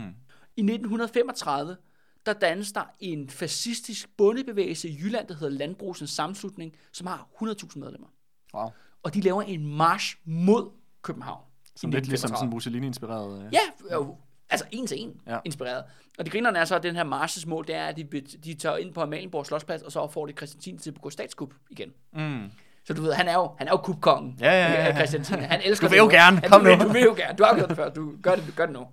I 0.55 0.61
1935, 0.61 1.77
der 2.25 2.33
dannes 2.33 2.71
der 2.71 2.83
en 2.99 3.29
fascistisk 3.29 4.09
bundebevægelse 4.17 4.89
i 4.89 4.97
Jylland, 5.03 5.27
der 5.27 5.33
hedder 5.33 5.57
Landbrugsens 5.57 6.09
Sammenslutning, 6.09 6.75
som 6.91 7.07
har 7.07 7.27
100.000 7.43 7.79
medlemmer. 7.79 8.07
wow. 8.53 8.69
Og 9.03 9.13
de 9.13 9.21
laver 9.21 9.41
en 9.41 9.75
march 9.77 10.15
mod 10.25 10.69
København. 11.01 11.43
Som 11.75 11.89
lidt 11.91 12.07
ligesom 12.07 12.27
1935. 12.31 12.37
sådan 12.37 12.49
Mussolini-inspireret. 12.49 13.45
Øh. 13.45 13.53
Ja, 13.53 13.95
øh, 13.99 14.07
altså 14.51 14.65
en 14.71 14.87
til 14.87 15.01
en 15.01 15.21
Ja. 15.27 15.37
inspireret. 15.45 15.83
Og 16.19 16.25
det 16.25 16.31
grinerne 16.33 16.59
er 16.59 16.65
så, 16.65 16.75
at 16.75 16.83
den 16.83 16.95
her 16.95 17.03
marches 17.03 17.45
mål, 17.45 17.67
det 17.67 17.75
er, 17.75 17.85
at 17.85 17.97
de, 17.97 18.03
de 18.21 18.53
tager 18.53 18.77
ind 18.77 18.93
på 18.93 19.01
Amalienborg 19.01 19.45
Slottsplads, 19.45 19.81
og 19.81 19.91
så 19.91 20.07
får 20.07 20.25
de 20.25 20.33
Christian 20.33 20.77
til 20.77 20.89
at 20.89 20.93
begå 20.93 21.09
statskup 21.09 21.53
igen. 21.69 21.89
Mm. 22.13 22.51
Så 22.85 22.93
du 22.93 23.01
ved, 23.01 23.13
han 23.13 23.27
er 23.27 23.33
jo, 23.33 23.51
han 23.57 23.67
er 23.67 23.71
jo 23.71 23.77
kupkongen. 23.77 24.37
Ja, 24.39 24.51
ja, 24.51 24.71
ja, 24.73 24.85
ja. 24.85 24.95
Christian 24.95 25.23
Tine. 25.23 25.41
Han 25.41 25.61
elsker 25.65 25.87
Du 25.87 25.91
vil 25.91 25.97
jo 25.97 26.03
det. 26.05 26.11
gerne. 26.13 26.41
Kom 26.41 26.63
du, 26.63 26.75
nu. 26.75 26.83
Du 26.83 26.89
vil 26.89 27.01
jo 27.01 27.13
gerne. 27.17 27.37
Du 27.37 27.43
har 27.43 27.55
gjort 27.55 27.69
det 27.69 27.77
før. 27.77 27.89
Du 27.89 28.13
gør 28.23 28.35
det, 28.35 28.43
gør 28.55 28.65
det 28.65 28.73
nu. 28.73 28.87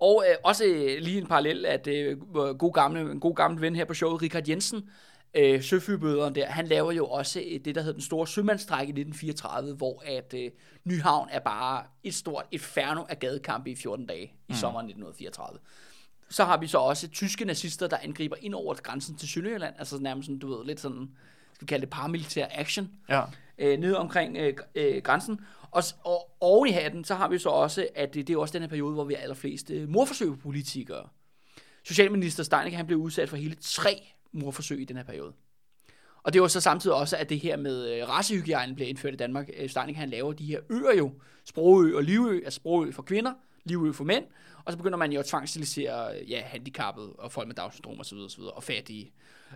Og 0.00 0.24
øh, 0.28 0.36
også 0.44 0.64
øh, 0.64 0.98
lige 1.00 1.18
en 1.18 1.26
parallel, 1.26 1.66
at 1.66 1.86
øh, 1.86 2.18
god 2.58 2.72
gamle, 2.72 3.00
en 3.00 3.20
god 3.20 3.34
gammel 3.34 3.60
ven 3.60 3.76
her 3.76 3.84
på 3.84 3.94
showet, 3.94 4.22
Richard 4.22 4.48
Jensen, 4.48 4.88
øh, 5.34 5.62
søfyrbøderen 5.62 6.34
der, 6.34 6.46
han 6.46 6.66
laver 6.66 6.92
jo 6.92 7.06
også 7.06 7.40
øh, 7.40 7.60
det, 7.64 7.74
der 7.74 7.80
hedder 7.80 7.92
den 7.92 8.02
store 8.02 8.26
sømandsstræk 8.26 8.88
i 8.88 8.90
1934, 8.90 9.74
hvor 9.74 10.02
at 10.06 10.34
øh, 10.36 10.50
Nyhavn 10.84 11.28
er 11.30 11.40
bare 11.40 11.84
et 12.02 12.14
stort 12.14 12.44
inferno 12.50 13.04
af 13.08 13.18
gadekampe 13.18 13.70
i 13.70 13.74
14 13.74 14.06
dage 14.06 14.24
i 14.24 14.32
mm. 14.48 14.54
sommeren 14.54 14.86
1934. 14.86 15.58
Så 16.30 16.44
har 16.44 16.56
vi 16.56 16.66
så 16.66 16.78
også 16.78 17.08
tyske 17.08 17.44
nazister, 17.44 17.86
der 17.86 17.96
angriber 18.02 18.36
ind 18.40 18.54
over 18.54 18.74
grænsen 18.74 19.16
til 19.16 19.28
Sønderjylland, 19.28 19.74
altså 19.78 19.98
nærmest 19.98 20.26
sådan, 20.26 20.38
du 20.38 20.56
ved, 20.56 20.66
lidt 20.66 20.80
sådan, 20.80 21.10
skal 21.54 21.66
vi 21.66 21.66
kalde 21.66 21.80
det 21.80 21.90
paramilitær 21.90 22.46
action 22.50 22.90
Ja. 23.08 23.22
øh, 23.58 23.78
nede 23.78 23.98
omkring 23.98 24.36
øh, 24.36 24.54
øh, 24.74 25.02
grænsen. 25.02 25.40
Og, 25.70 25.82
og 26.04 26.30
oven 26.40 26.68
i 26.68 26.72
hatten, 26.72 27.04
så 27.04 27.14
har 27.14 27.28
vi 27.28 27.38
så 27.38 27.48
også, 27.48 27.88
at 27.94 28.14
det, 28.14 28.28
det 28.28 28.34
er 28.34 28.38
også 28.38 28.52
den 28.52 28.62
her 28.62 28.68
periode, 28.68 28.94
hvor 28.94 29.04
vi 29.04 29.14
har 29.14 29.22
allerflest 29.22 29.70
øh, 29.70 29.88
morforsøg 29.88 30.30
på 30.30 30.36
politikere. 30.36 31.08
Socialminister 31.84 32.42
Steinicke, 32.42 32.76
han 32.76 32.86
blev 32.86 32.98
udsat 32.98 33.28
for 33.28 33.36
hele 33.36 33.54
tre 33.60 34.12
morforsøg 34.32 34.80
i 34.80 34.84
den 34.84 34.96
her 34.96 35.04
periode. 35.04 35.32
Og 36.22 36.32
det 36.32 36.42
var 36.42 36.48
så 36.48 36.60
samtidig 36.60 36.96
også, 36.96 37.16
at 37.16 37.28
det 37.28 37.40
her 37.40 37.56
med 37.56 37.88
øh, 37.88 38.08
racehygiejne 38.08 38.74
blev 38.74 38.88
indført 38.88 39.14
i 39.14 39.16
Danmark. 39.16 39.50
Øh, 39.56 39.70
Steining 39.70 39.98
han 39.98 40.10
laver 40.10 40.32
de 40.32 40.44
her 40.44 40.60
øer 40.70 40.96
jo, 40.98 41.12
Sprogø 41.44 41.96
og 41.96 42.02
Livø, 42.02 42.40
altså 42.44 42.56
Sprogø 42.56 42.92
for 42.92 43.02
kvinder, 43.02 43.32
Livø 43.64 43.92
for 43.92 44.04
mænd, 44.04 44.24
og 44.64 44.72
så 44.72 44.78
begynder 44.78 44.98
man 44.98 45.12
jo 45.12 45.20
at 45.20 45.26
tvangstilisere 45.26 46.18
øh, 46.18 46.30
ja, 46.30 46.40
handicappede 46.40 47.12
og 47.12 47.32
folk 47.32 47.48
med 47.48 47.54
Down-syndrom 47.54 48.00
osv. 48.00 48.18
osv. 48.18 48.42
og 48.42 48.62
fattige. 48.62 49.12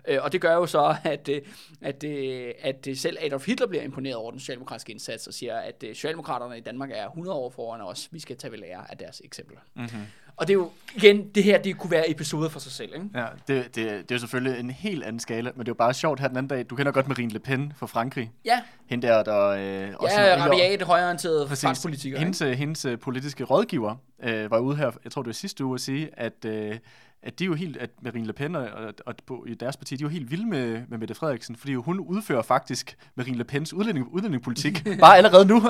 Øh, 0.07 0.17
og 0.21 0.31
det 0.31 0.41
gør 0.41 0.53
jo 0.53 0.65
så, 0.65 0.95
at, 1.03 1.29
øh, 1.29 1.41
at, 1.81 2.03
øh, 2.03 2.51
at 2.61 2.87
øh, 2.87 2.95
selv 2.95 3.17
Adolf 3.21 3.45
Hitler 3.45 3.67
bliver 3.67 3.83
imponeret 3.83 4.15
over 4.15 4.31
den 4.31 4.39
socialdemokratiske 4.39 4.91
indsats 4.91 5.27
og 5.27 5.33
siger, 5.33 5.57
at 5.57 5.83
øh, 5.83 5.95
socialdemokraterne 5.95 6.57
i 6.57 6.61
Danmark 6.61 6.89
er 6.93 7.07
100 7.07 7.37
år 7.37 7.49
foran 7.49 7.81
os. 7.81 8.09
Vi 8.11 8.19
skal 8.19 8.37
tage 8.37 8.51
ved 8.51 8.59
lære 8.59 8.91
af 8.91 8.97
deres 8.97 9.21
eksempler. 9.25 9.59
Mm-hmm. 9.75 10.01
Og 10.37 10.47
det 10.47 10.53
er 10.53 10.57
jo, 10.57 10.71
igen, 10.95 11.29
det 11.29 11.43
her, 11.43 11.57
det 11.57 11.77
kunne 11.77 11.91
være 11.91 12.09
episoder 12.09 12.49
for 12.49 12.59
sig 12.59 12.71
selv, 12.71 12.93
ikke? 12.93 13.09
Ja, 13.15 13.25
det, 13.47 13.65
det, 13.65 13.75
det 13.75 14.11
er 14.11 14.15
jo 14.15 14.19
selvfølgelig 14.19 14.59
en 14.59 14.69
helt 14.69 15.03
anden 15.03 15.19
skala, 15.19 15.51
men 15.55 15.59
det 15.59 15.67
er 15.67 15.69
jo 15.69 15.73
bare 15.73 15.93
sjovt 15.93 16.19
her 16.19 16.27
den 16.27 16.37
anden 16.37 16.49
dag. 16.49 16.65
Du 16.69 16.75
kender 16.75 16.91
godt 16.91 17.07
Marine 17.07 17.31
Le 17.31 17.39
Pen 17.39 17.73
fra 17.77 17.85
Frankrig. 17.85 18.31
Ja. 18.45 18.61
Hende 18.85 19.07
der, 19.07 19.23
der 19.23 19.47
øh, 19.47 19.93
også 19.95 20.21
ja, 20.21 20.45
rabiat, 20.45 20.81
højorienteret 20.81 21.49
fransk 21.49 21.81
politiker. 21.81 22.19
Hendes, 22.19 22.39
hendes 22.39 22.87
politiske 23.01 23.43
rådgiver 23.43 23.95
øh, 24.23 24.51
var 24.51 24.59
ude 24.59 24.77
her, 24.77 24.91
jeg 25.03 25.11
tror 25.11 25.21
det 25.21 25.27
var 25.27 25.33
sidste 25.33 25.65
uge, 25.65 25.73
at 25.75 25.81
sige, 25.81 26.09
at 26.13 26.45
øh, 26.45 26.77
at 27.25 27.39
de 27.39 27.43
er 27.43 27.45
jo 27.45 27.53
helt, 27.53 27.77
at 27.77 27.89
Marine 28.01 28.27
Le 28.27 28.33
Pen 28.33 28.55
og, 28.55 28.61
og, 28.63 28.93
og 29.05 29.15
på, 29.27 29.45
i 29.47 29.53
deres 29.53 29.77
parti, 29.77 29.95
de 29.95 30.03
er 30.03 30.05
jo 30.05 30.09
helt 30.09 30.31
vilde 30.31 30.45
med, 30.45 30.81
med 30.89 30.97
Mette 30.97 31.15
Frederiksen, 31.15 31.55
fordi 31.55 31.73
hun 31.73 31.99
udfører 31.99 32.41
faktisk 32.41 32.97
Marine 33.15 33.37
Le 33.37 33.43
Pens 33.43 33.73
udlænding, 33.73 34.07
udlændingepolitik, 34.11 34.87
bare 34.99 35.17
allerede 35.17 35.45
nu. 35.45 35.61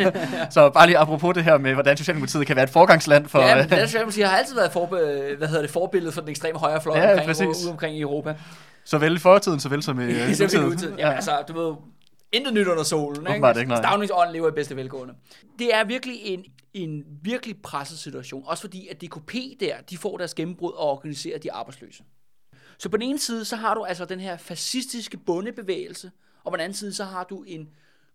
så 0.50 0.70
bare 0.70 0.86
lige 0.86 0.98
apropos 0.98 1.34
det 1.34 1.44
her 1.44 1.58
med, 1.58 1.74
hvordan 1.74 1.96
Socialdemokratiet 1.96 2.46
kan 2.46 2.56
være 2.56 2.64
et 2.64 2.70
forgangsland 2.70 3.28
for... 3.28 3.40
Ja, 3.40 3.56
men 3.56 3.64
Socialdemokratiet 3.68 4.28
har 4.28 4.36
altid 4.36 4.54
været 4.54 4.72
forbe, 4.72 4.96
hvad 5.38 5.48
hedder 5.48 5.62
det, 5.62 5.70
forbillede 5.70 6.12
for 6.12 6.20
den 6.20 6.30
ekstreme 6.30 6.58
højre 6.58 6.82
fløj 6.82 6.98
ja, 6.98 7.12
omkring, 7.12 7.48
ude 7.48 7.70
omkring 7.70 7.96
i 7.96 8.00
Europa. 8.00 8.34
Såvel 8.84 9.16
i 9.16 9.18
fortiden, 9.18 9.60
såvel 9.60 9.82
som 9.82 10.00
i 10.00 10.04
nutiden. 10.54 10.98
Ja, 10.98 11.12
altså, 11.12 11.30
du 11.48 11.52
ved, 11.52 11.74
Intet 12.32 12.54
nyt 12.54 12.66
under 12.66 12.82
solen. 12.82 13.34
Ikke? 13.34 13.60
Ikke, 13.60 13.76
Stavningsånden 13.76 14.32
lever 14.32 14.48
i 14.48 14.52
bedste 14.52 14.76
velgående. 14.76 15.14
Det 15.58 15.74
er 15.74 15.84
virkelig 15.84 16.20
en, 16.22 16.44
en 16.74 17.04
virkelig 17.22 17.62
presset 17.62 17.98
situation. 17.98 18.44
Også 18.46 18.60
fordi, 18.60 18.88
at 18.88 19.00
DKP 19.00 19.34
der, 19.60 19.80
de 19.80 19.98
får 19.98 20.16
deres 20.16 20.34
gennembrud 20.34 20.72
og 20.72 20.90
organiserer 20.90 21.38
de 21.38 21.52
arbejdsløse. 21.52 22.02
Så 22.78 22.88
på 22.88 22.96
den 22.96 23.08
ene 23.08 23.18
side, 23.18 23.44
så 23.44 23.56
har 23.56 23.74
du 23.74 23.84
altså 23.84 24.04
den 24.04 24.20
her 24.20 24.36
fascistiske 24.36 25.16
bundebevægelse, 25.16 26.10
og 26.44 26.52
på 26.52 26.56
den 26.56 26.64
anden 26.64 26.76
side, 26.76 26.94
så 26.94 27.04
har 27.04 27.24
du 27.24 27.42
en 27.42 27.68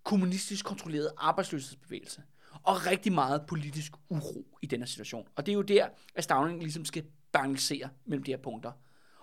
kommunistisk 0.03 0.65
kontrolleret 0.65 1.11
arbejdsløshedsbevægelse. 1.17 2.21
Og 2.63 2.87
rigtig 2.87 3.13
meget 3.13 3.41
politisk 3.47 3.91
uro 4.09 4.57
i 4.61 4.65
denne 4.65 4.87
situation. 4.87 5.27
Og 5.35 5.45
det 5.45 5.51
er 5.51 5.53
jo 5.53 5.61
der, 5.61 5.87
at 6.15 6.23
Stavning 6.23 6.59
ligesom 6.59 6.85
skal 6.85 7.03
balancere 7.31 7.89
mellem 8.05 8.23
de 8.23 8.31
her 8.31 8.37
punkter. 8.37 8.71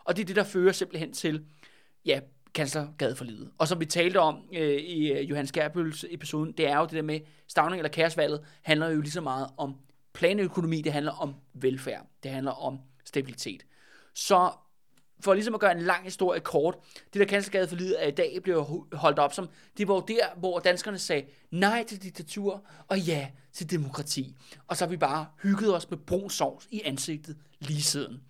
Og 0.04 0.16
det 0.16 0.22
er 0.22 0.26
det, 0.26 0.36
der 0.36 0.44
fører 0.44 0.72
simpelthen 0.72 1.12
til, 1.12 1.44
ja, 2.04 2.20
kanslergade 2.54 3.16
for 3.16 3.24
livet. 3.24 3.50
Og 3.58 3.68
som 3.68 3.80
vi 3.80 3.86
talte 3.86 4.20
om 4.20 4.38
øh, 4.52 4.80
i 4.80 5.12
øh, 5.12 5.30
Johan 5.30 5.46
Skærbøls 5.46 6.04
episoden, 6.10 6.52
det 6.52 6.68
er 6.68 6.78
jo 6.78 6.84
det 6.84 6.92
der 6.92 7.02
med 7.02 7.20
stavning 7.48 7.80
eller 7.80 7.90
kaosvalget, 7.90 8.40
handler 8.62 8.88
jo 8.88 9.00
lige 9.00 9.10
så 9.10 9.20
meget 9.20 9.46
om 9.56 9.74
planøkonomi, 10.12 10.82
det 10.82 10.92
handler 10.92 11.12
om 11.12 11.34
velfærd, 11.54 12.06
det 12.22 12.30
handler 12.30 12.52
om 12.52 12.78
stabilitet. 13.04 13.66
Så 14.14 14.50
for 15.20 15.34
ligesom 15.34 15.54
at 15.54 15.60
gøre 15.60 15.72
en 15.72 15.82
lang 15.82 16.04
historie 16.04 16.40
kort, 16.40 16.74
det 17.12 17.20
der 17.20 17.26
kanslergade 17.26 17.68
for 17.68 17.76
livet 17.76 17.92
af 17.92 18.08
i 18.08 18.10
dag 18.10 18.38
blev 18.42 18.86
holdt 18.92 19.18
op 19.18 19.32
som, 19.34 19.48
det 19.78 19.88
var 19.88 20.00
der, 20.00 20.26
hvor 20.36 20.58
danskerne 20.58 20.98
sagde 20.98 21.26
nej 21.50 21.84
til 21.88 22.02
diktatur 22.02 22.66
og 22.88 22.98
ja 22.98 23.28
til 23.52 23.70
demokrati. 23.70 24.36
Og 24.66 24.76
så 24.76 24.84
har 24.84 24.90
vi 24.90 24.96
bare 24.96 25.26
hygget 25.42 25.76
os 25.76 25.90
med 25.90 25.98
brun 25.98 26.30
sovs 26.30 26.68
i 26.70 26.82
ansigtet 26.84 27.36
lige 27.58 27.82
siden. 27.82 28.20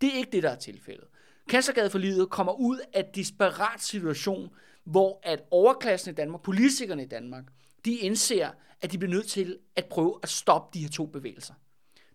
Det 0.00 0.08
er 0.08 0.18
ikke 0.18 0.32
det, 0.32 0.42
der 0.42 0.50
er 0.50 0.56
tilfældet. 0.56 1.04
Kanslergade 1.50 1.90
for 1.90 1.98
livet 1.98 2.30
kommer 2.30 2.52
ud 2.52 2.78
af 2.92 3.00
et 3.00 3.14
disparat 3.14 3.82
situation, 3.82 4.50
hvor 4.84 5.20
at 5.22 5.42
overklassen 5.50 6.10
i 6.10 6.14
Danmark, 6.14 6.42
politikerne 6.42 7.02
i 7.02 7.06
Danmark, 7.06 7.44
de 7.84 7.94
indser, 7.94 8.50
at 8.80 8.92
de 8.92 8.98
bliver 8.98 9.10
nødt 9.10 9.28
til 9.28 9.58
at 9.76 9.84
prøve 9.84 10.18
at 10.22 10.28
stoppe 10.28 10.78
de 10.78 10.82
her 10.82 10.88
to 10.88 11.06
bevægelser. 11.06 11.54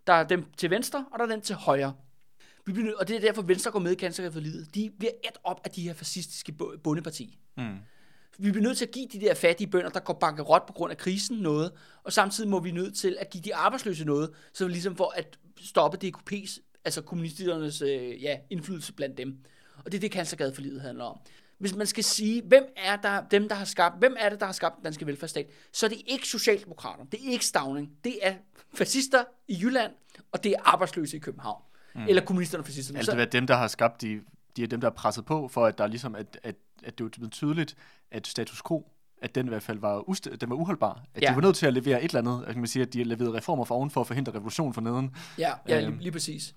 Der 0.07 0.13
er 0.13 0.23
dem 0.23 0.45
til 0.57 0.69
venstre, 0.69 1.05
og 1.11 1.19
der 1.19 1.25
er 1.25 1.29
dem 1.29 1.41
til 1.41 1.55
højre. 1.55 1.93
Vi 2.65 2.71
bliver 2.71 2.85
nødt, 2.85 2.95
og 2.95 3.07
det 3.07 3.15
er 3.15 3.19
derfor, 3.19 3.41
Venstre 3.41 3.71
går 3.71 3.79
med 3.79 3.91
i 3.91 3.95
Kanslergade 3.95 4.33
for 4.33 4.39
livet. 4.39 4.75
De 4.75 4.91
bliver 4.99 5.11
et 5.23 5.37
op 5.43 5.61
af 5.63 5.71
de 5.71 5.81
her 5.81 5.93
fascistiske 5.93 6.51
bundeparti. 6.83 7.39
Mm. 7.57 7.75
Vi 8.37 8.51
bliver 8.51 8.63
nødt 8.63 8.77
til 8.77 8.85
at 8.85 8.91
give 8.91 9.07
de 9.07 9.19
der 9.19 9.33
fattige 9.33 9.67
bønder, 9.67 9.89
der 9.89 9.99
går 9.99 10.13
bankerot 10.13 10.65
på 10.67 10.73
grund 10.73 10.91
af 10.91 10.97
krisen 10.97 11.37
noget, 11.37 11.71
og 12.03 12.13
samtidig 12.13 12.49
må 12.49 12.59
vi 12.59 12.71
nødt 12.71 12.95
til 12.95 13.17
at 13.19 13.29
give 13.29 13.41
de 13.41 13.55
arbejdsløse 13.55 14.05
noget, 14.05 14.29
så 14.53 14.65
vi 14.65 14.71
ligesom 14.71 14.95
for 14.95 15.13
at 15.15 15.39
stoppe 15.61 15.97
DKP's 16.03 16.64
altså 16.85 17.01
kommunisternes 17.01 17.81
øh, 17.81 18.23
ja, 18.23 18.37
indflydelse 18.49 18.93
blandt 18.93 19.17
dem. 19.17 19.37
Og 19.77 19.91
det 19.91 19.97
er 19.97 20.01
det, 20.01 20.11
kanslergade 20.11 20.53
for 20.53 20.61
livet 20.61 20.81
handler 20.81 21.03
om. 21.03 21.19
Hvis 21.57 21.75
man 21.75 21.87
skal 21.87 22.03
sige, 22.03 22.41
hvem 22.41 22.63
er 22.77 22.95
der, 22.95 23.23
dem, 23.31 23.49
der 23.49 23.55
har 23.55 23.65
skabt, 23.65 23.99
hvem 23.99 24.15
er 24.19 24.29
det, 24.29 24.39
der 24.39 24.45
har 24.45 24.53
skabt 24.53 24.75
den 24.75 24.83
danske 24.83 25.07
velfærdsstat, 25.07 25.47
så 25.71 25.85
er 25.85 25.89
det 25.89 26.01
ikke 26.07 26.27
Socialdemokrater, 26.27 27.03
det 27.03 27.27
er 27.27 27.31
ikke 27.31 27.45
Stavning, 27.45 27.91
det 28.03 28.19
er 28.21 28.35
fascister 28.73 29.23
i 29.47 29.57
Jylland, 29.61 29.91
og 30.31 30.43
det 30.43 30.51
er 30.51 30.57
arbejdsløse 30.63 31.17
i 31.17 31.19
København. 31.19 31.61
Mm. 31.95 32.07
Eller 32.07 32.25
kommunisterne 32.25 32.61
og 32.61 32.65
fascisterne. 32.65 32.99
Altså 32.99 33.11
det 33.11 33.21
er 33.21 33.25
dem, 33.25 33.47
der 33.47 33.55
har 33.55 33.67
skabt 33.67 34.01
de, 34.01 34.21
de 34.55 34.63
er 34.63 34.67
dem, 34.67 34.81
der 34.81 34.89
har 34.89 34.95
presset 34.95 35.25
på, 35.25 35.47
for 35.47 35.65
at 35.65 35.77
der 35.77 35.87
ligesom, 35.87 36.15
at, 36.15 36.39
at, 36.43 36.55
at 36.83 36.97
det 36.97 37.05
er 37.05 37.09
blevet 37.09 37.31
tydeligt, 37.31 37.75
at 38.11 38.27
status 38.27 38.61
quo 38.67 38.87
at 39.21 39.35
den 39.35 39.45
i 39.45 39.49
hvert 39.49 39.63
fald 39.63 39.79
var, 39.79 40.09
ust- 40.09 40.35
den 40.41 40.49
var 40.49 40.55
uholdbar. 40.55 41.03
At 41.15 41.23
ja. 41.23 41.29
de 41.29 41.35
var 41.35 41.41
nødt 41.41 41.55
til 41.55 41.65
at 41.65 41.73
levere 41.73 42.03
et 42.03 42.15
eller 42.15 42.19
andet. 42.19 42.45
At 42.47 42.55
man 42.55 42.63
kan 42.63 42.67
sige, 42.67 42.83
at 42.83 42.93
de 42.93 42.97
har 42.97 43.05
leveret 43.05 43.33
reformer 43.33 43.65
for 43.65 43.75
oven 43.75 43.89
for 43.91 44.01
at 44.01 44.07
forhindre 44.07 44.33
revolution 44.33 44.73
for 44.73 44.81
neden. 44.81 45.15
Ja, 45.37 45.53
ja 45.67 45.79
lige, 45.79 45.87
øhm. 45.87 45.97
lige 45.97 46.11
præcis. 46.11 46.55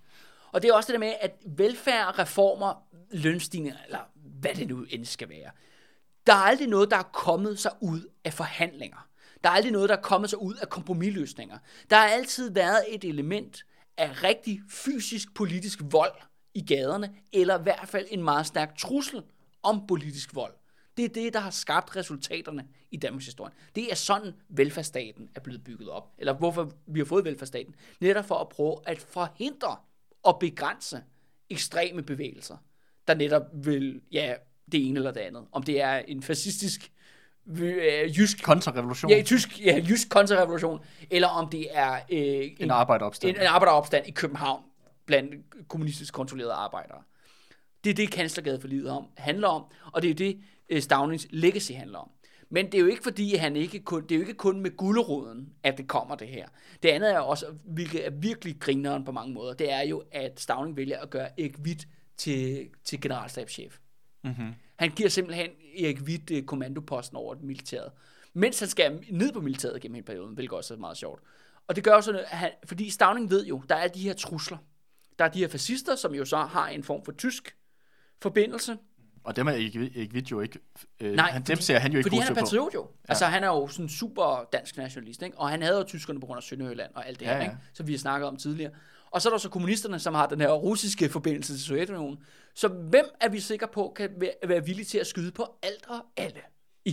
Og 0.53 0.63
det 0.63 0.71
er 0.71 0.75
også 0.75 0.87
det 0.93 1.01
der 1.01 1.07
med, 1.07 1.15
at 1.21 1.43
velfærd, 1.47 2.19
reformer, 2.19 2.83
lønstigninger, 3.11 3.79
eller 3.87 3.99
hvad 4.41 4.55
det 4.55 4.69
nu 4.69 4.87
end 4.91 5.05
skal 5.05 5.29
være, 5.29 5.51
der 6.27 6.33
er 6.33 6.39
aldrig 6.39 6.69
noget, 6.69 6.91
der 6.91 6.97
er 6.97 7.11
kommet 7.13 7.59
sig 7.59 7.73
ud 7.81 8.01
af 8.25 8.33
forhandlinger. 8.33 9.09
Der 9.45 9.51
er 9.51 9.55
aldrig 9.55 9.73
noget, 9.73 9.89
der 9.89 9.97
er 9.97 10.01
kommet 10.01 10.31
sig 10.31 10.43
ud 10.43 10.55
af 10.55 10.69
kompromisløsninger. 10.69 11.59
Der 11.91 11.97
har 11.97 12.07
altid 12.09 12.51
været 12.51 12.85
et 12.89 13.05
element 13.05 13.65
af 13.97 14.23
rigtig 14.23 14.61
fysisk 14.71 15.35
politisk 15.35 15.79
vold 15.91 16.13
i 16.55 16.67
gaderne, 16.67 17.15
eller 17.33 17.59
i 17.59 17.63
hvert 17.63 17.89
fald 17.89 18.07
en 18.11 18.23
meget 18.23 18.47
stærk 18.47 18.79
trussel 18.79 19.23
om 19.63 19.87
politisk 19.87 20.35
vold. 20.35 20.53
Det 20.99 21.05
er 21.05 21.22
det, 21.22 21.34
der 21.34 21.40
har 21.40 21.51
skabt 21.51 21.96
resultaterne 21.96 22.66
i 22.90 22.96
Danmarks 22.96 23.24
historie. 23.24 23.53
Det 23.74 23.90
er 23.90 23.94
sådan, 23.94 24.34
velfærdsstaten 24.49 25.28
er 25.34 25.40
blevet 25.40 25.64
bygget 25.64 25.90
op. 25.90 26.12
Eller 26.18 26.32
hvorfor 26.32 26.72
vi 26.86 27.01
har 27.01 27.05
fået 27.05 27.24
velfærdsstaten. 27.24 27.74
Netop 28.01 28.24
for 28.24 28.34
at 28.34 28.49
prøve 28.49 28.76
at 28.86 28.99
forhindre 28.99 29.76
og 30.22 30.38
begrænse 30.38 31.03
ekstreme 31.51 32.03
bevægelser, 32.03 32.57
der 33.09 33.14
netop 33.14 33.42
vil, 33.53 34.01
ja, 34.12 34.34
det 34.72 34.88
ene 34.88 34.99
eller 34.99 35.11
det 35.11 35.20
andet. 35.20 35.46
Om 35.53 35.62
det 35.62 35.80
er 35.80 35.99
en 35.99 36.22
fascistisk 36.22 36.92
øh, 37.46 38.18
jysk... 38.18 38.42
Kontrarevolution. 38.42 39.11
Ja, 39.11 39.22
tysk, 39.22 39.61
ja, 39.61 39.84
jysk 39.88 40.09
kontrarevolution, 40.09 40.84
eller 41.11 41.28
om 41.28 41.51
det 41.51 41.66
er... 41.70 41.94
Øh, 41.94 42.01
en, 42.11 42.57
en 42.59 42.70
arbejderopstand. 42.70 43.36
En, 43.36 43.42
en 43.42 43.46
arbejderopstand 43.46 44.07
i 44.07 44.11
København 44.11 44.62
blandt 45.07 45.34
kommunistisk 45.68 46.14
kontrollerede 46.14 46.53
arbejdere. 46.53 47.03
Det 47.84 47.90
er 47.90 47.94
det, 47.94 48.11
Kanslergade 48.11 48.61
for 48.61 48.68
livet 48.68 48.90
om, 48.90 49.07
handler 49.16 49.49
om, 49.49 49.64
og 49.92 50.03
det 50.03 50.11
er 50.11 50.14
det, 50.14 50.40
Stavnings 50.81 51.27
legacy 51.31 51.73
handler 51.73 51.99
om. 51.99 52.11
Men 52.51 52.66
det 52.66 52.75
er 52.75 52.79
jo 52.79 52.87
ikke 52.87 53.03
fordi, 53.03 53.35
han 53.35 53.57
ikke 53.57 53.81
kun, 53.81 54.03
det 54.03 54.12
er 54.12 54.16
jo 54.16 54.21
ikke 54.21 54.35
kun 54.35 54.61
med 54.61 54.77
gulderoden, 54.77 55.53
at 55.62 55.79
det 55.79 55.89
kommer 55.89 56.14
det 56.14 56.29
her. 56.29 56.49
Det 56.83 56.89
andet 56.89 57.14
er 57.14 57.19
også, 57.19 57.47
hvilket 57.64 58.07
er 58.07 58.11
virkelig 58.11 58.57
grineren 58.61 59.05
på 59.05 59.12
mange 59.12 59.35
måder, 59.35 59.55
det 59.55 59.73
er 59.73 59.83
jo, 59.83 60.03
at 60.12 60.41
Stavning 60.41 60.77
vælger 60.77 60.99
at 60.99 61.11
gøre 61.11 61.41
Erik 61.41 61.59
Witt 61.59 61.89
til, 62.16 62.69
til 62.85 63.01
generalstabschef. 63.01 63.79
Mm-hmm. 64.25 64.53
Han 64.77 64.91
giver 64.91 65.09
simpelthen 65.09 65.51
Erik 65.79 66.01
Witt 66.01 66.31
uh, 66.31 66.43
kommandoposten 66.43 67.16
over 67.16 67.35
det 67.35 67.45
militæret. 67.45 67.93
Mens 68.35 68.59
han 68.59 68.69
skal 68.69 69.05
ned 69.11 69.33
på 69.33 69.41
militæret 69.41 69.81
gennem 69.81 69.95
hele 69.95 70.05
perioden, 70.05 70.35
hvilket 70.35 70.57
også 70.57 70.75
er 70.75 70.79
meget 70.79 70.97
sjovt. 70.97 71.23
Og 71.66 71.77
det 71.77 71.85
gør 71.85 71.93
også, 71.93 72.19
at 72.19 72.25
han, 72.29 72.51
fordi 72.64 72.91
Stavning 72.91 73.31
ved 73.31 73.47
jo, 73.47 73.62
der 73.69 73.75
er 73.75 73.89
de 73.89 74.01
her 74.01 74.14
trusler. 74.14 74.59
Der 75.19 75.25
er 75.25 75.29
de 75.29 75.39
her 75.39 75.49
fascister, 75.49 75.97
som 75.97 76.14
jo 76.14 76.25
så 76.25 76.37
har 76.37 76.69
en 76.69 76.83
form 76.83 77.05
for 77.05 77.12
tysk 77.12 77.57
forbindelse. 78.23 78.77
Og 79.25 79.37
dem 79.37 79.47
er 79.47 79.53
ikke, 79.53 79.91
ikke 79.95 80.14
video 80.14 80.41
ikke... 80.41 80.59
Øh, 81.01 81.12
Nej, 81.12 81.31
han, 81.31 81.43
fordi, 81.43 81.55
dem 81.55 81.61
ser 81.61 81.79
han 81.79 81.93
jo 81.93 81.99
ikke 81.99 82.09
fordi 82.09 82.21
han 82.21 82.37
er 82.37 82.41
patriot 82.41 82.75
jo. 82.75 82.83
Ja. 82.83 83.11
Altså 83.12 83.27
han 83.27 83.45
er 83.45 83.49
jo 83.49 83.69
sådan 83.69 83.89
super 83.89 84.49
dansk 84.53 84.77
nationalist, 84.77 85.23
ikke? 85.23 85.39
og 85.39 85.51
han 85.51 85.62
havde 85.62 85.77
jo 85.77 85.85
tyskerne 85.85 86.21
på 86.21 86.27
grund 86.27 86.37
af 86.37 86.43
Sønderjylland 86.43 86.91
og 86.95 87.09
alt 87.09 87.21
det 87.21 87.27
ja, 87.27 87.35
her, 87.35 87.43
ikke? 87.43 87.57
som 87.73 87.87
vi 87.87 87.93
har 87.93 87.99
snakket 87.99 88.29
om 88.29 88.37
tidligere. 88.37 88.71
Og 89.11 89.23
så 89.23 89.29
er 89.29 89.31
der 89.31 89.39
så 89.39 89.49
kommunisterne, 89.49 89.99
som 89.99 90.14
har 90.14 90.27
den 90.27 90.41
her 90.41 90.53
russiske 90.53 91.09
forbindelse 91.09 91.53
til 91.53 91.64
Sovjetunionen. 91.64 92.19
Så 92.55 92.69
hvem 92.69 93.05
er 93.21 93.29
vi 93.29 93.41
sikre 93.41 93.69
på, 93.69 93.93
kan 93.97 94.11
være 94.47 94.64
villige 94.64 94.85
til 94.85 94.99
at 94.99 95.07
skyde 95.07 95.33
på 95.33 95.59
alt 95.62 95.87
og 95.89 96.07
alle? 96.16 96.41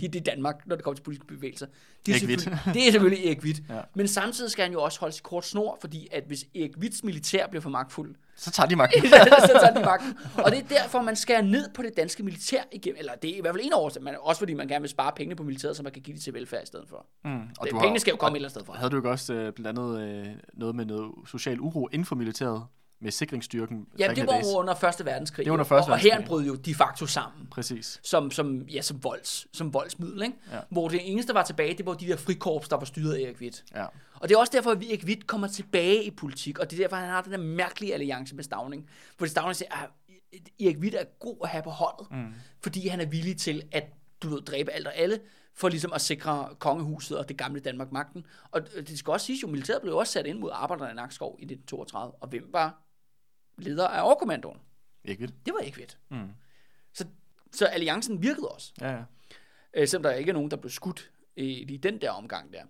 I 0.02 0.06
det 0.06 0.26
Danmark, 0.26 0.66
når 0.66 0.76
det 0.76 0.84
kommer 0.84 0.96
til 0.96 1.02
politiske 1.02 1.26
bevægelser. 1.26 1.66
Det 2.06 2.14
er, 2.14 2.18
selvfølgelig, 2.18 2.58
det 2.74 2.88
er 2.88 2.92
selvfølgelig 2.92 3.26
Erik 3.26 3.42
Witt. 3.42 3.62
Ja. 3.68 3.80
Men 3.94 4.08
samtidig 4.08 4.50
skal 4.50 4.64
han 4.64 4.72
jo 4.72 4.82
også 4.82 5.00
holde 5.00 5.14
sig 5.14 5.22
kort 5.22 5.46
snor, 5.46 5.78
fordi 5.80 6.08
at 6.12 6.24
hvis 6.26 6.44
Erik 6.54 6.76
Witts 6.78 7.04
militær 7.04 7.46
bliver 7.46 7.62
for 7.62 7.70
magtfuld, 7.70 8.14
så 8.36 8.50
tager 8.50 8.66
de 8.66 8.76
magten. 8.76 9.02
så 9.50 9.58
tager 9.60 9.74
de 9.74 9.80
magten. 9.80 10.18
Og 10.44 10.50
det 10.50 10.58
er 10.58 10.68
derfor, 10.68 11.02
man 11.02 11.16
skærer 11.16 11.42
ned 11.42 11.68
på 11.74 11.82
det 11.82 11.96
danske 11.96 12.22
militær 12.22 12.62
igennem. 12.72 12.98
Eller 12.98 13.14
det 13.14 13.30
er 13.30 13.36
i 13.36 13.40
hvert 13.40 13.54
fald 13.54 13.64
en 13.64 13.72
årsag, 13.72 14.02
men 14.02 14.14
også 14.20 14.38
fordi 14.38 14.54
man 14.54 14.68
gerne 14.68 14.82
vil 14.82 14.90
spare 14.90 15.12
pengene 15.16 15.36
på 15.36 15.42
militæret, 15.42 15.76
så 15.76 15.82
man 15.82 15.92
kan 15.92 16.02
give 16.02 16.14
det 16.14 16.22
til 16.22 16.34
velfærd 16.34 16.62
i 16.62 16.66
stedet 16.66 16.88
for. 16.88 17.06
Mm, 17.24 17.30
og 17.30 17.66
det, 17.66 17.70
pengene 17.70 17.88
har, 17.88 17.98
skal 17.98 18.10
jo 18.10 18.16
komme 18.16 18.36
et 18.36 18.38
eller 18.38 18.48
andet 18.48 18.62
sted 18.62 18.64
fra. 18.64 18.78
Havde 18.78 18.90
du 18.90 18.96
ikke 18.96 19.10
også 19.10 19.34
uh, 19.34 19.54
blandt 19.54 19.78
andet 19.78 20.26
uh, 20.26 20.58
noget 20.58 20.74
med 20.74 20.84
noget 20.84 21.12
social 21.26 21.60
uro 21.60 21.88
inden 21.88 22.04
for 22.04 22.16
militæret? 22.16 22.62
Med 23.00 23.10
sikringsstyrken. 23.10 23.86
Ja, 23.98 24.12
det 24.16 24.26
var 24.26 24.36
jo 24.36 24.58
under 24.58 24.74
Første 24.74 25.04
Verdenskrig. 25.04 25.44
Det 25.44 25.50
var 25.50 25.54
under 25.54 25.64
Første 25.64 25.88
og, 25.88 25.92
og 25.92 25.98
herren 25.98 26.10
Verdenskrig. 26.12 26.28
brød 26.28 26.44
jo 26.44 26.54
de 26.54 26.74
facto 26.74 27.06
sammen. 27.06 27.46
Præcis. 27.50 28.00
Som, 28.02 28.30
som, 28.30 28.62
ja, 28.62 28.82
som, 28.82 29.04
volds, 29.04 29.46
som 29.56 29.74
voldsmiddel, 29.74 30.22
ikke? 30.22 30.36
Ja. 30.52 30.58
Hvor 30.70 30.88
det 30.88 31.00
eneste, 31.12 31.32
der 31.32 31.38
var 31.38 31.44
tilbage, 31.44 31.74
det 31.74 31.86
var 31.86 31.94
de 31.94 32.06
der 32.06 32.16
frikorps, 32.16 32.68
der 32.68 32.76
var 32.76 32.84
styret 32.84 33.14
af 33.14 33.20
Erik 33.20 33.40
Witt. 33.40 33.64
Ja. 33.74 33.84
Og 34.14 34.28
det 34.28 34.34
er 34.34 34.38
også 34.38 34.52
derfor, 34.56 34.70
at 34.70 34.82
Erik 34.82 35.04
Witt 35.04 35.26
kommer 35.26 35.48
tilbage 35.48 36.04
i 36.04 36.10
politik, 36.10 36.58
og 36.58 36.70
det 36.70 36.78
er 36.78 36.84
derfor, 36.84 36.96
han 36.96 37.08
har 37.08 37.22
den 37.22 37.32
der 37.32 37.38
mærkelige 37.38 37.94
alliance 37.94 38.34
med 38.34 38.44
Stavning. 38.44 38.88
Fordi 39.18 39.30
Stavning 39.30 39.56
siger, 39.56 39.72
at 39.72 39.90
Erik 40.60 40.78
Witt 40.78 40.94
er 40.94 41.04
god 41.20 41.36
at 41.42 41.48
have 41.48 41.62
på 41.62 41.70
holdet, 41.70 42.10
mm. 42.10 42.34
fordi 42.62 42.88
han 42.88 43.00
er 43.00 43.06
villig 43.06 43.36
til 43.36 43.62
at 43.72 43.84
du 44.22 44.28
ved, 44.28 44.40
dræbe 44.40 44.70
alt 44.70 44.86
og 44.86 44.96
alle, 44.96 45.18
for 45.54 45.68
ligesom 45.68 45.92
at 45.92 46.00
sikre 46.00 46.48
kongehuset 46.58 47.18
og 47.18 47.28
det 47.28 47.38
gamle 47.38 47.60
Danmark 47.60 47.92
magten. 47.92 48.26
Og 48.50 48.60
det 48.76 48.98
skal 48.98 49.10
også 49.10 49.26
siges 49.26 49.42
jo, 49.42 49.48
militæret 49.48 49.82
blev 49.82 49.96
også 49.96 50.12
sat 50.12 50.26
ind 50.26 50.38
mod 50.38 50.50
arbejderne 50.52 50.90
i 50.90 50.94
Nakskov 50.94 51.36
i 51.38 51.44
1932, 51.44 52.14
og 52.22 52.28
hvem 52.28 52.48
var 52.52 52.85
leder 53.58 53.88
af 53.88 54.06
overkommandoen? 54.06 54.58
Ikke 55.04 55.20
vildt? 55.20 55.46
Det 55.46 55.54
var 55.54 55.60
Erik 55.60 55.76
Witt. 55.78 55.98
Mm. 56.10 56.28
Så, 56.94 57.04
så 57.52 57.64
alliancen 57.66 58.22
virkede 58.22 58.48
også, 58.48 58.72
Ja, 58.80 58.90
ja. 58.92 59.02
øh, 59.74 59.88
selvom 59.88 60.02
der 60.02 60.10
ikke 60.12 60.28
er 60.28 60.32
nogen, 60.34 60.50
der 60.50 60.56
blev 60.56 60.70
skudt 60.70 61.10
i 61.36 61.64
lige 61.64 61.78
den 61.78 62.00
der 62.00 62.10
omgang 62.10 62.52
der. 62.52 62.62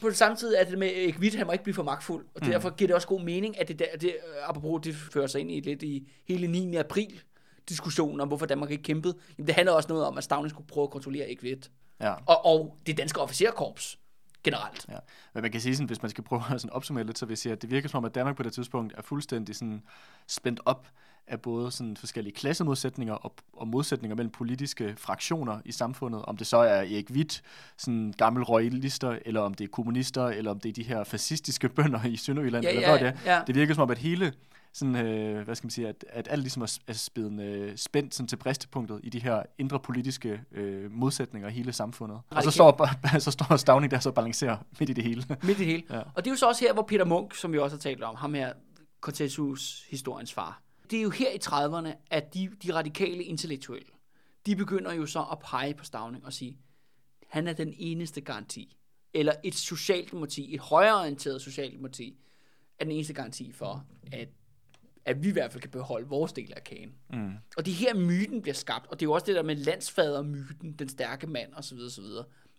På 0.00 0.08
det 0.08 0.16
samme 0.16 0.36
tid 0.36 0.54
er 0.54 0.64
det 0.64 0.78
med 0.78 0.88
Erik 0.88 1.18
Witt, 1.18 1.34
han 1.36 1.46
må 1.46 1.52
ikke 1.52 1.64
blive 1.64 1.74
for 1.74 1.82
magtfuld, 1.82 2.26
og 2.34 2.40
derfor 2.40 2.70
giver 2.70 2.88
det 2.88 2.94
også 2.94 3.08
god 3.08 3.20
mening, 3.20 3.58
at 3.60 3.68
det, 3.68 3.78
der, 3.78 3.86
det 4.00 4.08
øh, 4.08 4.48
apropos, 4.48 4.80
det 4.84 4.94
fører 4.94 5.26
sig 5.26 5.40
ind 5.40 5.50
i 5.50 5.60
lidt 5.60 5.82
i 5.82 6.08
hele 6.28 6.46
9. 6.46 6.76
april, 6.76 7.22
diskussionen 7.68 8.20
om, 8.20 8.28
hvorfor 8.28 8.46
Danmark 8.46 8.70
ikke 8.70 8.82
kæmpede. 8.82 9.18
Jamen, 9.38 9.46
det 9.46 9.54
handler 9.54 9.72
også 9.72 9.88
noget 9.88 10.04
om, 10.04 10.18
at 10.18 10.24
Stavning 10.24 10.50
skulle 10.50 10.66
prøve 10.66 10.84
at 10.84 10.90
kontrollere 10.90 11.36
Witt. 11.42 11.70
ja. 12.00 12.14
Og, 12.26 12.44
og 12.44 12.78
det 12.86 12.96
danske 12.98 13.20
officerkorps 13.20 13.98
generelt. 14.44 14.86
Ja. 14.88 14.98
Men 15.34 15.42
man 15.42 15.50
kan 15.50 15.60
sige 15.60 15.76
sådan, 15.76 15.86
hvis 15.86 16.02
man 16.02 16.10
skal 16.10 16.24
prøve 16.24 16.42
at 16.50 16.60
sådan 16.60 16.72
opsummere 16.72 17.04
lidt, 17.06 17.18
så 17.18 17.26
vil 17.26 17.32
jeg 17.32 17.38
sige, 17.38 17.52
at 17.52 17.62
det 17.62 17.70
virker 17.70 17.88
som 17.88 17.98
om, 17.98 18.04
at 18.04 18.14
Danmark 18.14 18.36
på 18.36 18.42
det 18.42 18.52
tidspunkt 18.52 18.94
er 18.96 19.02
fuldstændig 19.02 19.56
sådan 19.56 19.82
spændt 20.26 20.60
op 20.64 20.88
af 21.26 21.40
både 21.40 21.70
sådan 21.70 21.96
forskellige 21.96 22.34
klassemodsætninger 22.34 23.14
og, 23.14 23.34
og 23.52 23.68
modsætninger 23.68 24.16
mellem 24.16 24.30
politiske 24.32 24.94
fraktioner 24.98 25.60
i 25.64 25.72
samfundet. 25.72 26.22
Om 26.22 26.36
det 26.36 26.46
så 26.46 26.56
er 26.56 26.74
Erik 26.80 27.10
Witt, 27.10 27.42
sådan 27.78 28.14
gamle 28.18 28.44
royalister, 28.44 29.18
eller 29.24 29.40
om 29.40 29.54
det 29.54 29.64
er 29.64 29.68
kommunister, 29.68 30.26
eller 30.26 30.50
om 30.50 30.60
det 30.60 30.68
er 30.68 30.72
de 30.72 30.82
her 30.82 31.04
fascistiske 31.04 31.68
bønder 31.76 32.04
i 32.04 32.16
Sønderjylland, 32.16 32.64
Ja, 32.64 32.70
eller 32.70 32.82
ja, 32.82 32.98
hvad 32.98 33.12
det 33.12 33.18
er. 33.26 33.34
ja. 33.36 33.42
Det 33.46 33.54
virker 33.54 33.74
som 33.74 33.82
om, 33.82 33.90
at 33.90 33.98
hele 33.98 34.32
sådan, 34.74 34.96
øh, 34.96 35.44
hvad 35.44 35.54
skal 35.54 35.66
man 35.66 35.70
sige, 35.70 35.88
at, 35.88 36.04
at 36.08 36.28
alt 36.30 36.42
ligesom 36.42 36.62
er, 36.62 36.78
er 36.86 36.92
spændt, 36.92 37.40
øh, 37.40 37.76
spændt 37.76 38.14
sådan 38.14 38.28
til 38.28 38.36
bristepunktet 38.36 39.00
i 39.02 39.08
de 39.08 39.18
her 39.18 39.42
indre 39.58 39.80
politiske 39.80 40.40
øh, 40.52 40.90
modsætninger 40.92 41.48
i 41.48 41.52
hele 41.52 41.72
samfundet. 41.72 42.20
Og 42.30 42.42
så 42.42 42.50
står, 42.50 42.88
så 43.18 43.30
står 43.30 43.56
Stavning 43.56 43.90
der 43.90 43.98
så 43.98 44.10
balancerer 44.10 44.56
midt 44.80 44.90
i 44.90 44.92
det 44.92 45.04
hele. 45.04 45.24
Midt 45.42 45.58
i 45.58 45.62
det 45.62 45.66
hele. 45.66 45.82
Ja. 45.90 45.96
Ja. 45.96 46.02
Og 46.14 46.24
det 46.24 46.26
er 46.26 46.30
jo 46.30 46.36
så 46.36 46.46
også 46.46 46.64
her, 46.64 46.72
hvor 46.72 46.82
Peter 46.82 47.04
Munk, 47.04 47.34
som 47.34 47.52
vi 47.52 47.58
også 47.58 47.76
har 47.76 47.80
talt 47.80 48.02
om, 48.02 48.14
ham 48.16 48.34
her, 48.34 48.52
Cortesius 49.00 49.84
historiens 49.90 50.32
far. 50.32 50.62
Det 50.90 50.98
er 50.98 51.02
jo 51.02 51.10
her 51.10 51.30
i 51.30 51.38
30'erne, 51.44 51.96
at 52.10 52.34
de, 52.34 52.50
de 52.62 52.74
radikale 52.74 53.24
intellektuelle, 53.24 53.88
de 54.46 54.56
begynder 54.56 54.92
jo 54.92 55.06
så 55.06 55.24
at 55.32 55.38
pege 55.38 55.74
på 55.74 55.84
Stavning 55.84 56.26
og 56.26 56.32
sige, 56.32 56.58
han 57.28 57.48
er 57.48 57.52
den 57.52 57.74
eneste 57.76 58.20
garanti. 58.20 58.76
Eller 59.14 59.32
et 59.44 59.54
socialdemokrati, 59.54 60.54
et 60.54 60.60
højreorienteret 60.60 61.42
socialdemokrati, 61.42 62.18
er 62.78 62.84
den 62.84 62.92
eneste 62.92 63.12
garanti 63.12 63.52
for, 63.52 63.86
at, 64.12 64.28
at 65.04 65.22
vi 65.22 65.28
i 65.28 65.32
hvert 65.32 65.52
fald 65.52 65.62
kan 65.62 65.70
beholde 65.70 66.08
vores 66.08 66.32
del 66.32 66.52
af 66.56 66.64
kagen. 66.64 66.94
Mm. 67.10 67.32
Og 67.56 67.66
det 67.66 67.72
er 67.72 67.76
her 67.76 67.94
myten 67.94 68.42
bliver 68.42 68.54
skabt, 68.54 68.86
og 68.86 69.00
det 69.00 69.06
er 69.06 69.08
jo 69.08 69.12
også 69.12 69.26
det 69.26 69.34
der 69.34 69.42
med 69.42 69.56
landsfadermyten, 69.56 70.72
den 70.72 70.88
stærke 70.88 71.26
mand 71.26 71.54
osv. 71.54 71.78
osv. 71.78 72.04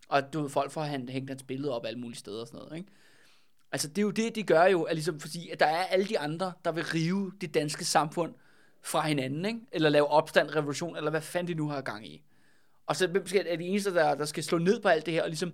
Og 0.08 0.34
du 0.34 0.42
ved, 0.42 0.50
folk 0.50 0.72
får 0.72 0.82
han 0.82 1.10
hængt 1.10 1.30
hans 1.30 1.44
billede 1.44 1.72
op 1.76 1.86
alle 1.86 2.00
mulige 2.00 2.18
steder 2.18 2.42
og 2.42 2.48
sådan 2.48 2.60
noget, 2.60 2.78
ikke? 2.78 2.92
Altså 3.74 3.88
det 3.88 3.98
er 3.98 4.02
jo 4.02 4.12
det, 4.12 4.36
de 4.36 4.44
gør 4.44 4.64
jo, 4.64 4.82
at 4.84 4.96
ligesom 4.96 5.20
fordi, 5.20 5.50
at 5.50 5.60
der 5.60 5.66
er 5.66 5.84
alle 5.84 6.06
de 6.06 6.20
andre, 6.20 6.54
der 6.66 6.72
vil 6.72 6.84
rive 6.84 7.32
det 7.42 7.54
danske 7.54 7.86
samfund 7.86 8.34
fra 8.84 9.08
hinanden, 9.08 9.46
ikke? 9.46 9.60
Eller 9.72 9.90
lave 9.90 10.08
opstand, 10.08 10.56
revolution, 10.56 10.98
eller 10.98 11.10
hvad 11.10 11.22
fanden 11.22 11.54
de 11.54 11.58
nu 11.58 11.70
har 11.70 11.82
gang 11.82 12.08
i. 12.08 12.24
Og 12.88 12.96
så 12.96 13.08
hvem 13.08 13.28
skal, 13.28 13.46
er 13.50 13.56
de 13.56 13.64
eneste, 13.64 13.94
der, 13.94 14.16
der 14.16 14.26
skal 14.26 14.44
slå 14.44 14.58
ned 14.58 14.82
på 14.82 14.88
alt 14.88 15.06
det 15.06 15.14
her, 15.14 15.24
og 15.24 15.30
ligesom 15.30 15.54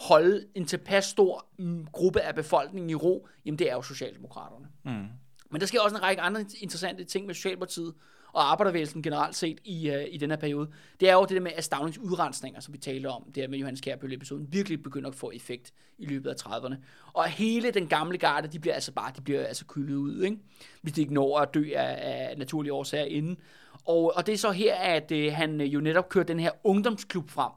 holde 0.00 0.46
en 0.54 0.66
tilpas 0.66 1.04
stor 1.04 1.46
mm, 1.58 1.86
gruppe 1.92 2.20
af 2.20 2.34
befolkningen 2.34 2.90
i 2.90 2.94
ro, 2.94 3.28
jamen 3.44 3.58
det 3.58 3.70
er 3.70 3.74
jo 3.74 3.82
Socialdemokraterne. 3.82 4.68
Mm. 4.84 5.06
Men 5.50 5.60
der 5.60 5.66
sker 5.66 5.80
også 5.80 5.96
en 5.96 6.02
række 6.02 6.22
andre 6.22 6.44
interessante 6.60 7.04
ting 7.04 7.26
med 7.26 7.34
Socialdemokratiet 7.34 7.94
og 8.32 8.50
arbejdervægelsen 8.50 9.02
generelt 9.02 9.36
set 9.36 9.58
i, 9.64 9.90
uh, 9.90 10.14
i 10.14 10.16
den 10.16 10.30
her 10.30 10.36
periode. 10.36 10.70
Det 11.00 11.08
er 11.08 11.12
jo 11.12 11.22
det 11.22 11.30
der 11.30 11.40
med, 11.40 11.52
at 11.56 11.64
Stavnings 11.64 11.98
udrensninger, 11.98 12.60
som 12.60 12.74
vi 12.74 12.78
talte 12.78 13.06
om, 13.06 13.22
det 13.34 13.42
her 13.42 13.48
med 13.48 13.58
Johannes 13.58 13.80
Kjærbølle-episoden, 13.80 14.52
virkelig 14.52 14.82
begynder 14.82 15.08
at 15.08 15.14
få 15.14 15.30
effekt 15.30 15.72
i 15.98 16.06
løbet 16.06 16.30
af 16.30 16.34
30'erne. 16.34 16.74
Og 17.12 17.28
hele 17.28 17.70
den 17.70 17.86
gamle 17.86 18.18
garde, 18.18 18.48
de 18.48 18.58
bliver 18.58 18.74
altså 18.74 18.92
bare, 18.92 19.12
de 19.16 19.22
bliver 19.22 19.46
altså 19.46 19.64
kyldet 19.64 19.94
ud, 19.94 20.22
ikke? 20.22 20.36
hvis 20.82 20.92
de 20.92 21.00
ikke 21.00 21.14
når 21.14 21.38
at 21.38 21.54
dø 21.54 21.70
af, 21.74 22.30
af 22.30 22.38
naturlige 22.38 22.72
årsager 22.72 23.04
inden. 23.04 23.36
Og, 23.84 24.12
og 24.16 24.26
det 24.26 24.32
er 24.32 24.38
så 24.38 24.50
her, 24.50 24.74
at 24.74 25.12
uh, 25.12 25.32
han 25.32 25.60
øh, 25.60 25.74
jo 25.74 25.80
netop 25.80 26.08
kører 26.08 26.24
den 26.24 26.40
her 26.40 26.50
ungdomsklub 26.64 27.30
frem, 27.30 27.52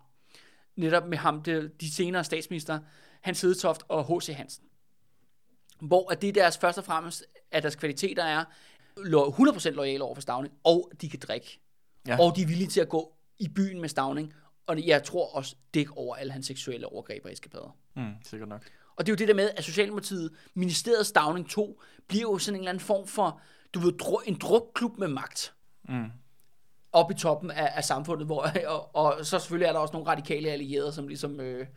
netop 0.76 1.08
med 1.08 1.18
ham, 1.18 1.41
de, 1.41 1.72
de 1.82 1.94
senere 1.94 2.24
statsminister, 2.24 2.80
Hans 3.22 3.41
Hedetoft 3.41 3.84
og 3.88 4.06
H.C. 4.06 4.34
Hansen. 4.36 4.64
Hvor 5.82 6.12
at 6.12 6.22
det 6.22 6.36
deres 6.36 6.58
først 6.58 6.78
og 6.78 6.84
fremmest, 6.84 7.26
at 7.52 7.64
deres 7.64 7.76
kvaliteter 7.76 8.24
er, 8.24 8.44
lo- 8.98 9.30
100% 9.30 9.70
lojale 9.70 10.04
over 10.04 10.16
for 10.16 10.22
Stavning, 10.22 10.54
og 10.64 10.92
de 11.02 11.10
kan 11.10 11.20
drikke. 11.20 11.60
Ja. 12.08 12.18
Og 12.20 12.36
de 12.36 12.42
er 12.42 12.48
villige 12.48 12.68
til 12.68 12.82
at 12.82 12.90
gå 12.90 13.14
i 13.40 13.48
byen 13.48 13.82
med 13.82 13.90
Stavning, 13.90 14.34
og 14.68 14.88
jeg 14.88 15.04
tror 15.04 15.36
også 15.36 15.56
dække 15.74 15.98
over 15.98 16.16
alle 16.16 16.34
hans 16.34 16.48
seksuelle 16.48 16.88
overgreb 16.88 17.26
og 17.26 17.32
eskapader. 17.32 17.78
Mm, 17.96 18.14
sikkert 18.24 18.50
nok. 18.50 18.62
Og 18.96 19.06
det 19.06 19.12
er 19.12 19.14
jo 19.14 19.18
det 19.18 19.28
der 19.28 19.34
med, 19.34 19.50
at 19.58 19.64
Socialdemokratiet, 19.64 20.32
Ministeriet 20.54 21.06
Stavning 21.06 21.50
2, 21.50 21.82
bliver 22.08 22.22
jo 22.22 22.38
sådan 22.38 22.56
en 22.56 22.60
eller 22.60 22.70
anden 22.70 22.84
form 22.86 23.08
for, 23.08 23.42
du 23.74 23.80
ved, 23.80 23.94
en 24.26 24.38
drukklub 24.42 24.98
med 24.98 25.08
magt. 25.08 25.54
Mm. 25.90 26.06
Op 26.92 27.12
i 27.12 27.14
toppen 27.14 27.52
af, 27.52 27.72
af 27.76 27.84
samfundet, 27.84 28.26
hvor, 28.26 28.46
og, 28.68 28.96
og, 28.96 29.26
så 29.26 29.40
selvfølgelig 29.40 29.66
er 29.66 29.74
der 29.74 29.80
også 29.80 29.94
nogle 29.94 30.08
radikale 30.08 30.50
allierede, 30.50 30.92
som 30.92 31.08
ligesom, 31.08 31.40
øh, 31.40 31.68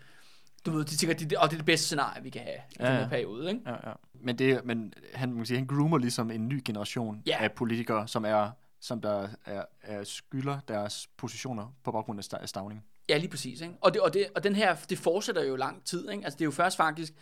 du 0.66 0.70
ved, 0.70 0.84
de 0.84 0.96
tænker, 0.96 1.14
at 1.14 1.20
det, 1.20 1.38
og 1.38 1.50
det 1.50 1.56
er 1.56 1.58
det 1.58 1.66
bedste 1.66 1.86
scenarie, 1.86 2.22
vi 2.22 2.30
kan 2.30 2.42
have 2.42 2.56
i 2.70 2.76
Ja, 2.80 2.90
den 2.90 2.96
her 2.96 3.08
periode, 3.08 3.48
ikke? 3.50 3.60
Ja, 3.66 3.72
ja. 3.72 3.92
Men, 4.14 4.38
det, 4.38 4.64
men 4.64 4.94
han, 5.14 5.28
man 5.28 5.36
kan 5.36 5.46
sige, 5.46 5.58
han 5.58 5.66
groomer 5.66 5.98
ligesom 5.98 6.30
en 6.30 6.48
ny 6.48 6.62
generation 6.64 7.22
Ja. 7.26 7.36
af 7.40 7.52
politikere, 7.52 8.08
som 8.08 8.24
er 8.24 8.50
som 8.80 9.00
der 9.00 9.28
er, 9.44 9.64
er 9.82 10.04
skylder 10.04 10.58
deres 10.68 11.08
positioner 11.16 11.74
på 11.84 11.92
baggrund 11.92 12.20
af 12.40 12.48
stavning. 12.48 12.84
Ja, 13.08 13.16
lige 13.16 13.30
præcis. 13.30 13.60
Ikke? 13.60 13.74
Og, 13.80 13.94
det, 13.94 14.02
og, 14.02 14.14
det, 14.14 14.26
og 14.34 14.44
den 14.44 14.54
her, 14.56 14.76
det 14.90 14.98
fortsætter 14.98 15.44
jo 15.44 15.56
lang 15.56 15.84
tid. 15.84 16.10
Ikke? 16.10 16.24
Altså, 16.24 16.36
det 16.36 16.42
er 16.42 16.46
jo 16.46 16.50
først 16.50 16.76
faktisk... 16.76 17.12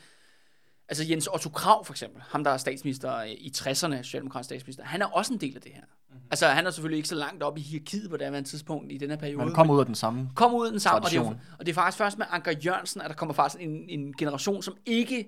Altså 0.89 1.05
Jens 1.09 1.27
Otto 1.27 1.51
Krav 1.51 1.85
for 1.85 1.93
eksempel, 1.93 2.23
ham 2.23 2.45
der 2.45 2.51
er 2.51 2.57
statsminister 2.57 3.23
i 3.23 3.53
60'erne, 3.57 4.03
socialdemokratisk 4.03 4.47
statsminister, 4.49 4.85
han 4.85 5.03
er 5.03 5.07
også 5.07 5.33
en 5.33 5.41
del 5.41 5.57
af 5.57 5.63
det 5.63 5.73
her. 5.73 5.83
Mm-hmm. 6.15 6.29
Altså 6.31 6.47
han 6.47 6.67
er 6.67 6.71
selvfølgelig 6.71 6.97
ikke 6.97 7.09
så 7.09 7.15
langt 7.15 7.43
op 7.43 7.59
i 7.59 7.61
hierarkiet 7.61 8.11
på 8.11 8.17
det 8.17 8.27
her 8.35 8.43
tidspunkt 8.43 8.93
i 8.93 8.99
den 8.99 9.11
her 9.11 9.17
periode. 9.17 9.45
Man 9.45 9.55
kommer 9.55 9.75
ud 9.75 9.81
af 9.81 9.87
den 9.87 9.95
samme. 9.95 10.31
kom 10.35 10.55
ud 10.55 10.67
af 10.67 10.71
den 10.73 10.81
samme, 10.81 11.05
og 11.05 11.11
det, 11.11 11.17
er, 11.19 11.35
og 11.59 11.67
det 11.67 11.69
er 11.69 11.75
faktisk 11.75 11.99
først 11.99 12.19
med 12.19 12.27
Anker 12.31 12.53
Jørgensen, 12.67 13.01
at 13.01 13.09
der 13.09 13.15
kommer 13.15 13.33
faktisk 13.35 13.63
en, 13.65 13.85
en 13.89 14.13
generation, 14.19 14.63
som 14.63 14.75
ikke 14.87 15.27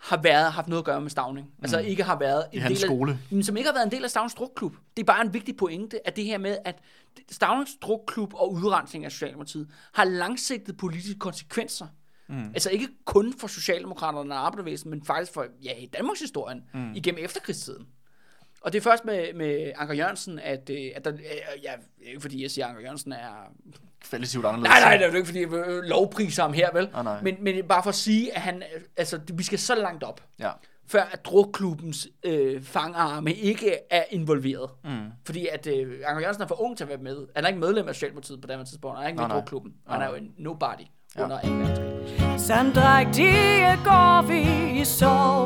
har 0.00 0.16
været, 0.22 0.52
haft 0.52 0.68
noget 0.68 0.82
at 0.82 0.84
gøre 0.86 1.00
med 1.00 1.10
Stavning. 1.10 1.50
Altså 1.62 1.78
ikke 1.78 2.02
har 2.02 2.18
været 2.18 2.44
en 2.52 2.58
Mm. 2.58 2.62
hans 2.62 2.80
del 2.80 2.84
af, 2.84 2.88
skole. 2.88 3.18
Men 3.30 3.42
som 3.42 3.56
ikke 3.56 3.68
har 3.68 3.74
været 3.74 3.86
en 3.86 3.92
del 3.92 4.04
af 4.04 4.10
Stavnings 4.10 4.34
drukklub. 4.34 4.76
Det 4.96 5.02
er 5.02 5.06
bare 5.06 5.26
en 5.26 5.34
vigtig 5.34 5.56
pointe, 5.56 6.06
at 6.06 6.16
det 6.16 6.24
her 6.24 6.38
med, 6.38 6.56
at 6.64 6.78
Stavnings 7.30 7.72
drukklub 7.82 8.34
og 8.34 8.52
udrensning 8.52 9.04
af 9.04 9.12
Socialdemokratiet 9.12 9.68
har 9.94 10.04
langsigtede 10.04 10.76
politiske 10.76 11.18
konsekvenser. 11.18 11.86
Mm. 12.28 12.44
Altså 12.54 12.70
ikke 12.70 12.88
kun 13.04 13.34
for 13.38 13.46
Socialdemokraterne 13.46 14.34
og 14.34 14.46
Arbejdervæsen, 14.46 14.90
men 14.90 15.04
faktisk 15.04 15.32
for 15.32 15.46
ja, 15.64 15.72
i 15.78 15.86
Danmarks 15.86 16.20
historien 16.20 16.62
mm. 16.74 16.92
igennem 16.94 17.24
efterkrigstiden. 17.24 17.86
Og 18.64 18.72
det 18.72 18.78
er 18.78 18.82
først 18.82 19.04
med, 19.04 19.34
med 19.34 19.72
Anker 19.76 19.94
Jørgensen, 19.94 20.38
at, 20.38 20.70
øh, 20.70 20.78
at 20.96 21.04
der, 21.04 21.12
øh, 21.12 21.18
ja, 21.62 21.70
ikke 22.02 22.20
fordi 22.20 22.42
jeg 22.42 22.50
siger, 22.50 22.64
at 22.64 22.68
Anker 22.70 22.82
Jørgensen 22.82 23.12
er 23.12 23.52
Kvalitativt 24.00 24.46
anderledes. 24.46 24.68
Nej, 24.70 24.80
nej, 24.80 24.96
det 24.96 25.06
er 25.06 25.10
jo 25.10 25.14
ikke, 25.16 25.26
fordi 25.26 25.40
jeg 25.40 25.50
vil 25.50 25.60
lovprise 25.84 26.42
ham 26.42 26.52
her, 26.52 26.68
vel? 26.72 26.88
Nej, 26.92 27.02
nej. 27.02 27.22
Men, 27.22 27.34
men 27.40 27.64
bare 27.68 27.82
for 27.82 27.90
at 27.90 27.94
sige, 27.94 28.34
at 28.34 28.40
han, 28.40 28.62
altså, 28.96 29.20
vi 29.34 29.42
skal 29.42 29.58
så 29.58 29.74
langt 29.74 30.02
op, 30.04 30.20
Ja. 30.38 30.50
før 30.86 31.02
at 31.12 31.24
drukklubbens 31.24 32.08
øh, 32.24 32.62
fangarme 32.62 33.32
ikke 33.34 33.74
er 33.90 34.02
involveret. 34.10 34.70
Mm. 34.84 34.90
Fordi 35.26 35.46
at 35.52 35.66
øh, 35.66 35.92
Anker 36.06 36.20
Jørgensen 36.20 36.42
er 36.42 36.46
for 36.46 36.62
ung 36.62 36.76
til 36.76 36.84
at 36.84 36.88
være 36.88 36.98
med. 36.98 37.16
Han 37.36 37.44
er 37.44 37.48
ikke 37.48 37.60
medlem 37.60 37.88
af 37.88 37.94
Socialdemokratiet 37.94 38.40
på 38.40 38.46
det 38.46 38.66
tidspunkt. 38.68 38.96
Han 38.96 39.04
er 39.04 39.08
ikke 39.08 39.16
med 39.16 39.24
i 39.24 39.28
Nej, 39.28 39.28
nej. 39.28 39.36
drukklubben. 39.36 39.72
Han 39.88 40.02
er 40.02 40.08
jo 40.08 40.14
en 40.14 40.34
nobody 40.38 40.80
Ja. 41.16 41.24
under 41.24 41.40
2. 41.40 41.48
verdenskrig. 41.48 42.40
Sandrægtige 42.40 43.76
går 43.84 44.22
vi 44.22 44.40
i 44.80 44.84
sorg 44.84 45.43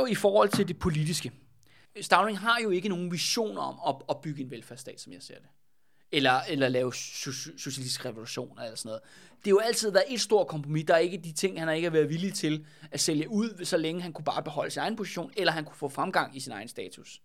jo 0.00 0.06
i 0.06 0.14
forhold 0.14 0.48
til 0.48 0.68
det 0.68 0.78
politiske. 0.78 1.32
Stavning 2.00 2.38
har 2.38 2.58
jo 2.62 2.70
ikke 2.70 2.88
nogen 2.88 3.12
visioner 3.12 3.62
om 3.62 3.94
at, 3.94 4.02
at 4.10 4.20
bygge 4.22 4.42
en 4.42 4.50
velfærdsstat, 4.50 5.00
som 5.00 5.12
jeg 5.12 5.22
ser 5.22 5.34
det. 5.34 5.48
Eller, 6.12 6.40
eller 6.48 6.68
lave 6.68 6.92
so- 6.94 7.58
socialistisk 7.58 8.04
revolution 8.04 8.58
eller 8.58 8.76
sådan 8.76 8.88
noget. 8.88 9.02
Det 9.30 9.46
har 9.46 9.50
jo 9.50 9.58
altid 9.58 9.90
været 9.90 10.04
et 10.08 10.20
stort 10.20 10.46
kompromis. 10.46 10.84
Der 10.86 10.94
er 10.94 10.98
ikke 10.98 11.20
de 11.24 11.32
ting, 11.32 11.58
han 11.58 11.68
har 11.68 11.74
ikke 11.74 11.92
været 11.92 12.08
villig 12.08 12.34
til 12.34 12.66
at 12.90 13.00
sælge 13.00 13.28
ud, 13.28 13.64
så 13.64 13.76
længe 13.76 14.02
han 14.02 14.12
kunne 14.12 14.24
bare 14.24 14.42
beholde 14.42 14.70
sin 14.70 14.80
egen 14.80 14.96
position, 14.96 15.32
eller 15.36 15.52
han 15.52 15.64
kunne 15.64 15.76
få 15.76 15.88
fremgang 15.88 16.36
i 16.36 16.40
sin 16.40 16.52
egen 16.52 16.68
status. 16.68 17.20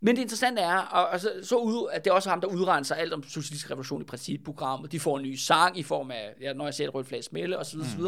Men 0.00 0.16
det 0.16 0.22
interessante 0.22 0.62
er, 0.62 0.78
og, 0.78 1.06
og 1.06 1.20
så, 1.20 1.32
så 1.42 1.56
ud, 1.56 1.88
at 1.92 2.04
det 2.04 2.10
er 2.10 2.14
også 2.14 2.28
ham, 2.28 2.40
der 2.40 2.48
udrenser 2.48 2.94
alt 2.94 3.12
om 3.12 3.22
socialistisk 3.22 3.70
revolution 3.70 4.02
i 4.02 4.04
principprogrammet. 4.04 4.92
De 4.92 5.00
får 5.00 5.18
en 5.18 5.22
ny 5.22 5.34
sang 5.34 5.78
i 5.78 5.82
form 5.82 6.10
af, 6.10 6.34
ja, 6.40 6.52
når 6.52 6.64
jeg 6.64 6.74
ser 6.74 6.88
et 6.88 6.94
rødt 6.94 7.06
flag 7.06 7.24
smelle, 7.24 7.58
osv. 7.58 7.78
Mm. 7.78 7.82
osv. 7.82 8.00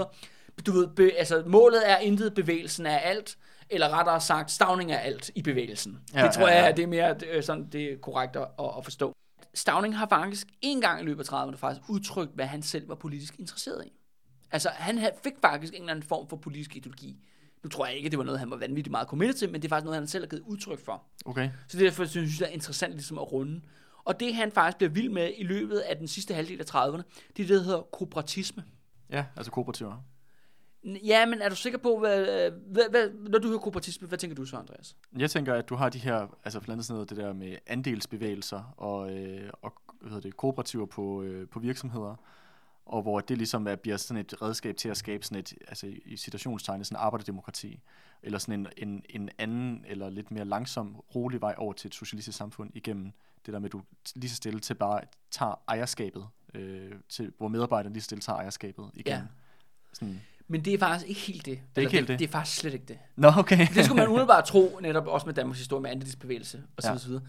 du 0.66 0.72
ved, 0.72 0.86
be, 0.86 1.12
altså 1.12 1.42
målet 1.46 1.90
er 1.90 1.98
intet, 1.98 2.34
bevægelsen 2.34 2.86
er 2.86 2.98
alt, 2.98 3.38
eller 3.70 3.88
rettere 3.88 4.20
sagt, 4.20 4.50
stavning 4.50 4.92
er 4.92 4.98
alt 4.98 5.30
i 5.34 5.42
bevægelsen. 5.42 5.98
Ja, 6.14 6.24
det 6.24 6.32
tror 6.32 6.48
ja, 6.48 6.54
jeg, 6.54 6.64
ja. 6.64 6.72
det 6.72 6.82
er 6.82 6.86
mere 6.86 7.14
det, 7.14 7.36
er 7.36 7.40
sådan, 7.40 7.66
det 7.66 7.92
er 7.92 7.96
korrekt 7.96 8.36
at, 8.36 8.48
at, 8.58 8.84
forstå. 8.84 9.14
Stavning 9.54 9.98
har 9.98 10.06
faktisk 10.08 10.46
en 10.60 10.80
gang 10.80 11.02
i 11.02 11.04
løbet 11.04 11.32
af 11.32 11.46
30'erne 11.46 11.56
faktisk 11.56 11.88
udtrykt, 11.88 12.34
hvad 12.34 12.46
han 12.46 12.62
selv 12.62 12.88
var 12.88 12.94
politisk 12.94 13.36
interesseret 13.38 13.84
i. 13.86 13.92
Altså, 14.50 14.68
han 14.68 15.10
fik 15.22 15.32
faktisk 15.40 15.72
en 15.72 15.80
eller 15.80 15.90
anden 15.90 16.08
form 16.08 16.28
for 16.28 16.36
politisk 16.36 16.76
ideologi. 16.76 17.16
Nu 17.62 17.70
tror 17.70 17.86
jeg 17.86 17.96
ikke, 17.96 18.08
det 18.08 18.18
var 18.18 18.24
noget, 18.24 18.40
han 18.40 18.50
var 18.50 18.56
vanvittigt 18.56 18.90
meget 18.90 19.08
committed 19.08 19.34
til, 19.34 19.52
men 19.52 19.62
det 19.62 19.68
er 19.68 19.68
faktisk 19.68 19.84
noget, 19.84 20.00
han 20.00 20.08
selv 20.08 20.24
har 20.24 20.28
givet 20.28 20.42
udtryk 20.42 20.84
for. 20.84 21.02
Okay. 21.24 21.50
Så 21.68 21.78
derfor 21.78 22.04
synes 22.04 22.40
jeg, 22.40 22.46
det 22.46 22.52
er 22.52 22.54
interessant 22.54 22.92
ligesom 22.92 23.18
at 23.18 23.32
runde. 23.32 23.60
Og 24.04 24.20
det, 24.20 24.34
han 24.34 24.52
faktisk 24.52 24.76
bliver 24.76 24.90
vild 24.90 25.08
med 25.08 25.32
i 25.36 25.42
løbet 25.42 25.78
af 25.78 25.96
den 25.96 26.08
sidste 26.08 26.34
halvdel 26.34 26.60
af 26.60 26.64
30'erne, 26.74 27.02
det 27.36 27.42
er 27.42 27.46
det, 27.46 27.48
der 27.48 27.62
hedder 27.62 27.80
kooperatisme. 27.92 28.64
Ja, 29.10 29.24
altså 29.36 29.52
kooperativer. 29.52 30.04
Ja, 30.84 31.26
men 31.26 31.42
er 31.42 31.48
du 31.48 31.56
sikker 31.56 31.78
på, 31.78 31.98
hvad, 31.98 32.50
hvad, 32.50 32.90
hvad, 32.90 33.10
når 33.10 33.38
du 33.38 33.48
hører 33.48 33.58
kooperatisme, 33.58 34.08
hvad 34.08 34.18
tænker 34.18 34.34
du 34.34 34.44
så, 34.44 34.56
Andreas? 34.56 34.96
Jeg 35.18 35.30
tænker, 35.30 35.54
at 35.54 35.68
du 35.68 35.74
har 35.74 35.88
de 35.88 35.98
her, 35.98 36.36
altså 36.44 36.60
blandt 36.60 36.70
andet 36.72 36.86
sådan 36.86 36.94
noget, 36.94 37.10
det 37.10 37.16
der 37.18 37.32
med 37.32 37.56
andelsbevægelser 37.66 38.74
og, 38.76 39.16
øh, 39.18 39.50
og 39.62 39.72
hvad 40.00 40.10
hedder 40.10 40.20
det, 40.28 40.36
kooperativer 40.36 40.86
på, 40.86 41.22
øh, 41.22 41.48
på 41.48 41.58
virksomheder, 41.60 42.14
og 42.86 43.02
hvor 43.02 43.20
det 43.20 43.38
ligesom 43.38 43.66
er, 43.68 43.76
bliver 43.76 43.96
sådan 43.96 44.20
et 44.20 44.42
redskab 44.42 44.76
til 44.76 44.88
at 44.88 44.96
skabe 44.96 45.24
sådan 45.24 45.38
et, 45.38 45.54
altså 45.68 45.86
i- 45.86 46.16
citationstegnet, 46.16 46.86
sådan 46.86 47.02
arbejddemokrati, 47.04 47.80
eller 48.22 48.38
sådan 48.38 48.60
en, 48.60 48.88
en, 48.88 49.02
en 49.08 49.30
anden, 49.38 49.84
eller 49.88 50.10
lidt 50.10 50.30
mere 50.30 50.44
langsom, 50.44 50.96
rolig 51.14 51.40
vej 51.40 51.54
over 51.58 51.72
til 51.72 51.88
et 51.88 51.94
socialistisk 51.94 52.38
samfund 52.38 52.70
igennem 52.74 53.12
det 53.46 53.54
der 53.54 53.58
med, 53.60 53.68
at 53.68 53.72
du 53.72 53.82
lige 54.16 54.30
så 54.30 54.36
stille 54.36 54.60
til 54.60 54.74
bare 54.74 55.00
tager 55.30 55.60
ejerskabet, 55.68 56.26
øh, 56.54 56.92
til, 57.08 57.32
hvor 57.38 57.48
medarbejderne 57.48 57.92
lige 57.92 58.02
så 58.02 58.04
stille 58.04 58.22
tager 58.22 58.36
ejerskabet 58.38 58.90
igennem. 58.94 59.28
Sådan. 59.92 60.20
Men 60.50 60.64
det 60.64 60.74
er 60.74 60.78
faktisk 60.78 61.08
ikke 61.08 61.20
helt 61.20 61.46
det. 61.46 61.60
Det 61.76 61.82
er 61.82 61.86
ikke 61.86 61.92
helt 61.96 62.08
det? 62.08 62.18
Det 62.18 62.24
er 62.28 62.32
faktisk 62.32 62.56
slet 62.60 62.74
ikke 62.74 62.86
det. 62.86 62.98
Nå, 63.16 63.32
okay. 63.38 63.66
Det 63.74 63.84
skulle 63.84 64.00
man 64.00 64.08
umiddelbart 64.12 64.44
tro, 64.44 64.78
netop 64.82 65.06
også 65.06 65.26
med 65.26 65.34
Danmarks 65.34 65.58
historie 65.58 65.82
med 65.82 65.90
andelsbevægelse 65.90 66.62
og 66.76 66.82
så 66.82 66.88
Ja. 66.92 66.98
videre. 67.06 67.22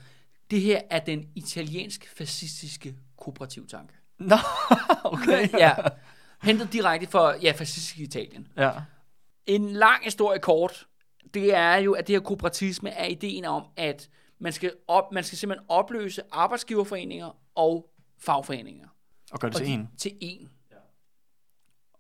Det 0.52 0.62
her 0.62 0.82
er 0.90 1.00
den 1.00 1.26
italiensk-fascistiske 1.36 2.96
kooperativtanke. 3.18 3.94
Nå, 4.20 4.36
okay. 5.04 5.50
ja. 5.60 5.74
Hentet 6.44 6.74
direkte 6.74 7.08
fra 7.08 7.36
ja, 7.38 7.52
fascistisk 7.52 8.00
Italien. 8.00 8.48
Ja. 8.58 8.72
En 9.46 9.70
lang 9.70 10.04
historie 10.04 10.40
kort, 10.40 10.88
det 11.34 11.56
er 11.56 11.76
jo, 11.76 11.94
at 11.94 12.08
det 12.08 12.16
her 12.16 12.20
kooperatisme 12.20 12.90
er 12.90 13.06
ideen 13.06 13.46
om, 13.46 13.64
at 13.78 14.10
man 14.40 14.54
skal, 14.54 14.72
op, 14.88 15.12
man 15.12 15.24
skal 15.24 15.38
simpelthen 15.38 15.66
opløse 15.70 16.22
arbejdsgiverforeninger 16.32 17.38
og 17.56 17.90
fagforeninger. 18.20 18.88
Og 19.32 19.40
gør 19.40 19.48
det 19.50 19.58
til 19.58 19.66
de- 19.66 19.72
en. 19.72 19.90
Til 19.98 20.12
en. 20.22 20.50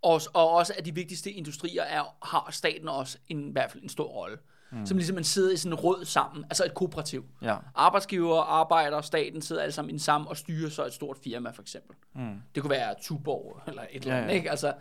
Og, 0.02 0.22
og 0.34 0.50
også 0.50 0.74
at 0.78 0.86
de 0.86 0.96
vigtigste 0.96 1.32
industrier 1.32 1.84
er, 1.84 2.16
har 2.24 2.50
staten 2.52 2.88
også 2.88 3.18
en, 3.28 3.50
i 3.50 3.52
hvert 3.52 3.72
fald 3.72 3.84
en 3.84 3.90
stor 3.90 4.08
rolle. 4.08 4.38
Mm. 4.72 4.86
Som 4.86 4.98
ligesom 4.98 5.16
man 5.16 5.24
sidder 5.24 5.54
i 5.54 5.58
sådan 5.58 5.72
en 5.74 5.80
råd 5.80 6.06
sammen, 6.06 6.44
altså 6.44 6.66
et 6.66 6.74
kooperativ. 6.74 7.26
Ja. 7.42 7.56
Arbejdsgiver, 7.76 8.42
arbejder, 8.42 9.02
staten 9.02 9.42
sidder 9.42 9.62
alle 9.62 9.72
sammen 9.72 10.00
sammen 10.00 10.28
og 10.28 10.38
styrer 10.38 10.70
så 10.70 10.86
et 10.86 10.94
stort 10.94 11.18
firma 11.24 11.50
for 11.50 11.62
eksempel. 11.62 11.96
Mm. 12.16 12.42
Det 12.56 12.64
kunne 12.64 12.70
være 12.70 12.96
Tuborg 13.02 13.62
eller 13.68 13.82
et 13.82 14.02
eller 14.02 14.14
Ja, 14.14 14.20
andet, 14.22 14.32
ja. 14.32 14.38
ikke? 14.38 14.52
Altså, 14.52 14.74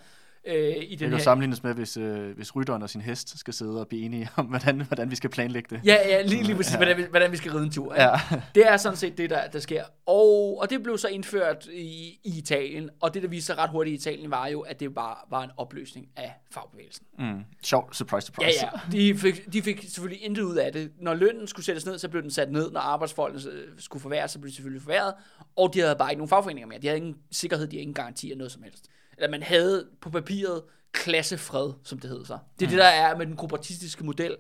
øh, 0.49 0.77
i 0.77 0.81
Det 0.91 0.91
den 0.91 0.99
kan 0.99 1.11
her... 1.11 1.19
sammenlignes 1.19 1.63
med, 1.63 1.75
hvis, 1.75 1.97
øh, 1.97 2.37
hvis 2.37 2.57
rytteren 2.57 2.83
og 2.83 2.91
sin 2.91 3.01
hest 3.01 3.39
skal 3.39 3.55
sidde 3.55 3.81
og 3.81 3.89
blive 3.89 4.03
enige 4.03 4.29
om, 4.37 4.47
hvordan, 4.47 4.81
hvordan 4.81 5.11
vi 5.11 5.17
skal 5.17 5.31
planlægge 5.31 5.77
det. 5.77 5.87
Ja, 5.87 5.97
ja, 6.09 6.23
lige, 6.23 6.43
lige 6.43 6.57
præcis, 6.57 6.75
hvordan, 6.75 6.97
vi, 6.97 7.03
hvordan 7.11 7.33
vi 7.33 7.37
skal 7.37 7.53
ride 7.53 7.65
en 7.65 7.71
tur. 7.71 7.95
Ja. 7.95 8.11
Det 8.55 8.67
er 8.67 8.77
sådan 8.77 8.97
set 8.97 9.19
det, 9.19 9.31
der, 9.31 9.47
der 9.49 9.59
sker. 9.59 9.85
Og, 10.07 10.59
og 10.61 10.71
det 10.71 10.83
blev 10.83 10.99
så 10.99 11.09
indført 11.09 11.67
i, 11.73 12.19
i 12.25 12.39
Italien, 12.39 12.91
og 13.01 13.15
det, 13.15 13.23
der 13.23 13.29
viste 13.29 13.47
sig 13.47 13.59
ret 13.59 13.71
hurtigt 13.71 13.95
i 13.95 14.11
Italien, 14.11 14.31
var 14.31 14.47
jo, 14.47 14.61
at 14.61 14.81
det 14.81 14.95
bare 14.95 15.17
var 15.31 15.43
en 15.43 15.51
opløsning 15.57 16.07
af 16.17 16.33
fagbevægelsen. 16.51 17.07
Mm. 17.19 17.41
Sjov, 17.63 17.93
surprise, 17.93 18.33
Ja, 18.41 18.51
surprise. 18.51 18.67
ja. 18.93 18.93
De 19.13 19.19
fik, 19.19 19.53
de 19.53 19.63
fik 19.63 19.83
selvfølgelig 19.83 20.25
intet 20.25 20.43
ud 20.43 20.57
af 20.57 20.73
det. 20.73 20.91
Når 21.01 21.15
lønnen 21.15 21.47
skulle 21.47 21.67
sættes 21.67 21.87
ned, 21.87 21.99
så 21.99 22.09
blev 22.09 22.23
den 22.23 22.31
sat 22.31 22.53
ned. 22.53 22.71
Når 22.71 22.81
arbejdsfolkene 22.81 23.53
øh, 23.53 23.65
skulle 23.79 24.01
forværres, 24.03 24.31
så 24.31 24.39
blev 24.39 24.51
de 24.51 24.55
selvfølgelig 24.55 24.83
forværret. 24.83 25.15
Og 25.57 25.75
de 25.75 25.81
havde 25.81 25.97
bare 25.99 26.11
ikke 26.11 26.19
nogen 26.19 26.29
fagforeninger 26.29 26.69
mere. 26.69 26.79
De 26.79 26.87
havde 26.87 26.99
ingen 26.99 27.17
sikkerhed, 27.33 27.67
de 27.67 27.77
havde 27.77 27.83
ingen 27.83 27.95
garanti 27.95 28.27
eller 28.27 28.39
noget 28.39 28.53
som 28.53 28.63
helst. 28.63 28.89
Eller 29.19 29.31
man 29.31 29.43
havde 29.43 29.89
på 30.01 30.11
papiret 30.11 30.63
klassefred, 30.93 31.73
som 31.85 31.99
det 31.99 32.11
hedder 32.11 32.25
så. 32.25 32.39
Det 32.59 32.65
er 32.65 32.69
mm. 32.69 32.71
det, 32.71 32.79
der 32.79 32.85
er 32.85 33.19
med 33.19 33.27
den 33.27 33.37
kooperatistiske 33.37 34.05
model. 34.05 34.37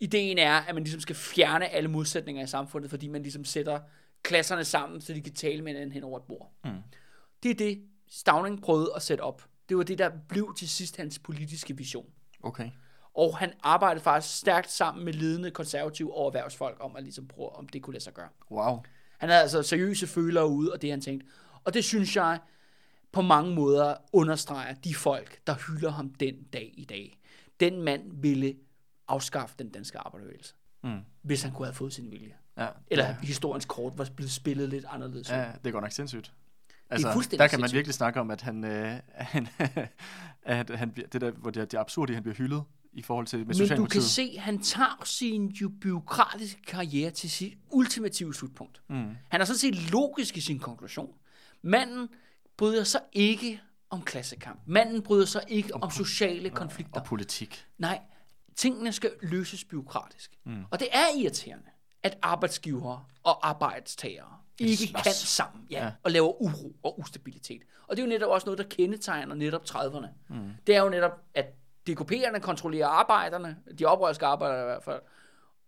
Ideen 0.00 0.38
er, 0.38 0.54
at 0.54 0.74
man 0.74 0.84
ligesom 0.84 1.00
skal 1.00 1.16
fjerne 1.16 1.68
alle 1.68 1.88
modsætninger 1.88 2.42
i 2.42 2.46
samfundet, 2.46 2.90
fordi 2.90 3.08
man 3.08 3.22
ligesom 3.22 3.44
sætter 3.44 3.80
klasserne 4.22 4.64
sammen, 4.64 5.00
så 5.00 5.12
de 5.12 5.20
kan 5.20 5.34
tale 5.34 5.62
med 5.62 5.72
hinanden 5.72 5.92
hen 5.92 6.04
over 6.04 6.18
et 6.18 6.24
bord. 6.24 6.52
Mm. 6.64 6.70
Det 7.42 7.50
er 7.50 7.54
det, 7.54 7.82
Stavning 8.10 8.62
prøvede 8.62 8.92
at 8.96 9.02
sætte 9.02 9.22
op. 9.22 9.44
Det 9.68 9.76
var 9.76 9.82
det, 9.82 9.98
der 9.98 10.10
blev 10.28 10.54
til 10.58 10.68
sidst 10.68 10.96
hans 10.96 11.18
politiske 11.18 11.76
vision. 11.76 12.06
Okay. 12.42 12.70
Og 13.14 13.38
han 13.38 13.52
arbejdede 13.62 14.04
faktisk 14.04 14.38
stærkt 14.38 14.70
sammen 14.70 15.04
med 15.04 15.12
ledende 15.12 15.50
konservative 15.50 16.16
og 16.16 16.26
erhvervsfolk 16.26 16.76
om 16.80 16.96
at 16.96 17.02
ligesom 17.02 17.28
prøve, 17.28 17.56
om 17.56 17.68
det 17.68 17.82
kunne 17.82 17.94
lade 17.94 18.04
sig 18.04 18.14
gøre. 18.14 18.28
Wow. 18.50 18.82
Han 19.18 19.28
havde 19.28 19.42
altså 19.42 19.62
seriøse 19.62 20.06
følere 20.06 20.48
ude, 20.48 20.72
og 20.72 20.82
det 20.82 20.90
han 20.90 21.00
tænkte. 21.00 21.26
Og 21.64 21.74
det 21.74 21.84
synes 21.84 22.16
jeg 22.16 22.38
på 23.12 23.22
mange 23.22 23.54
måder 23.54 23.94
understreger 24.12 24.74
de 24.74 24.94
folk, 24.94 25.40
der 25.46 25.54
hylder 25.54 25.90
ham 25.90 26.10
den 26.10 26.34
dag 26.52 26.74
i 26.76 26.84
dag. 26.84 27.18
Den 27.60 27.82
mand 27.82 28.02
ville 28.22 28.54
afskaffe 29.08 29.54
den 29.58 29.68
danske 29.70 29.98
arbejderbevægelse, 29.98 30.54
Mm. 30.84 30.98
hvis 31.22 31.42
han 31.42 31.52
kunne 31.52 31.66
have 31.66 31.74
fået 31.74 31.92
sin 31.92 32.10
vilje. 32.10 32.34
Ja. 32.58 32.68
Eller 32.90 33.04
ja. 33.06 33.16
historiens 33.22 33.64
kort 33.64 33.92
var 33.98 34.08
blevet 34.16 34.30
spillet 34.32 34.68
lidt 34.68 34.84
anderledes. 34.88 35.30
ja, 35.30 35.46
det 35.64 35.72
går 35.72 35.80
nok 35.80 35.90
sindssygt. 35.92 36.32
Altså, 36.90 37.12
fuldstændig 37.12 37.38
der 37.38 37.46
kan 37.48 37.60
man 37.60 37.68
sindssygt. 37.68 37.76
virkelig 37.76 37.94
snakke 37.94 38.20
om, 38.20 38.30
at 38.30 38.42
han, 38.42 38.64
øh, 38.64 39.00
han, 39.14 39.48
at 40.42 40.70
han 40.78 40.90
bliver- 40.90 41.08
det 41.08 41.20
der, 41.20 41.30
hvor 41.30 41.50
det 41.50 41.60
er, 41.60 41.64
det 41.64 41.74
er 41.76 41.80
absurd, 41.80 42.08
at 42.10 42.14
han 42.14 42.22
bliver 42.22 42.36
hyldet 42.36 42.62
i 42.92 43.02
forhold 43.02 43.26
til 43.26 43.38
med 43.46 43.54
Men 43.68 43.76
du 43.78 43.86
kan 43.86 44.02
se, 44.02 44.32
at 44.36 44.42
han 44.42 44.58
tager 44.62 45.02
sin 45.04 45.46
jo 45.48 45.70
byråkratiske 45.80 46.62
karriere 46.62 47.10
til 47.10 47.30
sit 47.30 47.58
ultimative 47.70 48.34
slutpunkt. 48.34 48.82
Mm. 48.88 49.16
Han 49.28 49.40
er 49.40 49.44
sådan 49.44 49.58
set 49.58 49.90
logisk 49.92 50.36
i 50.36 50.40
sin 50.40 50.58
konklusion. 50.58 51.14
Manden 51.62 52.08
bryder 52.58 52.84
sig 52.84 53.00
ikke 53.12 53.60
om 53.90 54.02
klassekamp. 54.02 54.60
Manden 54.66 55.02
bryder 55.02 55.26
sig 55.26 55.42
ikke 55.48 55.74
om, 55.74 55.82
om 55.82 55.90
sociale 55.90 56.50
konflikter. 56.50 57.00
Og 57.00 57.06
politik. 57.06 57.66
Nej, 57.78 58.00
tingene 58.56 58.92
skal 58.92 59.10
løses 59.22 59.64
byråkratisk. 59.64 60.30
Mm. 60.44 60.64
Og 60.70 60.80
det 60.80 60.88
er 60.92 61.04
irriterende, 61.18 61.64
at 62.02 62.18
arbejdsgivere 62.22 63.04
og 63.22 63.48
arbejdstagere 63.48 64.26
ikke 64.58 64.76
slås. 64.86 65.02
kan 65.02 65.12
sammen 65.12 65.66
ja, 65.70 65.84
Ja. 65.84 65.90
og 66.02 66.10
laver 66.10 66.42
uro 66.42 66.76
og 66.82 66.98
ustabilitet. 67.00 67.62
Og 67.86 67.96
det 67.96 68.02
er 68.02 68.06
jo 68.06 68.08
netop 68.10 68.30
også 68.30 68.44
noget, 68.46 68.58
der 68.58 68.64
kendetegner 68.64 69.34
netop 69.34 69.62
30'erne. 69.70 70.06
Mm. 70.28 70.50
Det 70.66 70.76
er 70.76 70.82
jo 70.82 70.88
netop, 70.88 71.20
at 71.34 71.46
DKP'erne 71.90 72.38
kontrollerer 72.38 72.86
arbejderne, 72.88 73.56
de 73.78 73.84
oprørske 73.84 74.26
arbejdere 74.26 74.62
i 74.62 74.64
hvert 74.64 74.82
fald, 74.84 75.00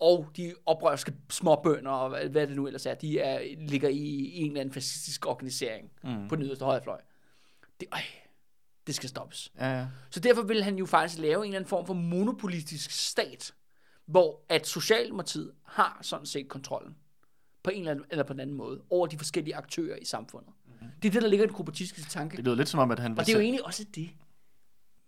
og 0.01 0.31
de 0.37 0.55
oprørske 0.67 1.13
småbønder, 1.31 1.91
og 1.91 2.09
hvad, 2.09 2.29
hvad 2.29 2.47
det 2.47 2.57
nu 2.57 2.67
ellers 2.67 2.87
er, 2.87 2.95
de 2.95 3.21
er, 3.21 3.57
ligger 3.59 3.89
i 3.89 4.37
en 4.37 4.47
eller 4.47 4.61
anden 4.61 4.75
fascistisk 4.75 5.27
organisering 5.27 5.91
mm. 6.05 6.29
på 6.29 6.37
den 6.37 6.45
yderste 6.45 6.65
højrefløj. 6.65 7.01
Det, 7.81 7.89
øj, 7.93 8.01
det 8.87 8.95
skal 8.95 9.09
stoppes. 9.09 9.53
Ja, 9.59 9.79
ja. 9.79 9.87
Så 10.11 10.21
derfor 10.21 10.43
vil 10.43 10.63
han 10.63 10.77
jo 10.77 10.87
faktisk 10.87 11.21
lave 11.21 11.37
en 11.37 11.45
eller 11.45 11.59
anden 11.59 11.69
form 11.69 11.87
for 11.87 11.95
monopolistisk 11.95 12.91
stat, 12.91 13.55
hvor 14.07 14.41
at 14.49 14.67
Socialdemokratiet 14.67 15.53
har 15.65 15.99
sådan 16.03 16.27
set 16.27 16.49
kontrollen 16.49 16.97
på 17.63 17.71
en 17.71 17.79
eller, 17.79 17.91
anden, 17.91 18.05
eller 18.11 18.25
på 18.25 18.33
en 18.33 18.41
anden 18.41 18.57
måde 18.57 18.83
over 18.91 19.07
de 19.07 19.19
forskellige 19.19 19.57
aktører 19.57 19.97
i 19.97 20.05
samfundet. 20.05 20.53
Mm-hmm. 20.67 20.89
Det 21.03 21.09
er 21.09 21.13
det, 21.13 21.23
der 21.23 21.29
ligger 21.29 21.45
i 21.45 21.47
den 21.47 21.55
kooperatistiske 21.57 22.11
tanke. 22.11 22.37
Det 22.37 22.45
lyder 22.45 22.57
lidt 22.57 22.69
som 22.69 22.81
om, 22.81 22.91
at 22.91 22.99
han 22.99 23.11
Og 23.11 23.17
vil 23.17 23.27
det 23.27 23.33
er 23.33 23.37
jo 23.37 23.43
egentlig 23.43 23.67
også 23.67 23.85
det, 23.95 24.11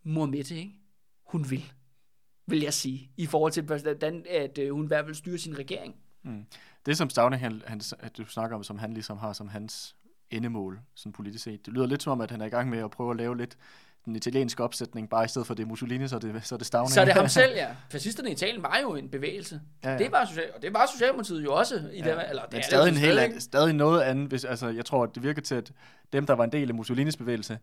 mor 0.02 0.26
Mette, 0.26 0.56
ikke? 0.56 0.74
hun 1.26 1.50
vil, 1.50 1.72
vil 2.46 2.60
jeg 2.60 2.74
sige, 2.74 3.10
i 3.16 3.26
forhold 3.26 3.52
til, 3.52 3.62
hvordan 3.62 4.24
at, 4.30 4.58
øh, 4.58 4.70
hun 4.74 4.84
i 4.84 4.86
hvert 4.86 5.04
fald 5.04 5.14
styrer 5.14 5.38
sin 5.38 5.58
regering. 5.58 5.94
Det 6.86 6.96
som 6.96 7.10
Stavning, 7.10 7.42
han, 7.42 7.62
han, 7.66 7.80
at 8.00 8.16
du 8.16 8.24
snakker 8.26 8.56
om, 8.56 8.62
som 8.62 8.78
han 8.78 8.92
ligesom 8.92 9.18
har 9.18 9.32
som 9.32 9.48
hans 9.48 9.96
endemål, 10.30 10.80
sådan 10.94 11.12
politisk 11.12 11.44
set. 11.44 11.66
Det 11.66 11.74
lyder 11.74 11.86
lidt 11.86 12.02
som 12.02 12.10
om, 12.12 12.20
at 12.20 12.30
han 12.30 12.40
er 12.40 12.46
i 12.46 12.48
gang 12.48 12.70
med 12.70 12.78
at 12.78 12.90
prøve 12.90 13.10
at 13.10 13.16
lave 13.16 13.36
lidt 13.36 13.56
den 14.04 14.16
italienske 14.16 14.62
opsætning, 14.64 15.08
bare 15.08 15.24
i 15.24 15.28
stedet 15.28 15.46
for 15.46 15.54
det 15.54 15.66
Mussolini, 15.68 16.08
så 16.08 16.16
er 16.16 16.20
det, 16.20 16.46
så 16.46 16.54
er 16.54 16.56
det 16.56 16.66
Stavning. 16.66 16.92
Så 16.92 17.00
er 17.00 17.04
det 17.04 17.14
ham 17.14 17.28
selv, 17.40 17.52
ja. 17.54 17.68
Fascisterne 17.90 18.28
i 18.28 18.32
Italien 18.32 18.62
var 18.62 18.78
jo 18.82 18.94
en 18.94 19.08
bevægelse. 19.08 19.60
Ja, 19.84 19.90
Ja. 19.92 19.98
Det 19.98 20.12
var 20.12 20.24
social, 20.24 20.46
og 20.56 20.62
det 20.62 20.74
var 20.74 20.86
Socialdemokratiet 20.92 21.44
jo 21.44 21.54
også. 21.54 21.74
I 21.92 21.98
Ja, 21.98 22.04
det, 22.16 22.28
eller, 22.28 22.42
det 22.42 22.52
Men 22.52 22.58
er 22.60 22.62
stadig, 22.64 22.94
det 22.94 23.12
en 23.12 23.18
an- 23.18 23.40
stadig 23.40 23.72
noget 23.74 24.00
andet. 24.02 24.28
Hvis, 24.28 24.44
altså, 24.44 24.68
jeg 24.68 24.84
tror, 24.84 25.02
at 25.04 25.14
det 25.14 25.22
virker 25.22 25.42
til, 25.42 25.54
at 25.54 25.72
dem, 26.12 26.26
der 26.26 26.34
var 26.34 26.44
en 26.44 26.52
del 26.52 26.68
af 26.68 26.74
Mussolinis 26.74 27.16
bevægelse, 27.16 27.58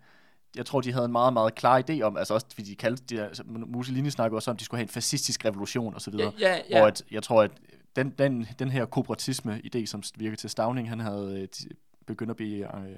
jeg 0.55 0.65
tror, 0.65 0.81
de 0.81 0.91
havde 0.93 1.05
en 1.05 1.11
meget, 1.11 1.33
meget 1.33 1.55
klar 1.55 1.81
idé 1.89 2.01
om, 2.01 2.17
altså 2.17 2.33
også, 2.33 2.45
fordi 2.53 2.69
de 2.69 2.75
kaldte, 2.75 3.03
de, 3.09 3.21
altså, 3.23 3.43
Mussolini 3.45 4.09
snakkede 4.09 4.37
også 4.37 4.51
om, 4.51 4.55
at 4.55 4.59
de 4.59 4.65
skulle 4.65 4.79
have 4.79 4.83
en 4.83 4.89
fascistisk 4.89 5.45
revolution 5.45 5.95
osv., 5.95 6.13
Ja, 6.17 6.29
ja, 6.39 6.57
ja. 6.69 6.77
hvor 6.79 6.87
at, 6.87 7.03
jeg 7.11 7.23
tror, 7.23 7.43
at 7.43 7.51
den, 7.95 8.09
den, 8.09 8.47
den 8.59 8.71
her 8.71 8.85
kooperatisme-idé, 8.85 9.85
som 9.85 10.03
virker 10.15 10.37
til 10.37 10.49
Stavning, 10.49 10.89
han 10.89 10.99
havde 10.99 11.33
øh, 11.41 11.41
de- 11.41 11.69
begyndt 12.07 12.29
at 12.31 12.35
blive 12.37 12.65
øh, 12.87 12.95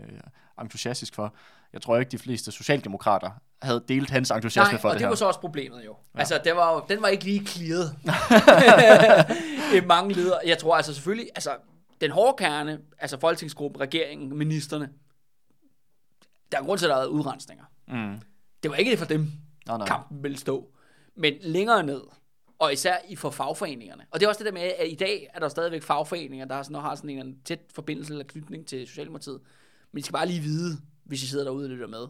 entusiastisk 0.62 1.16
for, 1.16 1.34
jeg 1.74 1.82
tror 1.82 1.97
ikke, 1.97 2.10
de 2.12 2.18
fleste 2.18 2.52
socialdemokrater 2.52 3.30
havde 3.62 3.84
delt 3.88 4.10
hans 4.10 4.32
entusiasme 4.32 4.72
Nej, 4.72 4.82
for 4.82 4.89
og 4.89 4.93
det, 4.93 4.99
det, 4.99 5.06
her. 5.06 5.10
var 5.10 5.16
så 5.16 5.26
også 5.26 5.39
problemet 5.39 5.86
jo. 5.86 5.95
Ja. 6.16 6.20
Altså, 6.20 6.41
det 6.43 6.56
var, 6.56 6.86
den 6.89 7.02
var 7.02 7.08
ikke 7.08 7.24
lige 7.24 7.45
clearet. 7.45 7.95
I 9.84 9.86
mange 9.86 10.14
ledere. 10.14 10.39
Jeg 10.45 10.58
tror 10.58 10.76
altså 10.76 10.93
selvfølgelig, 10.93 11.28
altså 11.36 11.52
den 12.02 12.12
hårde 12.12 12.36
kerne, 12.38 12.80
altså 12.99 13.20
folketingsgruppen, 13.20 13.82
regeringen, 13.82 14.38
ministerne, 14.38 14.89
der 16.52 16.58
er 16.60 16.64
grund 16.64 16.80
til, 16.80 16.86
at 16.86 16.89
der 16.89 16.95
har 16.95 17.02
været 17.02 17.12
udrensninger. 17.12 17.66
Mm. 17.88 18.22
Det 18.64 18.72
var 18.72 18.78
ikke 18.78 18.91
det 18.91 18.99
for 18.99 19.06
dem. 19.06 19.32
Nå, 19.68 19.78
nej. 19.78 19.88
kampen 19.88 20.24
vil 20.24 20.38
stå. 20.38 20.74
Men 21.16 21.34
længere 21.41 21.84
ned, 21.84 22.02
og 22.60 22.74
især 22.74 22.97
i 23.10 23.16
for 23.16 23.30
fagforeningerne. 23.30 24.06
Og 24.12 24.20
det 24.20 24.26
er 24.26 24.30
også 24.30 24.39
det 24.39 24.45
der 24.45 24.52
med, 24.52 24.62
at 24.62 24.91
i 24.91 24.95
dag 24.95 25.30
er 25.34 25.39
der 25.39 25.49
stadigvæk 25.49 25.84
fagforeninger, 25.84 26.45
der 26.45 26.56
har 26.56 26.64
sådan, 26.64 26.82
har 26.82 26.95
sådan 26.95 27.10
en 27.10 27.18
eller 27.18 27.30
anden 27.30 27.43
tæt 27.43 27.60
forbindelse 27.74 28.14
eller 28.14 28.26
knytning 28.26 28.68
til 28.68 28.88
Socialdemokratiet. 28.88 29.41
Men 29.91 29.99
I 29.99 30.02
skal 30.02 30.14
bare 30.14 30.28
lige 30.28 30.39
vide, 30.39 30.78
hvis 31.04 31.24
I 31.24 31.28
sidder 31.28 31.43
derude 31.43 31.66
og 31.66 31.70
lytter 31.70 31.88
med, 31.88 32.08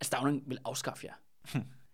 at 0.00 0.06
Stavning 0.06 0.42
vil 0.46 0.58
afskaffe 0.64 1.06
jer. 1.06 1.14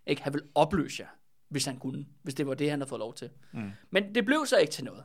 ikke? 0.06 0.22
Han 0.22 0.32
vil 0.32 0.42
opløse 0.54 1.02
jer, 1.02 1.08
hvis 1.48 1.64
han 1.64 1.76
kunne. 1.76 2.06
Hvis 2.22 2.34
det 2.34 2.46
var 2.46 2.54
det, 2.54 2.70
han 2.70 2.80
havde 2.80 2.88
fået 2.88 2.98
lov 2.98 3.14
til. 3.14 3.30
Mm. 3.52 3.70
Men 3.90 4.14
det 4.14 4.24
blev 4.24 4.46
så 4.46 4.56
ikke 4.56 4.72
til 4.72 4.84
noget. 4.84 5.04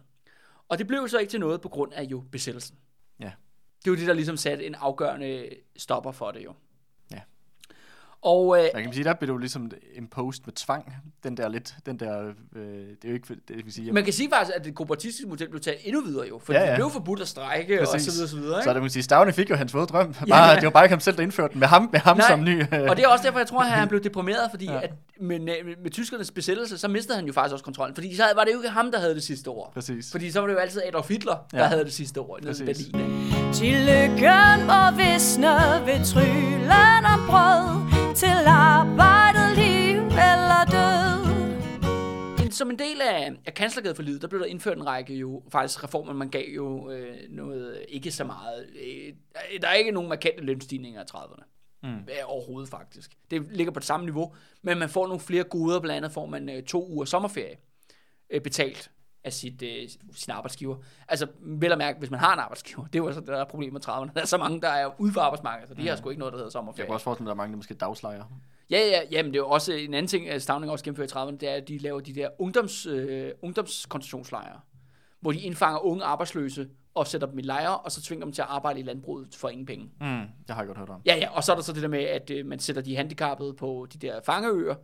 Og 0.69 0.77
det 0.77 0.87
blev 0.87 1.07
så 1.07 1.19
ikke 1.19 1.31
til 1.31 1.39
noget 1.39 1.61
på 1.61 1.69
grund 1.69 1.93
af 1.93 2.03
jo 2.03 2.23
besættelsen. 2.31 2.77
Ja. 3.19 3.31
Det 3.85 3.91
var 3.91 3.97
det, 3.97 4.07
der 4.07 4.13
ligesom 4.13 4.37
satte 4.37 4.65
en 4.65 4.75
afgørende 4.75 5.49
stopper 5.77 6.11
for 6.11 6.31
det 6.31 6.43
jo. 6.43 6.53
Og 8.25 8.57
øh, 8.59 8.65
Man 8.73 8.83
kan 8.83 8.93
sige, 8.93 9.03
der 9.03 9.13
blev 9.13 9.27
det 9.27 9.33
jo 9.33 9.37
ligesom 9.37 9.71
en 9.95 10.07
post 10.07 10.45
med 10.45 10.53
tvang. 10.53 10.93
Den 11.23 11.37
der 11.37 11.47
lidt, 11.49 11.75
den 11.85 11.99
der, 11.99 12.19
øh, 12.55 12.63
det 12.63 12.97
er 13.03 13.07
jo 13.09 13.13
ikke, 13.13 13.27
det 13.47 13.65
vil 13.65 13.73
sige, 13.73 13.91
man 13.91 14.03
kan 14.03 14.13
sige 14.13 14.29
faktisk, 14.33 14.57
at 14.57 14.65
det 14.65 14.75
kooperatistiske 14.75 15.27
model 15.29 15.49
blev 15.49 15.61
taget 15.61 15.77
endnu 15.83 16.01
videre 16.01 16.27
jo. 16.27 16.39
For 16.43 16.53
Ja, 16.53 16.59
ja, 16.63 16.67
det 16.69 16.75
blev 16.75 16.89
forbudt 16.89 17.21
at 17.21 17.27
strække 17.27 17.81
og 17.81 17.87
så 17.87 17.93
Præcis. 17.93 18.13
videre, 18.13 18.27
så 18.27 18.35
videre. 18.35 18.63
Så 18.63 18.69
Ikke? 18.69 18.73
det 18.73 18.81
må 18.83 18.89
sige, 18.89 19.03
Stavne 19.03 19.31
fik 19.33 19.49
jo 19.49 19.55
hans 19.55 19.73
våde 19.73 19.85
drøm. 19.85 20.13
Bare, 20.29 20.49
ja. 20.49 20.55
Det 20.55 20.63
var 20.63 20.69
bare 20.69 20.85
ikke 20.85 20.93
ham 20.93 20.99
selv, 20.99 21.15
der 21.17 21.23
indførte 21.23 21.51
den 21.53 21.59
med 21.59 21.67
ham, 21.67 21.89
med 21.91 21.99
ham 21.99 22.17
Nej, 22.17 22.27
som 22.29 22.43
ny. 22.43 22.61
Øh, 22.61 22.81
Og 22.89 22.95
det 22.97 23.05
er 23.05 23.07
også 23.07 23.23
derfor, 23.23 23.39
jeg 23.39 23.47
tror, 23.47 23.59
at 23.61 23.69
han 23.71 23.87
blev 23.93 24.03
deprimeret, 24.03 24.49
fordi 24.51 24.65
Ja. 24.65 24.79
at 24.83 24.91
med, 25.21 25.39
med, 25.39 25.53
med 25.83 25.91
tyskernes 25.91 26.31
besættelse, 26.31 26.77
så 26.77 26.87
mistede 26.87 27.17
han 27.17 27.25
jo 27.27 27.33
faktisk 27.33 27.53
også 27.53 27.65
kontrollen. 27.65 27.95
Fordi 27.95 28.15
så 28.15 28.23
var 28.35 28.43
det 28.43 28.51
jo 28.53 28.57
ikke 28.57 28.69
ham, 28.69 28.91
der 28.91 28.99
havde 28.99 29.15
det 29.15 29.23
sidste 29.23 29.47
ord. 29.47 29.73
Præcis. 29.73 30.11
Fordi 30.11 30.31
så 30.31 30.39
var 30.39 30.47
det 30.47 30.53
jo 30.53 30.59
altid 30.59 30.81
Adolf 30.85 31.09
Hitler, 31.09 31.35
der 31.51 31.57
Ja. 31.59 31.63
havde 31.65 31.83
det 31.83 31.93
sidste 31.93 32.17
ord 32.17 32.39
i 32.41 32.45
Præcis. 32.45 32.65
Berlin. 32.91 33.53
Til 33.53 33.73
lykken 33.73 34.67
må 34.67 34.97
visne 34.97 35.47
ved 35.85 36.05
tryllen 36.05 37.05
om 37.05 37.19
brød 37.29 37.92
Til 38.15 38.45
arbejdet 38.47 39.57
liv 39.57 39.99
eller 40.01 40.65
død 40.71 42.51
Som 42.51 42.69
en 42.69 42.79
del 42.79 43.01
af, 43.01 43.31
af 43.45 43.53
kanslergadeforliget, 43.53 44.21
der 44.21 44.27
blev 44.27 44.41
der 44.41 44.45
indført 44.45 44.77
en 44.77 44.85
række 44.85 45.15
jo, 45.15 45.43
faktisk 45.51 45.83
reformer, 45.83 46.13
man 46.13 46.29
gav 46.29 46.49
jo 46.55 46.91
øh, 46.91 47.17
noget, 47.29 47.85
ikke 47.87 48.11
så 48.11 48.23
meget. 48.23 48.65
Øh, 48.75 49.13
der 49.61 49.67
er 49.67 49.73
ikke 49.73 49.91
nogen 49.91 50.09
markante 50.09 50.43
lønstigninger 50.43 51.01
i 51.01 51.05
30'erne. 51.15 51.43
Mm. 51.83 52.07
Overhovedet 52.25 52.69
faktisk. 52.69 53.11
Det 53.31 53.47
ligger 53.51 53.73
på 53.73 53.79
det 53.79 53.87
samme 53.87 54.05
niveau, 54.05 54.33
men 54.61 54.79
man 54.79 54.89
får 54.89 55.07
nogle 55.07 55.19
flere 55.19 55.43
goder, 55.43 55.79
blandt 55.79 55.97
andet 55.97 56.11
får 56.11 56.25
man 56.25 56.49
øh, 56.49 56.63
to 56.63 56.87
uger 56.89 57.05
sommerferie 57.05 57.55
øh, 58.29 58.41
betalt 58.41 58.91
af 59.23 59.33
sit, 59.33 59.61
øh, 59.61 59.89
sin 60.15 60.31
arbejdsgiver. 60.31 60.75
Altså, 61.07 61.27
vel 61.41 61.71
at 61.71 61.77
mærke, 61.77 61.99
hvis 61.99 62.11
man 62.11 62.19
har 62.19 62.33
en 62.33 62.39
arbejdsgiver, 62.39 62.85
det 62.85 62.95
er 62.95 62.99
jo 62.99 63.05
altså 63.05 63.19
det, 63.19 63.27
der 63.27 63.37
er 63.37 63.45
problemet 63.45 63.73
med 63.73 63.87
30'erne. 63.87 64.13
Der 64.15 64.21
er 64.21 64.25
så 64.25 64.37
mange, 64.37 64.61
der 64.61 64.67
er 64.69 64.89
ude 65.01 65.13
for 65.13 65.21
arbejdsmarkedet, 65.21 65.69
så 65.69 65.75
de 65.75 65.87
har 65.87 65.95
sgu 65.95 66.09
ikke 66.09 66.19
noget, 66.19 66.31
der 66.31 66.37
hedder 66.37 66.47
Jeg 66.47 66.51
sommerferie. 66.51 66.85
kan 66.85 66.93
også 66.93 67.03
forestille 67.03 67.23
mig, 67.23 67.31
at 67.31 67.35
der 67.35 67.41
er 67.41 67.43
mange, 67.43 67.51
der 67.51 67.57
måske 67.57 67.73
dagslejer. 67.73 68.23
Ja, 68.71 68.77
ja, 68.79 68.99
ja, 69.11 69.23
men 69.23 69.31
det 69.33 69.39
er 69.39 69.43
jo 69.43 69.49
også 69.49 69.73
en 69.73 69.93
anden 69.93 70.07
ting, 70.07 70.29
at 70.29 70.41
Stavning 70.41 70.71
også 70.71 70.85
gennemfører 70.85 71.25
i 71.25 71.29
30'erne, 71.29 71.37
det 71.37 71.49
er, 71.49 71.53
at 71.55 71.67
de 71.67 71.77
laver 71.77 71.99
de 71.99 72.15
der 72.15 72.29
ungdoms, 72.39 72.85
øh, 72.85 73.31
ungdomskoncentrationslejre, 73.41 74.59
hvor 75.19 75.31
de 75.31 75.39
indfanger 75.39 75.85
unge 75.85 76.03
arbejdsløse 76.03 76.69
og 76.95 77.07
sætter 77.07 77.27
dem 77.27 77.39
i 77.39 77.41
lejre, 77.41 77.77
og 77.77 77.91
så 77.91 78.01
tvinger 78.01 78.25
dem 78.25 78.33
til 78.33 78.41
at 78.41 78.47
arbejde 78.49 78.79
i 78.79 78.83
landbruget 78.83 79.35
for 79.35 79.49
ingen 79.49 79.65
penge. 79.65 79.85
Mm, 80.01 80.07
det 80.47 80.55
har 80.55 80.57
jeg 80.57 80.67
godt 80.67 80.77
hørt 80.77 80.89
om. 80.89 81.01
Ja, 81.05 81.15
ja, 81.15 81.29
og 81.29 81.43
så 81.43 81.51
er 81.51 81.55
der 81.55 81.63
så 81.63 81.73
det 81.73 81.81
der 81.81 81.87
med, 81.87 81.99
at 82.03 82.29
øh, 82.29 82.45
man 82.45 82.59
sætter 82.59 82.81
de 82.81 82.95
handicappede 82.95 83.53
på 83.53 83.87
de 83.93 83.97
der 83.97 84.19
fangeøer, 84.25 84.75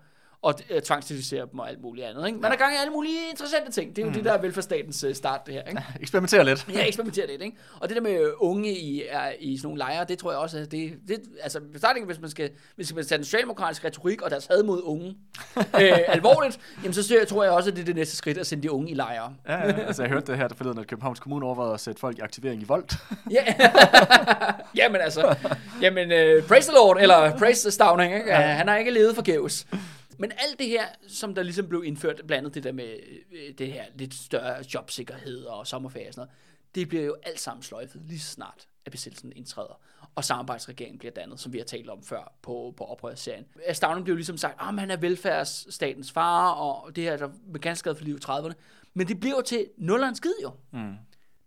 og 0.41 0.53
øh, 0.69 0.81
tvangssteriliserer 0.81 1.45
dem 1.45 1.59
og 1.59 1.69
alt 1.69 1.81
muligt 1.81 2.07
andet. 2.07 2.27
Ikke? 2.27 2.39
Man 2.39 2.51
er 2.51 2.55
gang 2.55 2.73
i 2.73 2.77
alle 2.81 2.93
mulige 2.93 3.29
interessante 3.29 3.71
ting. 3.71 3.95
Det 3.95 4.01
er 4.01 4.05
jo 4.05 4.09
mm. 4.09 4.13
det, 4.13 4.25
der 4.25 4.31
er 4.31 4.41
velfærdsstatens 4.41 5.03
øh, 5.03 5.15
start, 5.15 5.45
det 5.45 5.53
her. 5.53 5.63
Ikke? 5.63 5.83
Eksperimentere 6.01 6.45
lidt. 6.45 6.67
Ja, 6.73 6.87
eksperimentere 6.87 7.27
lidt, 7.27 7.41
ikke? 7.41 7.57
Og 7.79 7.89
det 7.89 7.95
der 7.95 8.01
med 8.01 8.21
øh, 8.21 8.31
unge 8.39 8.77
i, 8.77 9.03
er, 9.09 9.31
i 9.39 9.57
sådan 9.57 9.67
nogle 9.67 9.77
lejre, 9.77 10.05
det 10.05 10.17
tror 10.17 10.31
jeg 10.31 10.39
også, 10.39 10.57
at 10.57 10.71
det, 10.71 10.93
det 11.07 11.21
altså, 11.41 11.59
starting, 11.77 12.05
hvis 12.05 12.19
man 12.21 12.29
skal, 12.29 12.49
hvis 12.75 12.93
man 12.93 13.03
skal 13.03 13.09
tage 13.09 13.17
den 13.17 13.25
socialdemokratiske 13.25 13.87
retorik 13.87 14.21
og 14.21 14.31
deres 14.31 14.45
had 14.45 14.63
mod 14.63 14.81
unge 14.83 15.07
øh, 15.57 15.99
alvorligt, 16.07 16.59
jamen 16.83 16.93
så 16.93 17.03
ser- 17.03 17.25
tror 17.25 17.43
jeg 17.43 17.51
også, 17.53 17.69
at 17.69 17.75
det 17.75 17.81
er 17.81 17.85
det 17.85 17.95
næste 17.95 18.15
skridt 18.15 18.37
at 18.37 18.47
sende 18.47 18.63
de 18.63 18.71
unge 18.71 18.91
i 18.91 18.93
lejre. 18.93 19.33
Ja, 19.47 19.67
ja, 19.67 19.85
altså 19.87 20.01
jeg 20.03 20.11
hørte 20.11 20.27
det 20.27 20.37
her 20.37 20.47
der 20.47 20.55
forleden, 20.55 20.79
at 20.79 20.87
Københavns 20.87 21.19
Kommune 21.19 21.45
overvejede 21.45 21.73
at 21.73 21.79
sætte 21.79 21.99
folk 21.99 22.17
i 22.17 22.21
aktivering 22.21 22.61
i 22.61 22.65
voldt. 22.65 22.93
Ja, 23.31 23.45
jamen 24.75 25.01
altså, 25.01 25.35
jamen, 25.81 26.11
uh, 26.11 26.47
praise 26.47 26.67
the 26.67 26.75
Lord, 26.75 26.97
eller 27.01 27.37
praise 27.37 27.63
the 27.63 27.71
Stavning, 27.71 28.13
ikke? 28.13 28.29
Ja. 28.29 28.39
Han 28.39 28.67
har 28.67 28.77
ikke 28.77 28.91
levet 28.91 29.15
forgæves. 29.15 29.65
Men 30.19 30.31
alt 30.31 30.59
det 30.59 30.67
her, 30.67 30.85
som 31.07 31.35
der 31.35 31.43
ligesom 31.43 31.69
blev 31.69 31.83
indført, 31.85 32.15
blandt 32.15 32.33
andet 32.33 32.55
det 32.55 32.63
der 32.63 32.71
med 32.71 32.99
øh, 33.31 33.53
det 33.57 33.71
her 33.71 33.85
lidt 33.95 34.13
større 34.13 34.63
jobsikkerhed 34.73 35.43
og 35.43 35.67
sommerferie 35.67 36.07
og 36.07 36.13
sådan 36.13 36.27
noget, 36.27 36.35
det 36.75 36.89
bliver 36.89 37.03
jo 37.03 37.15
alt 37.23 37.39
sammen 37.39 37.63
sløjfet 37.63 38.01
lige 38.05 38.19
snart, 38.19 38.67
at 38.85 38.91
besættelsen 38.91 39.33
indtræder, 39.35 39.81
og 40.15 40.23
samarbejdsregeringen 40.23 40.99
bliver 40.99 41.11
dannet, 41.11 41.39
som 41.39 41.53
vi 41.53 41.57
har 41.57 41.65
talt 41.65 41.89
om 41.89 42.03
før 42.03 42.33
på, 42.41 42.73
på 42.77 42.83
oprørsserien. 42.83 43.45
Stavning 43.73 44.03
blev 44.03 44.15
ligesom 44.15 44.37
sagt, 44.37 44.61
at 44.61 44.79
han 44.79 44.91
er 44.91 44.97
velfærdsstatens 44.97 46.11
far, 46.11 46.51
og 46.51 46.95
det 46.95 47.03
her 47.03 47.17
der 47.17 47.29
med 47.47 47.59
ganske 47.59 47.95
for 47.95 48.03
liv 48.03 48.15
i 48.15 48.25
30'erne. 48.25 48.53
Men 48.93 49.07
det 49.07 49.19
bliver 49.19 49.35
jo 49.35 49.41
til 49.41 49.65
nul 49.77 50.01
og 50.01 50.09
en 50.09 50.15
skid 50.15 50.33
jo. 50.43 50.51
Mm. 50.71 50.93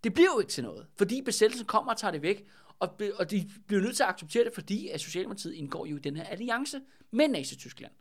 Det 0.05 0.15
bliver 0.15 0.29
jo 0.35 0.41
ikke 0.41 0.53
til 0.53 0.65
noget, 0.65 0.87
fordi 0.97 1.23
besættelsen 1.23 1.67
kommer 1.67 1.93
og 1.93 1.99
tager 1.99 2.13
det 2.13 2.23
væk, 2.23 2.47
og, 2.79 3.01
og 3.19 3.31
de 3.31 3.51
bliver 3.67 3.83
nødt 3.83 3.97
til 3.97 4.03
at 4.03 4.09
acceptere 4.09 4.45
det, 4.45 4.53
fordi 4.55 4.89
at 4.89 5.01
Socialdemokratiet 5.01 5.55
indgår 5.55 5.87
jo 5.87 5.97
i 5.97 6.01
den 6.01 6.17
her 6.17 6.25
alliance 6.25 6.81
med 7.11 7.29
Nazi-Tyskland, 7.29 7.93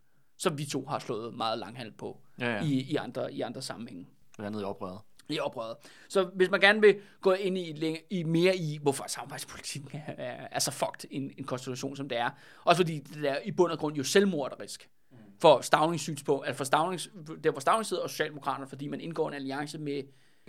som 0.42 0.58
vi 0.58 0.64
to 0.64 0.86
har 0.86 0.98
slået 0.98 1.34
meget 1.34 1.58
langhandel 1.58 1.92
på 1.92 2.20
Ja, 2.38 2.54
ja. 2.54 2.64
I, 2.64 2.68
i, 2.68 2.96
andre, 2.96 3.32
i 3.32 3.40
andre 3.40 3.62
sammenhænge 3.62 4.06
Blandt 4.36 4.46
andet 4.46 4.62
i 4.62 4.64
oprøret. 4.64 4.98
i 5.28 5.38
oprøret. 5.38 5.76
Så 6.08 6.30
hvis 6.34 6.50
man 6.50 6.60
gerne 6.60 6.80
vil 6.80 7.00
gå 7.20 7.32
ind 7.32 7.58
i, 7.58 7.96
i 8.10 8.22
mere 8.22 8.56
i, 8.56 8.78
hvorfor 8.82 9.04
samarbejdspolitikken 9.08 9.90
er, 10.06 10.12
er, 10.18 10.48
er 10.50 10.58
så 10.58 10.70
fucked 10.70 11.08
en, 11.10 11.32
en 11.38 11.44
konstitution, 11.44 11.96
som 11.96 12.08
det 12.08 12.18
er. 12.18 12.30
Også 12.64 12.82
fordi 12.82 12.98
det 12.98 13.30
er 13.30 13.38
i 13.44 13.50
bund 13.52 13.72
og 13.72 13.78
grund 13.78 13.96
jo 13.96 14.04
selvmorderisk 14.04 14.90
for 15.40 15.60
Stavnings 15.60 16.02
synspunkt, 16.02 16.46
altså 16.46 16.56
for 16.56 16.64
Stavnings, 16.64 17.10
der 17.44 17.50
hvor 17.50 17.60
Stavnings 17.60 17.88
sidder 17.88 18.02
og 18.02 18.10
Socialdemokraterne, 18.10 18.66
fordi 18.68 18.88
man 18.88 19.00
indgår 19.00 19.28
en 19.28 19.34
alliance 19.34 19.78
med 19.78 20.02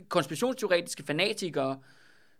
konspirationsteoretiske 0.10 1.04
fanatikere, 1.04 1.80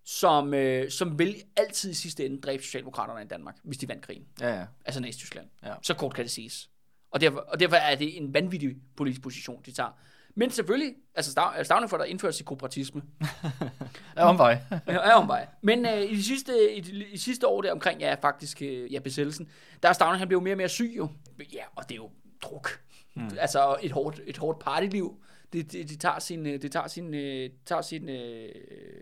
som, 0.06 0.54
øh, 0.54 0.92
som 0.92 1.20
vil 1.20 1.36
altid 1.58 1.92
i 1.92 1.94
sidste 1.94 2.26
ende 2.26 2.42
dræbe 2.42 2.64
Socialdemokraterne 2.64 3.22
i 3.22 3.28
Danmark, 3.28 3.58
hvis 3.64 3.78
de 3.78 3.88
vandt 3.88 4.02
krigen. 4.06 4.26
Ja, 4.42 4.60
ja. 4.60 4.66
Altså 4.86 5.02
Nazi-Tyskland. 5.02 5.48
Ja. 5.64 5.74
Så 5.82 5.94
kort 5.94 6.14
kan 6.14 6.24
det 6.24 6.32
siges. 6.32 6.70
Og 7.14 7.22
derfor, 7.22 7.40
og 7.40 7.60
derfor 7.60 7.76
er 7.76 7.96
det 7.96 8.18
en 8.18 8.34
vanvittig 8.34 8.76
politisk 8.96 9.22
position, 9.22 9.62
de 9.66 9.72
tager. 9.72 9.90
Men 10.36 10.52
selvfølgelig, 10.52 10.94
altså 11.16 11.32
Stav- 11.32 11.64
Stavning 11.64 11.90
får 11.90 11.98
der 11.98 12.04
indført 12.06 12.36
sig 12.36 12.46
kooperatisme. 12.46 13.02
Ja, 14.18 14.24
omvej. 14.30 14.58
er 14.88 15.14
omvej. 15.14 15.48
Men 15.62 15.86
øh, 15.86 16.02
i, 16.02 16.16
de 16.16 16.24
sidste, 16.24 16.76
i, 16.76 16.80
de, 16.82 17.06
i 17.10 17.18
sidste 17.18 17.48
år 17.48 17.62
der 17.62 17.72
omkring, 17.72 18.00
ja, 18.00 18.14
faktisk, 18.22 18.62
øh, 18.62 18.94
ja, 18.94 19.00
besættelsen, 19.00 19.50
der 19.84 19.90
er 19.90 19.94
Stavning, 19.94 20.20
han 20.20 20.28
blev 20.28 20.42
mere 20.42 20.54
og 20.54 20.58
mere 20.58 20.70
syg 20.70 20.94
jo. 20.98 21.10
Ja, 21.54 21.64
og 21.76 21.84
det 21.84 21.92
er 21.92 21.96
jo 21.96 22.10
druk. 22.42 22.82
Mm. 23.16 23.30
Altså 23.40 23.76
et 23.82 23.92
hårdt, 23.92 24.22
et 24.26 24.38
hårdt 24.38 24.60
partyliv. 24.60 25.24
Det, 25.54 25.72
det, 25.72 25.90
det 25.90 26.00
tager 26.00 26.20
sin, 26.20 26.46
øh, 26.46 26.62
det 26.62 26.72
tager 26.72 26.88
sin, 26.88 27.14
øh, 27.14 27.50
tager 27.66 27.82
sin, 27.82 28.10
øh, 28.10 28.50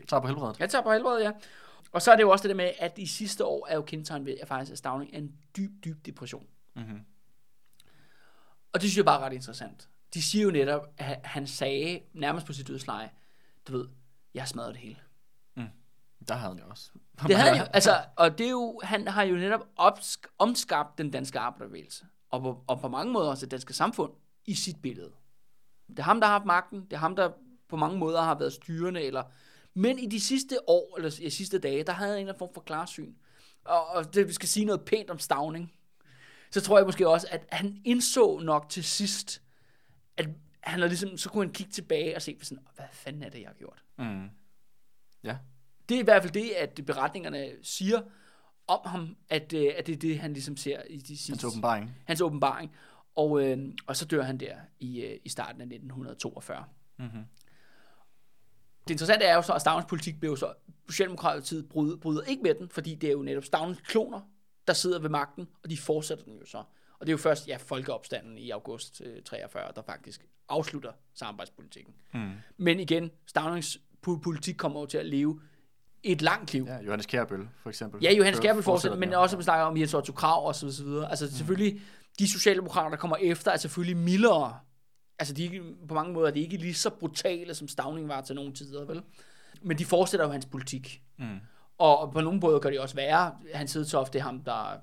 Tager 0.07 0.21
på 0.21 0.27
helbredet. 0.27 0.57
han 0.57 0.69
tager 0.69 0.81
på 0.83 0.91
helvede, 0.91 1.23
ja. 1.23 1.31
Og 1.91 2.01
så 2.01 2.11
er 2.11 2.15
det 2.15 2.23
jo 2.23 2.29
også 2.29 2.43
det 2.43 2.49
der 2.49 2.55
med, 2.55 2.71
at 2.79 2.97
de 2.97 3.07
sidste 3.07 3.45
år 3.45 3.67
er 3.69 3.75
jo 3.75 3.81
kendetegn 3.81 4.25
ved, 4.25 4.35
at 4.41 4.47
faktisk 4.47 4.71
at 4.71 4.77
Stavning 4.77 5.13
er 5.13 5.17
en 5.17 5.31
dyb, 5.57 5.71
dyb 5.85 6.05
depression. 6.05 6.45
Mhm. 6.75 6.99
Og 8.73 8.81
det 8.81 8.81
synes 8.81 8.97
jeg 8.97 9.05
bare 9.05 9.21
er 9.21 9.25
ret 9.25 9.33
interessant. 9.33 9.89
De 10.13 10.21
siger 10.23 10.43
jo 10.43 10.51
netop, 10.51 10.87
at 10.97 11.19
han 11.23 11.47
sagde 11.47 12.01
nærmest 12.13 12.45
på 12.47 12.53
sit 12.53 12.67
dødsleje, 12.67 13.09
du 13.67 13.77
ved, 13.77 13.87
jeg 14.33 14.47
smadrede 14.47 14.73
det 14.73 14.81
hele. 14.81 14.99
Der 16.27 16.33
havde 16.33 16.53
han 16.53 16.63
jo 16.63 16.69
også. 16.69 16.91
Det 17.27 17.35
havde 17.35 17.55
han 17.55 17.65
jo, 17.65 17.71
altså, 17.73 18.05
og 18.15 18.37
det 18.37 18.45
er 18.45 18.49
jo, 18.51 18.79
han 18.83 19.07
har 19.07 19.23
jo 19.23 19.35
netop 19.35 19.67
opsk- 19.79 20.35
omskabt 20.39 20.97
den 20.97 21.11
danske 21.11 21.39
arbejderbevægelse, 21.39 22.05
og 22.29 22.41
på, 22.41 22.63
og 22.67 22.79
på 22.79 22.87
mange 22.87 23.13
måder 23.13 23.29
også 23.29 23.45
det 23.45 23.51
danske 23.51 23.73
samfund, 23.73 24.11
i 24.45 24.55
sit 24.55 24.81
billede. 24.81 25.11
Det 25.87 25.99
er 25.99 26.03
ham, 26.03 26.19
der 26.19 26.27
har 26.27 26.33
haft 26.33 26.45
magten, 26.45 26.83
det 26.83 26.93
er 26.93 26.97
ham, 26.97 27.15
der 27.15 27.31
på 27.69 27.75
mange 27.75 27.97
måder 27.97 28.21
har 28.21 28.35
været 28.35 28.53
styrende, 28.53 29.01
eller, 29.01 29.23
men 29.73 29.99
i 29.99 30.05
de 30.05 30.19
sidste 30.19 30.69
år, 30.69 30.97
eller 30.97 31.19
i 31.21 31.25
de 31.25 31.31
sidste 31.31 31.59
dage, 31.59 31.83
der 31.83 31.93
havde 31.93 32.09
han 32.09 32.17
en 32.17 32.21
eller 32.21 32.33
anden 32.33 32.39
form 32.39 32.53
for 32.53 32.61
klarsyn. 32.61 33.13
Og, 33.65 33.87
og 33.87 34.13
det 34.13 34.27
vi 34.27 34.33
skal 34.33 34.49
sige 34.49 34.65
noget 34.65 34.81
pænt 34.85 35.09
om 35.09 35.19
Stavning, 35.19 35.73
så 36.51 36.61
tror 36.61 36.77
jeg 36.77 36.85
måske 36.85 37.09
også, 37.09 37.27
at 37.31 37.47
han 37.51 37.81
indså 37.85 38.39
nok 38.39 38.69
til 38.69 38.83
sidst, 38.83 39.41
at 40.17 40.29
han 40.59 40.79
har 40.79 40.87
ligesom, 40.87 41.17
så 41.17 41.29
kunne 41.29 41.45
han 41.45 41.53
kigge 41.53 41.71
tilbage 41.71 42.15
og 42.15 42.21
se, 42.21 42.37
sådan, 42.41 42.63
hvad 42.75 42.85
fanden 42.91 43.23
er 43.23 43.29
det, 43.29 43.39
jeg 43.39 43.47
har 43.47 43.53
gjort? 43.53 43.83
Mm. 43.97 44.29
Ja. 45.23 45.37
Det 45.89 45.95
er 45.95 46.01
i 46.01 46.03
hvert 46.03 46.21
fald 46.21 46.33
det, 46.33 46.49
at 46.49 46.79
beretningerne 46.85 47.51
siger 47.61 48.01
om 48.67 48.79
ham, 48.85 49.15
at, 49.29 49.53
øh, 49.53 49.73
at 49.77 49.87
det 49.87 49.93
er 49.93 49.97
det, 49.97 50.19
han 50.19 50.33
ligesom 50.33 50.57
ser 50.57 50.81
i 50.89 50.97
de 50.97 51.17
sidste... 51.17 51.31
Hans 51.31 51.43
åbenbaring. 51.43 51.95
Hans 52.05 52.21
åbenbaring. 52.21 52.71
Og, 53.15 53.43
øh, 53.43 53.73
og 53.87 53.95
så 53.95 54.05
dør 54.05 54.23
han 54.23 54.37
der 54.37 54.55
i, 54.79 55.01
øh, 55.01 55.19
i 55.23 55.29
starten 55.29 55.61
af 55.61 55.65
1942. 55.65 56.65
Mhm. 56.97 57.09
Det 58.83 58.89
interessante 58.89 59.25
er 59.25 59.35
jo 59.35 59.41
så, 59.41 59.53
at 59.53 59.61
Stavnings 59.61 59.89
politik 59.89 60.19
blev 60.19 60.37
så, 60.37 60.53
Socialdemokratiet 60.89 61.69
bryder, 61.69 61.97
bryder 61.97 62.21
ikke 62.21 62.43
med 62.43 62.55
den, 62.55 62.69
fordi 62.69 62.95
det 62.95 63.07
er 63.07 63.13
jo 63.13 63.21
netop 63.21 63.43
Stavnings 63.43 63.81
kloner, 63.81 64.21
der 64.67 64.73
sidder 64.73 64.99
ved 64.99 65.09
magten, 65.09 65.47
og 65.63 65.69
de 65.69 65.77
fortsætter 65.77 66.23
den 66.23 66.37
jo 66.39 66.45
så. 66.45 66.57
Og 66.99 67.07
det 67.07 67.09
er 67.09 67.13
jo 67.13 67.17
først, 67.17 67.47
ja, 67.47 67.57
folkeopstanden 67.57 68.37
i 68.37 68.49
august 68.49 69.01
øh, 69.05 69.23
43, 69.23 69.71
der 69.75 69.81
faktisk 69.81 70.25
afslutter 70.49 70.91
samarbejdspolitikken. 71.13 71.93
Mm. 72.13 72.31
Men 72.57 72.79
igen, 72.79 73.11
Stavnings 73.27 73.77
po- 74.07 74.19
politik 74.23 74.55
kommer 74.55 74.79
jo 74.79 74.85
til 74.85 74.97
at 74.97 75.05
leve 75.05 75.41
et 76.03 76.21
langt 76.21 76.53
liv. 76.53 76.65
Ja, 76.67 76.81
Johannes 76.81 77.05
Kjærbøl, 77.05 77.47
for 77.63 77.69
eksempel. 77.69 78.03
Ja, 78.03 78.13
Johannes 78.13 78.37
Fører- 78.37 78.41
Kjærbøl 78.41 78.63
fortsætter, 78.63 78.97
men 78.97 79.13
også, 79.13 79.37
vi 79.37 79.43
snakker 79.43 79.65
om 79.65 79.77
Jens 79.77 79.93
Otto 79.93 80.13
Krav 80.13 80.47
og 80.47 80.55
så, 80.55 80.83
videre. 80.83 81.09
Altså 81.09 81.25
Mm. 81.25 81.31
selvfølgelig, 81.31 81.81
de 82.19 82.31
socialdemokrater, 82.31 82.89
der 82.89 82.97
kommer 82.97 83.17
efter, 83.17 83.51
er 83.51 83.57
selvfølgelig 83.57 83.97
mildere. 83.97 84.59
Altså, 85.19 85.33
de 85.33 85.61
på 85.87 85.93
mange 85.93 86.13
måder 86.13 86.27
er 86.27 86.31
de 86.31 86.39
ikke 86.39 86.57
lige 86.57 86.73
så 86.73 86.89
brutale, 86.89 87.53
som 87.53 87.67
Stavning 87.67 88.07
var 88.07 88.21
til 88.21 88.35
nogle 88.35 88.53
tider, 88.53 88.85
vel? 88.85 89.01
Men 89.61 89.77
de 89.77 89.85
fortsætter 89.85 90.25
jo 90.25 90.31
hans 90.31 90.45
politik. 90.45 91.01
Mm. 91.19 91.37
Og 91.81 92.11
på 92.11 92.21
nogle 92.21 92.39
måder 92.39 92.59
gør 92.59 92.69
det 92.69 92.79
også 92.79 92.95
værre. 92.95 93.35
Hans 93.53 93.73
Hedtoft, 93.73 94.13
det 94.13 94.19
er 94.19 94.23
ham, 94.23 94.43
der 94.43 94.77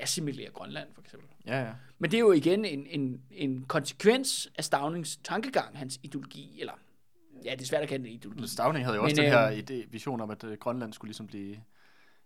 assimilerer 0.00 0.50
Grønland, 0.50 0.88
for 0.94 1.00
eksempel. 1.00 1.28
Ja, 1.46 1.60
ja. 1.60 1.72
Men 1.98 2.10
det 2.10 2.16
er 2.16 2.20
jo 2.20 2.32
igen 2.32 2.64
en, 2.64 2.86
en, 2.86 3.22
en 3.30 3.64
konsekvens 3.64 4.48
af 4.58 4.64
Stavnings 4.64 5.16
tankegang, 5.24 5.78
hans 5.78 6.00
ideologi, 6.02 6.60
eller 6.60 6.72
ja, 7.44 7.50
det 7.50 7.60
er 7.60 7.66
svært 7.66 7.82
at 7.82 7.88
kalde 7.88 8.04
det 8.04 8.10
ideologi. 8.10 8.46
Stavning 8.46 8.84
havde 8.84 8.96
jo 8.96 9.02
også 9.02 9.16
Men, 9.16 9.24
den 9.24 9.32
her 9.32 9.46
øhm, 9.46 9.58
idé, 9.58 9.90
vision 9.90 10.20
om, 10.20 10.30
at 10.30 10.44
øh, 10.44 10.58
Grønland 10.58 10.92
skulle 10.92 11.08
ligesom 11.08 11.26
blive... 11.26 11.56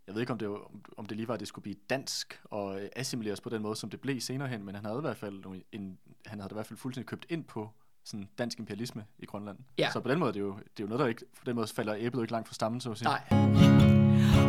Jeg 0.07 0.15
ved 0.15 0.21
ikke, 0.23 0.33
om 0.33 0.39
det, 0.39 0.51
var, 0.51 0.71
om 0.97 1.07
det 1.07 1.17
lige 1.17 1.29
var, 1.29 1.35
at 1.35 1.41
det 1.41 1.49
skulle 1.49 1.63
blive 1.63 1.77
dansk 1.91 2.41
og 2.45 2.83
øh, 2.83 2.89
assimileres 2.97 3.41
på 3.41 3.49
den 3.49 3.63
måde, 3.63 3.77
som 3.77 3.91
det 3.91 4.01
blev 4.01 4.21
senere 4.21 4.49
hen, 4.49 4.65
men 4.65 4.75
han 4.75 4.85
havde 4.85 4.99
i 4.99 5.01
hvert 5.01 5.17
fald, 5.17 5.45
en, 5.73 5.99
han 6.27 6.41
havde 6.41 6.53
i 6.53 6.55
hvert 6.55 6.67
fald 6.67 6.79
fuldstændig 6.79 7.09
købt 7.09 7.27
ind 7.29 7.45
på 7.45 7.71
sådan 8.05 8.29
dansk 8.39 8.59
imperialisme 8.59 9.05
i 9.19 9.27
Grønland. 9.27 9.59
Ja. 9.79 9.91
Så 9.93 10.01
på 10.01 10.09
den 10.09 10.19
måde, 10.19 10.33
det 10.33 10.39
er 10.39 10.45
jo, 10.45 10.53
det 10.57 10.81
er 10.81 10.85
jo 10.85 10.87
noget, 10.87 11.01
der 11.01 11.07
ikke, 11.07 11.25
på 11.39 11.45
den 11.47 11.55
måde 11.57 11.67
falder 11.67 11.95
æblet 11.99 12.23
ikke 12.23 12.33
langt 12.33 12.49
fra 12.49 12.55
stammen, 12.55 12.81
så 12.81 12.91
at 12.91 12.99
sige. 12.99 13.09
Nej, 13.09 13.23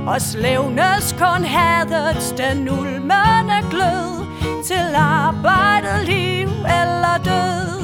Og 0.08 0.22
slævnes 0.22 1.14
kun 1.14 1.44
hadets 1.44 2.32
den 2.32 2.70
ulmende 2.70 3.60
glød 3.72 4.24
Til 4.64 4.96
arbejdet, 4.96 6.06
liv 6.06 6.48
eller 6.48 7.16
død 7.30 7.84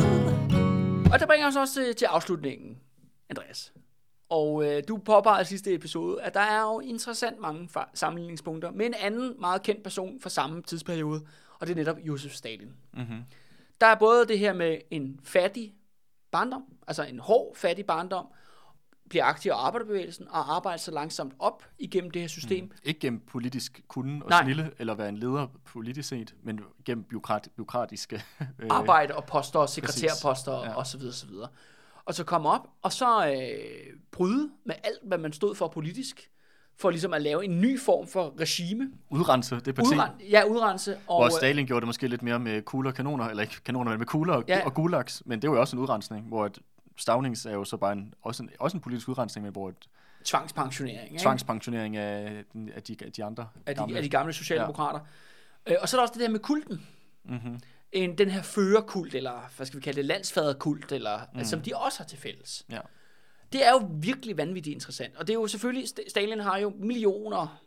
Og 1.14 1.20
der 1.20 1.26
bringer 1.26 1.48
os 1.48 1.56
også 1.56 1.74
til, 1.74 1.96
til 1.96 2.06
afslutningen, 2.06 2.78
Andreas. 3.30 3.74
Og 4.30 4.66
øh, 4.66 4.84
du 4.88 4.98
påpegede 4.98 5.42
i 5.42 5.46
sidste 5.46 5.74
episode, 5.74 6.22
at 6.22 6.34
der 6.34 6.40
er 6.40 6.62
jo 6.62 6.80
interessant 6.80 7.40
mange 7.40 7.70
fa- 7.78 7.90
sammenligningspunkter 7.94 8.72
med 8.72 8.86
en 8.86 8.94
anden 8.94 9.36
meget 9.40 9.64
kendt 9.64 9.84
person 9.84 10.20
fra 10.22 10.30
samme 10.30 10.62
tidsperiode, 10.62 11.22
og 11.60 11.68
det 11.68 11.74
er 11.74 11.76
netop 11.78 11.98
Josef 12.04 12.32
Stalin. 12.32 12.72
Mm-hmm. 12.94 13.24
Der 13.82 13.88
er 13.88 13.96
både 13.96 14.28
det 14.28 14.40
her 14.40 14.54
med 14.54 14.78
en 14.92 15.20
fattig 15.24 15.74
barndom, 16.32 16.64
altså 16.88 17.04
en 17.04 17.20
hård, 17.20 17.56
fattig 17.56 17.86
barndom, 17.86 18.26
bliver 19.10 19.26
aktiv 19.26 19.50
i 19.50 19.54
arbejderbevægelsen 19.56 20.28
og 20.28 20.56
arbejder 20.56 20.78
sig 20.78 20.94
langsomt 20.94 21.34
op 21.40 21.64
igennem 21.80 22.12
det 22.12 22.22
her 22.22 22.30
system. 22.30 22.64
Mm. 22.64 22.72
Ikke 22.84 23.00
gennem 23.00 23.20
politisk 23.20 23.82
kunde 23.88 24.24
og 24.26 24.30
Nej. 24.30 24.44
snille, 24.44 24.72
eller 24.80 24.94
være 24.96 25.10
en 25.10 25.18
leder 25.18 25.48
politisk 25.66 26.10
set, 26.10 26.36
men 26.44 26.60
gennem 26.86 27.04
byråkrat, 27.04 27.50
byråkratiske... 27.56 28.24
Øh, 28.60 28.68
arbejde 28.70 29.16
og 29.16 29.26
poster, 29.26 29.60
og 29.60 29.70
sekretærposter 29.70 30.52
Ja. 30.64 30.74
og 30.76 30.88
så 30.88 30.98
videre, 30.98 31.14
så 31.14 31.28
videre. 31.28 31.48
Og 32.06 32.14
så 32.14 32.24
komme 32.24 32.50
op, 32.50 32.68
og 32.82 32.94
så 32.94 33.28
øh, 33.28 33.98
bryde 34.12 34.50
med 34.66 34.76
alt, 34.84 35.00
hvad 35.04 35.18
man 35.18 35.34
stod 35.34 35.56
for 35.56 35.68
politisk, 35.68 36.32
for 36.82 36.90
ligesom 36.90 37.14
at 37.14 37.22
lave 37.22 37.46
en 37.46 37.62
ny 37.62 37.80
form 37.80 38.08
for 38.08 38.34
regime. 38.40 38.92
Udrense 39.10 39.60
det 39.60 39.76
parti. 39.76 39.96
Udren, 39.96 40.12
ja, 40.30 40.44
udrense. 40.44 40.98
Og, 41.08 41.18
Hvor 41.18 41.26
øh, 41.26 41.32
Stalin 41.32 41.66
gjorde 41.66 41.82
det 41.82 41.88
måske 41.88 42.08
lidt 42.08 42.22
mere 42.22 42.40
med 42.40 42.62
kugler 42.62 42.90
og 42.90 42.96
kanoner, 42.96 43.26
eller 43.26 43.44
ikke 43.44 43.56
kanoner, 43.66 43.92
men 43.92 44.00
med 44.00 44.08
kugler 44.08 44.34
og, 44.34 44.44
Ja. 44.48 44.66
og 44.66 44.74
gulags. 44.74 45.24
Men 45.26 45.42
det 45.42 45.50
var 45.50 45.56
jo 45.56 45.62
også 45.62 45.76
en 45.76 45.82
udrensning, 45.82 46.28
hvor 46.28 46.46
et 46.46 46.60
Stavnings 46.98 47.46
er 47.46 47.52
jo 47.52 47.64
så 47.64 47.78
bare 47.78 47.92
en, 47.92 48.14
også, 48.22 48.44
en, 48.44 48.50
også 48.60 48.78
en 48.78 48.82
politisk 48.82 49.10
udrensning, 49.10 49.44
men 49.44 49.52
hvor 49.52 49.70
et 49.70 49.90
tvangspensionering 50.24 51.12
ikke? 51.12 51.22
tvangspensionering 51.22 51.98
af, 51.98 52.44
af, 52.76 52.84
de, 52.84 52.96
af 53.06 53.12
de 53.12 53.24
andre 53.24 53.48
af, 53.66 53.76
de, 53.76 53.80
gamle. 53.82 53.98
af 53.98 54.04
de 54.04 54.10
gamle 54.10 54.34
socialdemokrater. 54.34 55.00
Ja. 55.68 55.74
Øh, 55.74 55.78
og 55.82 55.90
så 55.90 55.98
er 55.98 56.00
der 56.00 56.02
også 56.02 56.14
det 56.14 56.22
der 56.22 56.30
med 56.30 56.40
kulten. 56.40 56.88
Mm-hmm. 57.26 57.60
En, 57.92 58.18
den 58.18 58.30
her 58.30 58.42
førerkult, 58.42 59.16
eller 59.16 59.52
hvad 59.58 59.66
skal 59.66 59.80
vi 59.80 59.84
kalde 59.84 59.98
det, 59.98 60.06
landsfaderkult, 60.06 60.92
eller, 60.92 61.20
mm. 61.34 61.44
som 61.44 61.62
de 61.62 61.76
også 61.76 62.00
har 62.00 62.06
til 62.06 62.18
fælles. 62.18 62.66
Ja. 62.72 62.80
Det 63.52 63.66
er 63.66 63.72
jo 63.72 63.90
virkelig 63.94 64.38
vanvittigt 64.38 64.74
interessant. 64.74 65.16
Og 65.16 65.28
det 65.28 65.34
er 65.34 65.40
jo 65.40 65.48
selvfølgelig, 65.48 65.84
St- 65.84 66.10
Stalin 66.10 66.40
har 66.40 66.58
jo 66.58 66.74
millioner 66.80 67.64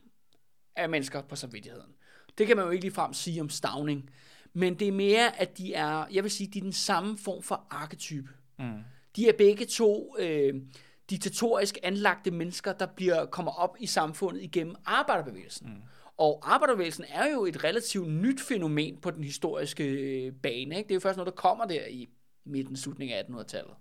af 0.76 0.88
mennesker 0.88 1.22
på 1.22 1.36
samvittigheden. 1.36 1.92
Det 2.38 2.46
kan 2.46 2.56
man 2.56 2.64
jo 2.64 2.70
ikke 2.70 2.84
ligefrem 2.84 3.12
sige 3.12 3.40
om 3.40 3.50
Stavning. 3.50 4.10
Men 4.52 4.74
det 4.74 4.88
er 4.88 4.92
mere, 4.92 5.40
at 5.40 5.58
de 5.58 5.74
er, 5.74 6.06
jeg 6.12 6.22
vil 6.22 6.30
sige, 6.30 6.50
de 6.52 6.58
er 6.58 6.62
den 6.62 6.72
samme 6.72 7.18
form 7.18 7.42
for 7.42 7.66
arketype. 7.70 8.30
Mm. 8.58 8.78
De 9.16 9.28
er 9.28 9.32
begge 9.38 9.64
to 9.66 10.16
øh, 10.18 10.54
diktatorisk 11.10 11.78
anlagte 11.82 12.30
mennesker, 12.30 12.72
der 12.72 12.86
bliver 12.86 13.26
kommer 13.26 13.52
op 13.52 13.76
i 13.80 13.86
samfundet 13.86 14.42
igennem 14.42 14.74
arbejderbevægelsen. 14.84 15.68
Mm. 15.68 15.82
Og 16.16 16.54
arbejderbevægelsen 16.54 17.04
er 17.08 17.32
jo 17.32 17.46
et 17.46 17.64
relativt 17.64 18.08
nyt 18.08 18.40
fænomen 18.40 18.96
på 18.96 19.10
den 19.10 19.24
historiske 19.24 19.84
øh, 19.84 20.32
bane. 20.32 20.76
Ikke? 20.76 20.88
Det 20.88 20.90
er 20.90 20.94
jo 20.94 21.00
først 21.00 21.16
noget, 21.16 21.26
der 21.26 21.40
kommer 21.40 21.64
der 21.64 21.86
i 21.86 22.08
midten, 22.44 22.76
slutningen 22.76 23.18
af 23.18 23.22
1800-tallet. 23.22 23.74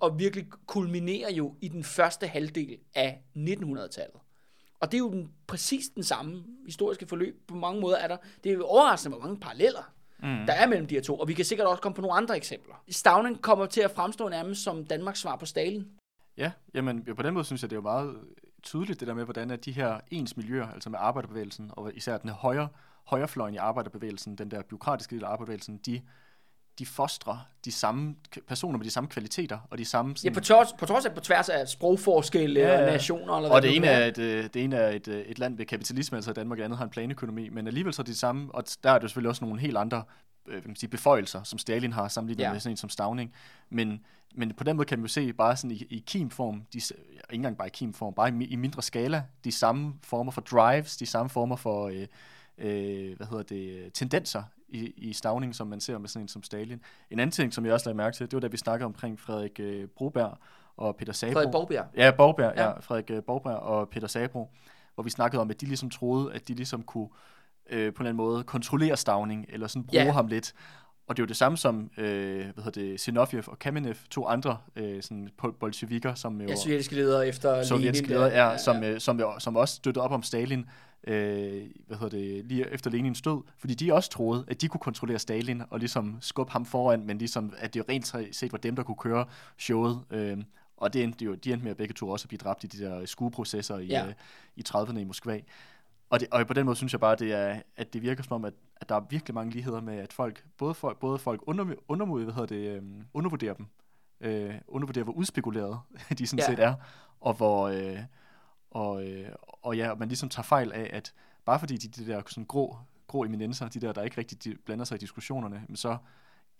Og 0.00 0.18
virkelig 0.18 0.46
kulminerer 0.66 1.32
jo 1.32 1.54
i 1.60 1.68
den 1.68 1.84
første 1.84 2.26
halvdel 2.26 2.78
af 2.94 3.22
1900-tallet. 3.36 4.20
Og 4.80 4.92
det 4.92 4.94
er 4.94 4.98
jo 4.98 5.10
den, 5.10 5.32
præcis 5.46 5.88
den 5.88 6.02
samme 6.02 6.44
historiske 6.66 7.06
forløb. 7.06 7.48
På 7.48 7.54
mange 7.54 7.80
måder 7.80 7.96
er 7.96 8.08
der, 8.08 8.16
det 8.44 8.52
er 8.52 8.54
jo 8.54 8.64
overraskende, 8.64 9.16
hvor 9.16 9.26
mange 9.26 9.40
paralleller 9.40 9.92
mm. 10.18 10.46
der 10.46 10.52
er 10.52 10.66
mellem 10.66 10.86
de 10.86 10.94
her 10.94 11.02
to. 11.02 11.18
Og 11.18 11.28
vi 11.28 11.34
kan 11.34 11.44
sikkert 11.44 11.66
også 11.66 11.82
komme 11.82 11.94
på 11.96 12.02
nogle 12.02 12.16
andre 12.16 12.36
eksempler. 12.36 12.74
Stavning 12.90 13.42
kommer 13.42 13.66
til 13.66 13.80
at 13.80 13.90
fremstå 13.90 14.28
nærmest 14.28 14.62
som 14.62 14.84
Danmarks 14.84 15.20
svar 15.20 15.36
på 15.36 15.46
Stalin. 15.46 15.86
Ja, 16.36 16.52
jamen 16.74 17.04
på 17.16 17.22
den 17.22 17.34
måde 17.34 17.44
synes 17.44 17.62
jeg, 17.62 17.70
det 17.70 17.76
er 17.76 17.78
jo 17.78 17.82
meget 17.82 18.16
tydeligt 18.62 19.00
det 19.00 19.08
der 19.08 19.14
med, 19.14 19.24
hvordan 19.24 19.50
at 19.50 19.64
de 19.64 19.72
her 19.72 20.00
ens 20.10 20.36
miljøer, 20.36 20.68
altså 20.68 20.90
med 20.90 20.98
arbejderbevægelsen, 21.02 21.70
og 21.72 21.94
især 21.94 22.18
den 22.18 22.30
højre, 22.30 22.68
højrefløjen 23.04 23.54
i 23.54 23.56
arbejderbevægelsen, 23.56 24.38
den 24.38 24.50
der 24.50 24.62
byråkratiske 24.62 25.14
del 25.14 25.24
af 25.24 25.28
arbejderbevægelsen, 25.28 25.78
de, 25.78 26.02
de 26.78 26.86
fostrer 26.86 27.48
de 27.64 27.72
samme 27.72 28.14
personer 28.48 28.78
med 28.78 28.84
de 28.84 28.90
samme 28.90 29.08
kvaliteter, 29.08 29.58
og 29.70 29.78
de 29.78 29.84
samme... 29.84 30.10
Ja, 30.10 30.16
Sådan, 30.16 30.34
på, 30.34 30.40
trods, 30.40 30.68
på 30.78 30.86
trods 30.86 31.04
af 31.06 31.14
på 31.14 31.20
tværs 31.20 31.48
af 31.48 31.68
sprogforskelle 31.68 32.60
ja, 32.60 32.66
Ja, 32.66 32.74
ja. 32.74 32.84
ja. 32.84 32.90
nationer. 32.92 33.36
Eller 33.36 33.48
og 33.50 33.60
hvad 33.60 33.62
det 33.62 33.76
ene, 33.76 33.86
er 33.86 34.06
et, 34.06 34.18
øh, 34.18 34.44
det 34.54 34.64
ene 34.64 34.76
er 34.76 34.90
et, 34.90 35.08
øh, 35.08 35.20
et 35.20 35.38
land 35.38 35.56
med 35.56 35.66
kapitalisme, 35.66 36.18
altså 36.18 36.32
Danmark, 36.32 36.56
og 36.56 36.58
det 36.58 36.64
andet 36.64 36.78
har 36.78 36.84
en 36.84 36.90
planøkonomi, 36.90 37.48
men 37.48 37.66
alligevel 37.66 37.94
så 37.94 38.02
er 38.02 38.04
det 38.04 38.14
de 38.14 38.18
samme, 38.18 38.54
og 38.54 38.64
der 38.82 38.90
er 38.90 38.98
det 38.98 39.10
selvfølgelig 39.10 39.28
også 39.28 39.44
nogle 39.44 39.60
helt 39.60 39.76
andre 39.76 40.02
øh, 40.46 40.52
hvad 40.52 40.60
kan 40.62 40.68
man 40.70 40.76
sige, 40.76 40.90
beføjelser, 40.90 41.42
som 41.42 41.58
Stalin 41.58 41.92
har 41.92 42.08
sammenlignet 42.08 42.42
Ja. 42.42 42.46
ja. 42.48 42.52
med 42.52 42.60
sådan 42.60 42.72
en 42.72 42.76
som 42.76 42.90
Stavning. 42.90 43.32
Men, 43.70 44.00
men 44.34 44.54
på 44.54 44.64
den 44.64 44.76
måde 44.76 44.86
kan 44.86 44.98
man 44.98 45.04
jo 45.04 45.08
se 45.12 45.32
bare 45.32 45.56
sådan 45.56 45.70
i, 45.70 45.86
i 45.90 46.04
kimform, 46.06 46.62
de, 46.72 46.78
ikke 46.78 46.94
engang 47.32 47.56
bare 47.58 47.68
i 47.68 47.70
kimform, 47.74 48.14
bare 48.14 48.32
i, 48.40 48.44
i 48.44 48.56
mindre 48.56 48.82
skala, 48.82 49.22
de 49.44 49.52
samme 49.52 49.94
former 50.02 50.32
for 50.32 50.40
drives, 50.40 50.96
de 50.96 51.06
samme 51.06 51.30
former 51.30 51.56
for 51.56 51.88
øh, 51.88 52.06
øh, 52.58 53.16
hvad 53.16 53.26
hedder 53.26 53.42
det, 53.42 53.92
tendenser 53.94 54.42
i, 54.68 54.92
i 54.96 55.12
Stavning, 55.12 55.54
som 55.54 55.66
man 55.66 55.80
ser 55.80 55.98
med 55.98 56.08
sådan 56.08 56.22
en 56.24 56.28
som 56.28 56.42
Stalin. 56.42 56.80
En 57.10 57.20
anden 57.20 57.30
ting, 57.30 57.54
som 57.54 57.66
jeg 57.66 57.74
også 57.74 57.88
lagde 57.88 57.96
mærke 57.96 58.16
til, 58.16 58.26
det 58.26 58.32
var 58.34 58.40
da 58.40 58.46
vi 58.46 58.56
snakkede 58.56 58.86
omkring 58.86 59.20
Frederik 59.20 59.60
øh, 59.60 59.88
Broberg 59.88 60.38
og 60.76 60.96
Peter 60.96 61.12
Sabro. 61.12 61.32
Frederik 61.32 61.52
Borgbjerg. 61.52 61.86
Ja, 61.96 62.10
Borgberg, 62.10 62.52
Ja. 62.56 62.64
ja. 62.68 62.80
Frederik 62.80 63.10
øh, 63.10 63.22
Borgberg 63.22 63.56
og 63.56 63.88
Peter 63.88 64.06
Sabro, 64.06 64.50
hvor 64.94 65.04
vi 65.04 65.10
snakkede 65.10 65.40
om, 65.42 65.50
at 65.50 65.60
de 65.60 65.66
ligesom 65.66 65.90
troede, 65.90 66.34
at 66.34 66.48
de 66.48 66.54
ligesom 66.54 66.82
kunne 66.82 67.08
øh, 67.70 67.76
på 67.76 67.76
en 67.76 67.86
eller 67.86 68.00
anden 68.00 68.16
måde 68.16 68.44
kontrollere 68.44 68.96
Stavning, 68.96 69.46
eller 69.48 69.66
sådan 69.66 69.84
bruge 69.84 70.02
ja. 70.02 70.12
ham 70.12 70.26
lidt. 70.26 70.54
Og 71.08 71.16
det 71.16 71.22
er 71.22 71.24
jo 71.24 71.28
det 71.28 71.36
samme 71.36 71.58
som, 71.58 71.90
øh, 71.98 72.36
hvad 72.54 72.64
hedder 72.64 72.70
det, 72.80 73.00
Zinoviev 73.00 73.42
og 73.46 73.58
Kamenev, 73.58 73.94
to 74.10 74.26
andre 74.26 74.58
øh, 74.76 75.02
sådan 75.02 75.28
bolsjevikker, 75.60 76.14
som 76.14 76.40
jo 76.40 76.48
Ja, 76.48 76.54
sovjetiske 76.56 76.94
ledere 76.94 77.28
efter 77.28 77.62
sovjetiske 77.64 78.06
Lenin. 78.06 78.16
ledere 78.20 78.30
der. 78.36 78.42
er, 78.42 78.56
som, 78.56 78.82
øh, 78.84 79.00
som, 79.00 79.20
jo- 79.20 79.38
som 79.38 79.56
også 79.56 79.74
støttede 79.74 80.04
op 80.04 80.10
om 80.12 80.22
Stalin, 80.22 80.66
øh, 81.04 81.62
hvad 81.86 81.96
hedder 81.96 82.18
det, 82.18 82.44
lige 82.44 82.70
efter 82.72 82.90
Lenins 82.90 83.22
død, 83.22 83.42
fordi 83.58 83.74
de 83.74 83.92
også 83.94 84.10
troede, 84.10 84.44
at 84.48 84.60
de 84.60 84.68
kunne 84.68 84.80
kontrollere 84.80 85.18
Stalin 85.18 85.62
og 85.70 85.78
ligesom 85.78 86.16
skubbe 86.20 86.52
ham 86.52 86.64
foran, 86.66 87.06
men 87.06 87.18
ligesom, 87.18 87.52
at 87.58 87.74
det 87.74 87.80
jo 87.80 87.84
rent 87.88 88.06
set 88.36 88.52
var 88.52 88.58
dem, 88.58 88.76
der 88.76 88.82
kunne 88.82 88.96
køre 88.96 89.24
showet. 89.58 90.00
Øh, 90.10 90.38
og 90.76 90.92
det 90.92 91.02
endte 91.02 91.24
jo, 91.24 91.34
de 91.34 91.52
endte 91.52 91.64
med 91.64 91.70
at 91.70 91.76
begge 91.76 91.94
to 91.94 92.08
også 92.08 92.24
at 92.24 92.28
blive 92.28 92.38
dræbt 92.38 92.64
i 92.64 92.66
de 92.66 92.78
der 92.84 93.06
skueprocesser 93.06 93.78
i, 93.78 93.86
Ja. 93.86 93.98
ja. 94.00 94.06
øh, 94.06 94.12
i 94.56 94.62
30'erne 94.68 94.98
i 94.98 95.04
Moskva. 95.04 95.40
Og, 96.10 96.20
det, 96.20 96.28
og 96.30 96.46
på 96.46 96.54
den 96.54 96.66
måde 96.66 96.76
synes 96.76 96.92
jeg 96.92 97.00
bare, 97.00 97.16
det 97.16 97.32
er, 97.32 97.56
at 97.76 97.92
det 97.92 98.02
virker 98.02 98.22
som 98.22 98.32
om, 98.32 98.44
at, 98.44 98.52
at 98.80 98.88
der 98.88 98.94
er 98.94 99.00
virkelig 99.10 99.34
mange 99.34 99.52
ligheder 99.52 99.80
med, 99.80 99.96
at 99.98 100.12
folk, 100.12 100.44
både 100.58 100.74
folk, 100.74 100.98
både 100.98 101.18
folk 101.18 101.42
under, 101.46 101.74
undermod, 101.88 102.24
hvad 102.24 102.34
hedder 102.34 102.46
det, 102.46 102.78
um, 102.78 103.04
undervurderer 103.14 103.54
dem, 103.54 103.66
øh, 104.20 104.54
undervurderer, 104.68 105.04
hvor 105.04 105.12
udspekuleret 105.12 105.80
de 106.18 106.26
sådan 106.26 106.38
Ja. 106.38 106.46
set 106.46 106.58
er, 106.64 106.74
og 107.20 107.34
hvor, 107.34 107.68
øh, 107.68 107.98
og, 108.70 109.08
øh, 109.08 109.28
og 109.62 109.76
ja, 109.76 109.94
man 109.94 110.08
ligesom 110.08 110.28
tager 110.28 110.44
fejl 110.44 110.72
af, 110.72 110.90
at 110.92 111.14
bare 111.44 111.58
fordi 111.58 111.76
de, 111.76 111.88
de 111.88 112.12
der 112.12 112.22
sådan 112.26 112.44
grå, 112.44 112.78
grå 113.06 113.24
eminenser, 113.24 113.68
de 113.68 113.80
der, 113.80 113.92
der 113.92 114.02
ikke 114.02 114.18
rigtig 114.18 114.44
de 114.44 114.56
blander 114.64 114.84
sig 114.84 114.94
i 114.96 114.98
diskussionerne, 114.98 115.64
men 115.68 115.76
så 115.76 115.96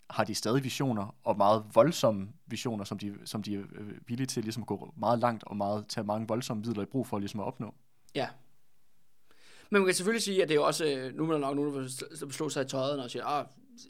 har 0.09 0.23
de 0.23 0.35
stadig 0.35 0.63
visioner, 0.63 1.15
og 1.23 1.37
meget 1.37 1.65
voldsomme 1.73 2.29
visioner, 2.45 2.83
som 2.83 2.97
de, 2.99 3.15
som 3.25 3.43
de 3.43 3.55
er 3.55 3.59
øh, 3.71 3.91
villige 4.07 4.27
til 4.27 4.43
ligesom 4.43 4.63
at 4.63 4.67
gå 4.67 4.93
meget 4.97 5.19
langt, 5.19 5.43
og 5.43 5.57
meget, 5.57 5.87
tage 5.87 6.03
mange 6.03 6.27
voldsomme 6.27 6.63
midler 6.65 6.83
i 6.83 6.85
brug 6.85 7.07
for 7.07 7.19
ligesom 7.19 7.39
at 7.39 7.45
opnå. 7.45 7.73
Ja. 8.15 8.27
Men 9.69 9.81
man 9.81 9.85
kan 9.87 9.95
selvfølgelig 9.95 10.23
sige, 10.23 10.41
at 10.43 10.49
det 10.49 10.55
er 10.55 10.59
jo 10.59 10.65
også, 10.65 10.85
øh, 10.85 11.15
nu 11.17 11.27
er 11.27 11.31
der 11.31 11.39
nok 11.39 11.55
nogen, 11.55 11.73
der 11.73 12.31
slå 12.31 12.49
sig 12.49 12.65
i 12.65 12.67
tøjet 12.67 13.03
og 13.03 13.09
siger, 13.11 13.25
at 13.25 13.45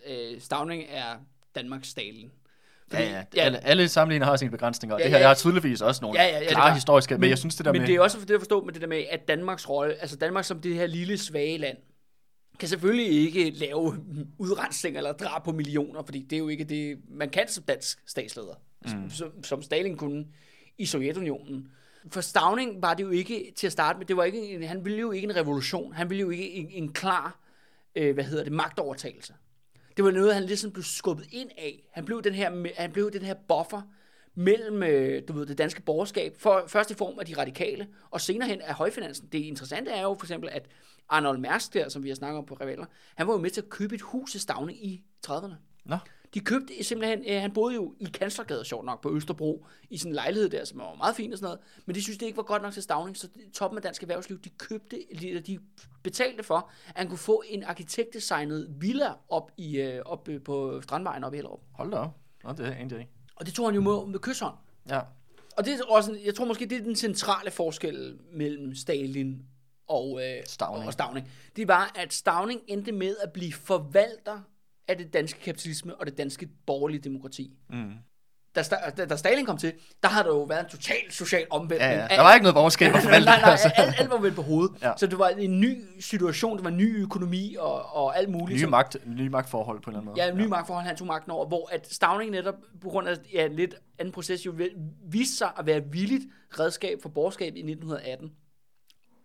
øh, 0.07 0.41
Stavning 0.41 0.83
er 0.89 1.15
Danmarks 1.55 1.87
Stalin. 1.87 2.31
Fordi- 2.91 3.03
Ja, 3.03 3.23
ja, 3.35 3.41
alle, 3.41 3.65
alle 3.65 3.87
sammenligninger 3.87 4.25
har 4.29 4.35
sine 4.37 4.51
begrænsninger, 4.51 4.95
og 4.95 4.99
Ja, 5.01 5.05
ja, 5.05 5.07
det 5.07 5.11
her 5.11 5.17
ja. 5.17 5.21
jeg 5.21 5.29
har 5.29 5.35
tydeligvis 5.35 5.81
også 5.81 6.01
nogle 6.01 6.19
Ja, 6.19 6.25
ja, 6.25 6.29
ja, 6.29 6.35
ja, 6.35 6.41
ja, 6.43 6.47
det 6.49 6.55
klare 6.55 6.73
historiske, 6.73 7.13
men, 7.13 7.17
Men- 7.19 7.21
men 7.21 7.29
jeg 7.29 7.37
synes 7.37 7.55
det 7.55 7.65
der 7.65 7.71
Men 7.71 7.81
med... 7.81 7.87
det 7.87 7.95
er 7.95 8.01
også 8.01 8.19
for 8.19 8.25
det 8.25 8.33
at 8.33 8.39
forstå 8.41 8.63
med 8.63 8.73
det 8.73 8.81
der 8.81 8.87
med, 8.87 9.03
at 9.09 9.27
Danmarks 9.27 9.69
rolle, 9.69 9.93
altså 10.01 10.15
Danmark 10.15 10.45
som 10.45 10.61
det 10.61 10.75
her 10.75 10.87
lille 10.87 11.17
svage 11.17 11.57
land, 11.57 11.77
kan 12.59 12.69
selvfølgelig 12.69 13.07
ikke 13.11 13.49
lave 13.49 13.97
udrensning 14.37 14.97
eller 14.97 15.11
drab 15.11 15.43
på 15.43 15.51
millioner, 15.51 16.03
fordi 16.03 16.21
det 16.21 16.33
er 16.33 16.39
jo 16.39 16.47
ikke 16.47 16.63
det, 16.63 16.97
man 17.09 17.29
kan 17.29 17.47
som 17.47 17.63
dansk 17.63 17.99
statsleder, 18.07 18.53
mm. 18.85 19.09
som, 19.09 19.43
som 19.43 19.61
Stalin 19.61 19.97
kunne 19.97 20.25
i 20.77 20.85
Sovjetunionen. 20.85 21.67
For 22.07 22.21
Stavning 22.21 22.81
var 22.81 22.93
det 22.93 23.03
jo 23.03 23.09
ikke 23.09 23.53
til 23.55 23.67
at 23.67 23.71
starte 23.73 23.99
med, 23.99 24.05
det 24.05 24.17
var 24.17 24.23
ikke, 24.23 24.49
en- 24.49 24.63
han 24.63 24.85
ville 24.85 24.99
jo 24.99 25.11
ikke 25.11 25.25
en 25.25 25.35
revolution, 25.35 25.93
han 25.93 26.09
ville 26.09 26.21
jo 26.21 26.29
ikke 26.29 26.49
en, 26.51 26.67
en 26.71 26.93
klar 26.93 27.39
øh, 27.95 28.13
hvad 28.13 28.23
hedder 28.23 28.43
det, 28.43 28.53
magtovertagelse. 28.53 29.33
Det 29.97 30.05
var 30.05 30.11
noget, 30.11 30.33
han 30.33 30.43
ligesom 30.43 30.71
blev 30.71 30.83
skubbet 30.83 31.27
ind 31.31 31.49
af. 31.57 31.83
Han 31.91 32.05
blev 32.05 32.21
den 32.23 32.33
her, 32.33 32.67
han 32.77 32.91
blev 32.91 33.11
den 33.11 33.21
her 33.21 33.33
buffer 33.33 33.81
mellem 34.35 34.83
øh, 34.83 35.23
du 35.27 35.33
ved, 35.33 35.45
det 35.45 35.57
danske 35.57 35.81
borgerskab, 35.81 36.35
for, 36.37 36.63
først 36.67 36.91
i 36.91 36.93
form 36.93 37.19
af 37.19 37.25
de 37.25 37.37
radikale, 37.37 37.87
og 38.11 38.21
senere 38.21 38.49
hen 38.49 38.61
af 38.61 38.73
højfinansen. 38.73 39.27
Det 39.31 39.39
interessante 39.39 39.91
er 39.91 40.01
jo 40.01 40.13
for 40.19 40.25
eksempel, 40.25 40.49
at 40.49 40.65
Arnold 41.09 41.37
Mærsk 41.37 41.73
der, 41.73 41.89
som 41.89 42.03
vi 42.03 42.07
har 42.09 42.15
snakket 42.15 42.37
om 42.37 42.45
på 42.45 42.53
Rivaler, 42.53 42.85
han 43.15 43.27
var 43.27 43.33
jo 43.33 43.39
med 43.39 43.49
til 43.49 43.61
at 43.61 43.69
købe 43.69 43.95
et 43.95 44.01
hus 44.01 44.35
i 44.35 44.39
Stavning 44.39 44.85
i 44.85 45.03
30'erne. 45.27 45.53
Nå, 45.85 45.97
de 46.33 46.39
købte 46.39 46.83
simpelthen, 46.83 47.23
øh, 47.27 47.41
han 47.41 47.51
boede 47.51 47.75
jo 47.75 47.93
i 47.99 48.05
Kanslergade, 48.05 48.65
sjovt 48.65 48.85
nok, 48.85 49.01
på 49.01 49.15
Østerbro, 49.15 49.65
i 49.89 49.97
sådan 49.97 50.11
en 50.11 50.15
lejlighed 50.15 50.49
der, 50.49 50.65
som 50.65 50.79
var 50.79 50.95
meget 50.95 51.15
fin 51.15 51.31
og 51.31 51.37
sådan 51.37 51.45
noget, 51.45 51.59
men 51.85 51.95
de 51.95 52.03
synes, 52.03 52.17
det 52.17 52.25
ikke 52.25 52.37
var 52.37 52.43
godt 52.43 52.61
nok 52.61 52.73
til 52.73 52.83
Stavning, 52.83 53.17
så 53.17 53.27
toppen 53.53 53.77
af 53.77 53.81
dansk 53.81 54.01
erhvervsliv, 54.01 54.39
de 54.39 54.49
købte, 54.49 55.25
eller 55.25 55.41
de 55.41 55.59
betalte 56.03 56.43
for, 56.43 56.71
at 56.87 56.97
han 56.97 57.07
kunne 57.07 57.17
få 57.17 57.43
en 57.49 57.63
arkitektdesignet 57.63 58.67
villa 58.79 59.13
op, 59.29 59.51
i, 59.57 59.77
øh, 59.77 60.01
op 60.05 60.29
øh, 60.29 60.41
på 60.41 60.81
Strandvejen 60.81 61.23
op 61.23 61.33
i 61.33 61.37
Hellerup. 61.37 61.61
hold 61.73 61.91
da 61.91 61.97
op. 61.97 62.17
Nå, 62.43 62.51
det 62.51 62.65
er 62.65 62.71
egentlig 62.71 62.99
ikke. 62.99 63.11
Og 63.35 63.45
det 63.45 63.53
tog 63.53 63.67
han 63.67 63.75
jo 63.75 63.81
med, 63.81 64.07
med 64.11 64.19
kysshånd. 64.19 64.55
Ja. 64.89 65.01
Og 65.57 65.65
det 65.65 65.73
er 65.73 65.85
også, 65.89 66.19
jeg 66.25 66.35
tror 66.35 66.45
måske, 66.45 66.65
det 66.65 66.77
er 66.77 66.83
den 66.83 66.95
centrale 66.95 67.51
forskel 67.51 68.19
mellem 68.33 68.75
Stalin 68.75 69.41
og, 69.87 70.21
øh, 70.23 70.43
Stauning. 70.45 70.87
og 70.87 70.93
Stavning. 70.93 71.31
Det 71.55 71.67
var, 71.67 71.91
at 71.95 72.13
Stavning 72.13 72.61
endte 72.67 72.91
med 72.91 73.15
at 73.23 73.31
blive 73.31 73.53
forvalter 73.53 74.41
af 74.89 74.97
det 74.97 75.13
danske 75.13 75.39
kapitalisme 75.39 75.95
og 75.95 76.05
det 76.05 76.17
danske 76.17 76.47
borgerlige 76.67 76.99
demokrati. 77.01 77.51
Mm. 77.69 77.91
Da, 78.55 78.63
da, 78.97 79.05
da 79.05 79.15
Stalin 79.15 79.45
kom 79.45 79.57
til, 79.57 79.73
der 80.03 80.09
har 80.09 80.23
der 80.23 80.29
jo 80.29 80.43
været 80.43 80.63
en 80.63 80.69
total 80.69 80.95
social 81.11 81.45
omvæltning. 81.49 81.91
Ja, 81.93 81.99
ja. 82.01 82.07
Der 82.15 82.21
var 82.21 82.33
ikke 82.33 82.43
noget 82.43 82.55
borgerskab 82.55 82.91
nej, 82.93 83.03
nej, 83.03 83.19
nej, 83.19 83.51
altså. 83.51 83.71
alt, 83.75 83.95
alt 83.99 84.09
var 84.09 84.17
vendt 84.17 84.35
på 84.35 84.41
hovedet. 84.41 84.81
Ja. 84.81 84.91
Så 84.97 85.07
det 85.07 85.19
var 85.19 85.27
en 85.29 85.59
ny 85.59 85.77
situation, 85.99 86.57
det 86.57 86.63
var 86.63 86.69
en 86.71 86.77
ny 86.77 87.03
økonomi 87.03 87.55
og, 87.59 87.95
og 87.95 88.17
alt 88.17 88.29
muligt. 88.29 88.49
Nye, 88.55 88.59
som- 88.61 88.69
magt, 88.69 88.97
nye 89.05 89.29
magtforhold 89.29 89.81
på 89.81 89.89
en 89.89 89.95
eller 89.95 89.99
anden 90.01 90.09
måde. 90.15 90.23
Ja, 90.25 90.31
en 90.31 90.37
ny 90.37 90.45
magtforhold, 90.45 90.85
han 90.85 90.95
tog 90.95 91.07
magten 91.07 91.31
over, 91.31 91.47
hvor 91.47 91.69
at 91.73 91.93
Stavning 91.93 92.31
netop 92.31 92.55
på 92.81 92.89
grund 92.89 93.07
af 93.07 93.15
ja, 93.33 93.45
en 93.45 93.53
lidt 93.55 93.75
anden 93.99 94.11
proces 94.11 94.45
jo 94.45 94.53
viste 95.11 95.37
sig 95.37 95.51
at 95.59 95.65
være 95.65 95.81
villigt 95.91 96.23
redskab 96.59 96.97
for 97.01 97.09
borgerskab 97.09 97.55
i 97.55 97.59
1918. 97.59 98.31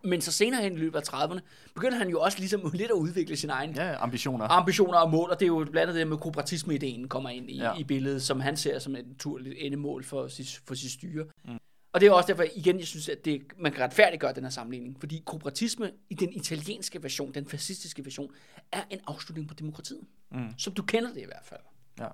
Men 0.05 0.21
så 0.21 0.31
senere 0.31 0.61
hen 0.61 0.73
i 0.73 0.77
løbet 0.77 0.99
af 0.99 1.13
30'erne, 1.13 1.39
begyndte 1.73 1.97
han 1.97 2.09
jo 2.09 2.21
også 2.21 2.39
ligesom 2.39 2.71
lidt 2.73 2.91
at 2.91 2.95
udvikle 2.95 3.35
sin 3.35 3.49
egen 3.49 3.75
Ja, 3.75 4.03
ambitioner. 4.03 4.47
ambitioner 4.47 4.97
og 4.97 5.11
mål, 5.11 5.29
og 5.29 5.39
det 5.39 5.45
er 5.45 5.47
jo 5.47 5.67
blandt 5.71 5.77
andet 5.77 5.95
det 5.95 6.07
med 6.07 6.17
kooperatisme-ideen 6.17 7.07
kommer 7.07 7.29
ind 7.29 7.49
i, 7.49 7.57
ja. 7.57 7.73
i 7.77 7.83
billedet, 7.83 8.21
som 8.21 8.39
han 8.39 8.57
ser 8.57 8.79
som 8.79 8.95
et 8.95 9.07
naturligt 9.07 9.55
endemål 9.57 10.03
for 10.03 10.27
sit, 10.27 10.61
for 10.67 10.75
sit 10.75 10.91
styre. 10.91 11.25
Mm. 11.45 11.57
Og 11.93 12.01
det 12.01 12.07
er 12.07 12.11
også 12.11 12.27
derfor, 12.27 12.43
igen, 12.55 12.79
jeg 12.79 12.87
synes, 12.87 13.09
at 13.09 13.25
det, 13.25 13.41
man 13.57 13.71
kan 13.71 13.83
retfærdiggøre 13.83 14.33
den 14.33 14.43
her 14.43 14.49
sammenligning, 14.49 14.99
fordi 14.99 15.23
kooperatisme 15.25 15.91
i 16.09 16.13
den 16.13 16.33
italienske 16.33 17.03
version, 17.03 17.33
den 17.33 17.45
fascistiske 17.47 18.05
version, 18.05 18.31
er 18.71 18.81
en 18.89 18.99
afslutning 19.07 19.47
på 19.47 19.53
demokratiet. 19.53 20.01
Mm. 20.31 20.47
Som 20.57 20.73
du 20.73 20.83
kender 20.83 21.13
det 21.13 21.21
i 21.21 21.25
hvert 21.25 21.43
fald. 21.45 21.59
Ja. 21.99 22.07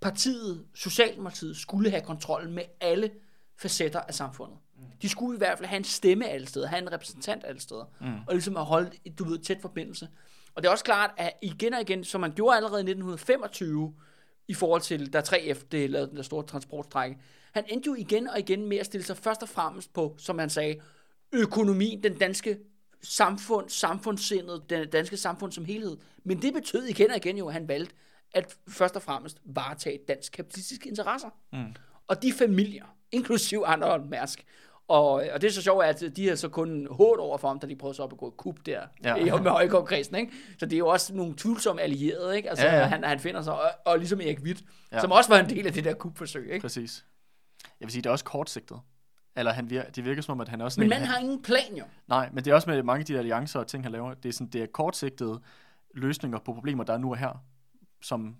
Partiet, 0.00 0.64
Socialdemokratiet, 0.74 1.56
skulle 1.56 1.90
have 1.90 2.02
kontrollen 2.02 2.54
med 2.54 2.62
alle 2.80 3.10
facetter 3.58 4.00
af 4.00 4.14
samfundet. 4.14 4.58
De 5.02 5.08
skulle 5.08 5.36
i 5.36 5.38
hvert 5.38 5.58
fald 5.58 5.68
have 5.68 5.76
en 5.76 5.84
stemme 5.84 6.28
alle 6.28 6.46
steder, 6.46 6.66
have 6.66 6.82
en 6.82 6.92
repræsentant 6.92 7.44
alle 7.44 7.60
steder, 7.60 7.84
mm. 8.00 8.06
og 8.26 8.34
ligesom 8.34 8.56
have 8.56 8.66
holdt, 8.66 9.18
du 9.18 9.24
ved, 9.24 9.38
tæt 9.38 9.58
forbindelse. 9.60 10.08
Og 10.54 10.62
det 10.62 10.68
er 10.68 10.72
også 10.72 10.84
klart, 10.84 11.10
at 11.16 11.32
igen 11.42 11.74
og 11.74 11.80
igen, 11.80 12.04
som 12.04 12.20
man 12.20 12.32
gjorde 12.32 12.56
allerede 12.56 12.80
i 12.80 12.90
1925, 12.90 13.94
i 14.48 14.54
forhold 14.54 14.80
til, 14.80 15.12
da 15.12 15.20
3F 15.20 15.64
det 15.72 15.90
lavede 15.90 16.08
den 16.08 16.16
der 16.16 16.22
store 16.22 16.46
transportstrække, 16.46 17.18
han 17.52 17.64
endte 17.68 17.86
jo 17.86 17.94
igen 17.94 18.28
og 18.28 18.38
igen 18.38 18.68
med 18.68 18.76
at 18.76 18.86
stille 18.86 19.04
sig 19.04 19.16
først 19.16 19.42
og 19.42 19.48
fremmest 19.48 19.92
på, 19.92 20.14
som 20.18 20.38
han 20.38 20.50
sagde, 20.50 20.80
økonomi, 21.32 22.00
den 22.02 22.18
danske 22.18 22.58
samfund, 23.02 23.68
samfundssindet, 23.68 24.70
den 24.70 24.88
danske 24.88 25.16
samfund 25.16 25.52
som 25.52 25.64
helhed. 25.64 25.96
Men 26.24 26.42
det 26.42 26.52
betød 26.54 26.84
igen 26.84 27.10
og 27.10 27.16
igen 27.16 27.38
jo, 27.38 27.46
at 27.46 27.52
han 27.52 27.68
valgte 27.68 27.94
at 28.34 28.56
først 28.68 28.96
og 28.96 29.02
fremmest 29.02 29.40
varetage 29.44 29.98
dansk 30.08 30.32
kapitalistiske 30.32 30.88
interesser. 30.88 31.28
Mm. 31.52 31.74
Og 32.08 32.22
de 32.22 32.32
familier, 32.32 32.84
inklusiv 33.12 33.62
Arnold 33.66 34.04
Mærsk, 34.04 34.44
og, 34.88 35.12
og 35.12 35.40
det 35.40 35.44
er 35.44 35.52
så 35.52 35.62
sjovt, 35.62 35.84
at 35.84 36.02
de 36.16 36.28
har 36.28 36.34
så 36.34 36.48
kun 36.48 36.86
hårdt 36.90 37.20
over 37.20 37.38
for 37.38 37.48
ham, 37.48 37.58
da 37.58 37.66
de 37.66 37.76
prøvede 37.76 37.96
så 37.96 38.02
op 38.02 38.12
at 38.12 38.18
gå 38.18 38.28
et 38.28 38.36
kup 38.36 38.56
der 38.66 38.80
Ja. 39.04 39.16
ja. 39.24 39.36
med 39.40 39.50
Højgaard-kredsen, 39.50 40.16
ikke? 40.16 40.32
Så 40.58 40.66
det 40.66 40.72
er 40.72 40.78
jo 40.78 40.86
også 40.88 41.14
nogle 41.14 41.34
tvivlsomme 41.36 41.82
allierede, 41.82 42.36
ikke? 42.36 42.50
Altså, 42.50 42.66
Ja, 42.66 42.76
ja. 42.78 42.84
Han, 42.84 43.04
han 43.04 43.20
finder 43.20 43.42
sig, 43.42 43.52
og, 43.52 43.70
og 43.86 43.98
ligesom 43.98 44.20
Erik 44.20 44.40
Witt, 44.40 44.64
Ja. 44.92 45.00
som 45.00 45.12
også 45.12 45.30
var 45.30 45.38
en 45.38 45.50
del 45.50 45.66
af 45.66 45.72
det 45.72 45.84
der 45.84 45.94
kupforsøg, 45.94 46.50
ikke? 46.52 46.60
Præcis. 46.60 47.04
Jeg 47.80 47.86
vil 47.86 47.92
sige, 47.92 48.02
det 48.02 48.06
er 48.08 48.12
også 48.12 48.24
kortsigtet. 48.24 48.80
Eller 49.36 49.52
han 49.52 49.66
vir- 49.72 49.90
det 49.90 50.04
virker 50.04 50.22
som 50.22 50.32
om, 50.32 50.40
at 50.40 50.48
han 50.48 50.60
også... 50.60 50.80
Men 50.80 50.84
en- 50.86 50.90
manden 50.90 51.06
har 51.08 51.18
ingen 51.18 51.42
plan, 51.42 51.76
jo. 51.78 51.84
Nej, 52.08 52.28
men 52.32 52.44
det 52.44 52.50
er 52.50 52.54
også 52.54 52.70
med 52.70 52.82
mange 52.82 53.00
af 53.00 53.06
de 53.06 53.18
alliancer 53.18 53.60
og 53.60 53.66
ting, 53.66 53.84
han 53.84 53.92
laver. 53.92 54.14
Det 54.14 54.28
er, 54.28 54.32
sådan, 54.32 54.46
det 54.46 54.62
er 54.62 54.66
kortsigtede 54.66 55.40
løsninger 55.94 56.38
på 56.38 56.52
problemer, 56.52 56.84
der 56.84 56.92
er 56.92 56.98
nu 56.98 57.10
og 57.10 57.16
her. 57.16 57.42
Som, 58.02 58.36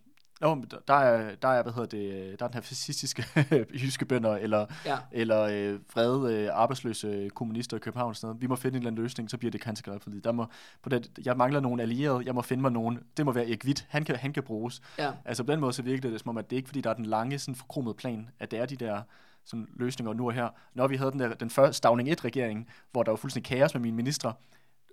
men 0.54 0.66
der- 0.88 0.94
er, 0.94 1.34
der 1.34 1.48
er, 1.48 1.62
hvad 1.62 1.72
hedder 1.72 1.88
det, 1.88 2.38
der 2.38 2.44
er 2.44 2.48
den 2.48 2.54
her 2.54 2.60
fascistiske 2.60 3.24
jyske 3.82 4.04
bønder, 4.04 4.36
eller, 4.36 4.66
Ja. 4.86 4.96
eller 5.12 5.40
øh, 5.42 5.78
vrede 5.94 6.34
øh, 6.34 6.48
arbejdsløse 6.52 7.30
kommunister 7.34 7.76
i 7.76 7.80
København 7.80 8.08
og 8.10 8.16
sådan 8.16 8.26
noget. 8.28 8.42
Vi 8.42 8.46
må 8.46 8.56
finde 8.56 8.76
en 8.76 8.80
eller 8.82 8.90
anden 8.90 9.02
løsning, 9.02 9.30
så 9.30 9.38
bliver 9.38 9.50
det 9.50 9.60
kanskeret 9.60 10.24
Der 10.24 10.32
må, 10.32 10.46
på 10.82 10.88
det, 10.88 11.10
jeg 11.24 11.36
mangler 11.36 11.60
nogen 11.60 11.80
allierede, 11.80 12.22
jeg 12.26 12.34
må 12.34 12.42
finde 12.42 12.60
mig 12.62 12.72
nogen. 12.72 12.98
Det 13.16 13.24
må 13.24 13.32
være 13.32 13.46
Erik 13.48 13.64
Witt, 13.64 13.86
han 13.88 14.04
kan, 14.04 14.16
han 14.16 14.32
kan 14.32 14.42
bruges. 14.42 14.80
Ja. 14.98 15.10
Altså 15.24 15.44
på 15.44 15.52
den 15.52 15.60
måde 15.60 15.72
så 15.72 15.82
virker 15.82 16.10
det 16.10 16.20
som 16.20 16.28
om, 16.28 16.38
at 16.38 16.50
det 16.50 16.56
ikke 16.56 16.68
fordi, 16.68 16.80
der 16.80 16.90
er 16.90 16.94
den 16.94 17.06
lange, 17.06 17.38
sådan 17.38 17.54
forkromede 17.54 17.94
plan, 17.94 18.28
at 18.40 18.50
det 18.50 18.58
er 18.58 18.66
de 18.66 18.76
der 18.76 19.02
sådan, 19.44 19.68
løsninger 19.76 20.12
nu 20.12 20.26
og 20.26 20.32
her. 20.32 20.48
Når 20.74 20.86
vi 20.88 20.96
havde 20.96 21.10
den, 21.12 21.20
der, 21.20 21.34
den 21.34 21.50
første 21.50 21.76
Stavning 21.76 22.08
1-regering, 22.10 22.68
hvor 22.92 23.02
der 23.02 23.12
var 23.12 23.16
fuldstændig 23.16 23.58
kaos 23.58 23.74
med 23.74 23.80
mine 23.82 23.96
ministre, 23.96 24.32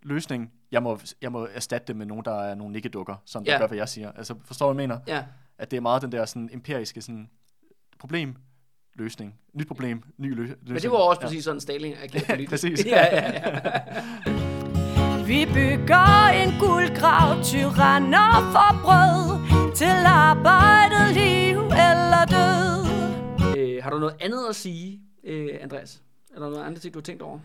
løsning, 0.04 0.52
jeg 0.72 0.84
må, 0.84 1.00
jeg 1.22 1.32
må 1.32 1.48
erstatte 1.54 1.88
det 1.88 1.96
med 1.96 2.06
nogen, 2.06 2.26
der 2.26 2.42
er 2.42 2.56
nogle 2.56 2.74
nikkedukker, 2.74 3.16
som 3.26 3.46
der 3.46 3.52
Ja. 3.54 3.60
gør, 3.60 3.68
hvad 3.68 3.78
jeg 3.78 3.90
siger. 3.90 4.12
Altså 4.12 4.36
forstår 4.46 4.68
du, 4.68 4.74
hvad 4.74 4.84
jeg 4.84 4.90
mener? 4.90 5.02
Ja. 5.08 5.24
At 5.58 5.72
det 5.72 5.78
er 5.78 5.82
meget 5.82 6.02
den 6.02 6.12
der 6.12 6.26
sådan 6.26 6.50
empiriske 6.54 7.02
sådan, 7.02 7.30
problem, 8.00 8.36
løsning. 8.96 9.36
Nyt 9.54 9.68
problem, 9.68 10.04
ny 10.18 10.34
lø- 10.36 10.40
løsning. 10.42 10.58
Men 10.70 10.82
det 10.82 10.92
var 10.92 10.98
også 10.98 11.22
præcis 11.22 11.44
sådan, 11.44 11.62
Stalin 11.62 11.94
agerede 12.04 12.26
politisk. 12.36 12.50
præcis. 12.50 12.86
ja, 12.96 13.06
ja, 13.16 13.32
ja. 13.34 13.80
Vi 15.26 15.46
bygger 15.46 16.28
en 16.28 16.50
guldgrav, 16.60 17.44
tyranner 17.44 18.52
for 18.54 18.82
brød, 18.84 19.76
til 19.76 20.06
arbejdet, 20.06 21.14
liv 21.14 21.58
eller 21.58 22.26
død. 22.36 23.58
Øh, 23.58 23.84
har 23.84 23.90
du 23.90 24.00
noget 24.00 24.16
andet 24.22 24.46
at 24.50 24.56
sige, 24.56 25.02
øh, 25.24 25.50
Andreas? 25.62 26.02
Er 26.36 26.40
der 26.40 26.50
noget 26.50 26.64
andet 26.66 26.82
ting, 26.82 26.94
du 26.94 27.00
har 27.00 27.04
tænkt 27.04 27.22
over? 27.22 27.40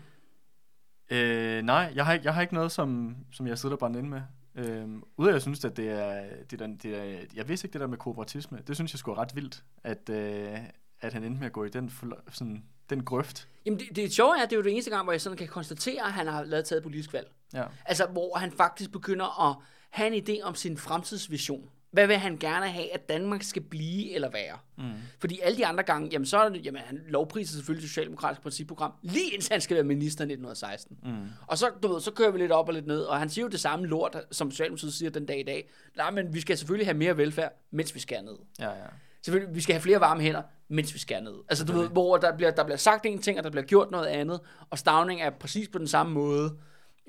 Øh, 1.09 1.63
nej, 1.63 1.91
jeg 1.95 2.05
har, 2.05 2.13
ikke, 2.13 2.25
jeg 2.25 2.33
har 2.33 2.41
ikke 2.41 2.53
noget, 2.53 2.71
som, 2.71 3.15
som 3.31 3.47
jeg 3.47 3.57
sidder 3.57 3.75
og 3.75 3.79
brænder 3.79 3.99
ind 3.99 4.07
med. 4.07 4.21
Øh, 4.55 4.87
Udover 5.17 5.31
jeg 5.31 5.41
synes, 5.41 5.65
at 5.65 5.77
det 5.77 5.89
er, 5.89 6.25
det, 6.51 6.61
er, 6.61 6.67
det 6.67 6.97
er, 6.97 7.25
jeg 7.35 7.49
vidste 7.49 7.65
ikke 7.65 7.73
det 7.73 7.81
der 7.81 7.87
med 7.87 7.97
kooperatisme. 7.97 8.59
Det 8.67 8.75
synes 8.75 8.93
jeg 8.93 8.99
skulle 8.99 9.17
ret 9.17 9.35
vildt, 9.35 9.63
at, 9.83 10.09
øh, 10.09 10.57
at 11.01 11.13
han 11.13 11.23
endte 11.23 11.39
med 11.39 11.47
at 11.47 11.53
gå 11.53 11.63
i 11.63 11.69
den, 11.69 11.91
sådan, 12.31 12.63
den 12.89 13.03
grøft. 13.03 13.47
Jamen, 13.65 13.79
det, 13.79 13.95
det 13.95 14.13
sjove 14.13 14.37
er, 14.37 14.43
at 14.43 14.49
det 14.49 14.55
er 14.55 14.59
jo 14.59 14.63
det 14.63 14.71
eneste 14.71 14.91
gang, 14.91 15.03
hvor 15.03 15.11
jeg 15.11 15.21
sådan 15.21 15.37
kan 15.37 15.47
konstatere, 15.47 16.05
at 16.05 16.13
han 16.13 16.27
har 16.27 16.43
lavet 16.43 16.65
taget 16.65 16.77
et 16.77 16.83
politisk 16.83 17.13
valg. 17.13 17.31
Ja. 17.53 17.63
Altså, 17.85 18.05
hvor 18.05 18.37
han 18.37 18.51
faktisk 18.51 18.91
begynder 18.91 19.49
at 19.49 19.55
have 19.89 20.15
en 20.15 20.23
idé 20.23 20.43
om 20.43 20.55
sin 20.55 20.77
fremtidsvision. 20.77 21.69
Hvad 21.91 22.07
vil 22.07 22.17
han 22.17 22.37
gerne 22.37 22.67
have, 22.67 22.93
at 22.93 23.09
Danmark 23.09 23.43
skal 23.43 23.61
blive 23.61 24.13
eller 24.15 24.29
være? 24.29 24.57
Mm. 24.77 24.83
Fordi 25.19 25.39
alle 25.43 25.57
de 25.57 25.65
andre 25.65 25.83
gange, 25.83 26.09
jamen 26.11 26.25
så 26.25 26.37
er 26.37 26.49
det, 26.49 26.65
jamen, 26.65 26.81
han 26.85 27.01
lovpriser 27.07 27.53
selvfølgelig 27.53 27.81
det 27.81 27.89
socialdemokratiske 27.89 28.43
principprogram, 28.43 28.91
lige 29.01 29.33
indtil 29.33 29.51
han 29.51 29.61
skal 29.61 29.75
være 29.75 29.83
minister 29.83 30.21
i 30.21 30.25
1916. 30.25 30.97
Mm. 31.03 31.11
Og 31.47 31.57
så, 31.57 31.71
du 31.83 31.87
ved, 31.93 32.01
så 32.01 32.11
kører 32.11 32.31
vi 32.31 32.37
lidt 32.37 32.51
op 32.51 32.67
og 32.67 32.73
lidt 32.73 32.87
ned, 32.87 33.01
og 33.01 33.19
han 33.19 33.29
siger 33.29 33.45
jo 33.45 33.49
det 33.49 33.59
samme 33.59 33.87
lort, 33.87 34.17
som 34.31 34.51
Socialdemokratiet 34.51 34.93
siger 34.93 35.09
den 35.09 35.25
dag 35.25 35.39
i 35.39 35.43
dag. 35.43 35.69
Nej, 35.97 36.11
men 36.11 36.33
vi 36.33 36.39
skal 36.41 36.57
selvfølgelig 36.57 36.87
have 36.87 36.97
mere 36.97 37.17
velfærd, 37.17 37.51
mens 37.71 37.95
vi 37.95 37.99
skærer 37.99 38.21
ned. 38.21 38.37
Ja, 38.59 38.69
ja. 38.69 38.85
Selvfølgelig, 39.21 39.55
vi 39.55 39.61
skal 39.61 39.73
have 39.73 39.81
flere 39.81 39.99
varme 39.99 40.21
hænder, 40.21 40.41
mens 40.67 40.93
vi 40.93 40.99
skærer 40.99 41.21
ned. 41.21 41.35
Altså, 41.49 41.65
du 41.65 41.73
ved, 41.73 41.89
hvor 41.89 42.17
der 42.17 42.37
bliver, 42.37 42.51
der 42.51 42.63
bliver 42.63 42.77
sagt 42.77 43.05
en 43.05 43.21
ting, 43.21 43.37
og 43.37 43.43
der 43.43 43.49
bliver 43.49 43.65
gjort 43.65 43.91
noget 43.91 44.05
andet, 44.05 44.39
og 44.69 44.77
Stavning 44.77 45.21
er 45.21 45.29
præcis 45.29 45.67
på 45.67 45.77
den 45.77 45.87
samme 45.87 46.13
måde. 46.13 46.57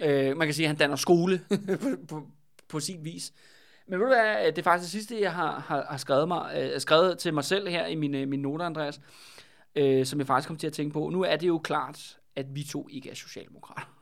Øh, 0.02 0.36
man 0.36 0.46
kan 0.46 0.54
sige, 0.54 0.66
at 0.66 0.68
han 0.68 0.76
danner 0.76 0.96
skole 0.96 1.40
på, 1.82 1.88
på, 2.08 2.26
på 2.68 2.80
sin 2.80 3.04
vis. 3.04 3.32
Men 3.88 4.00
ved 4.00 4.06
du 4.06 4.12
hvad, 4.12 4.46
det 4.46 4.58
er 4.58 4.62
faktisk 4.62 4.92
det 4.92 5.00
sidste, 5.00 5.20
jeg 5.20 5.32
har, 5.32 5.64
har, 5.68 5.86
har 5.90 5.96
skrevet, 5.96 6.28
mig, 6.28 6.52
øh, 6.56 6.80
skrevet 6.80 7.18
til 7.18 7.34
mig 7.34 7.44
selv 7.44 7.68
her 7.68 7.86
i 7.86 7.94
mine, 7.94 8.26
mine 8.26 8.42
noter, 8.42 8.66
Andreas, 8.66 9.00
øh, 9.76 10.06
som 10.06 10.18
jeg 10.18 10.26
faktisk 10.26 10.48
kom 10.48 10.56
til 10.56 10.66
at 10.66 10.72
tænke 10.72 10.92
på. 10.92 11.10
Nu 11.12 11.22
er 11.22 11.36
det 11.36 11.48
jo 11.48 11.58
klart, 11.58 12.16
at 12.36 12.46
vi 12.54 12.62
to 12.62 12.88
ikke 12.90 13.10
er 13.10 13.14
socialdemokrater. 13.14 13.98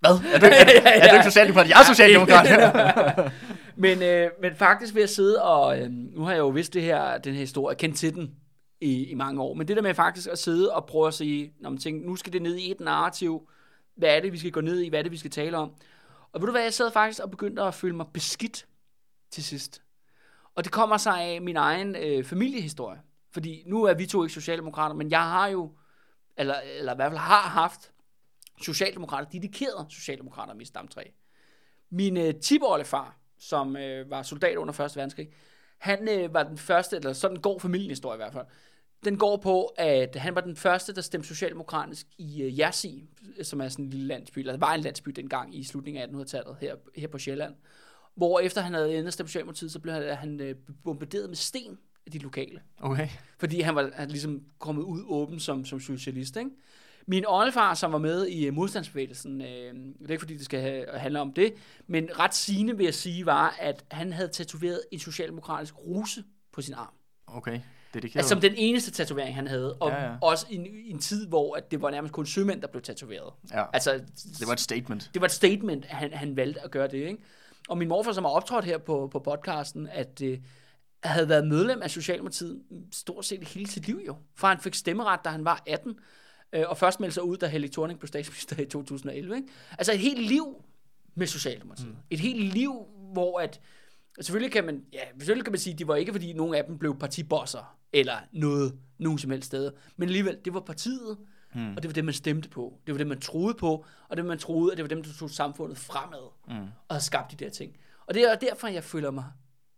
Hvad? 0.00 0.10
Er 0.34 0.38
du, 0.38 0.46
er, 0.46 0.50
er, 0.50 0.90
er 0.90 1.08
du 1.08 1.14
ikke 1.14 1.24
socialdemokrat? 1.24 1.68
Jeg 1.68 1.80
er 1.80 1.84
socialdemokrat. 1.84 3.32
Men, 3.76 4.02
øh, 4.02 4.30
men 4.42 4.54
faktisk 4.56 4.94
ved 4.94 5.02
at 5.02 5.10
sidde 5.10 5.42
og, 5.42 5.80
øh, 5.80 5.90
nu 5.90 6.24
har 6.24 6.30
jeg 6.30 6.38
jo 6.38 6.48
vidst 6.48 6.74
det 6.74 6.82
her, 6.82 7.18
den 7.18 7.32
her 7.32 7.40
historie, 7.40 7.76
kendt 7.76 7.96
til 7.96 8.14
den 8.14 8.30
i, 8.80 9.04
i 9.04 9.14
mange 9.14 9.42
år, 9.42 9.54
men 9.54 9.68
det 9.68 9.76
der 9.76 9.82
med 9.82 9.94
faktisk 9.94 10.28
at 10.28 10.38
sidde 10.38 10.72
og 10.72 10.86
prøve 10.86 11.06
at 11.06 11.14
sige, 11.14 11.52
når 11.60 11.70
man 11.70 11.78
tænker, 11.78 12.06
nu 12.06 12.16
skal 12.16 12.32
det 12.32 12.42
ned 12.42 12.56
i 12.56 12.70
et 12.70 12.80
narrativ, 12.80 13.48
hvad 13.96 14.16
er 14.16 14.20
det, 14.20 14.32
vi 14.32 14.38
skal 14.38 14.50
gå 14.50 14.60
ned 14.60 14.80
i, 14.80 14.88
hvad 14.88 14.98
er 14.98 15.02
det, 15.02 15.12
vi 15.12 15.16
skal 15.16 15.30
tale 15.30 15.56
om. 15.56 15.70
Og 16.32 16.40
ved 16.40 16.46
du 16.46 16.52
hvad, 16.52 16.62
jeg 16.62 16.72
sad 16.72 16.90
faktisk 16.90 17.22
og 17.22 17.30
begyndte 17.30 17.62
at 17.62 17.74
føle 17.74 17.96
mig 17.96 18.06
beskidt 18.14 18.66
til 19.30 19.44
sidst. 19.44 19.82
Og 20.54 20.64
det 20.64 20.72
kommer 20.72 20.96
sig 20.96 21.22
af 21.22 21.42
min 21.42 21.56
egen 21.56 21.96
øh, 21.96 22.24
familiehistorie. 22.24 23.00
Fordi 23.32 23.62
nu 23.66 23.84
er 23.84 23.94
vi 23.94 24.06
to 24.06 24.22
ikke 24.22 24.34
socialdemokrater, 24.34 24.94
men 24.94 25.10
jeg 25.10 25.22
har 25.22 25.48
jo, 25.48 25.72
eller, 26.36 26.54
eller 26.78 26.92
i 26.92 26.96
hvert 26.96 27.10
fald 27.10 27.18
har 27.18 27.40
haft 27.40 27.92
socialdemokrater, 28.62 29.30
dedikerede 29.30 29.86
socialdemokrater 29.90 30.54
i 30.54 30.56
mit 30.56 30.68
stamtræ. 30.68 31.02
Min 31.90 32.16
øh, 32.16 32.34
tiboldefar, 32.34 33.16
som 33.38 33.76
øh, 33.76 34.10
var 34.10 34.22
soldat 34.22 34.56
under 34.56 34.80
1. 34.80 34.96
verdenskrig, 34.96 35.28
han 35.78 36.08
øh, 36.08 36.34
var 36.34 36.42
den 36.42 36.58
første, 36.58 36.96
eller 36.96 37.12
sådan 37.12 37.36
går 37.36 37.58
familiehistorie 37.58 38.16
i 38.16 38.22
hvert 38.22 38.32
fald, 38.32 38.46
den 39.04 39.18
går 39.18 39.36
på, 39.36 39.64
at 39.76 40.16
han 40.16 40.34
var 40.34 40.40
den 40.40 40.56
første, 40.56 40.94
der 40.94 41.00
stemte 41.00 41.28
socialdemokratisk 41.28 42.06
i 42.18 42.42
øh, 42.42 42.58
Jersi, 42.58 43.04
som 43.42 43.60
er 43.60 43.68
sådan 43.68 43.84
en 43.84 43.90
lille 43.90 44.06
landsby, 44.06 44.38
eller 44.38 44.56
var 44.56 44.74
en 44.74 44.80
landsby 44.80 45.10
dengang 45.10 45.56
i 45.56 45.64
slutningen 45.64 46.02
af 46.02 46.06
1800-tallet 46.06 46.56
her, 46.60 46.76
her 46.96 47.08
på 47.08 47.18
Sjælland. 47.18 47.54
Hvor 48.20 48.40
efter 48.40 48.60
han 48.60 48.74
havde 48.74 48.98
endet 48.98 49.12
stemt 49.12 49.28
Socialdemokratiet, 49.28 49.72
så 49.72 49.78
blev 49.78 49.94
han, 49.94 50.16
han 50.16 50.40
øh, 50.40 50.54
bombarderet 50.84 51.28
med 51.28 51.36
sten 51.36 51.78
af 52.06 52.12
de 52.12 52.18
lokale. 52.18 52.60
Okay. 52.80 53.08
Fordi 53.38 53.60
han 53.60 53.74
var 53.74 53.90
han 53.94 54.08
ligesom 54.08 54.42
kommet 54.58 54.82
ud 54.82 55.02
åben 55.08 55.40
som, 55.40 55.64
som 55.64 55.80
socialist, 55.80 56.36
ikke? 56.36 56.50
Min 57.06 57.24
oldefar, 57.28 57.74
som 57.74 57.92
var 57.92 57.98
med 57.98 58.26
i 58.26 58.46
øh, 58.46 58.54
modstandsbevægelsen, 58.54 59.40
øh, 59.40 59.46
det 59.48 60.06
er 60.06 60.10
ikke 60.10 60.20
fordi, 60.20 60.36
det 60.36 60.44
skal 60.44 60.60
have, 60.60 60.84
handle 60.94 61.20
om 61.20 61.32
det, 61.32 61.52
men 61.86 62.08
ret 62.18 62.34
sigende 62.34 62.76
vil 62.76 62.84
jeg 62.84 62.94
sige, 62.94 63.26
var, 63.26 63.56
at 63.60 63.84
han 63.90 64.12
havde 64.12 64.28
tatoveret 64.28 64.80
en 64.92 64.98
socialdemokratisk 64.98 65.74
ruse 65.78 66.24
på 66.52 66.62
sin 66.62 66.74
arm. 66.74 66.94
Okay. 67.26 67.60
Dedikeret. 67.94 68.16
Altså 68.16 68.28
som 68.28 68.40
den 68.40 68.54
eneste 68.56 68.90
tatovering, 68.90 69.34
han 69.34 69.46
havde. 69.46 69.74
Og 69.74 69.90
Ja, 69.90 70.04
ja. 70.04 70.16
også 70.22 70.46
i 70.50 70.54
en, 70.54 70.66
i 70.66 70.90
en 70.90 70.98
tid, 70.98 71.26
hvor 71.26 71.56
at 71.56 71.70
det 71.70 71.82
var 71.82 71.90
nærmest 71.90 72.12
kun 72.14 72.26
sømænd, 72.26 72.60
der 72.62 72.68
blev 72.68 72.82
tatoveret. 72.82 73.32
Ja. 73.52 73.64
Altså, 73.72 73.92
Det 74.38 74.46
var 74.46 74.52
et 74.52 74.60
statement. 74.60 75.10
det 75.14 75.20
var 75.20 75.26
et 75.26 75.32
statement, 75.32 75.84
at 75.84 75.90
han, 75.90 76.12
han 76.12 76.36
valgte 76.36 76.60
at 76.64 76.70
gøre 76.70 76.88
det. 76.88 76.98
Ikke? 77.08 77.18
Og 77.70 77.78
min 77.78 77.88
morfar, 77.88 78.12
som 78.12 78.24
har 78.24 78.30
optrådt 78.30 78.64
her 78.64 78.78
på, 78.78 79.08
på 79.12 79.18
podcasten, 79.18 79.88
at 79.92 80.22
øh, 80.22 80.38
havde 81.04 81.28
været 81.28 81.46
medlem 81.46 81.82
af 81.82 81.90
Socialdemokratiet 81.90 82.62
stort 82.92 83.24
set 83.24 83.48
hele 83.48 83.66
sit 83.66 83.86
liv 83.86 84.00
jo. 84.06 84.16
For 84.34 84.46
han 84.46 84.58
fik 84.60 84.74
stemmeret, 84.74 85.20
da 85.24 85.28
han 85.28 85.44
var 85.44 85.62
18, 85.66 85.98
øh, 86.52 86.64
og 86.68 86.76
først 86.76 87.00
meldte 87.00 87.14
sig 87.14 87.22
ud, 87.22 87.36
da 87.36 87.46
Helle 87.46 87.68
Thorning 87.68 87.98
blev 87.98 88.08
statsminister 88.08 88.62
i 88.62 88.64
2011. 88.64 89.36
Ikke? 89.36 89.48
Altså 89.78 89.92
et 89.92 89.98
helt 89.98 90.22
liv 90.22 90.64
med 91.14 91.26
Socialdemokratiet. 91.26 91.88
Mm. 91.88 91.96
Et 92.10 92.20
helt 92.20 92.54
liv, 92.54 92.72
hvor 93.12 93.40
at, 93.40 93.60
selvfølgelig 94.20 94.52
kan 94.52 94.64
man, 94.64 94.84
ja, 94.92 95.02
selvfølgelig 95.18 95.44
kan 95.44 95.52
man 95.52 95.60
sige, 95.60 95.72
at 95.72 95.78
det 95.78 95.88
var 95.88 95.96
ikke, 95.96 96.12
fordi 96.12 96.32
nogen 96.32 96.54
af 96.54 96.64
dem 96.64 96.78
blev 96.78 96.98
partibosser, 96.98 97.76
eller 97.92 98.16
noget, 98.32 98.78
nogen 98.98 99.18
som 99.18 99.30
helst 99.30 99.46
steder. 99.46 99.70
Men 99.96 100.08
alligevel, 100.08 100.38
det 100.44 100.54
var 100.54 100.60
partiet, 100.60 101.18
mm. 101.54 101.76
og 101.76 101.82
det 101.82 101.88
var 101.88 101.92
det, 101.92 102.04
man 102.04 102.14
stemte 102.14 102.48
på. 102.48 102.78
Det 102.86 102.94
var 102.94 102.98
det, 102.98 103.06
man 103.06 103.20
troede 103.20 103.54
på, 103.54 103.84
og 104.08 104.16
det, 104.16 104.24
man 104.24 104.38
troede, 104.38 104.72
at 104.72 104.78
det 104.78 104.82
var 104.84 104.88
dem, 104.88 105.02
der 105.02 105.10
tog 105.18 105.30
samfundet 105.30 105.78
fremad, 105.78 106.30
mm. 106.48 106.54
og 106.88 106.94
havde 106.94 107.04
skabt 107.04 107.30
de 107.30 107.44
der 107.44 107.50
ting. 107.50 107.76
Og 108.06 108.14
det 108.14 108.22
er 108.22 108.34
derfor, 108.34 108.68
jeg 108.68 108.84
føler 108.84 109.10
mig 109.10 109.24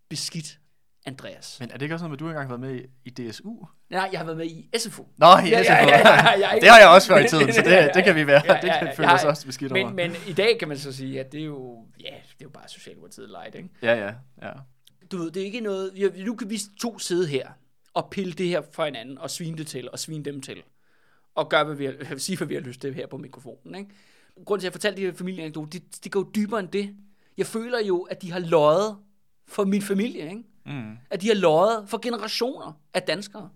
beskidt, 0.08 0.58
Andreas. 1.06 1.56
Men 1.60 1.70
er 1.70 1.74
det 1.74 1.82
ikke 1.82 1.94
også 1.94 2.04
noget 2.04 2.16
at 2.16 2.20
du 2.20 2.26
engang 2.28 2.48
har 2.50 2.56
været 2.56 2.74
med 2.74 2.84
i 3.04 3.10
DSU? 3.10 3.64
Nej, 3.90 4.08
jeg 4.12 4.20
har 4.20 4.24
været 4.24 4.38
med 4.38 4.46
i 4.46 4.70
SFO. 4.78 5.08
Nå, 5.16 5.26
i 5.26 5.30
Ja, 5.30 5.38
ja, 5.48 5.62
SFO. 5.64 5.72
ja, 5.72 5.98
ja, 5.98 6.38
ja, 6.38 6.54
ja. 6.54 6.60
Det 6.60 6.68
har 6.70 6.78
jeg 6.78 6.88
også 6.88 7.08
før 7.08 7.18
i 7.18 7.28
tiden, 7.28 7.52
så 7.52 7.62
det, 7.62 7.90
det 7.94 8.04
kan 8.04 8.14
vi 8.16 8.26
være. 8.26 8.42
Ja, 8.44 8.54
ja, 8.54 8.60
Det 8.60 8.70
kan 8.78 8.86
ja, 8.88 8.92
føle 8.94 9.12
os 9.12 9.24
også 9.24 9.46
beskidt 9.46 9.72
over. 9.72 9.86
men, 9.86 9.96
men 9.96 10.12
i 10.28 10.32
dag 10.32 10.58
kan 10.58 10.68
man 10.68 10.78
så 10.78 10.92
sige, 10.92 11.20
at 11.20 11.32
det 11.32 11.40
er 11.40 11.44
jo, 11.44 11.86
ja, 12.00 12.04
det 12.04 12.40
er 12.40 12.42
jo 12.42 12.48
bare 12.48 12.68
Socialdemokratiet 12.68 13.28
light, 13.28 13.54
ikke? 13.54 13.68
Ja, 13.82 13.94
ja, 14.06 14.12
ja. 14.42 14.52
du 15.12 15.16
ved, 15.16 15.30
det 15.30 15.40
er 15.40 15.46
ikke 15.46 15.60
noget, 15.60 16.12
nu 16.26 16.34
kan 16.34 16.50
vi 16.50 16.58
to 16.80 16.98
sidde 16.98 17.26
her 17.28 17.48
og 17.94 18.08
pille 18.10 18.32
det 18.32 18.48
her 18.48 18.62
fra 18.72 18.84
hinanden, 18.84 19.18
og 19.18 19.30
svine 19.30 19.58
det 19.58 19.66
til, 19.66 19.90
og 19.90 19.98
svine 19.98 20.24
dem 20.24 20.40
til, 20.42 20.62
og 21.34 21.48
gøre, 21.48 21.64
hvad 21.64 21.74
vi 21.74 21.84
har, 21.84 22.16
sige, 22.18 22.36
hvad 22.36 22.46
vi 22.46 22.54
har 22.54 22.60
lyst 22.60 22.80
til 22.80 22.94
her 22.94 23.06
på 23.06 23.16
mikrofonen, 23.16 23.74
ikke? 23.74 23.90
Grunden 24.44 24.60
til, 24.60 24.66
at 24.66 24.70
jeg 24.70 24.72
fortalte 24.72 25.00
de 25.00 25.06
her 25.06 25.12
familieanekdoter, 25.14 25.70
det, 25.70 26.04
det 26.04 26.12
går 26.12 26.20
jo 26.20 26.30
dybere 26.34 26.60
end 26.60 26.68
det. 26.68 26.96
Jeg 27.36 27.46
føler 27.46 27.80
jo, 27.80 28.00
at 28.02 28.22
de 28.22 28.32
har 28.32 28.38
løjet 28.38 28.98
for 29.46 29.64
min 29.64 29.82
familie, 29.82 30.22
ikke? 30.30 30.42
Mm. 30.66 30.96
At 31.10 31.20
de 31.22 31.28
har 31.28 31.34
løjet 31.34 31.88
for 31.88 31.98
generationer 31.98 32.72
af 32.94 33.02
danskere. 33.02 33.50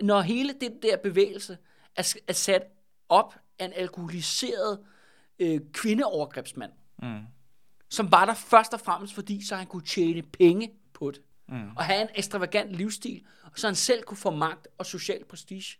Når 0.00 0.20
hele 0.20 0.54
den 0.60 0.72
der 0.82 0.96
bevægelse 0.96 1.58
er, 1.96 2.14
er 2.28 2.32
sat 2.32 2.62
op 3.08 3.34
af 3.58 3.64
en 3.64 3.72
alkoholiseret 3.76 4.78
øh, 5.38 5.60
kvindeovergrebsmand, 5.72 6.72
Mm. 7.02 7.20
som 7.90 8.12
var 8.12 8.24
der 8.24 8.34
først 8.34 8.74
og 8.74 8.80
fremmest, 8.80 9.14
fordi 9.14 9.44
så 9.46 9.56
han 9.56 9.66
kunne 9.66 9.82
tjene 9.82 10.22
penge 10.22 10.70
på 10.94 11.10
det. 11.10 11.20
Mm. 11.48 11.76
Og 11.76 11.84
have 11.84 12.02
en 12.02 12.08
ekstravagant 12.14 12.72
livsstil, 12.72 13.24
og 13.44 13.50
så 13.56 13.66
han 13.66 13.74
selv 13.74 14.02
kunne 14.02 14.16
få 14.16 14.30
magt 14.30 14.68
og 14.78 14.86
social 14.86 15.24
prestige. 15.24 15.78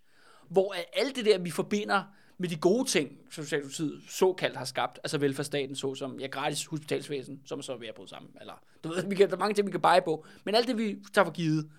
Hvor 0.48 0.74
alt 0.92 1.16
det 1.16 1.24
der, 1.24 1.38
vi 1.38 1.50
forbinder 1.50 2.02
med 2.38 2.48
de 2.48 2.56
gode 2.56 2.88
ting, 2.88 3.18
som 3.30 3.44
Socialdemokratiet 3.44 4.02
såkaldt 4.08 4.56
har 4.56 4.64
skabt, 4.64 4.98
altså 5.04 5.18
velfærdsstaten, 5.18 5.76
såsom 5.76 6.20
ja, 6.20 6.26
gratis 6.26 6.66
hospitalsvæsen, 6.66 7.40
som 7.44 7.58
er 7.58 7.62
så 7.62 7.76
ved 7.76 7.88
at 7.88 7.94
bryde 7.94 8.08
sammen. 8.10 8.30
Eller, 8.40 8.62
du 8.84 8.88
ved, 8.88 9.08
vi 9.08 9.14
kan, 9.14 9.28
der 9.28 9.34
er 9.34 9.38
mange 9.38 9.54
ting, 9.54 9.66
vi 9.66 9.70
kan 9.70 9.80
beje 9.80 10.02
på. 10.02 10.26
Men 10.44 10.54
alt 10.54 10.68
det, 10.68 10.78
vi 10.78 10.96
tager 11.14 11.24
for 11.24 11.32
givet, 11.32 11.70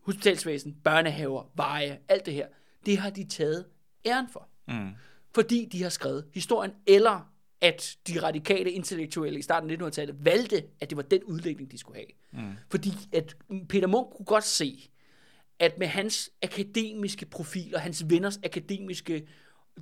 hospitalsvæsen, 0.00 0.76
børnehaver, 0.84 1.50
veje, 1.54 1.98
alt 2.08 2.26
det 2.26 2.34
her, 2.34 2.46
det 2.86 2.98
har 2.98 3.10
de 3.10 3.24
taget 3.24 3.64
æren 4.06 4.28
for 4.32 4.48
Mm. 4.68 4.90
fordi 5.34 5.64
de 5.72 5.82
har 5.82 5.88
skrevet 5.90 6.24
historien, 6.34 6.72
eller 6.86 7.28
at 7.60 7.96
de 8.06 8.22
radikale 8.22 8.70
intellektuelle 8.70 9.38
i 9.38 9.42
starten 9.42 9.70
af 9.70 9.74
1900-tallet 9.74 10.24
valgte, 10.24 10.62
at 10.80 10.90
det 10.90 10.96
var 10.96 11.02
den 11.02 11.24
udlægning, 11.24 11.72
de 11.72 11.78
skulle 11.78 11.96
have. 11.98 12.42
Mm. 12.44 12.52
Fordi 12.70 12.90
at 13.12 13.36
Peter 13.68 13.86
Munk 13.86 14.06
kunne 14.16 14.26
godt 14.26 14.44
se, 14.44 14.90
at 15.62 15.78
med 15.78 15.86
hans 15.86 16.30
akademiske 16.42 17.26
profil 17.26 17.74
og 17.74 17.80
hans 17.80 18.04
venners 18.10 18.40
akademiske, 18.44 19.28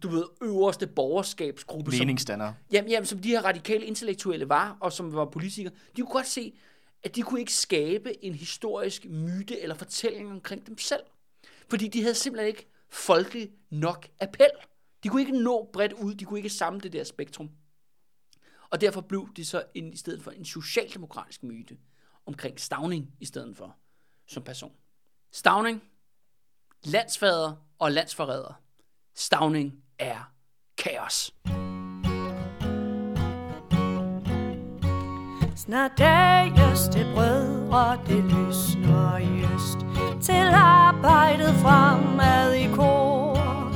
du 0.03 0.09
ved, 0.09 0.25
øverste 0.43 0.87
borgerskabsgruppe, 0.87 1.93
som, 1.93 1.99
Meningsdanner. 1.99 2.53
jamen, 2.73 2.91
jamen, 2.91 3.07
som 3.07 3.19
de 3.19 3.29
her 3.29 3.45
radikale 3.45 3.87
intellektuelle 3.87 4.49
var, 4.49 4.77
og 4.81 4.93
som 4.93 5.13
var 5.13 5.25
politikere, 5.25 5.73
de 5.97 6.01
kunne 6.03 6.13
godt 6.13 6.27
se, 6.27 6.59
at 7.03 7.17
de 7.17 7.23
kunne 7.23 7.41
ikke 7.41 7.53
skabe 7.53 8.25
en 8.25 8.35
historisk 8.35 9.05
myte 9.05 9.61
eller 9.61 9.75
fortælling 9.75 10.31
omkring 10.31 10.67
dem 10.67 10.79
selv. 10.79 11.03
Fordi 11.69 11.89
de 11.89 12.03
havde 12.03 12.15
simpelthen 12.15 12.49
ikke 12.49 12.69
folkelig 12.89 13.51
nok 13.71 14.09
appel. 14.21 14.51
De 15.05 15.09
kunne 15.09 15.23
ikke 15.23 15.43
nå 15.43 15.71
bredt 15.73 15.93
ud, 15.93 16.15
de 16.15 16.25
kunne 16.25 16.39
ikke 16.39 16.51
samle 16.51 16.81
det 16.81 16.93
der 16.93 17.05
spektrum. 17.05 17.51
Og 18.71 18.81
derfor 18.81 19.01
blev 19.01 19.29
det 19.37 19.47
så 19.47 19.63
en, 19.75 19.93
i 19.93 19.97
stedet 19.97 20.23
for 20.23 20.31
en 20.31 20.45
socialdemokratisk 20.45 21.43
myte 21.43 21.77
omkring 22.27 22.61
Stavning 22.61 23.15
i 23.21 23.25
stedet 23.25 23.57
for 23.57 23.77
som 24.27 24.43
person. 24.43 24.73
Stavning, 25.33 25.83
landsfader 26.85 27.53
og 27.79 27.93
landsforræder. 27.93 28.61
Stavning 29.15 29.73
er 29.99 30.33
kaos. 30.79 31.35
Snart 35.57 35.91
dages 35.99 36.89
det 36.89 37.07
og 37.73 37.99
det 38.07 38.25
lysner 38.25 39.17
i 39.17 39.55
øst 39.55 39.79
Til 40.27 40.49
arbejdet 40.55 41.55
fremad 41.55 42.53
i 42.53 42.67
kor 42.75 43.71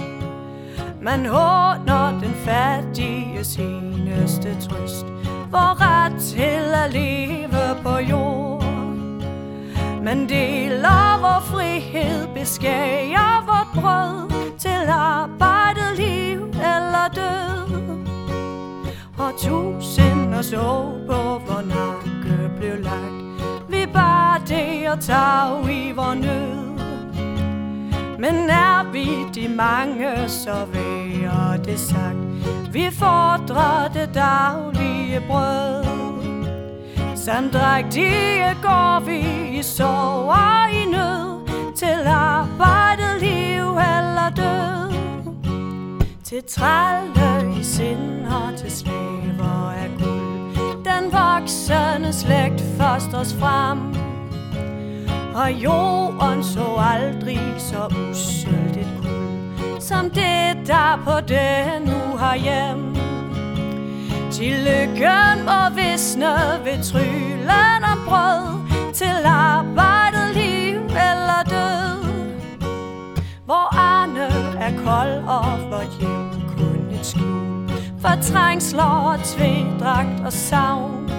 Man 1.03 1.27
håner 1.27 2.21
den 2.21 2.35
fattige 2.35 3.45
eneste 3.59 4.61
trøst 4.61 5.07
For 5.51 5.81
ret 5.81 6.23
til 6.23 6.75
at 6.75 6.93
leve 6.93 7.83
på 7.83 7.99
jord 7.99 8.64
man 10.05 10.29
deler 10.29 11.19
vor 11.21 11.41
frihed, 11.41 12.27
beskærer 12.35 13.45
vort 13.47 13.83
brød 13.83 14.31
Til 14.59 14.89
arbejdet, 14.89 15.97
liv 15.97 16.41
eller 16.49 17.09
død. 17.15 18.05
Og 19.19 19.33
tusinders 19.39 20.47
så 20.47 20.91
på 21.07 21.41
vor 21.47 21.63
nakke 21.63 22.57
blev 22.57 22.83
lagt. 22.83 23.25
Vi 23.69 23.87
bar 23.93 24.43
det 24.49 24.91
og 24.91 25.01
tag 25.01 25.71
i 25.71 25.93
vor 25.93 26.15
nød. 26.15 26.65
Men 28.19 28.51
er 28.51 28.93
vi 28.93 29.07
de 29.35 29.49
mange, 29.49 30.29
så 30.29 30.67
værer 30.73 31.57
det 31.57 31.79
sagt. 31.79 32.19
Vi 32.73 32.91
fordrer 32.93 33.89
det 33.89 34.15
daglige 34.15 35.23
brød. 35.29 36.04
Sandrægtige 37.25 38.57
går 38.63 39.01
vi 39.01 39.19
i 39.59 39.63
sorg 39.63 40.29
og 40.29 40.73
i 40.73 40.85
nød 40.91 41.47
Til 41.77 42.07
arbejde, 42.07 43.19
liv 43.21 43.69
eller 43.71 44.31
død. 44.37 44.95
Til 46.25 46.43
trælle 46.49 47.61
i 47.61 47.63
sind 47.63 48.27
og 48.27 48.59
til 48.59 48.71
slaver 48.71 49.71
af 49.71 49.91
guld. 49.99 50.85
Den 50.85 51.13
voksende 51.13 52.13
slægt 52.13 52.63
først 52.79 53.15
os 53.15 53.35
frem. 53.41 53.79
Og 55.35 55.53
jorden 55.53 56.45
så 56.45 56.77
aldrig 56.79 57.55
så 57.59 57.87
usøldt 58.11 58.77
et 58.77 59.83
Som 59.83 60.11
det 60.11 60.67
der 60.67 61.01
på 61.05 61.21
det 61.29 61.87
nu 61.87 62.17
har 62.17 62.37
hjem. 62.37 63.04
Til 64.35 64.53
lykken 64.53 65.45
må 65.45 65.75
visne 65.75 66.27
ved 66.65 66.83
tryllen 66.83 67.85
om 67.93 67.99
brød. 68.07 68.69
Til 68.95 69.27
arbejdet, 69.27 70.37
liv 70.37 70.81
eller 70.85 71.43
død. 71.49 72.05
Hvor 73.45 73.79
Arne 73.79 74.29
er 74.61 74.73
kold 74.85 75.29
og 75.29 75.71
vort 75.71 75.97
hjem 76.01 76.31
kun 76.57 76.87
et 76.93 77.07
skjul. 77.07 77.71
For 78.01 78.23
trængsler 78.23 79.13
og 79.13 79.19
tvedragt 79.25 80.21
og 80.25 80.33
savn. 80.33 81.11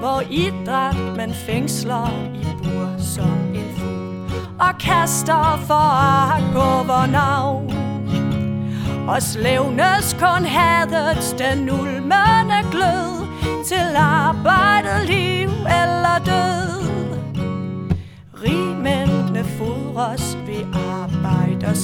Hvor 0.00 0.22
idræt 0.30 1.16
man 1.16 1.34
fængsler 1.34 2.10
i 2.34 2.46
bur 2.62 2.88
som 2.98 3.54
en 3.54 3.70
fugl. 3.76 4.40
Og 4.60 4.78
kaster 4.80 5.60
foragt 5.66 6.52
på 6.52 6.86
vor 6.86 7.06
navn. 7.06 7.79
Og 9.10 9.22
slevnes 9.22 10.16
kun 10.18 10.44
hadets 10.44 11.32
den 11.32 11.70
ulmende 11.70 12.60
glød 12.70 13.26
til 13.66 13.96
arbejdet, 13.96 15.06
liv 15.06 15.48
eller 15.48 16.18
død. 16.26 17.18
Rigmændene 18.44 19.44
fodres 19.44 20.36
ved 20.46 20.64
arbejde 20.74 21.66
og 21.66 21.76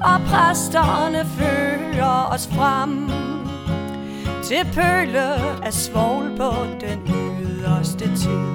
og 0.00 0.20
præsterne 0.26 1.24
fører 1.38 2.28
os 2.34 2.48
frem 2.52 3.10
til 4.44 4.66
pøle 4.74 5.34
af 5.64 5.72
svogl 5.72 6.36
på 6.36 6.52
den 6.80 7.14
yderste 7.42 8.16
tid. 8.16 8.46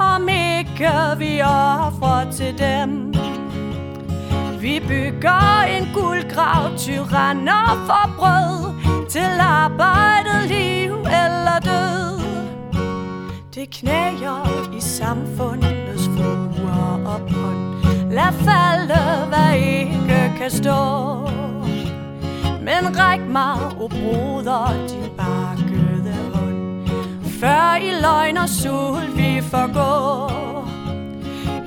Om 0.00 0.28
ikke 0.28 0.90
vi 1.18 1.40
offrer 1.42 2.30
til 2.32 2.58
dem, 2.58 3.12
vi 4.60 4.80
bygger 4.88 5.62
en 5.62 5.88
guldgrav, 5.94 6.78
tyranner 6.78 7.84
for 7.86 8.14
brød 8.18 8.74
Til 9.08 9.40
arbejdet, 9.40 10.48
liv 10.48 10.92
eller 10.92 11.58
død. 11.64 12.20
Det 13.54 13.70
knager 13.70 14.72
i 14.76 14.80
samfundets 14.80 16.04
fruer 16.16 17.06
og 17.06 17.20
bånd 17.20 17.66
Lad 18.10 18.32
falde, 18.32 19.26
hvad 19.28 19.54
ikke 19.56 20.32
kan 20.38 20.50
stå. 20.50 21.16
Men 22.60 22.98
ræk 22.98 23.20
mig, 23.20 23.56
o 23.80 23.88
broder, 23.88 24.86
din 24.88 25.10
bakkede 25.16 26.14
hånd. 26.34 26.88
Før 27.40 27.76
i 27.76 27.90
løgn 28.00 28.36
og 28.36 28.48
sul 28.48 29.16
vi 29.16 29.40
forgår 29.42 30.36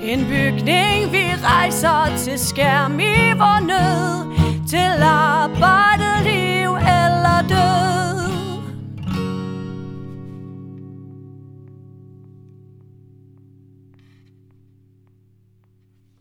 en 0.04 0.26
bygning, 0.26 1.12
vi 1.12 1.34
rejser 1.44 2.18
til 2.18 2.40
skærm 2.40 3.00
i 3.00 3.34
vor 3.38 3.60
nød 3.60 4.38
Til 4.68 5.04
arbejdet, 5.04 6.24
liv 6.24 6.70
eller 6.76 7.46
død. 7.50 7.89